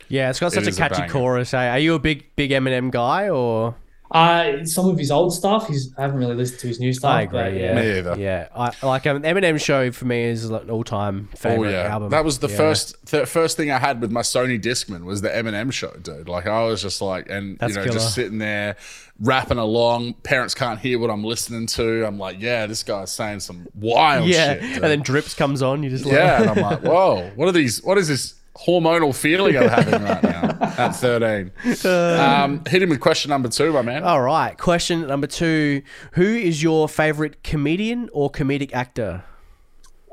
Yeah, 0.07 0.29
it's 0.29 0.39
got 0.39 0.53
such 0.53 0.65
a 0.65 0.69
a 0.69 0.73
catchy 0.73 1.01
banger. 1.01 1.11
chorus. 1.11 1.53
Eh? 1.53 1.69
Are 1.69 1.79
you 1.79 1.95
a 1.95 1.99
big 1.99 2.35
big 2.35 2.51
Eminem 2.51 2.91
guy 2.91 3.29
or? 3.29 3.75
Uh, 4.11 4.65
some 4.65 4.89
of 4.89 4.97
his 4.97 5.11
old 5.11 5.33
stuff, 5.33 5.67
he's 5.67 5.93
I 5.97 6.01
haven't 6.01 6.17
really 6.17 6.33
listened 6.35 6.59
to 6.61 6.67
his 6.67 6.79
new 6.79 6.91
stuff. 6.93 7.11
I 7.11 7.21
agree. 7.21 7.39
but 7.39 7.53
yeah, 7.53 7.73
Me 7.75 7.97
either. 7.99 8.15
Yeah, 8.17 8.47
I 8.55 8.71
like 8.83 9.05
um, 9.05 9.21
Eminem 9.21 9.63
show 9.63 9.91
for 9.91 10.05
me 10.05 10.23
is 10.23 10.49
like 10.49 10.63
an 10.63 10.71
all 10.71 10.83
time 10.83 11.29
favorite 11.35 11.35
Oh 11.35 11.63
favorite 11.63 11.71
yeah, 11.73 11.93
album. 11.93 12.09
that 12.09 12.25
was 12.25 12.39
the 12.39 12.49
Yeah. 12.49 12.57
first 12.57 13.05
the 13.11 13.25
first 13.27 13.55
thing 13.55 13.69
I 13.69 13.77
had 13.77 14.01
with 14.01 14.11
my 14.11 14.21
Sony 14.21 14.59
Discman 14.59 15.03
was 15.03 15.21
the 15.21 15.29
Eminem 15.29 15.71
show, 15.71 15.91
dude. 16.01 16.27
Like 16.27 16.47
I 16.47 16.63
was 16.63 16.81
just 16.81 17.01
like, 17.03 17.29
and 17.29 17.59
That's 17.59 17.71
you 17.73 17.77
know, 17.77 17.83
killer. 17.83 17.93
just 17.93 18.15
sitting 18.15 18.39
there 18.39 18.77
rapping 19.19 19.57
along. 19.59 20.13
Parents 20.23 20.55
can't 20.55 20.79
hear 20.79 20.97
what 20.97 21.11
I'm 21.11 21.23
listening 21.23 21.67
to. 21.67 22.05
I'm 22.07 22.17
like, 22.17 22.41
yeah, 22.41 22.65
this 22.65 22.81
guy's 22.83 23.11
saying 23.11 23.41
some 23.41 23.67
wild 23.75 24.27
Yeah, 24.27 24.53
shit. 24.53 24.61
dude. 24.61 24.71
and 24.75 24.83
then 24.85 25.01
drips 25.01 25.35
comes 25.35 25.61
on. 25.61 25.83
You 25.83 25.89
just 25.91 26.05
like, 26.05 26.15
yeah, 26.15 26.41
and 26.41 26.49
I'm 26.51 26.55
like, 26.61 26.81
whoa, 26.81 27.29
what 27.35 27.47
are 27.47 27.51
these? 27.51 27.83
What 27.83 27.97
is 27.99 28.07
this 28.07 28.33
hormonal 28.55 29.15
feeling 29.15 29.57
I'm 29.57 29.69
having 29.69 30.03
right 30.03 30.23
now 30.23 30.57
at 30.77 30.91
13? 30.91 31.51
Um, 31.85 32.63
hit 32.67 32.81
him 32.81 32.89
with 32.89 32.99
question 32.99 33.29
number 33.29 33.49
two, 33.49 33.71
my 33.71 33.81
man. 33.81 34.03
All 34.03 34.21
right. 34.21 34.57
Question 34.57 35.07
number 35.07 35.27
two: 35.27 35.81
Who 36.13 36.23
is 36.23 36.61
your 36.61 36.87
favorite 36.89 37.43
comedian 37.43 38.09
or 38.13 38.29
comedic 38.31 38.73
actor? 38.73 39.23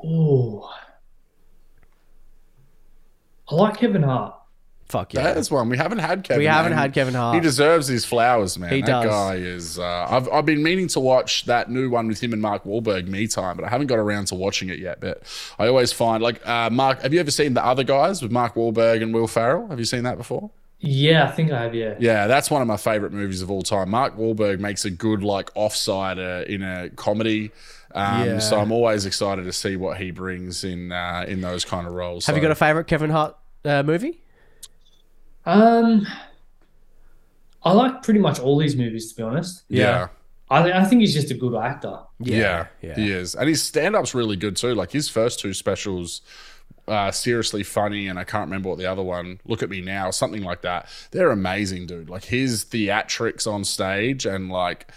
Oh, 0.03 0.69
I 3.49 3.55
like 3.55 3.77
Kevin 3.77 4.03
Hart. 4.03 4.36
Fuck 4.89 5.13
yeah. 5.13 5.23
That 5.23 5.37
is 5.37 5.51
one. 5.51 5.67
We 5.67 5.75
haven't 5.75 5.97
had 5.97 6.23
Kevin. 6.23 6.39
We 6.39 6.45
haven't 6.45 6.71
and 6.71 6.79
had 6.79 6.93
Kevin 6.93 7.13
Hart. 7.13 7.35
He 7.35 7.41
deserves 7.41 7.87
his 7.87 8.05
flowers, 8.05 8.57
man. 8.57 8.71
He 8.71 8.81
that 8.81 8.87
does. 8.87 9.05
guy 9.05 9.35
is. 9.35 9.77
Uh, 9.79 10.07
I've 10.09 10.29
I've 10.29 10.45
been 10.45 10.63
meaning 10.63 10.87
to 10.89 11.01
watch 11.01 11.43
that 11.45 11.69
new 11.69 11.89
one 11.89 12.07
with 12.07 12.21
him 12.21 12.31
and 12.31 12.41
Mark 12.41 12.63
Wahlberg, 12.63 13.07
Me 13.07 13.27
Time, 13.27 13.57
but 13.57 13.65
I 13.65 13.69
haven't 13.69 13.87
got 13.87 13.99
around 13.99 14.27
to 14.27 14.35
watching 14.35 14.69
it 14.69 14.79
yet. 14.79 15.01
But 15.01 15.23
I 15.59 15.67
always 15.67 15.91
find 15.91 16.23
like 16.23 16.45
uh, 16.47 16.69
Mark. 16.69 17.01
Have 17.01 17.13
you 17.13 17.19
ever 17.19 17.31
seen 17.31 17.53
the 17.53 17.65
other 17.65 17.83
guys 17.83 18.21
with 18.21 18.31
Mark 18.31 18.55
Wahlberg 18.55 19.01
and 19.03 19.13
Will 19.13 19.27
Ferrell? 19.27 19.67
Have 19.67 19.79
you 19.79 19.85
seen 19.85 20.03
that 20.03 20.17
before? 20.17 20.51
Yeah, 20.79 21.27
I 21.27 21.31
think 21.31 21.51
I 21.51 21.63
have. 21.63 21.75
Yeah. 21.75 21.95
Yeah, 21.99 22.27
that's 22.27 22.51
one 22.51 22.61
of 22.61 22.67
my 22.67 22.77
favorite 22.77 23.11
movies 23.11 23.41
of 23.41 23.49
all 23.49 23.63
time. 23.63 23.89
Mark 23.89 24.15
Wahlberg 24.15 24.59
makes 24.59 24.85
a 24.85 24.91
good 24.91 25.23
like 25.23 25.53
offsider 25.55 26.45
in 26.45 26.61
a 26.61 26.89
comedy. 26.91 27.51
Um, 27.93 28.25
Yeah. 28.25 28.39
So 28.39 28.59
I'm 28.59 28.71
always 28.71 29.05
excited 29.05 29.45
to 29.45 29.53
see 29.53 29.75
what 29.75 29.97
he 29.97 30.11
brings 30.11 30.63
in 30.63 30.91
uh, 30.91 31.25
in 31.27 31.41
those 31.41 31.65
kind 31.65 31.87
of 31.87 31.93
roles. 31.93 32.25
Have 32.27 32.35
you 32.35 32.41
got 32.41 32.51
a 32.51 32.55
favorite 32.55 32.85
Kevin 32.85 33.09
Hart 33.09 33.35
uh, 33.65 33.83
movie? 33.83 34.21
Um, 35.47 36.05
I 37.63 37.71
like 37.71 38.03
pretty 38.03 38.19
much 38.19 38.39
all 38.39 38.57
these 38.57 38.75
movies 38.75 39.11
to 39.11 39.15
be 39.15 39.23
honest. 39.23 39.63
yeah. 39.69 40.09
I 40.49 40.71
I 40.71 40.85
think 40.85 41.01
he's 41.01 41.13
just 41.13 41.31
a 41.31 41.33
good 41.33 41.55
actor. 41.55 41.99
Yeah, 42.19 42.67
yeah. 42.81 42.95
he 42.95 43.11
is, 43.11 43.35
and 43.35 43.49
his 43.49 43.61
stand-up's 43.61 44.15
really 44.15 44.37
good 44.37 44.55
too. 44.55 44.75
Like 44.75 44.91
his 44.91 45.09
first 45.09 45.39
two 45.39 45.53
specials, 45.53 46.21
uh, 46.87 47.11
seriously 47.11 47.63
funny, 47.63 48.07
and 48.07 48.17
I 48.17 48.23
can't 48.23 48.45
remember 48.45 48.69
what 48.69 48.77
the 48.77 48.85
other 48.85 49.03
one. 49.03 49.41
Look 49.45 49.61
at 49.61 49.69
me 49.69 49.81
now, 49.81 50.09
something 50.09 50.43
like 50.43 50.61
that. 50.61 50.87
They're 51.11 51.31
amazing, 51.31 51.87
dude. 51.87 52.09
Like 52.09 52.25
his 52.25 52.63
theatrics 52.63 53.45
on 53.45 53.65
stage, 53.65 54.25
and 54.25 54.49
like 54.49 54.89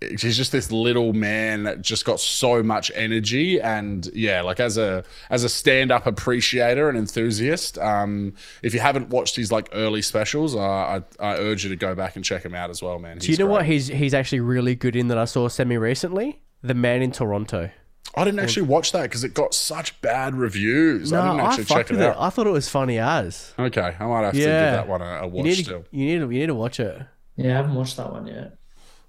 he's 0.00 0.36
just 0.36 0.52
this 0.52 0.70
little 0.70 1.12
man 1.12 1.64
that 1.64 1.82
just 1.82 2.04
got 2.04 2.20
so 2.20 2.62
much 2.62 2.90
energy 2.94 3.60
and 3.60 4.08
yeah 4.14 4.40
like 4.42 4.60
as 4.60 4.78
a 4.78 5.02
as 5.28 5.42
a 5.42 5.48
stand-up 5.48 6.06
appreciator 6.06 6.88
and 6.88 6.96
enthusiast 6.96 7.78
um 7.78 8.32
if 8.62 8.72
you 8.72 8.78
haven't 8.80 9.08
watched 9.08 9.34
his 9.34 9.50
like 9.50 9.68
early 9.72 10.00
specials 10.00 10.54
uh, 10.54 10.60
i 10.60 11.02
i 11.18 11.34
urge 11.38 11.64
you 11.64 11.70
to 11.70 11.76
go 11.76 11.94
back 11.96 12.14
and 12.14 12.24
check 12.24 12.44
him 12.44 12.54
out 12.54 12.70
as 12.70 12.80
well 12.80 12.98
man 12.98 13.18
Do 13.18 13.30
you 13.30 13.36
know 13.38 13.46
what 13.46 13.66
he's 13.66 13.88
he's 13.88 14.14
actually 14.14 14.40
really 14.40 14.74
good 14.76 14.94
in 14.94 15.08
that 15.08 15.18
I 15.18 15.24
saw 15.24 15.48
semi 15.48 15.76
recently? 15.76 16.40
The 16.62 16.74
Man 16.74 17.02
in 17.02 17.12
Toronto. 17.12 17.70
I 18.16 18.24
didn't 18.24 18.40
actually 18.40 18.66
watch 18.66 18.90
that 18.92 19.02
because 19.02 19.22
it 19.22 19.32
got 19.32 19.54
such 19.54 20.00
bad 20.00 20.34
reviews. 20.34 21.12
No, 21.12 21.20
I 21.20 21.28
didn't 21.30 21.40
actually 21.46 21.64
check 21.66 21.90
it 21.90 21.92
with 21.92 22.02
out. 22.02 22.16
I 22.18 22.30
thought 22.30 22.48
it 22.48 22.50
was 22.52 22.68
funny 22.68 22.98
as. 22.98 23.54
Okay, 23.58 23.94
I 24.00 24.06
might 24.06 24.22
have 24.22 24.32
to 24.32 24.38
give 24.38 24.48
Yeah. 24.48 24.72
that 24.72 24.88
one 24.88 25.00
a, 25.02 25.04
a 25.04 25.26
You 25.26 25.32
watch 25.32 25.44
need 25.44 25.64
still. 25.64 25.84
you 25.92 26.04
need 26.06 26.18
to, 26.26 26.30
you 26.34 26.40
need 26.40 26.46
to 26.46 26.54
watch 26.56 26.80
it. 26.80 27.00
Yeah, 27.36 27.52
I 27.52 27.56
haven't 27.58 27.74
watched 27.76 27.96
that 27.98 28.10
one 28.10 28.26
yet. 28.26 28.57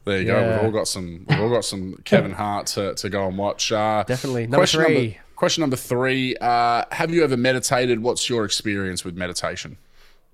There 0.05 0.19
you 0.19 0.25
go. 0.25 0.51
We've 0.51 0.65
all 0.65 0.71
got 0.71 0.87
some. 0.87 1.25
We've 1.27 1.39
all 1.39 1.49
got 1.49 1.65
some 1.65 1.95
Kevin 2.05 2.31
Hart 2.31 2.67
to, 2.67 2.95
to 2.95 3.09
go 3.09 3.27
and 3.27 3.37
watch. 3.37 3.71
Uh, 3.71 4.03
Definitely. 4.07 4.43
Number 4.43 4.57
question 4.57 4.83
three. 4.83 4.95
Number, 4.95 5.17
question 5.35 5.61
number 5.61 5.75
three. 5.75 6.35
Uh, 6.37 6.85
have 6.91 7.11
you 7.11 7.23
ever 7.23 7.37
meditated? 7.37 8.01
What's 8.01 8.29
your 8.29 8.45
experience 8.45 9.05
with 9.05 9.15
meditation? 9.15 9.77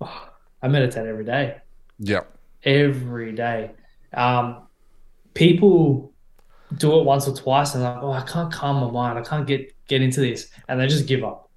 I 0.00 0.68
meditate 0.68 1.06
every 1.06 1.24
day. 1.24 1.58
Yeah. 1.98 2.22
every 2.64 3.32
day. 3.32 3.72
Um, 4.12 4.66
people 5.34 6.12
do 6.76 6.98
it 6.98 7.04
once 7.04 7.28
or 7.28 7.34
twice 7.34 7.74
and 7.74 7.84
they're 7.84 7.94
like, 7.94 8.02
oh, 8.02 8.12
I 8.12 8.22
can't 8.22 8.52
calm 8.52 8.76
my 8.80 8.90
mind. 8.90 9.18
I 9.18 9.22
can't 9.22 9.46
get 9.46 9.72
get 9.88 10.02
into 10.02 10.20
this, 10.20 10.50
and 10.68 10.80
they 10.80 10.86
just 10.86 11.06
give 11.06 11.22
up. 11.22 11.48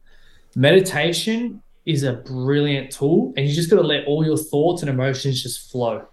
Meditation 0.55 1.61
is 1.85 2.03
a 2.03 2.13
brilliant 2.13 2.91
tool, 2.91 3.33
and 3.35 3.47
you 3.47 3.53
just 3.53 3.69
got 3.69 3.77
to 3.77 3.87
let 3.87 4.05
all 4.05 4.23
your 4.23 4.37
thoughts 4.37 4.81
and 4.83 4.89
emotions 4.89 5.41
just 5.41 5.71
flow. 5.71 6.05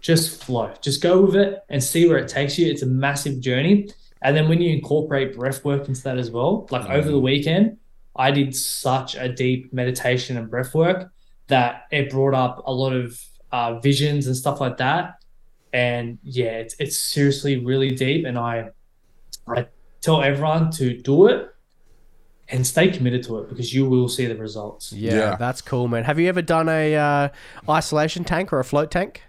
Just 0.00 0.42
flow. 0.42 0.72
Just 0.80 1.02
go 1.02 1.20
with 1.22 1.36
it 1.36 1.62
and 1.68 1.82
see 1.82 2.08
where 2.08 2.18
it 2.18 2.28
takes 2.28 2.58
you. 2.58 2.70
It's 2.70 2.82
a 2.82 2.86
massive 2.86 3.40
journey. 3.40 3.90
And 4.22 4.36
then 4.36 4.48
when 4.48 4.60
you 4.60 4.72
incorporate 4.72 5.34
breath 5.36 5.64
work 5.64 5.88
into 5.88 6.02
that 6.02 6.18
as 6.18 6.30
well, 6.30 6.66
like 6.70 6.88
over 6.88 7.10
the 7.10 7.18
weekend, 7.20 7.78
I 8.16 8.30
did 8.30 8.54
such 8.54 9.14
a 9.14 9.28
deep 9.28 9.72
meditation 9.72 10.36
and 10.36 10.50
breath 10.50 10.74
work 10.74 11.10
that 11.48 11.84
it 11.90 12.10
brought 12.10 12.34
up 12.34 12.62
a 12.66 12.72
lot 12.72 12.92
of 12.92 13.20
uh, 13.52 13.78
visions 13.80 14.26
and 14.26 14.36
stuff 14.36 14.60
like 14.60 14.76
that. 14.78 15.16
And 15.72 16.18
yeah, 16.22 16.58
it's, 16.58 16.74
it's 16.78 16.98
seriously 16.98 17.58
really 17.64 17.90
deep. 17.90 18.24
And 18.26 18.38
I, 18.38 18.70
I 19.48 19.66
tell 20.00 20.22
everyone 20.22 20.70
to 20.72 20.96
do 20.96 21.26
it 21.28 21.48
and 22.48 22.66
stay 22.66 22.90
committed 22.90 23.22
to 23.24 23.38
it 23.38 23.48
because 23.48 23.72
you 23.72 23.88
will 23.88 24.08
see 24.08 24.26
the 24.26 24.36
results. 24.36 24.92
Yeah, 24.92 25.14
Yeah. 25.14 25.36
that's 25.36 25.62
cool, 25.62 25.88
man. 25.88 26.04
Have 26.04 26.18
you 26.18 26.28
ever 26.28 26.42
done 26.42 26.68
a 26.68 26.96
uh, 26.96 27.28
isolation 27.68 28.24
tank 28.24 28.52
or 28.52 28.58
a 28.60 28.64
float 28.64 28.90
tank? 28.90 29.22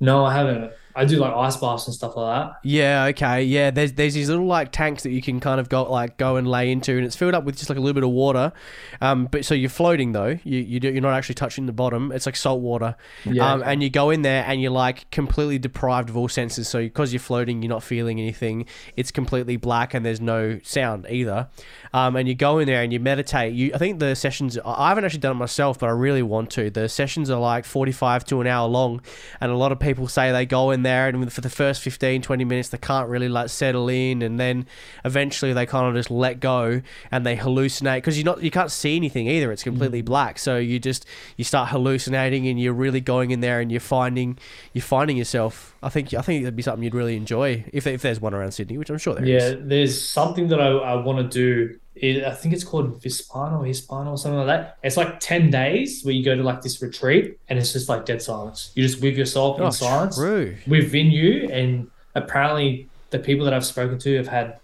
No, 0.00 0.24
I 0.24 0.34
haven't. 0.34 0.72
I 0.96 1.04
do 1.04 1.16
like 1.16 1.34
ice 1.34 1.56
baths 1.56 1.86
and 1.86 1.94
stuff 1.94 2.16
like 2.16 2.46
that. 2.46 2.56
Yeah, 2.62 3.06
okay. 3.06 3.42
Yeah, 3.42 3.70
there's 3.70 3.94
there's 3.94 4.14
these 4.14 4.28
little 4.28 4.46
like 4.46 4.70
tanks 4.70 5.02
that 5.02 5.10
you 5.10 5.20
can 5.20 5.40
kind 5.40 5.58
of 5.58 5.68
go 5.68 5.82
like 5.84 6.16
go 6.18 6.36
and 6.36 6.48
lay 6.48 6.70
into, 6.70 6.96
and 6.96 7.04
it's 7.04 7.16
filled 7.16 7.34
up 7.34 7.44
with 7.44 7.56
just 7.56 7.68
like 7.68 7.78
a 7.78 7.80
little 7.80 7.94
bit 7.94 8.04
of 8.04 8.10
water. 8.10 8.52
Um, 9.00 9.26
but 9.26 9.44
so 9.44 9.54
you're 9.54 9.70
floating 9.70 10.12
though. 10.12 10.38
You 10.44 10.60
you 10.60 10.78
do, 10.78 10.92
you're 10.92 11.02
not 11.02 11.14
actually 11.14 11.34
touching 11.34 11.66
the 11.66 11.72
bottom. 11.72 12.12
It's 12.12 12.26
like 12.26 12.36
salt 12.36 12.60
water. 12.60 12.94
Yeah. 13.24 13.52
Um, 13.52 13.62
and 13.64 13.82
you 13.82 13.90
go 13.90 14.10
in 14.10 14.22
there 14.22 14.44
and 14.46 14.62
you're 14.62 14.70
like 14.70 15.10
completely 15.10 15.58
deprived 15.58 16.10
of 16.10 16.16
all 16.16 16.28
senses. 16.28 16.68
So 16.68 16.80
because 16.80 17.12
you're 17.12 17.20
floating, 17.20 17.62
you're 17.62 17.70
not 17.70 17.82
feeling 17.82 18.20
anything. 18.20 18.66
It's 18.96 19.10
completely 19.10 19.56
black 19.56 19.94
and 19.94 20.06
there's 20.06 20.20
no 20.20 20.60
sound 20.62 21.06
either. 21.10 21.48
Um, 21.92 22.14
and 22.16 22.28
you 22.28 22.34
go 22.34 22.58
in 22.58 22.66
there 22.66 22.82
and 22.82 22.92
you 22.92 23.00
meditate. 23.00 23.54
You 23.54 23.72
I 23.74 23.78
think 23.78 23.98
the 23.98 24.14
sessions. 24.14 24.56
I 24.64 24.84
I 24.84 24.88
haven't 24.90 25.04
actually 25.04 25.20
done 25.20 25.36
it 25.36 25.38
myself, 25.38 25.78
but 25.78 25.86
I 25.86 25.92
really 25.92 26.22
want 26.22 26.50
to. 26.52 26.68
The 26.68 26.90
sessions 26.90 27.30
are 27.30 27.40
like 27.40 27.64
45 27.64 28.26
to 28.26 28.42
an 28.42 28.46
hour 28.46 28.68
long, 28.68 29.00
and 29.40 29.50
a 29.50 29.56
lot 29.56 29.72
of 29.72 29.80
people 29.80 30.08
say 30.08 30.30
they 30.30 30.44
go 30.44 30.72
in 30.72 30.82
there 30.84 31.08
and 31.08 31.32
for 31.32 31.40
the 31.40 31.50
first 31.50 31.82
15 31.82 32.22
20 32.22 32.44
minutes 32.44 32.68
they 32.68 32.78
can't 32.78 33.08
really 33.08 33.28
like 33.28 33.48
settle 33.48 33.88
in 33.88 34.22
and 34.22 34.38
then 34.38 34.66
eventually 35.04 35.52
they 35.52 35.66
kind 35.66 35.88
of 35.88 35.94
just 35.94 36.10
let 36.10 36.40
go 36.40 36.80
and 37.10 37.26
they 37.26 37.36
hallucinate 37.36 37.96
because 37.96 38.16
you're 38.16 38.24
not 38.24 38.42
you 38.42 38.50
can't 38.50 38.70
see 38.70 38.96
anything 38.96 39.26
either 39.26 39.50
it's 39.50 39.62
completely 39.62 40.02
mm. 40.02 40.06
black 40.06 40.38
so 40.38 40.56
you 40.56 40.78
just 40.78 41.04
you 41.36 41.44
start 41.44 41.68
hallucinating 41.70 42.46
and 42.46 42.60
you're 42.60 42.72
really 42.72 43.00
going 43.00 43.32
in 43.32 43.40
there 43.40 43.60
and 43.60 43.70
you're 43.72 43.80
finding 43.80 44.38
you're 44.72 44.82
finding 44.82 45.16
yourself 45.16 45.74
i 45.82 45.88
think 45.88 46.14
i 46.14 46.20
think 46.20 46.44
that'd 46.44 46.56
be 46.56 46.62
something 46.62 46.84
you'd 46.84 46.94
really 46.94 47.16
enjoy 47.16 47.64
if, 47.72 47.86
if 47.86 48.02
there's 48.02 48.20
one 48.20 48.32
around 48.32 48.52
sydney 48.52 48.78
which 48.78 48.90
i'm 48.90 48.98
sure 48.98 49.14
there 49.14 49.24
is. 49.24 49.42
Yeah, 49.42 49.56
there's 49.60 50.08
something 50.08 50.48
that 50.48 50.60
I, 50.60 50.68
I 50.68 50.94
want 50.94 51.30
to 51.30 51.68
do. 51.68 51.78
It, 51.96 52.24
I 52.24 52.32
think 52.34 52.54
it's 52.54 52.64
called 52.64 53.00
Vispano, 53.00 53.64
Hispano, 53.66 54.10
or 54.10 54.18
something 54.18 54.38
like 54.38 54.48
that. 54.48 54.78
It's 54.82 54.96
like 54.96 55.20
10 55.20 55.50
days 55.50 56.02
where 56.04 56.12
you 56.12 56.24
go 56.24 56.34
to 56.34 56.42
like 56.42 56.60
this 56.60 56.82
retreat 56.82 57.38
and 57.48 57.58
it's 57.58 57.72
just 57.72 57.88
like 57.88 58.04
dead 58.04 58.20
silence. 58.20 58.72
You're 58.74 58.88
just 58.88 59.00
with 59.00 59.16
yourself 59.16 59.58
in 59.58 59.66
oh, 59.66 59.70
silence 59.70 60.16
true 60.16 60.56
within 60.66 61.12
you. 61.12 61.48
And 61.50 61.88
apparently, 62.16 62.88
the 63.10 63.18
people 63.20 63.44
that 63.44 63.54
I've 63.54 63.64
spoken 63.64 63.98
to 64.00 64.16
have 64.16 64.26
had 64.26 64.58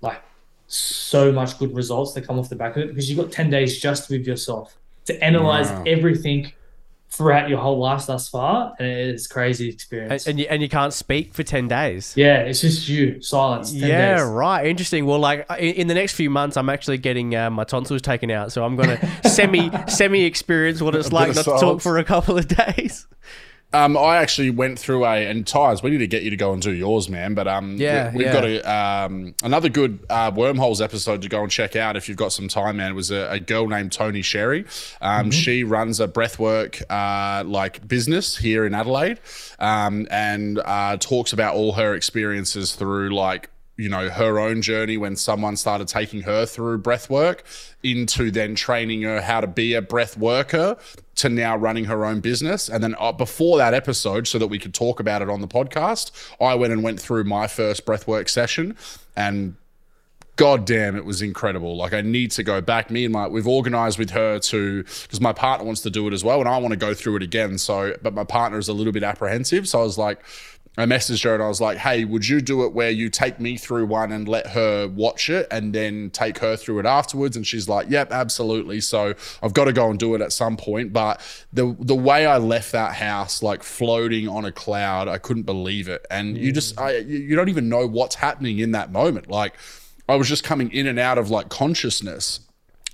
like 0.00 0.22
so 0.68 1.32
much 1.32 1.58
good 1.58 1.74
results 1.74 2.12
that 2.14 2.26
come 2.26 2.38
off 2.38 2.48
the 2.48 2.56
back 2.56 2.76
of 2.76 2.82
it 2.82 2.88
because 2.88 3.10
you've 3.10 3.18
got 3.18 3.32
10 3.32 3.50
days 3.50 3.80
just 3.80 4.08
with 4.08 4.26
yourself 4.26 4.76
to 5.06 5.24
analyze 5.24 5.70
Wow. 5.70 5.84
everything 5.86 6.52
throughout 7.08 7.48
your 7.48 7.58
whole 7.58 7.78
life 7.78 8.06
thus 8.06 8.28
far. 8.28 8.74
And 8.78 8.88
it's 8.88 9.26
crazy 9.26 9.68
experience. 9.68 10.26
and, 10.26 10.38
you, 10.38 10.46
and 10.50 10.60
you 10.60 10.68
can't 10.68 10.92
speak 10.92 11.32
for 11.32 11.42
10 11.42 11.68
days 11.68 12.16
yeah, 12.16 12.38
it's 12.40 12.60
just 12.60 12.88
you, 12.88 13.20
silence. 13.20 13.70
10 13.72 13.80
yeah, 13.80 14.16
days. 14.16 14.24
right. 14.24 14.66
Interesting. 14.66 15.06
Well, 15.06 15.18
like 15.18 15.46
in, 15.58 15.74
in 15.74 15.86
the 15.86 15.94
next 15.94 16.14
few 16.14 16.30
months, 16.30 16.56
I'm 16.56 16.68
actually 16.68 16.98
getting 16.98 17.34
uh, 17.34 17.50
my 17.50 17.64
tonsils 17.64 18.02
taken 18.02 18.30
out, 18.30 18.52
so 18.52 18.64
I'm 18.64 18.76
gonna 18.76 18.98
semi 19.28 19.70
semi 19.86 20.24
experience 20.24 20.80
what 20.80 20.94
it's 20.94 21.10
A 21.10 21.14
like 21.14 21.30
of 21.30 21.36
not 21.36 21.44
to 21.44 21.50
talk 21.50 21.80
for 21.80 21.98
a 21.98 22.04
couple 22.04 22.38
of 22.38 22.48
days. 22.76 23.06
Um, 23.76 23.96
I 23.96 24.16
actually 24.16 24.50
went 24.50 24.78
through 24.78 25.04
a 25.04 25.26
and 25.26 25.46
Tyres. 25.46 25.82
We 25.82 25.90
need 25.90 25.98
to 25.98 26.06
get 26.06 26.22
you 26.22 26.30
to 26.30 26.36
go 26.36 26.52
and 26.52 26.62
do 26.62 26.72
yours, 26.72 27.08
man. 27.08 27.34
But 27.34 27.46
um, 27.46 27.76
Yeah, 27.76 28.12
we, 28.14 28.24
have 28.24 28.34
yeah. 28.34 28.40
got 28.40 28.44
a 28.44 29.06
um 29.06 29.34
another 29.42 29.68
good 29.68 30.04
uh, 30.08 30.32
wormholes 30.34 30.80
episode 30.80 31.22
to 31.22 31.28
go 31.28 31.42
and 31.42 31.50
check 31.50 31.76
out 31.76 31.96
if 31.96 32.08
you've 32.08 32.16
got 32.16 32.32
some 32.32 32.48
time, 32.48 32.78
man. 32.78 32.92
It 32.92 32.94
was 32.94 33.10
a, 33.10 33.28
a 33.30 33.40
girl 33.40 33.68
named 33.68 33.92
Tony 33.92 34.22
Sherry. 34.22 34.64
Um, 35.00 35.30
she 35.30 35.64
runs 35.64 36.00
a 36.00 36.08
breathwork 36.08 36.82
uh 36.90 37.44
like 37.44 37.86
business 37.86 38.36
here 38.36 38.64
in 38.64 38.74
Adelaide, 38.74 39.20
um, 39.58 40.06
and 40.10 40.58
uh, 40.58 40.96
talks 40.98 41.32
about 41.32 41.54
all 41.54 41.72
her 41.72 41.94
experiences 41.94 42.74
through 42.74 43.14
like 43.14 43.50
you 43.76 43.88
know 43.88 44.08
her 44.08 44.38
own 44.38 44.62
journey 44.62 44.96
when 44.96 45.16
someone 45.16 45.56
started 45.56 45.86
taking 45.88 46.22
her 46.22 46.46
through 46.46 46.78
breath 46.78 47.10
work 47.10 47.44
into 47.82 48.30
then 48.30 48.54
training 48.54 49.02
her 49.02 49.20
how 49.20 49.40
to 49.40 49.46
be 49.46 49.74
a 49.74 49.82
breath 49.82 50.16
worker 50.16 50.76
to 51.16 51.28
now 51.28 51.56
running 51.56 51.86
her 51.86 52.04
own 52.04 52.20
business. 52.20 52.68
And 52.68 52.82
then 52.82 52.94
uh, 52.98 53.12
before 53.12 53.58
that 53.58 53.74
episode 53.74 54.28
so 54.28 54.38
that 54.38 54.46
we 54.46 54.58
could 54.58 54.74
talk 54.74 55.00
about 55.00 55.22
it 55.22 55.28
on 55.28 55.40
the 55.40 55.48
podcast 55.48 56.10
i 56.40 56.54
went 56.54 56.72
and 56.72 56.82
went 56.82 57.00
through 57.00 57.24
my 57.24 57.46
first 57.46 57.84
breathwork 57.84 58.28
session. 58.28 58.76
And 59.16 59.56
god 60.36 60.66
damn 60.66 60.96
it 60.96 61.04
was 61.04 61.22
incredible. 61.22 61.76
Like 61.76 61.94
i 61.94 62.02
need 62.02 62.30
to 62.32 62.42
go 62.42 62.60
back. 62.60 62.90
Me 62.90 63.04
and 63.04 63.12
my 63.12 63.26
we've 63.26 63.46
organized 63.46 63.98
with 63.98 64.10
her 64.10 64.38
to 64.38 64.82
because 64.82 65.20
my 65.20 65.32
partner 65.32 65.64
wants 65.64 65.80
to 65.82 65.90
do 65.90 66.06
it 66.06 66.12
as 66.12 66.22
well 66.22 66.40
and 66.40 66.48
i 66.48 66.58
want 66.58 66.72
to 66.72 66.78
go 66.78 66.92
through 66.94 67.16
it 67.16 67.22
again. 67.22 67.58
So 67.58 67.96
but 68.02 68.14
my 68.14 68.24
partner 68.24 68.58
is 68.58 68.68
a 68.68 68.74
little 68.74 68.92
bit 68.92 69.02
apprehensive. 69.02 69.66
So 69.68 69.80
i 69.80 69.82
was 69.82 69.98
like 69.98 70.22
I 70.78 70.84
messaged 70.84 71.24
her 71.24 71.32
and 71.32 71.42
I 71.42 71.48
was 71.48 71.60
like, 71.60 71.78
"Hey, 71.78 72.04
would 72.04 72.28
you 72.28 72.40
do 72.40 72.64
it 72.64 72.72
where 72.72 72.90
you 72.90 73.08
take 73.08 73.40
me 73.40 73.56
through 73.56 73.86
one 73.86 74.12
and 74.12 74.28
let 74.28 74.48
her 74.48 74.86
watch 74.88 75.30
it, 75.30 75.46
and 75.50 75.72
then 75.72 76.10
take 76.10 76.38
her 76.38 76.56
through 76.56 76.80
it 76.80 76.86
afterwards?" 76.86 77.36
And 77.36 77.46
she's 77.46 77.68
like, 77.68 77.88
"Yep, 77.88 78.12
absolutely." 78.12 78.80
So 78.80 79.14
I've 79.42 79.54
got 79.54 79.64
to 79.64 79.72
go 79.72 79.88
and 79.88 79.98
do 79.98 80.14
it 80.14 80.20
at 80.20 80.32
some 80.32 80.56
point. 80.56 80.92
But 80.92 81.20
the 81.52 81.76
the 81.80 81.94
way 81.94 82.26
I 82.26 82.38
left 82.38 82.72
that 82.72 82.94
house, 82.94 83.42
like 83.42 83.62
floating 83.62 84.28
on 84.28 84.44
a 84.44 84.52
cloud, 84.52 85.08
I 85.08 85.18
couldn't 85.18 85.44
believe 85.44 85.88
it. 85.88 86.06
And 86.10 86.36
you 86.36 86.52
just, 86.52 86.76
mm. 86.76 86.82
I, 86.82 86.96
you 86.98 87.34
don't 87.36 87.48
even 87.48 87.68
know 87.68 87.86
what's 87.86 88.16
happening 88.16 88.58
in 88.58 88.72
that 88.72 88.92
moment. 88.92 89.30
Like 89.30 89.54
I 90.08 90.16
was 90.16 90.28
just 90.28 90.44
coming 90.44 90.70
in 90.72 90.86
and 90.86 90.98
out 90.98 91.18
of 91.18 91.30
like 91.30 91.48
consciousness. 91.48 92.40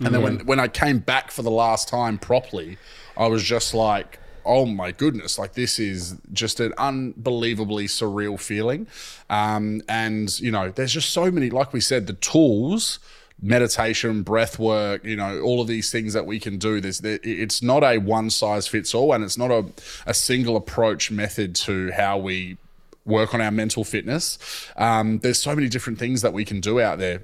And 0.01 0.15
then 0.15 0.21
mm. 0.21 0.25
when, 0.25 0.47
when 0.47 0.61
I 0.61 0.69
came 0.69 0.99
back 0.99 1.31
for 1.31 1.43
the 1.43 1.51
last 1.51 1.89
time 1.89 2.19
properly, 2.19 2.79
I 3.17 3.27
was 3.27 3.43
just 3.43 3.75
like, 3.75 4.19
oh 4.45 4.67
my 4.67 4.93
goodness, 4.93 5.39
like 5.39 5.55
this 5.55 5.79
is 5.79 6.17
just 6.33 6.61
an 6.61 6.73
unbelievably 6.79 7.87
surreal 7.87 8.39
feeling. 8.39 8.87
Um, 9.31 9.83
and, 9.89 10.39
you 10.41 10.51
know, 10.51 10.71
there's 10.71 10.93
just 10.93 11.11
so 11.11 11.31
many, 11.31 11.51
like 11.51 11.73
we 11.73 11.81
said, 11.81 12.07
the 12.07 12.15
tools 12.15 12.99
meditation, 13.43 14.23
breath 14.23 14.59
work, 14.59 15.05
you 15.05 15.17
know, 15.17 15.41
all 15.41 15.61
of 15.61 15.67
these 15.67 15.91
things 15.91 16.13
that 16.13 16.25
we 16.25 16.39
can 16.39 16.59
do. 16.59 16.81
This 16.81 17.01
it's 17.03 17.61
not 17.61 17.83
a 17.83 17.99
one 17.99 18.31
size 18.31 18.69
fits 18.69 18.95
all, 18.95 19.13
and 19.13 19.25
it's 19.25 19.37
not 19.37 19.51
a, 19.51 19.65
a 20.07 20.15
single 20.15 20.57
approach 20.57 21.11
method 21.11 21.57
to 21.57 21.91
how 21.91 22.17
we 22.19 22.57
work 23.05 23.35
on 23.35 23.41
our 23.41 23.51
mental 23.51 23.83
fitness. 23.83 24.39
Um, 24.77 25.19
there's 25.19 25.41
so 25.41 25.57
many 25.57 25.69
different 25.69 25.99
things 25.99 26.23
that 26.23 26.33
we 26.33 26.45
can 26.45 26.61
do 26.61 26.81
out 26.81 26.99
there. 26.99 27.23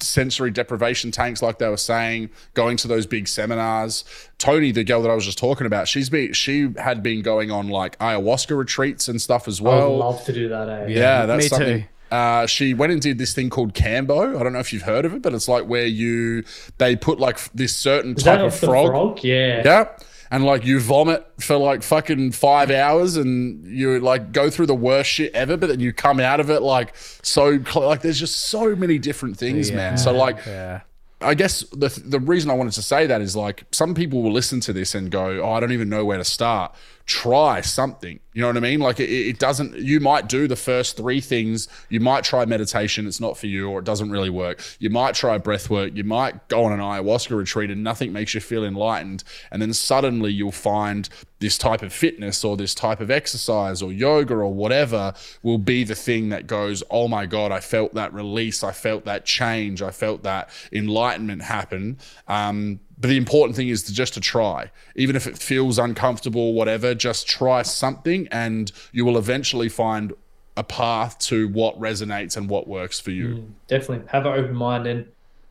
Sensory 0.00 0.50
deprivation 0.50 1.10
tanks, 1.10 1.42
like 1.42 1.58
they 1.58 1.68
were 1.68 1.76
saying, 1.76 2.30
going 2.54 2.76
to 2.78 2.88
those 2.88 3.06
big 3.06 3.28
seminars. 3.28 4.04
Tony, 4.38 4.72
the 4.72 4.84
girl 4.84 5.02
that 5.02 5.10
I 5.10 5.14
was 5.14 5.24
just 5.24 5.38
talking 5.38 5.66
about, 5.66 5.88
she's 5.88 6.08
been 6.10 6.32
she 6.32 6.70
had 6.78 7.02
been 7.02 7.22
going 7.22 7.50
on 7.50 7.68
like 7.68 7.98
ayahuasca 7.98 8.56
retreats 8.56 9.08
and 9.08 9.20
stuff 9.20 9.46
as 9.48 9.60
I 9.60 9.64
well. 9.64 9.90
would 9.90 9.96
love 9.98 10.24
to 10.24 10.32
do 10.32 10.48
that. 10.48 10.68
Eh? 10.68 10.86
Yeah, 10.88 11.26
that's 11.26 11.44
me 11.44 11.48
something. 11.48 11.82
too. 11.82 11.88
Uh, 12.10 12.46
she 12.46 12.74
went 12.74 12.92
and 12.92 13.02
did 13.02 13.18
this 13.18 13.34
thing 13.34 13.50
called 13.50 13.74
Kambo. 13.74 14.38
I 14.38 14.42
don't 14.42 14.52
know 14.52 14.60
if 14.60 14.72
you've 14.72 14.82
heard 14.82 15.04
of 15.04 15.14
it, 15.14 15.22
but 15.22 15.34
it's 15.34 15.48
like 15.48 15.64
where 15.66 15.86
you 15.86 16.44
they 16.78 16.94
put 16.96 17.18
like 17.18 17.52
this 17.52 17.74
certain 17.74 18.14
Is 18.14 18.22
type 18.22 18.38
that 18.38 18.44
of 18.46 18.60
the 18.60 18.66
frog. 18.66 18.86
frog? 18.88 19.24
Yeah. 19.24 19.62
Yeah. 19.64 19.88
And 20.34 20.44
like 20.44 20.64
you 20.64 20.80
vomit 20.80 21.24
for 21.38 21.56
like 21.56 21.84
fucking 21.84 22.32
five 22.32 22.68
hours 22.70 23.16
and 23.16 23.64
you 23.64 24.00
like 24.00 24.32
go 24.32 24.50
through 24.50 24.66
the 24.66 24.74
worst 24.74 25.08
shit 25.10 25.32
ever, 25.32 25.56
but 25.56 25.68
then 25.68 25.78
you 25.78 25.92
come 25.92 26.18
out 26.18 26.40
of 26.40 26.50
it 26.50 26.60
like 26.60 26.96
so 27.22 27.62
cl- 27.62 27.86
like 27.86 28.02
there's 28.02 28.18
just 28.18 28.46
so 28.46 28.74
many 28.74 28.98
different 28.98 29.36
things, 29.38 29.70
man. 29.70 29.96
So 29.96 30.12
like 30.12 30.44
Yeah. 30.44 30.80
I 31.20 31.34
guess 31.34 31.60
the 31.70 31.88
the 32.04 32.18
reason 32.18 32.50
I 32.50 32.54
wanted 32.54 32.72
to 32.74 32.82
say 32.82 33.06
that 33.06 33.20
is 33.20 33.36
like 33.36 33.64
some 33.70 33.94
people 33.94 34.22
will 34.22 34.32
listen 34.32 34.60
to 34.60 34.72
this 34.72 34.94
and 34.94 35.10
go, 35.10 35.40
"Oh, 35.42 35.52
I 35.52 35.60
don't 35.60 35.72
even 35.72 35.88
know 35.88 36.04
where 36.04 36.18
to 36.18 36.24
start." 36.24 36.74
Try 37.06 37.60
something. 37.60 38.20
You 38.32 38.40
know 38.40 38.48
what 38.48 38.56
I 38.56 38.60
mean? 38.60 38.80
Like 38.80 38.98
it, 38.98 39.10
it 39.10 39.38
doesn't. 39.38 39.76
You 39.76 40.00
might 40.00 40.28
do 40.28 40.48
the 40.48 40.56
first 40.56 40.96
three 40.96 41.20
things. 41.20 41.68
You 41.88 42.00
might 42.00 42.24
try 42.24 42.44
meditation. 42.46 43.06
It's 43.06 43.20
not 43.20 43.36
for 43.36 43.46
you, 43.46 43.68
or 43.68 43.78
it 43.78 43.84
doesn't 43.84 44.10
really 44.10 44.30
work. 44.30 44.62
You 44.78 44.90
might 44.90 45.14
try 45.14 45.38
breath 45.38 45.68
work. 45.70 45.92
You 45.94 46.04
might 46.04 46.48
go 46.48 46.64
on 46.64 46.72
an 46.72 46.80
ayahuasca 46.80 47.36
retreat 47.36 47.70
and 47.70 47.84
nothing 47.84 48.12
makes 48.12 48.34
you 48.34 48.40
feel 48.40 48.64
enlightened, 48.64 49.22
and 49.50 49.60
then 49.60 49.72
suddenly 49.72 50.32
you'll 50.32 50.50
find 50.50 51.08
this 51.44 51.58
type 51.58 51.82
of 51.82 51.92
fitness 51.92 52.42
or 52.42 52.56
this 52.56 52.74
type 52.74 53.00
of 53.00 53.10
exercise 53.10 53.82
or 53.82 53.92
yoga 53.92 54.34
or 54.34 54.52
whatever 54.52 55.12
will 55.42 55.58
be 55.58 55.84
the 55.84 55.94
thing 55.94 56.30
that 56.30 56.46
goes, 56.46 56.82
oh 56.90 57.06
my 57.06 57.26
God, 57.26 57.52
I 57.52 57.60
felt 57.60 57.92
that 57.94 58.14
release. 58.14 58.64
I 58.64 58.72
felt 58.72 59.04
that 59.04 59.26
change. 59.26 59.82
I 59.82 59.90
felt 59.90 60.22
that 60.22 60.48
enlightenment 60.72 61.42
happen. 61.42 61.98
Um, 62.28 62.80
but 62.98 63.08
the 63.08 63.16
important 63.16 63.56
thing 63.56 63.68
is 63.68 63.82
to 63.84 63.92
just 63.92 64.14
to 64.14 64.20
try, 64.20 64.70
even 64.94 65.16
if 65.16 65.26
it 65.26 65.36
feels 65.36 65.78
uncomfortable, 65.78 66.52
whatever, 66.54 66.94
just 66.94 67.26
try 67.26 67.62
something 67.62 68.28
and 68.30 68.70
you 68.92 69.04
will 69.04 69.18
eventually 69.18 69.68
find 69.68 70.12
a 70.56 70.62
path 70.62 71.18
to 71.18 71.48
what 71.48 71.78
resonates 71.80 72.36
and 72.36 72.48
what 72.48 72.68
works 72.68 73.00
for 73.00 73.10
you. 73.10 73.28
Mm, 73.28 73.52
definitely 73.66 74.06
have 74.08 74.26
an 74.26 74.38
open 74.38 74.54
mind. 74.54 74.86
And 74.86 75.06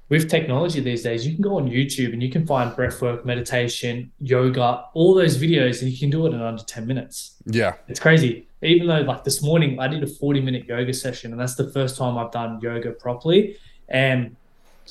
with 0.08 0.30
technology 0.30 0.80
these 0.80 1.04
days, 1.04 1.28
you 1.28 1.34
can 1.34 1.42
go 1.42 1.58
on 1.58 1.70
YouTube 1.70 2.14
and 2.14 2.24
you 2.24 2.30
can 2.30 2.46
find 2.46 2.72
breathwork, 2.72 3.26
meditation, 3.26 4.12
yoga, 4.22 4.86
all 4.94 5.14
those 5.14 5.38
videos, 5.38 5.82
and 5.82 5.92
you 5.92 5.98
can 5.98 6.10
do 6.10 6.26
it 6.26 6.34
in 6.34 6.42
under 6.42 6.64
10 6.64 6.88
minutes. 6.88 7.36
Yeah. 7.46 7.74
It's 7.90 8.00
crazy. 8.00 8.48
Even 8.62 8.88
though, 8.88 9.02
like 9.02 9.26
this 9.26 9.44
morning, 9.44 9.80
I 9.80 9.88
did 9.90 10.02
a 10.04 10.08
40 10.08 10.40
minute 10.40 10.66
yoga 10.66 10.94
session, 10.94 11.32
and 11.32 11.42
that's 11.42 11.56
the 11.56 11.70
first 11.72 11.98
time 11.98 12.18
I've 12.18 12.32
done 12.32 12.60
yoga 12.62 12.92
properly. 12.92 13.58
And 13.90 14.38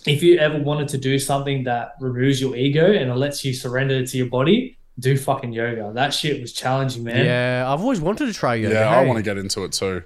if 0.06 0.22
you 0.22 0.38
ever 0.38 0.58
wanted 0.58 0.88
to 0.88 0.98
do 0.98 1.18
something 1.18 1.64
that 1.64 1.94
removes 2.00 2.40
your 2.40 2.56
ego 2.56 2.92
and 2.92 3.10
it 3.10 3.14
lets 3.14 3.44
you 3.44 3.54
surrender 3.54 4.04
to 4.04 4.16
your 4.16 4.26
body, 4.28 4.76
do 4.98 5.16
fucking 5.16 5.52
yoga. 5.52 5.92
That 5.94 6.12
shit 6.12 6.40
was 6.40 6.52
challenging, 6.52 7.04
man. 7.04 7.24
Yeah, 7.24 7.64
I've 7.66 7.80
always 7.80 8.00
wanted 8.00 8.26
to 8.26 8.32
try 8.32 8.56
yoga. 8.56 8.74
Yeah. 8.74 8.90
I 8.90 9.04
want 9.04 9.16
to 9.18 9.22
get 9.22 9.38
into 9.38 9.64
it 9.64 9.72
too. 9.72 10.02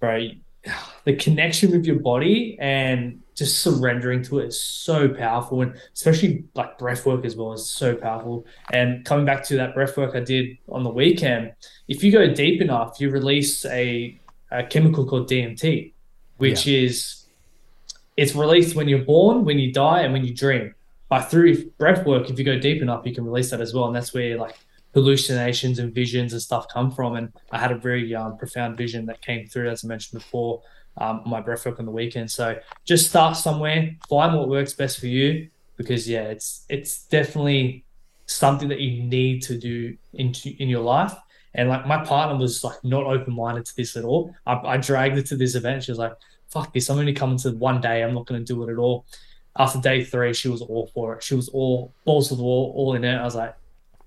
Right. 0.00 0.38
the 1.04 1.16
connection 1.16 1.70
with 1.70 1.86
your 1.86 1.98
body 1.98 2.56
and 2.60 3.22
just 3.34 3.60
surrendering 3.60 4.22
to 4.22 4.40
it 4.40 4.48
is 4.48 4.62
so 4.62 5.08
powerful, 5.08 5.62
and 5.62 5.74
especially 5.94 6.44
like 6.54 6.78
breath 6.78 7.06
work 7.06 7.24
as 7.24 7.36
well 7.36 7.54
is 7.54 7.68
so 7.70 7.94
powerful. 7.94 8.44
And 8.72 9.04
coming 9.04 9.24
back 9.24 9.42
to 9.44 9.56
that 9.56 9.74
breath 9.74 9.96
work 9.96 10.14
I 10.14 10.20
did 10.20 10.58
on 10.68 10.82
the 10.82 10.90
weekend, 10.90 11.52
if 11.88 12.04
you 12.04 12.12
go 12.12 12.34
deep 12.34 12.60
enough, 12.60 13.00
you 13.00 13.08
release 13.08 13.64
a, 13.64 14.18
a 14.50 14.64
chemical 14.64 15.06
called 15.06 15.30
DMT, 15.30 15.92
which 16.36 16.66
is 16.66 17.19
it's 18.20 18.34
released 18.34 18.76
when 18.76 18.86
you're 18.86 19.06
born, 19.16 19.46
when 19.46 19.58
you 19.58 19.72
die, 19.72 20.00
and 20.02 20.12
when 20.12 20.24
you 20.26 20.34
dream. 20.34 20.74
But 21.08 21.22
through 21.30 21.70
breath 21.82 22.04
work, 22.04 22.28
if 22.28 22.38
you 22.38 22.44
go 22.44 22.58
deep 22.58 22.82
enough, 22.82 23.06
you 23.06 23.14
can 23.14 23.24
release 23.24 23.50
that 23.50 23.62
as 23.62 23.72
well, 23.72 23.86
and 23.86 23.96
that's 23.96 24.12
where 24.12 24.36
like 24.36 24.56
hallucinations 24.92 25.78
and 25.78 25.94
visions 25.94 26.34
and 26.34 26.42
stuff 26.42 26.66
come 26.68 26.90
from. 26.90 27.16
And 27.16 27.32
I 27.50 27.58
had 27.58 27.72
a 27.72 27.78
very 27.78 28.14
um, 28.14 28.36
profound 28.36 28.76
vision 28.76 29.06
that 29.06 29.22
came 29.22 29.46
through, 29.46 29.70
as 29.70 29.84
I 29.84 29.88
mentioned 29.88 30.20
before, 30.20 30.60
um, 30.98 31.22
my 31.24 31.40
breathwork 31.40 31.78
on 31.78 31.86
the 31.86 31.92
weekend. 31.92 32.30
So 32.30 32.58
just 32.84 33.08
start 33.08 33.36
somewhere, 33.36 33.96
find 34.08 34.36
what 34.36 34.48
works 34.50 34.74
best 34.74 35.00
for 35.00 35.06
you, 35.06 35.48
because 35.78 36.06
yeah, 36.06 36.24
it's 36.24 36.66
it's 36.68 37.04
definitely 37.06 37.84
something 38.26 38.68
that 38.68 38.80
you 38.80 39.02
need 39.02 39.42
to 39.44 39.56
do 39.56 39.96
into 40.12 40.50
in 40.62 40.68
your 40.68 40.82
life. 40.82 41.14
And 41.54 41.70
like 41.70 41.86
my 41.86 42.04
partner 42.04 42.36
was 42.36 42.62
like 42.62 42.84
not 42.84 43.04
open 43.04 43.34
minded 43.34 43.64
to 43.64 43.76
this 43.76 43.96
at 43.96 44.04
all. 44.04 44.34
I, 44.46 44.54
I 44.74 44.76
dragged 44.76 45.16
her 45.16 45.22
to 45.22 45.36
this 45.36 45.54
event. 45.54 45.84
She 45.84 45.90
was 45.90 45.98
like, 45.98 46.12
"Fuck 46.50 46.72
this! 46.72 46.88
I'm 46.90 46.98
only 46.98 47.12
coming 47.12 47.38
to 47.38 47.50
one 47.52 47.80
day. 47.80 48.02
I'm 48.02 48.14
not 48.14 48.26
going 48.26 48.44
to 48.44 48.54
do 48.54 48.62
it 48.68 48.72
at 48.72 48.78
all." 48.78 49.04
After 49.58 49.80
day 49.80 50.04
three, 50.04 50.32
she 50.32 50.48
was 50.48 50.62
all 50.62 50.90
for 50.94 51.14
it. 51.14 51.22
She 51.22 51.34
was 51.34 51.48
all 51.48 51.92
balls 52.04 52.28
to 52.28 52.36
the 52.36 52.42
wall, 52.42 52.72
all 52.76 52.94
in 52.94 53.04
it. 53.04 53.16
I 53.16 53.24
was 53.24 53.34
like, 53.34 53.54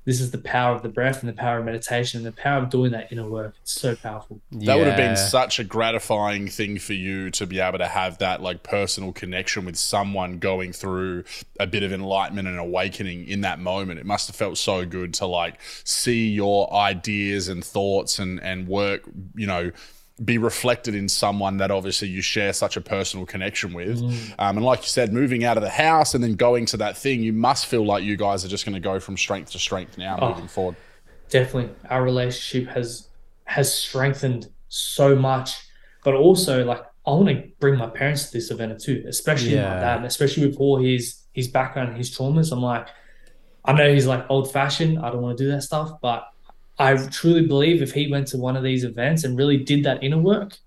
this 0.05 0.19
is 0.19 0.31
the 0.31 0.37
power 0.37 0.75
of 0.75 0.83
the 0.83 0.89
breath 0.89 1.21
and 1.21 1.29
the 1.29 1.33
power 1.33 1.59
of 1.59 1.65
meditation 1.65 2.17
and 2.17 2.25
the 2.25 2.31
power 2.31 2.61
of 2.61 2.69
doing 2.69 2.91
that 2.91 3.11
inner 3.11 3.29
work. 3.29 3.55
It's 3.61 3.79
so 3.79 3.95
powerful. 3.95 4.41
That 4.51 4.75
would 4.77 4.87
have 4.87 4.97
been 4.97 5.15
such 5.15 5.59
a 5.59 5.63
gratifying 5.63 6.49
thing 6.49 6.77
for 6.77 6.93
you 6.93 7.29
to 7.31 7.47
be 7.47 7.59
able 7.59 7.77
to 7.77 7.87
have 7.87 8.17
that 8.17 8.41
like 8.41 8.63
personal 8.63 9.13
connection 9.13 9.63
with 9.63 9.77
someone 9.77 10.39
going 10.39 10.73
through 10.73 11.23
a 11.59 11.67
bit 11.67 11.83
of 11.83 11.93
enlightenment 11.93 12.47
and 12.49 12.59
awakening 12.59 13.27
in 13.27 13.41
that 13.41 13.59
moment. 13.59 13.99
It 13.99 14.05
must 14.05 14.27
have 14.27 14.35
felt 14.35 14.57
so 14.57 14.85
good 14.85 15.13
to 15.15 15.25
like 15.25 15.59
see 15.85 16.29
your 16.29 16.73
ideas 16.73 17.47
and 17.47 17.63
thoughts 17.63 18.19
and 18.19 18.41
and 18.41 18.67
work, 18.67 19.03
you 19.35 19.47
know, 19.47 19.71
be 20.23 20.37
reflected 20.37 20.93
in 20.93 21.09
someone 21.09 21.57
that 21.57 21.71
obviously 21.71 22.07
you 22.07 22.21
share 22.21 22.53
such 22.53 22.77
a 22.77 22.81
personal 22.81 23.25
connection 23.25 23.73
with. 23.73 23.99
Um, 24.37 24.57
and 24.57 24.63
like 24.63 24.81
you 24.81 24.87
said, 24.87 25.11
moving 25.11 25.43
out 25.43 25.57
of 25.57 25.63
the 25.63 25.69
house 25.69 26.13
and 26.13 26.23
then 26.23 26.35
going 26.35 26.65
to 26.67 26.77
that 26.77 26.95
thing, 26.97 27.23
you 27.23 27.33
must 27.33 27.65
feel 27.65 27.83
like 27.85 28.03
you 28.03 28.15
guys 28.15 28.45
are 28.45 28.47
just 28.47 28.63
going 28.65 28.75
to 28.75 28.79
go 28.79 28.99
from 28.99 29.17
strength 29.17 29.51
to 29.53 29.59
strength 29.59 29.97
now 29.97 30.17
Oh. 30.21 30.29
moving 30.29 30.47
forward. 30.47 30.75
definitely 31.29 31.73
our 31.89 32.03
relationship 32.03 32.71
has 32.75 33.07
has 33.45 33.73
strengthened 33.73 34.47
so 34.69 35.15
much 35.15 35.49
but 36.03 36.13
also 36.13 36.63
like 36.63 36.81
i 37.07 37.09
want 37.11 37.27
to 37.27 37.43
bring 37.59 37.75
my 37.77 37.87
parents 37.87 38.25
to 38.27 38.31
this 38.37 38.51
event 38.51 38.79
too 38.79 39.03
especially 39.07 39.55
my 39.55 39.61
dad 39.61 39.97
and 39.97 40.05
especially 40.05 40.45
with 40.45 40.57
all 40.57 40.77
his 40.79 41.23
his 41.33 41.47
background 41.47 41.89
and 41.89 41.97
his 41.97 42.15
traumas 42.15 42.51
i'm 42.51 42.61
like 42.61 42.87
i 43.65 43.73
know 43.73 43.91
he's 43.91 44.05
like 44.07 44.23
old 44.29 44.51
fashioned 44.51 44.99
i 44.99 45.09
don't 45.09 45.21
want 45.21 45.35
to 45.37 45.43
do 45.43 45.49
that 45.49 45.61
stuff 45.63 45.89
but 46.01 46.23
i 46.79 46.95
truly 47.07 47.45
believe 47.45 47.81
if 47.81 47.91
he 47.93 48.09
went 48.11 48.27
to 48.27 48.37
one 48.37 48.55
of 48.57 48.63
these 48.63 48.83
events 48.83 49.23
and 49.23 49.37
really 49.37 49.57
did 49.57 49.83
that 49.83 50.03
inner 50.03 50.17
work 50.17 50.57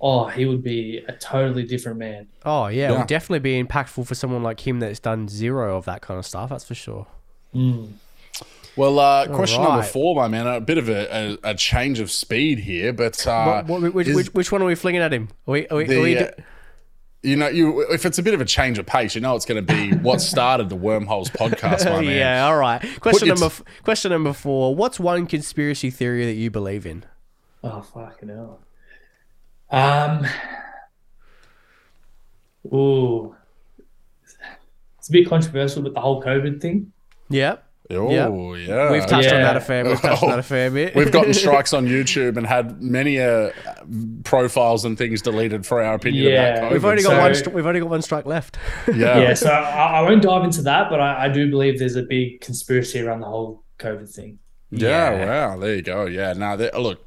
oh 0.00 0.24
he 0.26 0.46
would 0.46 0.62
be 0.62 1.04
a 1.08 1.12
totally 1.12 1.62
different 1.64 1.98
man 1.98 2.26
Oh 2.46 2.68
yeah, 2.68 2.90
it 2.92 2.98
would 2.98 3.06
definitely 3.06 3.40
be 3.40 3.62
impactful 3.62 4.06
for 4.06 4.14
someone 4.14 4.42
like 4.42 4.66
him 4.66 4.80
that's 4.80 4.98
done 4.98 5.28
zero 5.28 5.76
of 5.76 5.84
that 5.84 6.00
kind 6.00 6.16
of 6.18 6.24
stuff. 6.24 6.48
That's 6.48 6.64
for 6.64 6.74
sure. 6.74 7.06
Mm. 7.54 7.92
Well, 8.76 8.98
uh, 8.98 9.26
question 9.28 9.62
number 9.62 9.82
four, 9.82 10.14
my 10.16 10.26
man. 10.28 10.46
A 10.46 10.58
bit 10.58 10.78
of 10.78 10.88
a, 10.88 11.36
a, 11.44 11.50
a 11.50 11.54
change 11.54 12.00
of 12.00 12.10
speed 12.10 12.60
here, 12.60 12.94
but 12.94 13.26
uh, 13.26 13.62
What- 13.64 13.82
what- 13.82 13.92
which, 13.94 14.08
is 14.08 14.16
which, 14.16 14.26
which 14.28 14.50
one 14.52 14.62
are 14.62 14.64
we 14.64 14.74
flinging 14.74 15.02
at 15.02 15.12
him? 15.12 15.28
Are 15.46 15.52
we, 15.52 15.68
are 15.68 15.76
we, 15.76 15.84
are 15.84 15.86
the, 15.86 16.00
we 16.00 16.16
uh, 16.16 16.30
you 17.22 17.36
know, 17.36 17.48
you 17.48 17.82
if 17.90 18.06
it's 18.06 18.18
a 18.18 18.22
bit 18.22 18.34
of 18.34 18.40
a 18.40 18.44
change 18.44 18.78
of 18.78 18.86
pace, 18.86 19.14
you 19.14 19.20
know, 19.20 19.36
it's 19.36 19.44
going 19.44 19.64
to 19.64 19.74
be 19.74 19.94
what 20.02 20.20
started 20.20 20.68
the 20.68 20.76
Wormholes 20.76 21.30
podcast, 21.30 21.84
my 21.84 22.00
man. 22.00 22.16
yeah, 22.16 22.46
all 22.46 22.56
right. 22.56 22.80
Question 23.00 23.26
your 23.26 23.36
number 23.36 23.54
t- 23.54 23.62
f- 23.66 23.82
question 23.84 24.10
number 24.10 24.32
four. 24.32 24.74
What's 24.74 24.98
one 24.98 25.26
conspiracy 25.26 25.90
theory 25.90 26.24
that 26.24 26.34
you 26.34 26.50
believe 26.50 26.86
in? 26.86 27.04
Oh 27.62 27.82
fucking 27.82 28.28
hell. 28.28 28.60
Um. 29.70 30.26
Ooh. 32.72 33.36
It's 34.98 35.08
a 35.08 35.12
bit 35.12 35.28
controversial 35.28 35.82
with 35.82 35.94
the 35.94 36.00
whole 36.00 36.22
COVID 36.22 36.60
thing. 36.60 36.92
Yep. 37.30 37.64
Oh, 37.92 38.54
yeah. 38.54 38.90
We've 38.92 39.06
touched 39.06 39.32
on 39.32 39.40
that 39.42 39.56
a 39.56 39.60
fair. 39.60 39.84
We've 39.84 40.00
touched 40.00 40.22
on 40.22 40.30
that 40.30 40.38
a 40.38 40.42
fair 40.42 40.70
bit. 40.70 40.94
We've 40.94 41.10
gotten 41.18 41.34
strikes 41.44 41.72
on 41.72 41.86
YouTube 41.86 42.36
and 42.36 42.46
had 42.46 42.80
many 42.82 43.20
uh, 43.20 43.50
profiles 44.24 44.84
and 44.84 44.96
things 44.96 45.22
deleted 45.22 45.66
for 45.66 45.82
our 45.82 45.94
opinion 45.94 46.32
Yeah. 46.32 46.54
about 46.54 46.62
COVID. 46.68 46.72
We've 46.72 46.84
only 46.84 47.02
got 47.02 47.10
So- 47.10 47.18
one. 47.18 47.32
Stri- 47.32 47.52
we've 47.54 47.66
only 47.66 47.80
got 47.80 47.88
one 47.90 48.02
strike 48.02 48.26
left. 48.26 48.58
yeah. 48.88 49.18
Yeah, 49.18 49.34
so 49.34 49.48
I, 49.50 49.98
I 49.98 50.02
won't 50.02 50.22
dive 50.22 50.44
into 50.44 50.62
that, 50.62 50.90
but 50.90 51.00
I, 51.00 51.24
I 51.24 51.28
do 51.28 51.50
believe 51.50 51.78
there's 51.78 51.96
a 51.96 52.02
big 52.02 52.40
conspiracy 52.40 53.00
around 53.00 53.20
the 53.20 53.26
whole 53.26 53.64
COVID 53.78 54.08
thing. 54.08 54.38
Yeah, 54.70 55.10
Yeah. 55.12 55.26
wow. 55.26 55.58
There 55.58 55.74
you 55.74 55.82
go. 55.82 56.06
Yeah. 56.06 56.32
Now, 56.34 56.56
there- 56.56 56.70
look, 56.78 57.00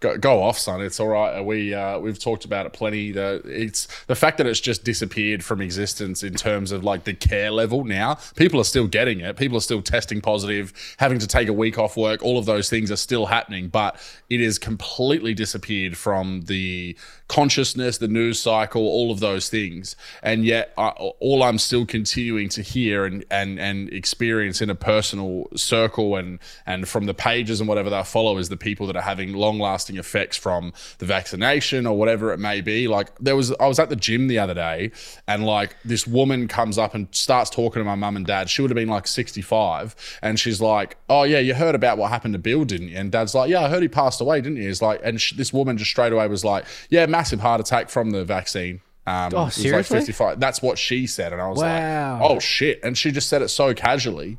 go, 0.00 0.16
go 0.16 0.42
off, 0.42 0.58
son. 0.58 0.80
It's 0.80 0.98
all 0.98 1.08
right. 1.08 1.40
We 1.40 1.72
uh, 1.72 1.98
we've 1.98 2.18
talked 2.18 2.44
about 2.44 2.66
it 2.66 2.72
plenty. 2.72 3.12
The 3.12 3.42
it's 3.44 3.86
the 4.06 4.14
fact 4.16 4.38
that 4.38 4.46
it's 4.46 4.60
just 4.60 4.82
disappeared 4.82 5.44
from 5.44 5.60
existence 5.60 6.22
in 6.22 6.34
terms 6.34 6.72
of 6.72 6.82
like 6.82 7.04
the 7.04 7.14
care 7.14 7.50
level. 7.50 7.84
Now, 7.84 8.18
people 8.34 8.60
are 8.60 8.64
still 8.64 8.86
getting 8.86 9.20
it. 9.20 9.36
People 9.36 9.58
are 9.58 9.62
still 9.62 9.82
testing 9.82 10.20
positive, 10.20 10.72
having 10.98 11.18
to 11.18 11.26
take 11.26 11.48
a 11.48 11.52
week 11.52 11.78
off 11.78 11.96
work. 11.96 12.22
All 12.22 12.38
of 12.38 12.46
those 12.46 12.68
things 12.68 12.90
are 12.90 12.96
still 12.96 13.26
happening, 13.26 13.68
but 13.68 13.96
it 14.28 14.40
has 14.40 14.58
completely 14.58 15.34
disappeared 15.34 15.96
from 15.96 16.42
the 16.42 16.96
consciousness, 17.30 17.98
the 17.98 18.08
news 18.08 18.40
cycle, 18.40 18.82
all 18.82 19.12
of 19.12 19.20
those 19.20 19.48
things. 19.48 19.94
And 20.20 20.44
yet, 20.44 20.72
I, 20.76 20.88
all 20.88 21.44
I'm 21.44 21.58
still 21.58 21.86
continuing 21.86 22.48
to 22.50 22.60
hear 22.60 23.04
and 23.04 23.24
and 23.30 23.60
and 23.60 23.88
experience 23.92 24.60
in 24.60 24.68
a 24.68 24.74
personal 24.74 25.46
circle 25.54 26.16
and 26.16 26.40
and 26.66 26.88
from 26.88 27.06
the 27.06 27.14
pages 27.14 27.60
and 27.60 27.68
whatever 27.68 27.88
that 27.88 28.00
I 28.00 28.02
follow 28.02 28.36
is 28.38 28.48
the 28.48 28.56
people 28.56 28.88
that 28.88 28.96
are 28.96 29.02
having 29.02 29.32
long 29.32 29.60
lasting 29.60 29.96
effects 29.96 30.36
from 30.36 30.72
the 30.98 31.06
vaccination 31.06 31.86
or 31.86 31.96
whatever 31.96 32.32
it 32.32 32.38
may 32.38 32.60
be. 32.60 32.88
Like 32.88 33.16
there 33.20 33.36
was, 33.36 33.52
I 33.60 33.68
was 33.68 33.78
at 33.78 33.90
the 33.90 33.96
gym 33.96 34.26
the 34.26 34.40
other 34.40 34.54
day, 34.54 34.90
and 35.28 35.46
like 35.46 35.76
this 35.84 36.08
woman 36.08 36.48
comes 36.48 36.78
up 36.78 36.96
and 36.96 37.06
starts 37.12 37.48
talking 37.48 37.78
to 37.80 37.84
my 37.84 37.94
mum 37.94 38.16
and 38.16 38.26
dad. 38.26 38.50
She 38.50 38.60
would 38.60 38.72
have 38.72 38.76
been 38.76 38.88
like 38.88 39.06
65, 39.06 39.94
and 40.20 40.40
she's 40.40 40.60
like, 40.60 40.96
"Oh 41.08 41.22
yeah, 41.22 41.38
you 41.38 41.54
heard 41.54 41.76
about 41.76 41.96
what 41.96 42.10
happened 42.10 42.34
to 42.34 42.40
Bill, 42.40 42.64
didn't 42.64 42.88
you?" 42.88 42.96
And 42.96 43.12
dad's 43.12 43.36
like, 43.36 43.50
"Yeah, 43.50 43.62
I 43.62 43.68
heard 43.68 43.82
he 43.82 43.88
passed 43.88 44.20
away, 44.20 44.40
didn't 44.40 44.56
you?" 44.56 44.66
He's 44.66 44.82
like, 44.82 45.00
and 45.04 45.22
this 45.36 45.52
woman 45.52 45.78
just 45.78 45.92
straight 45.92 46.12
away 46.12 46.26
was 46.26 46.44
like, 46.44 46.64
"Yeah, 46.88 47.06
massive 47.20 47.40
heart 47.40 47.60
attack 47.60 47.90
from 47.90 48.12
the 48.12 48.24
vaccine." 48.24 48.80
Um, 49.10 49.32
Oh, 49.34 49.42
it 49.42 49.44
was 49.46 49.56
like 49.58 49.62
seriously? 49.84 49.98
55. 49.98 50.40
That's 50.40 50.62
what 50.62 50.78
she 50.78 51.06
said, 51.06 51.32
and 51.32 51.40
I 51.42 51.48
was 51.48 51.58
Wow. 51.58 52.18
like, 52.20 52.30
"Oh 52.30 52.38
shit!" 52.38 52.80
And 52.82 52.96
she 52.96 53.10
just 53.10 53.28
said 53.28 53.42
it 53.42 53.48
so 53.48 53.74
casually. 53.74 54.38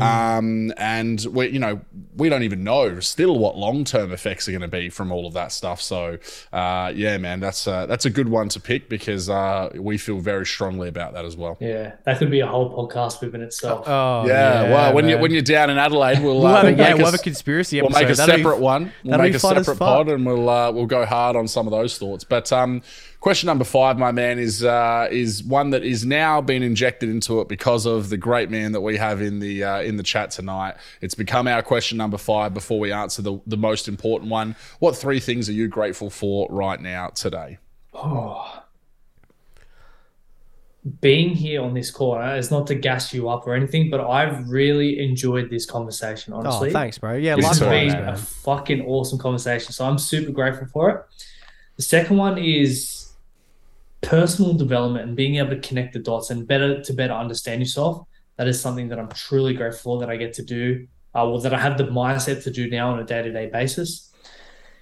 Um, 0.00 0.72
and 0.76 1.24
we, 1.30 1.48
you 1.48 1.58
know, 1.58 1.80
we 2.16 2.28
don't 2.28 2.42
even 2.42 2.62
know 2.64 3.00
still 3.00 3.38
what 3.38 3.56
long 3.56 3.84
term 3.84 4.12
effects 4.12 4.48
are 4.48 4.52
going 4.52 4.62
to 4.62 4.68
be 4.68 4.88
from 4.88 5.10
all 5.12 5.26
of 5.26 5.34
that 5.34 5.52
stuff. 5.52 5.80
So, 5.80 6.18
uh, 6.52 6.92
yeah, 6.94 7.18
man, 7.18 7.40
that's 7.40 7.66
uh, 7.66 7.86
that's 7.86 8.04
a 8.04 8.10
good 8.10 8.28
one 8.28 8.48
to 8.50 8.60
pick 8.60 8.88
because 8.88 9.28
uh, 9.28 9.70
we 9.76 9.98
feel 9.98 10.18
very 10.18 10.46
strongly 10.46 10.88
about 10.88 11.14
that 11.14 11.24
as 11.24 11.36
well. 11.36 11.56
Yeah, 11.60 11.92
that 12.04 12.18
could 12.18 12.30
be 12.30 12.40
a 12.40 12.46
whole 12.46 12.70
podcast 12.74 13.20
within 13.20 13.42
itself. 13.42 13.88
Oh 13.88 14.24
yeah, 14.26 14.70
well, 14.70 14.94
when 14.94 15.06
you 15.06 15.14
man. 15.16 15.22
when 15.22 15.30
you're 15.32 15.42
down 15.42 15.70
in 15.70 15.78
Adelaide, 15.78 16.22
we'll, 16.22 16.38
we'll 16.38 16.46
uh, 16.46 16.62
have 16.62 16.72
a, 16.72 16.76
yeah, 16.76 16.94
we'll 16.94 17.02
a 17.02 17.04
have 17.06 17.14
a 17.14 17.18
s- 17.18 17.22
conspiracy 17.22 17.80
We'll 17.80 17.90
episode. 17.90 18.00
make 18.04 18.12
a 18.12 18.16
That'll 18.16 18.36
be- 18.36 18.42
separate 18.42 18.60
one. 18.60 18.92
We'll 19.04 19.18
make 19.18 19.34
a 19.34 19.38
separate 19.38 19.78
pod, 19.78 20.08
and 20.08 20.24
we'll 20.26 20.48
uh, 20.48 20.70
we'll 20.72 20.86
go 20.86 21.04
hard 21.06 21.36
on 21.36 21.48
some 21.48 21.66
of 21.66 21.70
those 21.72 21.98
thoughts. 21.98 22.24
But 22.24 22.52
um, 22.52 22.82
question 23.22 23.46
number 23.46 23.64
five, 23.64 23.98
my 23.98 24.12
man, 24.12 24.38
is 24.38 24.62
uh, 24.64 25.08
is 25.10 25.42
one 25.44 25.70
that 25.70 25.82
is 25.84 26.04
now 26.04 26.42
being 26.42 26.62
injected 26.62 27.08
into 27.08 27.40
it 27.40 27.48
because 27.48 27.86
of 27.86 28.10
the 28.10 28.16
great 28.18 28.50
man 28.50 28.72
that 28.72 28.80
we 28.82 28.96
have 28.98 29.22
in 29.22 29.38
the 29.38 29.64
uh, 29.64 29.80
in 29.80 29.96
the 29.96 30.02
chat 30.02 30.30
tonight. 30.30 30.74
It's 31.00 31.14
become 31.14 31.46
our 31.48 31.62
question 31.62 31.96
number 31.96 32.18
five. 32.18 32.52
Before 32.52 32.78
we 32.78 32.92
answer 32.92 33.22
the 33.22 33.40
the 33.46 33.56
most 33.56 33.88
important 33.88 34.30
one, 34.30 34.56
what 34.80 34.96
three 34.96 35.20
things 35.20 35.48
are 35.48 35.52
you 35.52 35.68
grateful 35.68 36.10
for 36.10 36.46
right 36.50 36.80
now 36.80 37.08
today? 37.08 37.58
Oh. 37.94 38.58
Being 41.00 41.28
here 41.36 41.62
on 41.62 41.74
this 41.74 41.92
call 41.92 42.18
uh, 42.18 42.34
is 42.34 42.50
not 42.50 42.66
to 42.66 42.74
gas 42.74 43.14
you 43.14 43.28
up 43.28 43.46
or 43.46 43.54
anything, 43.54 43.88
but 43.88 44.00
I've 44.00 44.48
really 44.50 44.98
enjoyed 44.98 45.48
this 45.48 45.64
conversation, 45.64 46.32
Oh, 46.32 46.38
honestly. 46.38 46.72
thanks, 46.72 46.98
bro. 46.98 47.14
Yeah, 47.14 47.36
This 47.36 47.50
This 47.50 47.58
has 47.60 47.68
been 47.68 47.86
man. 47.92 48.08
a 48.08 48.16
fucking 48.16 48.84
awesome 48.84 49.16
conversation. 49.20 49.70
So 49.72 49.84
I'm 49.84 49.96
super 49.96 50.32
grateful 50.32 50.66
for 50.66 50.90
it. 50.90 51.04
The 51.76 51.84
second 51.84 52.16
one 52.16 52.36
is 52.36 53.01
personal 54.02 54.52
development 54.54 55.06
and 55.08 55.16
being 55.16 55.36
able 55.36 55.50
to 55.50 55.60
connect 55.60 55.92
the 55.94 55.98
dots 55.98 56.30
and 56.30 56.46
better 56.46 56.82
to 56.82 56.92
better 56.92 57.14
understand 57.14 57.60
yourself. 57.60 58.06
That 58.36 58.48
is 58.48 58.60
something 58.60 58.88
that 58.88 58.98
I'm 58.98 59.08
truly 59.10 59.54
grateful 59.54 59.94
for 59.94 60.00
that 60.00 60.10
I 60.10 60.16
get 60.16 60.32
to 60.34 60.42
do, 60.42 60.86
uh, 61.14 61.26
well, 61.28 61.38
that 61.40 61.54
I 61.54 61.58
have 61.60 61.78
the 61.78 61.84
mindset 61.84 62.42
to 62.44 62.50
do 62.50 62.68
now 62.68 62.92
on 62.92 62.98
a 62.98 63.04
day 63.04 63.22
to 63.22 63.32
day 63.32 63.46
basis. 63.46 64.10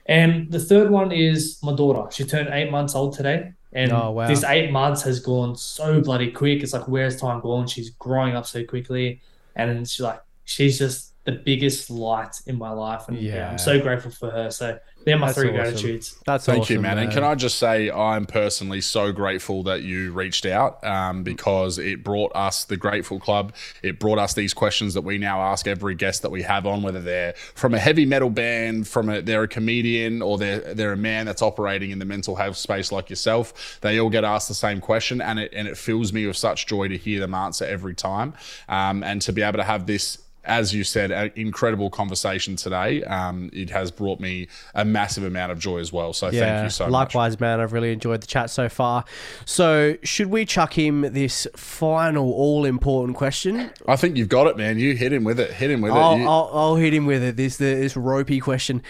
And 0.07 0.51
the 0.51 0.59
third 0.59 0.91
one 0.91 1.13
is 1.13 1.59
my 1.63 1.75
daughter. 1.75 2.11
She 2.11 2.25
turned 2.25 2.49
eight 2.53 2.71
months 2.71 2.95
old 2.95 3.15
today. 3.15 3.53
And 3.73 3.93
Oh, 3.93 4.11
wow. 4.11 4.27
this 4.27 4.43
eight 4.43 4.73
months 4.73 5.03
has 5.03 5.21
gone 5.21 5.55
so 5.55 6.01
bloody 6.01 6.33
quick. 6.33 6.63
It's 6.63 6.73
like, 6.73 6.89
where's 6.89 7.21
time 7.21 7.41
gone? 7.41 7.69
She's 7.69 7.91
growing 7.91 8.35
up 8.35 8.47
so 8.47 8.65
quickly. 8.65 9.21
And 9.55 9.87
she's 9.89 10.01
like, 10.01 10.21
she's 10.45 10.79
just 10.79 11.10
the 11.31 11.39
biggest 11.39 11.91
light 11.91 12.41
in 12.47 12.59
my 12.59 12.71
life. 12.71 13.09
And 13.09 13.19
yeah, 13.19 13.35
Yeah. 13.35 13.51
I'm 13.51 13.59
so 13.59 13.81
grateful 13.81 14.11
for 14.11 14.31
her. 14.31 14.51
So 14.51 14.79
they're 15.05 15.17
my 15.19 15.29
That's 15.29 15.39
three 15.39 15.49
awesome. 15.49 15.57
gratitudes. 15.57 16.21
That's 16.27 16.45
Thank 16.45 16.63
awesome, 16.63 16.77
you, 16.77 16.83
man. 16.83 16.99
And 16.99 17.11
can 17.11 17.25
I 17.25 17.35
just 17.35 17.59
say, 17.59 17.91
I'm 17.91 18.27
personally 18.27 18.83
so 18.83 19.13
grateful 19.13 19.63
that 19.63 19.83
you 19.83 20.13
reached 20.13 20.45
out 20.45 20.85
um, 20.85 21.23
because 21.23 21.79
it 21.79 22.05
brought 22.05 22.33
us 22.35 22.65
the 22.65 22.77
Grateful 22.77 23.19
Club. 23.19 23.55
It 23.83 23.99
brought 23.99 24.19
us 24.19 24.35
these 24.35 24.53
questions 24.53 24.93
that 24.95 25.01
we 25.01 25.17
now 25.17 25.41
ask 25.41 25.67
every 25.67 25.95
guest 25.95 26.21
that 26.23 26.31
we 26.31 26.43
have 26.43 26.67
on, 26.67 26.83
whether 26.83 27.01
they're 27.01 27.33
from 27.55 27.73
a 27.73 27.79
heavy 27.79 28.05
metal 28.05 28.29
band, 28.29 28.89
from 28.89 29.09
a 29.09 29.23
they're 29.23 29.45
a 29.45 29.49
comedian, 29.49 30.21
or 30.21 30.37
they're 30.37 30.75
they're 30.75 30.93
a 30.93 30.99
man 30.99 31.27
that's 31.27 31.41
operating 31.43 31.91
in 31.91 31.99
the 31.99 32.05
mental 32.05 32.37
health 32.37 32.57
space 32.59 32.93
like 32.93 33.09
yourself. 33.09 33.79
They 33.81 33.99
all 33.99 34.11
get 34.11 34.25
asked 34.25 34.49
the 34.49 34.55
same 34.55 34.81
question, 34.81 35.23
and 35.23 35.39
it 35.39 35.53
and 35.55 35.67
it 35.67 35.79
fills 35.79 36.13
me 36.13 36.27
with 36.27 36.37
such 36.37 36.67
joy 36.67 36.89
to 36.89 36.99
hear 36.99 37.21
them 37.21 37.35
answer 37.35 37.65
every 37.65 37.95
time, 37.95 38.35
um, 38.69 39.03
and 39.03 39.23
to 39.23 39.33
be 39.33 39.41
able 39.41 39.59
to 39.59 39.65
have 39.65 39.87
this 39.87 40.19
as 40.45 40.75
you 40.75 40.85
said, 40.85 41.11
an 41.11 41.33
incredible 41.37 41.91
conversation 41.91 42.57
today. 42.57 43.03
Um, 43.05 43.51
it 43.53 43.71
has 43.71 43.91
brought 43.91 44.21
me 44.21 44.49
a 44.75 44.85
massive 44.85 45.25
amount 45.25 45.53
of 45.53 45.59
joy 45.59 45.79
as 45.79 45.93
well. 45.93 46.13
So 46.13 46.31
thank 46.31 46.65
you 46.65 46.71
so 46.71 46.85
much. 46.85 46.93
likewise, 46.93 47.39
man. 47.39 47.61
I've 47.61 47.73
really 47.73 47.93
enjoyed 47.93 48.23
the 48.23 48.27
chat 48.27 48.51
so 48.51 48.69
far. 48.69 49.05
So, 49.45 49.97
should 50.03 50.29
we 50.29 50.45
chuck 50.45 50.79
him 50.79 51.03
this 51.03 51.47
final, 51.55 52.33
all 52.33 52.65
important 52.65 53.17
question? 53.17 53.71
I 53.87 53.97
think 53.97 54.17
you've 54.17 54.29
got 54.29 54.47
it, 54.47 54.57
man. 54.57 54.79
You 54.79 54.97
hit 54.97 55.13
him 55.13 55.25
with 55.25 55.39
it. 55.39 55.53
Hit 55.53 55.71
him 55.71 55.81
with 55.83 55.93
I'll, 55.93 56.15
it. 56.15 56.19
You- 56.21 56.29
I'll, 56.29 56.51
I'll 56.53 56.77
hit 56.77 56.95
him 56.95 57.07
with 57.07 57.23
it. 57.23 57.37
This 57.37 57.57
this 57.57 57.97
ropey 57.97 58.41
question. 58.41 58.83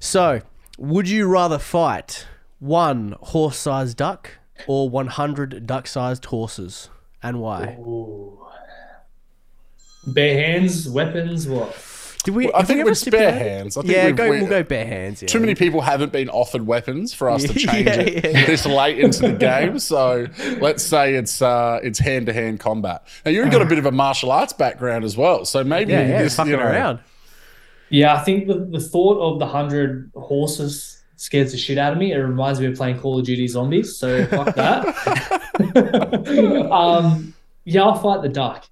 So, 0.00 0.42
would 0.78 1.08
you 1.08 1.26
rather 1.26 1.58
fight 1.58 2.26
one 2.58 3.16
horse-sized 3.20 3.96
duck 3.96 4.30
or 4.66 4.88
one 4.90 5.06
hundred 5.06 5.66
duck-sized 5.66 6.26
horses, 6.26 6.90
and 7.22 7.40
why? 7.40 7.76
Ooh. 7.80 8.44
Bare 10.12 10.34
hands, 10.34 10.88
weapons, 10.88 11.46
what? 11.48 11.76
Did 12.24 12.34
we? 12.34 12.52
I 12.52 12.62
think 12.62 12.76
we 12.78 12.80
ever 12.82 12.90
with 12.90 13.10
bare 13.10 13.32
hands. 13.32 13.76
I 13.76 13.82
think 13.82 13.92
yeah, 13.94 14.06
we've- 14.06 14.16
go, 14.16 14.28
we- 14.30 14.40
we'll 14.40 14.48
go 14.50 14.62
bare 14.64 14.84
hands. 14.86 15.22
Yeah. 15.22 15.28
Too 15.28 15.38
many 15.40 15.54
people 15.54 15.80
haven't 15.80 16.10
been 16.12 16.28
offered 16.28 16.66
weapons 16.66 17.14
for 17.14 17.30
us 17.30 17.42
to 17.46 17.54
change 17.54 17.86
Yeah, 17.86 18.00
it 18.00 18.24
yeah, 18.24 18.30
yeah. 18.40 18.46
this 18.46 18.66
late 18.66 18.98
into 18.98 19.20
the 19.28 19.32
game. 19.34 19.78
So 19.78 20.26
let's 20.60 20.82
say 20.82 21.14
it's 21.14 21.40
uh, 21.40 21.78
it's 21.82 21.98
hand 22.00 22.26
to 22.26 22.32
hand 22.32 22.58
combat. 22.60 23.06
Now 23.24 23.30
you've 23.30 23.50
got 23.52 23.62
a 23.62 23.66
bit 23.66 23.78
of 23.78 23.86
a 23.86 23.92
martial 23.92 24.32
arts 24.32 24.52
background 24.52 25.04
as 25.04 25.16
well, 25.16 25.44
so 25.44 25.62
maybe 25.62 25.92
Yeah, 25.92 26.06
yeah, 26.08 26.22
this, 26.22 26.34
fucking 26.36 26.50
you 26.50 26.56
know, 26.58 26.64
around. 26.64 26.98
Yeah, 27.90 28.14
I 28.14 28.18
think 28.24 28.48
the, 28.48 28.66
the 28.70 28.80
thought 28.80 29.18
of 29.20 29.38
the 29.38 29.46
hundred 29.46 30.10
horses 30.14 31.00
scares 31.16 31.52
the 31.52 31.58
shit 31.58 31.78
out 31.78 31.92
of 31.92 31.98
me. 31.98 32.12
It 32.12 32.16
reminds 32.18 32.60
me 32.60 32.66
of 32.66 32.74
playing 32.76 32.98
Call 32.98 33.18
of 33.18 33.24
Duty 33.24 33.46
Zombies. 33.48 33.96
So 33.96 34.26
fuck 34.26 34.54
that. 34.56 34.84
um, 36.70 37.32
yeah, 37.64 37.82
I'll 37.84 37.94
fight 37.94 38.22
the 38.22 38.28
duck. 38.28 38.68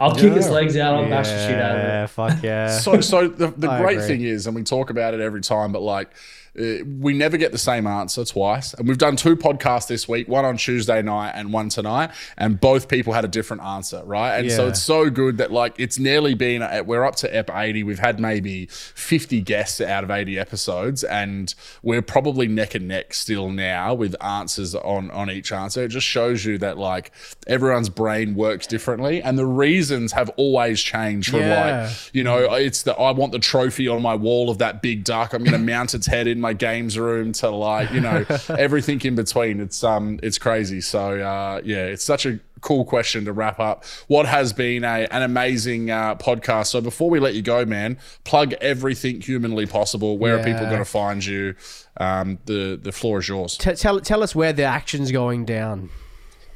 I'll 0.00 0.14
kick 0.14 0.32
his 0.32 0.48
legs 0.48 0.76
out. 0.76 0.94
I'll 0.94 1.08
bash 1.10 1.26
the 1.28 1.46
shit 1.48 1.60
out 1.60 1.76
of 1.76 1.82
it. 1.82 1.88
Yeah, 1.88 2.06
fuck 2.06 2.42
yeah. 2.42 2.78
So, 2.78 3.00
so 3.00 3.28
the, 3.28 3.48
the 3.48 3.70
I 3.70 3.80
great 3.80 3.96
agree. 3.98 4.06
thing 4.08 4.20
is, 4.22 4.46
and 4.46 4.54
we 4.54 4.62
talk 4.62 4.90
about 4.90 5.14
it 5.14 5.20
every 5.20 5.40
time, 5.40 5.72
but 5.72 5.82
like 5.82 6.10
uh, 6.58 6.84
we 7.00 7.12
never 7.12 7.36
get 7.36 7.52
the 7.52 7.58
same 7.58 7.86
answer 7.86 8.24
twice. 8.24 8.74
And 8.74 8.86
we've 8.86 8.98
done 8.98 9.16
two 9.16 9.36
podcasts 9.36 9.88
this 9.88 10.08
week, 10.08 10.28
one 10.28 10.44
on 10.44 10.56
Tuesday 10.56 11.02
night 11.02 11.32
and 11.34 11.52
one 11.52 11.68
tonight, 11.68 12.10
and 12.36 12.60
both 12.60 12.88
people 12.88 13.12
had 13.12 13.24
a 13.24 13.28
different 13.28 13.62
answer, 13.62 14.02
right? 14.04 14.38
And 14.38 14.50
so 14.52 14.68
it's 14.68 14.82
so 14.82 15.10
good 15.10 15.38
that 15.38 15.50
like 15.52 15.74
it's 15.78 15.98
nearly 15.98 16.34
been 16.34 16.62
uh, 16.62 16.82
we're 16.86 17.04
up 17.04 17.16
to 17.16 17.36
ep 17.36 17.50
80. 17.52 17.82
We've 17.82 17.98
had 17.98 18.20
maybe 18.20 18.66
50 18.66 19.40
guests 19.42 19.80
out 19.80 20.04
of 20.04 20.10
80 20.10 20.38
episodes, 20.38 21.04
and 21.04 21.54
we're 21.82 22.02
probably 22.02 22.46
neck 22.48 22.74
and 22.74 22.86
neck 22.88 23.14
still 23.14 23.50
now 23.50 23.94
with 23.94 24.14
answers 24.22 24.74
on 24.74 25.10
on 25.10 25.30
each 25.30 25.52
answer. 25.52 25.84
It 25.84 25.88
just 25.88 26.06
shows 26.06 26.44
you 26.44 26.58
that 26.58 26.78
like 26.78 27.12
everyone's 27.46 27.88
brain 27.88 28.34
works 28.34 28.66
differently, 28.66 29.22
and 29.22 29.38
the 29.38 29.46
reasons 29.46 30.12
have 30.12 30.30
always 30.36 30.80
changed 30.80 31.30
from 31.30 31.40
Yeah. 31.40 31.82
like 31.88 32.14
you 32.14 32.24
know 32.24 32.54
it's 32.54 32.82
the 32.82 32.94
I 32.94 33.10
want 33.12 33.32
the 33.32 33.38
trophy 33.38 33.88
on 33.88 34.02
my 34.02 34.14
wall 34.14 34.50
of 34.50 34.58
that 34.58 34.82
big 34.82 35.04
duck. 35.04 35.32
I'm 35.32 35.42
going 35.44 35.52
to 35.52 35.58
mount 35.58 35.94
its 35.94 36.06
head 36.06 36.26
in 36.26 36.37
my 36.40 36.52
games 36.52 36.98
room 36.98 37.32
to 37.32 37.50
like 37.50 37.90
you 37.92 38.00
know 38.00 38.24
everything 38.48 39.00
in 39.02 39.14
between. 39.14 39.60
It's 39.60 39.82
um 39.84 40.18
it's 40.22 40.38
crazy. 40.38 40.80
So 40.80 41.20
uh, 41.20 41.60
yeah, 41.64 41.84
it's 41.84 42.04
such 42.04 42.26
a 42.26 42.40
cool 42.60 42.84
question 42.84 43.24
to 43.24 43.32
wrap 43.32 43.60
up 43.60 43.84
what 44.08 44.26
has 44.26 44.52
been 44.52 44.82
a, 44.82 45.06
an 45.12 45.22
amazing 45.22 45.92
uh, 45.92 46.12
podcast 46.16 46.66
so 46.66 46.80
before 46.80 47.08
we 47.08 47.20
let 47.20 47.32
you 47.32 47.40
go 47.40 47.64
man 47.64 47.96
plug 48.24 48.52
everything 48.54 49.20
humanly 49.20 49.64
possible 49.64 50.18
where 50.18 50.40
are 50.40 50.42
people 50.42 50.66
going 50.66 50.78
to 50.78 50.84
find 50.84 51.24
you 51.24 51.54
um, 51.98 52.36
the 52.46 52.76
the 52.82 52.90
floor 52.90 53.20
is 53.20 53.28
yours 53.28 53.56
T- 53.56 53.74
tell 53.74 54.00
tell 54.00 54.24
us 54.24 54.34
where 54.34 54.52
the 54.52 54.64
action's 54.64 55.12
going 55.12 55.44
down. 55.44 55.90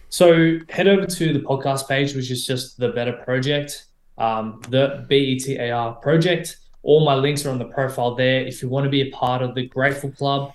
So 0.08 0.58
head 0.68 0.88
over 0.88 1.06
to 1.06 1.32
the 1.32 1.38
podcast 1.38 1.88
page, 1.88 2.14
which 2.14 2.30
is 2.30 2.46
just 2.46 2.78
the 2.78 2.92
Betar 2.92 3.24
Project, 3.24 3.86
um, 4.18 4.60
the 4.68 5.06
B 5.08 5.16
E 5.16 5.38
T 5.38 5.56
A 5.56 5.70
R 5.70 5.94
project. 5.94 6.58
All 6.82 7.04
my 7.04 7.14
links 7.14 7.44
are 7.46 7.50
on 7.50 7.58
the 7.58 7.66
profile 7.66 8.14
there. 8.14 8.40
If 8.46 8.62
you 8.62 8.68
want 8.68 8.84
to 8.84 8.90
be 8.90 9.02
a 9.02 9.10
part 9.10 9.42
of 9.42 9.54
the 9.54 9.66
Grateful 9.66 10.10
Club, 10.10 10.52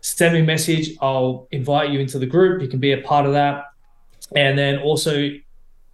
send 0.00 0.34
me 0.34 0.40
a 0.40 0.44
message. 0.44 0.96
I'll 1.00 1.46
invite 1.50 1.90
you 1.90 2.00
into 2.00 2.18
the 2.18 2.26
group. 2.26 2.62
You 2.62 2.68
can 2.68 2.80
be 2.80 2.92
a 2.92 3.02
part 3.02 3.26
of 3.26 3.32
that. 3.32 3.66
And 4.34 4.58
then 4.58 4.78
also, 4.78 5.30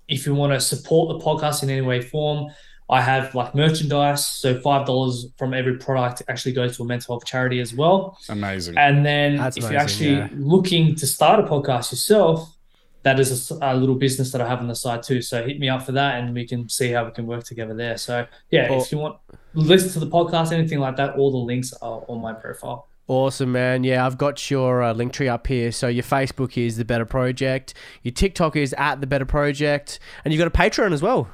if 0.07 0.27
you 0.27 0.35
want 0.35 0.53
to 0.53 0.61
support 0.61 1.19
the 1.19 1.25
podcast 1.25 1.63
in 1.63 1.71
any 1.71 1.81
way, 1.81 2.01
form, 2.01 2.51
I 2.89 3.03
have 3.03 3.35
like 3.35 3.55
merchandise. 3.55 4.27
So 4.27 4.59
five 4.61 4.87
dollars 4.87 5.27
from 5.37 5.53
every 5.53 5.77
product 5.77 6.23
actually 6.29 6.53
goes 6.53 6.77
to 6.77 6.85
a 6.85 6.87
mental 6.87 7.15
health 7.15 7.27
charity 7.27 7.61
as 7.61 7.75
well. 7.75 8.17
amazing 8.29 8.79
And 8.79 9.05
then 9.05 9.37
That's 9.37 9.57
if 9.59 9.65
amazing, 9.65 9.73
you're 9.73 9.83
actually 9.83 10.13
yeah. 10.13 10.29
looking 10.55 10.95
to 10.95 11.07
start 11.07 11.41
a 11.41 11.43
podcast 11.43 11.91
yourself, 11.93 12.57
that 13.03 13.21
is 13.21 13.51
a 13.61 13.75
little 13.77 13.95
business 13.95 14.33
that 14.33 14.41
I 14.41 14.49
have 14.49 14.61
on 14.61 14.69
the 14.69 14.75
side 14.75 15.03
too. 15.03 15.21
So 15.21 15.45
hit 15.45 15.59
me 15.61 15.69
up 15.69 15.83
for 15.83 15.93
that, 15.93 16.19
and 16.19 16.35
we 16.35 16.47
can 16.47 16.69
see 16.69 16.91
how 16.93 17.05
we 17.05 17.11
can 17.11 17.27
work 17.27 17.45
together 17.45 17.75
there. 17.75 17.99
So 17.99 18.27
yeah, 18.51 18.73
Or- 18.73 18.81
if 18.83 18.91
you 18.93 18.99
want 18.99 19.19
listen 19.63 19.91
to 19.93 20.01
the 20.01 20.07
podcast, 20.11 20.53
anything 20.53 20.79
like 20.79 20.97
that, 20.97 21.17
all 21.17 21.31
the 21.31 21.37
links 21.39 21.73
are 21.75 22.05
on 22.09 22.21
my 22.21 22.33
profile. 22.33 22.87
Awesome, 23.07 23.53
man. 23.53 23.85
Yeah, 23.85 24.05
I've 24.05 24.19
got 24.19 24.51
your 24.51 24.83
uh, 24.83 24.93
link 24.93 25.13
tree 25.15 25.29
up 25.29 25.47
here. 25.47 25.73
So 25.73 25.89
your 25.89 26.03
Facebook 26.03 26.63
is 26.63 26.77
the 26.77 26.85
Betar 26.85 27.09
Project, 27.09 27.73
your 28.03 28.13
TikTok 28.13 28.55
is 28.57 28.75
at 28.75 29.01
the 29.01 29.07
Betar 29.07 29.27
Project, 29.27 29.99
and 30.25 30.33
you've 30.35 30.39
got 30.39 30.49
a 30.49 30.51
Patreon 30.51 30.93
as 30.93 31.01
well. 31.03 31.29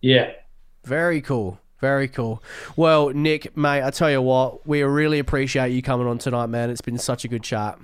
Yeah, 0.00 0.32
Very 0.84 1.20
cool. 1.20 1.58
Very 1.80 2.08
cool. 2.08 2.42
Well, 2.76 3.08
Nick, 3.08 3.56
mate, 3.56 3.82
I 3.82 3.90
tell 3.90 4.10
you 4.10 4.20
what, 4.20 4.66
we 4.66 4.82
really 4.82 5.18
appreciate 5.18 5.70
you 5.70 5.80
coming 5.80 6.06
on 6.06 6.18
tonight, 6.18 6.46
man. 6.46 6.68
It's 6.68 6.82
been 6.82 6.98
such 6.98 7.24
a 7.24 7.28
good 7.28 7.42
chat. 7.42 7.78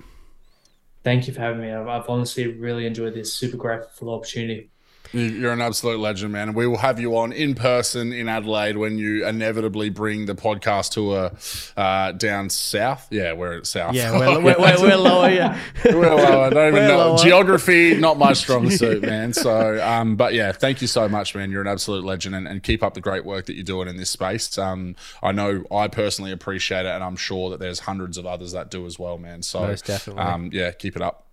thank 1.03 1.27
you 1.27 1.33
for 1.33 1.41
having 1.41 1.61
me. 1.61 1.71
I've, 1.71 1.87
I've 1.87 2.09
honestly 2.09 2.47
really 2.47 2.85
enjoyed 2.85 3.13
this. 3.15 3.33
Super 3.33 3.57
grateful 3.57 3.89
for 3.93 4.05
the 4.05 4.11
opportunity. 4.11 4.69
You- 5.13 5.21
You're 5.21 5.53
an 5.53 5.61
absolute 5.61 5.99
legend, 5.99 6.33
man. 6.33 6.49
And 6.49 6.55
we 6.57 6.67
will 6.67 6.77
have 6.77 6.99
you 6.99 7.17
on 7.17 7.31
in 7.31 7.55
person 7.55 8.11
in 8.13 8.27
Adelaide 8.27 8.77
when 8.77 8.97
you 8.97 9.25
inevitably 9.25 9.89
bring 9.89 10.25
the 10.25 10.35
podcast 10.35 10.91
tour 10.93 11.31
uh, 11.77 12.11
down 12.13 12.49
south. 12.49 13.07
Yeah, 13.11 13.33
we're 13.33 13.57
at 13.59 13.65
south. 13.67 13.93
Yeah, 13.95 14.11
we're, 14.19 14.41
we're, 14.41 14.55
we're, 14.59 14.81
we're 14.81 14.95
lower. 14.97 15.29
Yeah. 15.29 15.59
We're 15.85 16.15
lower. 16.15 16.45
I 16.45 16.49
don't 16.49 16.75
even 16.75 16.87
know. 16.87 16.97
lower. 16.97 17.17
Geography, 17.17 17.95
not 17.95 18.17
my 18.17 18.33
strong 18.33 18.69
suit, 18.71 19.01
man. 19.01 19.33
So, 19.33 19.81
um, 19.85 20.15
but 20.15 20.33
yeah, 20.33 20.51
thank 20.51 20.81
you 20.81 20.87
so 20.87 21.07
much, 21.07 21.35
man. 21.35 21.51
You're 21.51 21.61
an 21.61 21.67
absolute 21.67 22.03
legend 22.03 22.35
and, 22.35 22.47
and 22.47 22.61
keep 22.63 22.83
up 22.83 22.93
the 22.93 23.01
great 23.01 23.25
work 23.25 23.45
that 23.47 23.55
you're 23.55 23.63
doing 23.63 23.87
in 23.87 23.97
this 23.97 24.09
space. 24.09 24.57
Um, 24.57 24.95
I 25.23 25.31
know 25.31 25.63
I 25.71 25.87
personally 25.87 26.31
appreciate 26.31 26.85
it, 26.85 26.89
and 26.89 27.03
I'm 27.03 27.15
sure 27.15 27.49
that 27.51 27.59
there's 27.59 27.79
hundreds 27.79 28.17
of 28.17 28.25
others 28.25 28.51
that 28.51 28.69
do 28.71 28.85
as 28.85 28.97
well, 28.99 29.17
man. 29.17 29.41
So, 29.43 29.61
Most 29.61 29.85
definitely. 29.85 30.23
um, 30.23 30.49
yeah, 30.53 30.71
keep 30.71 30.95
it 30.95 31.01
up. 31.01 31.25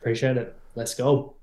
Appreciate 0.00 0.36
it. 0.36 0.56
Let's 0.74 0.94
go. 0.94 1.34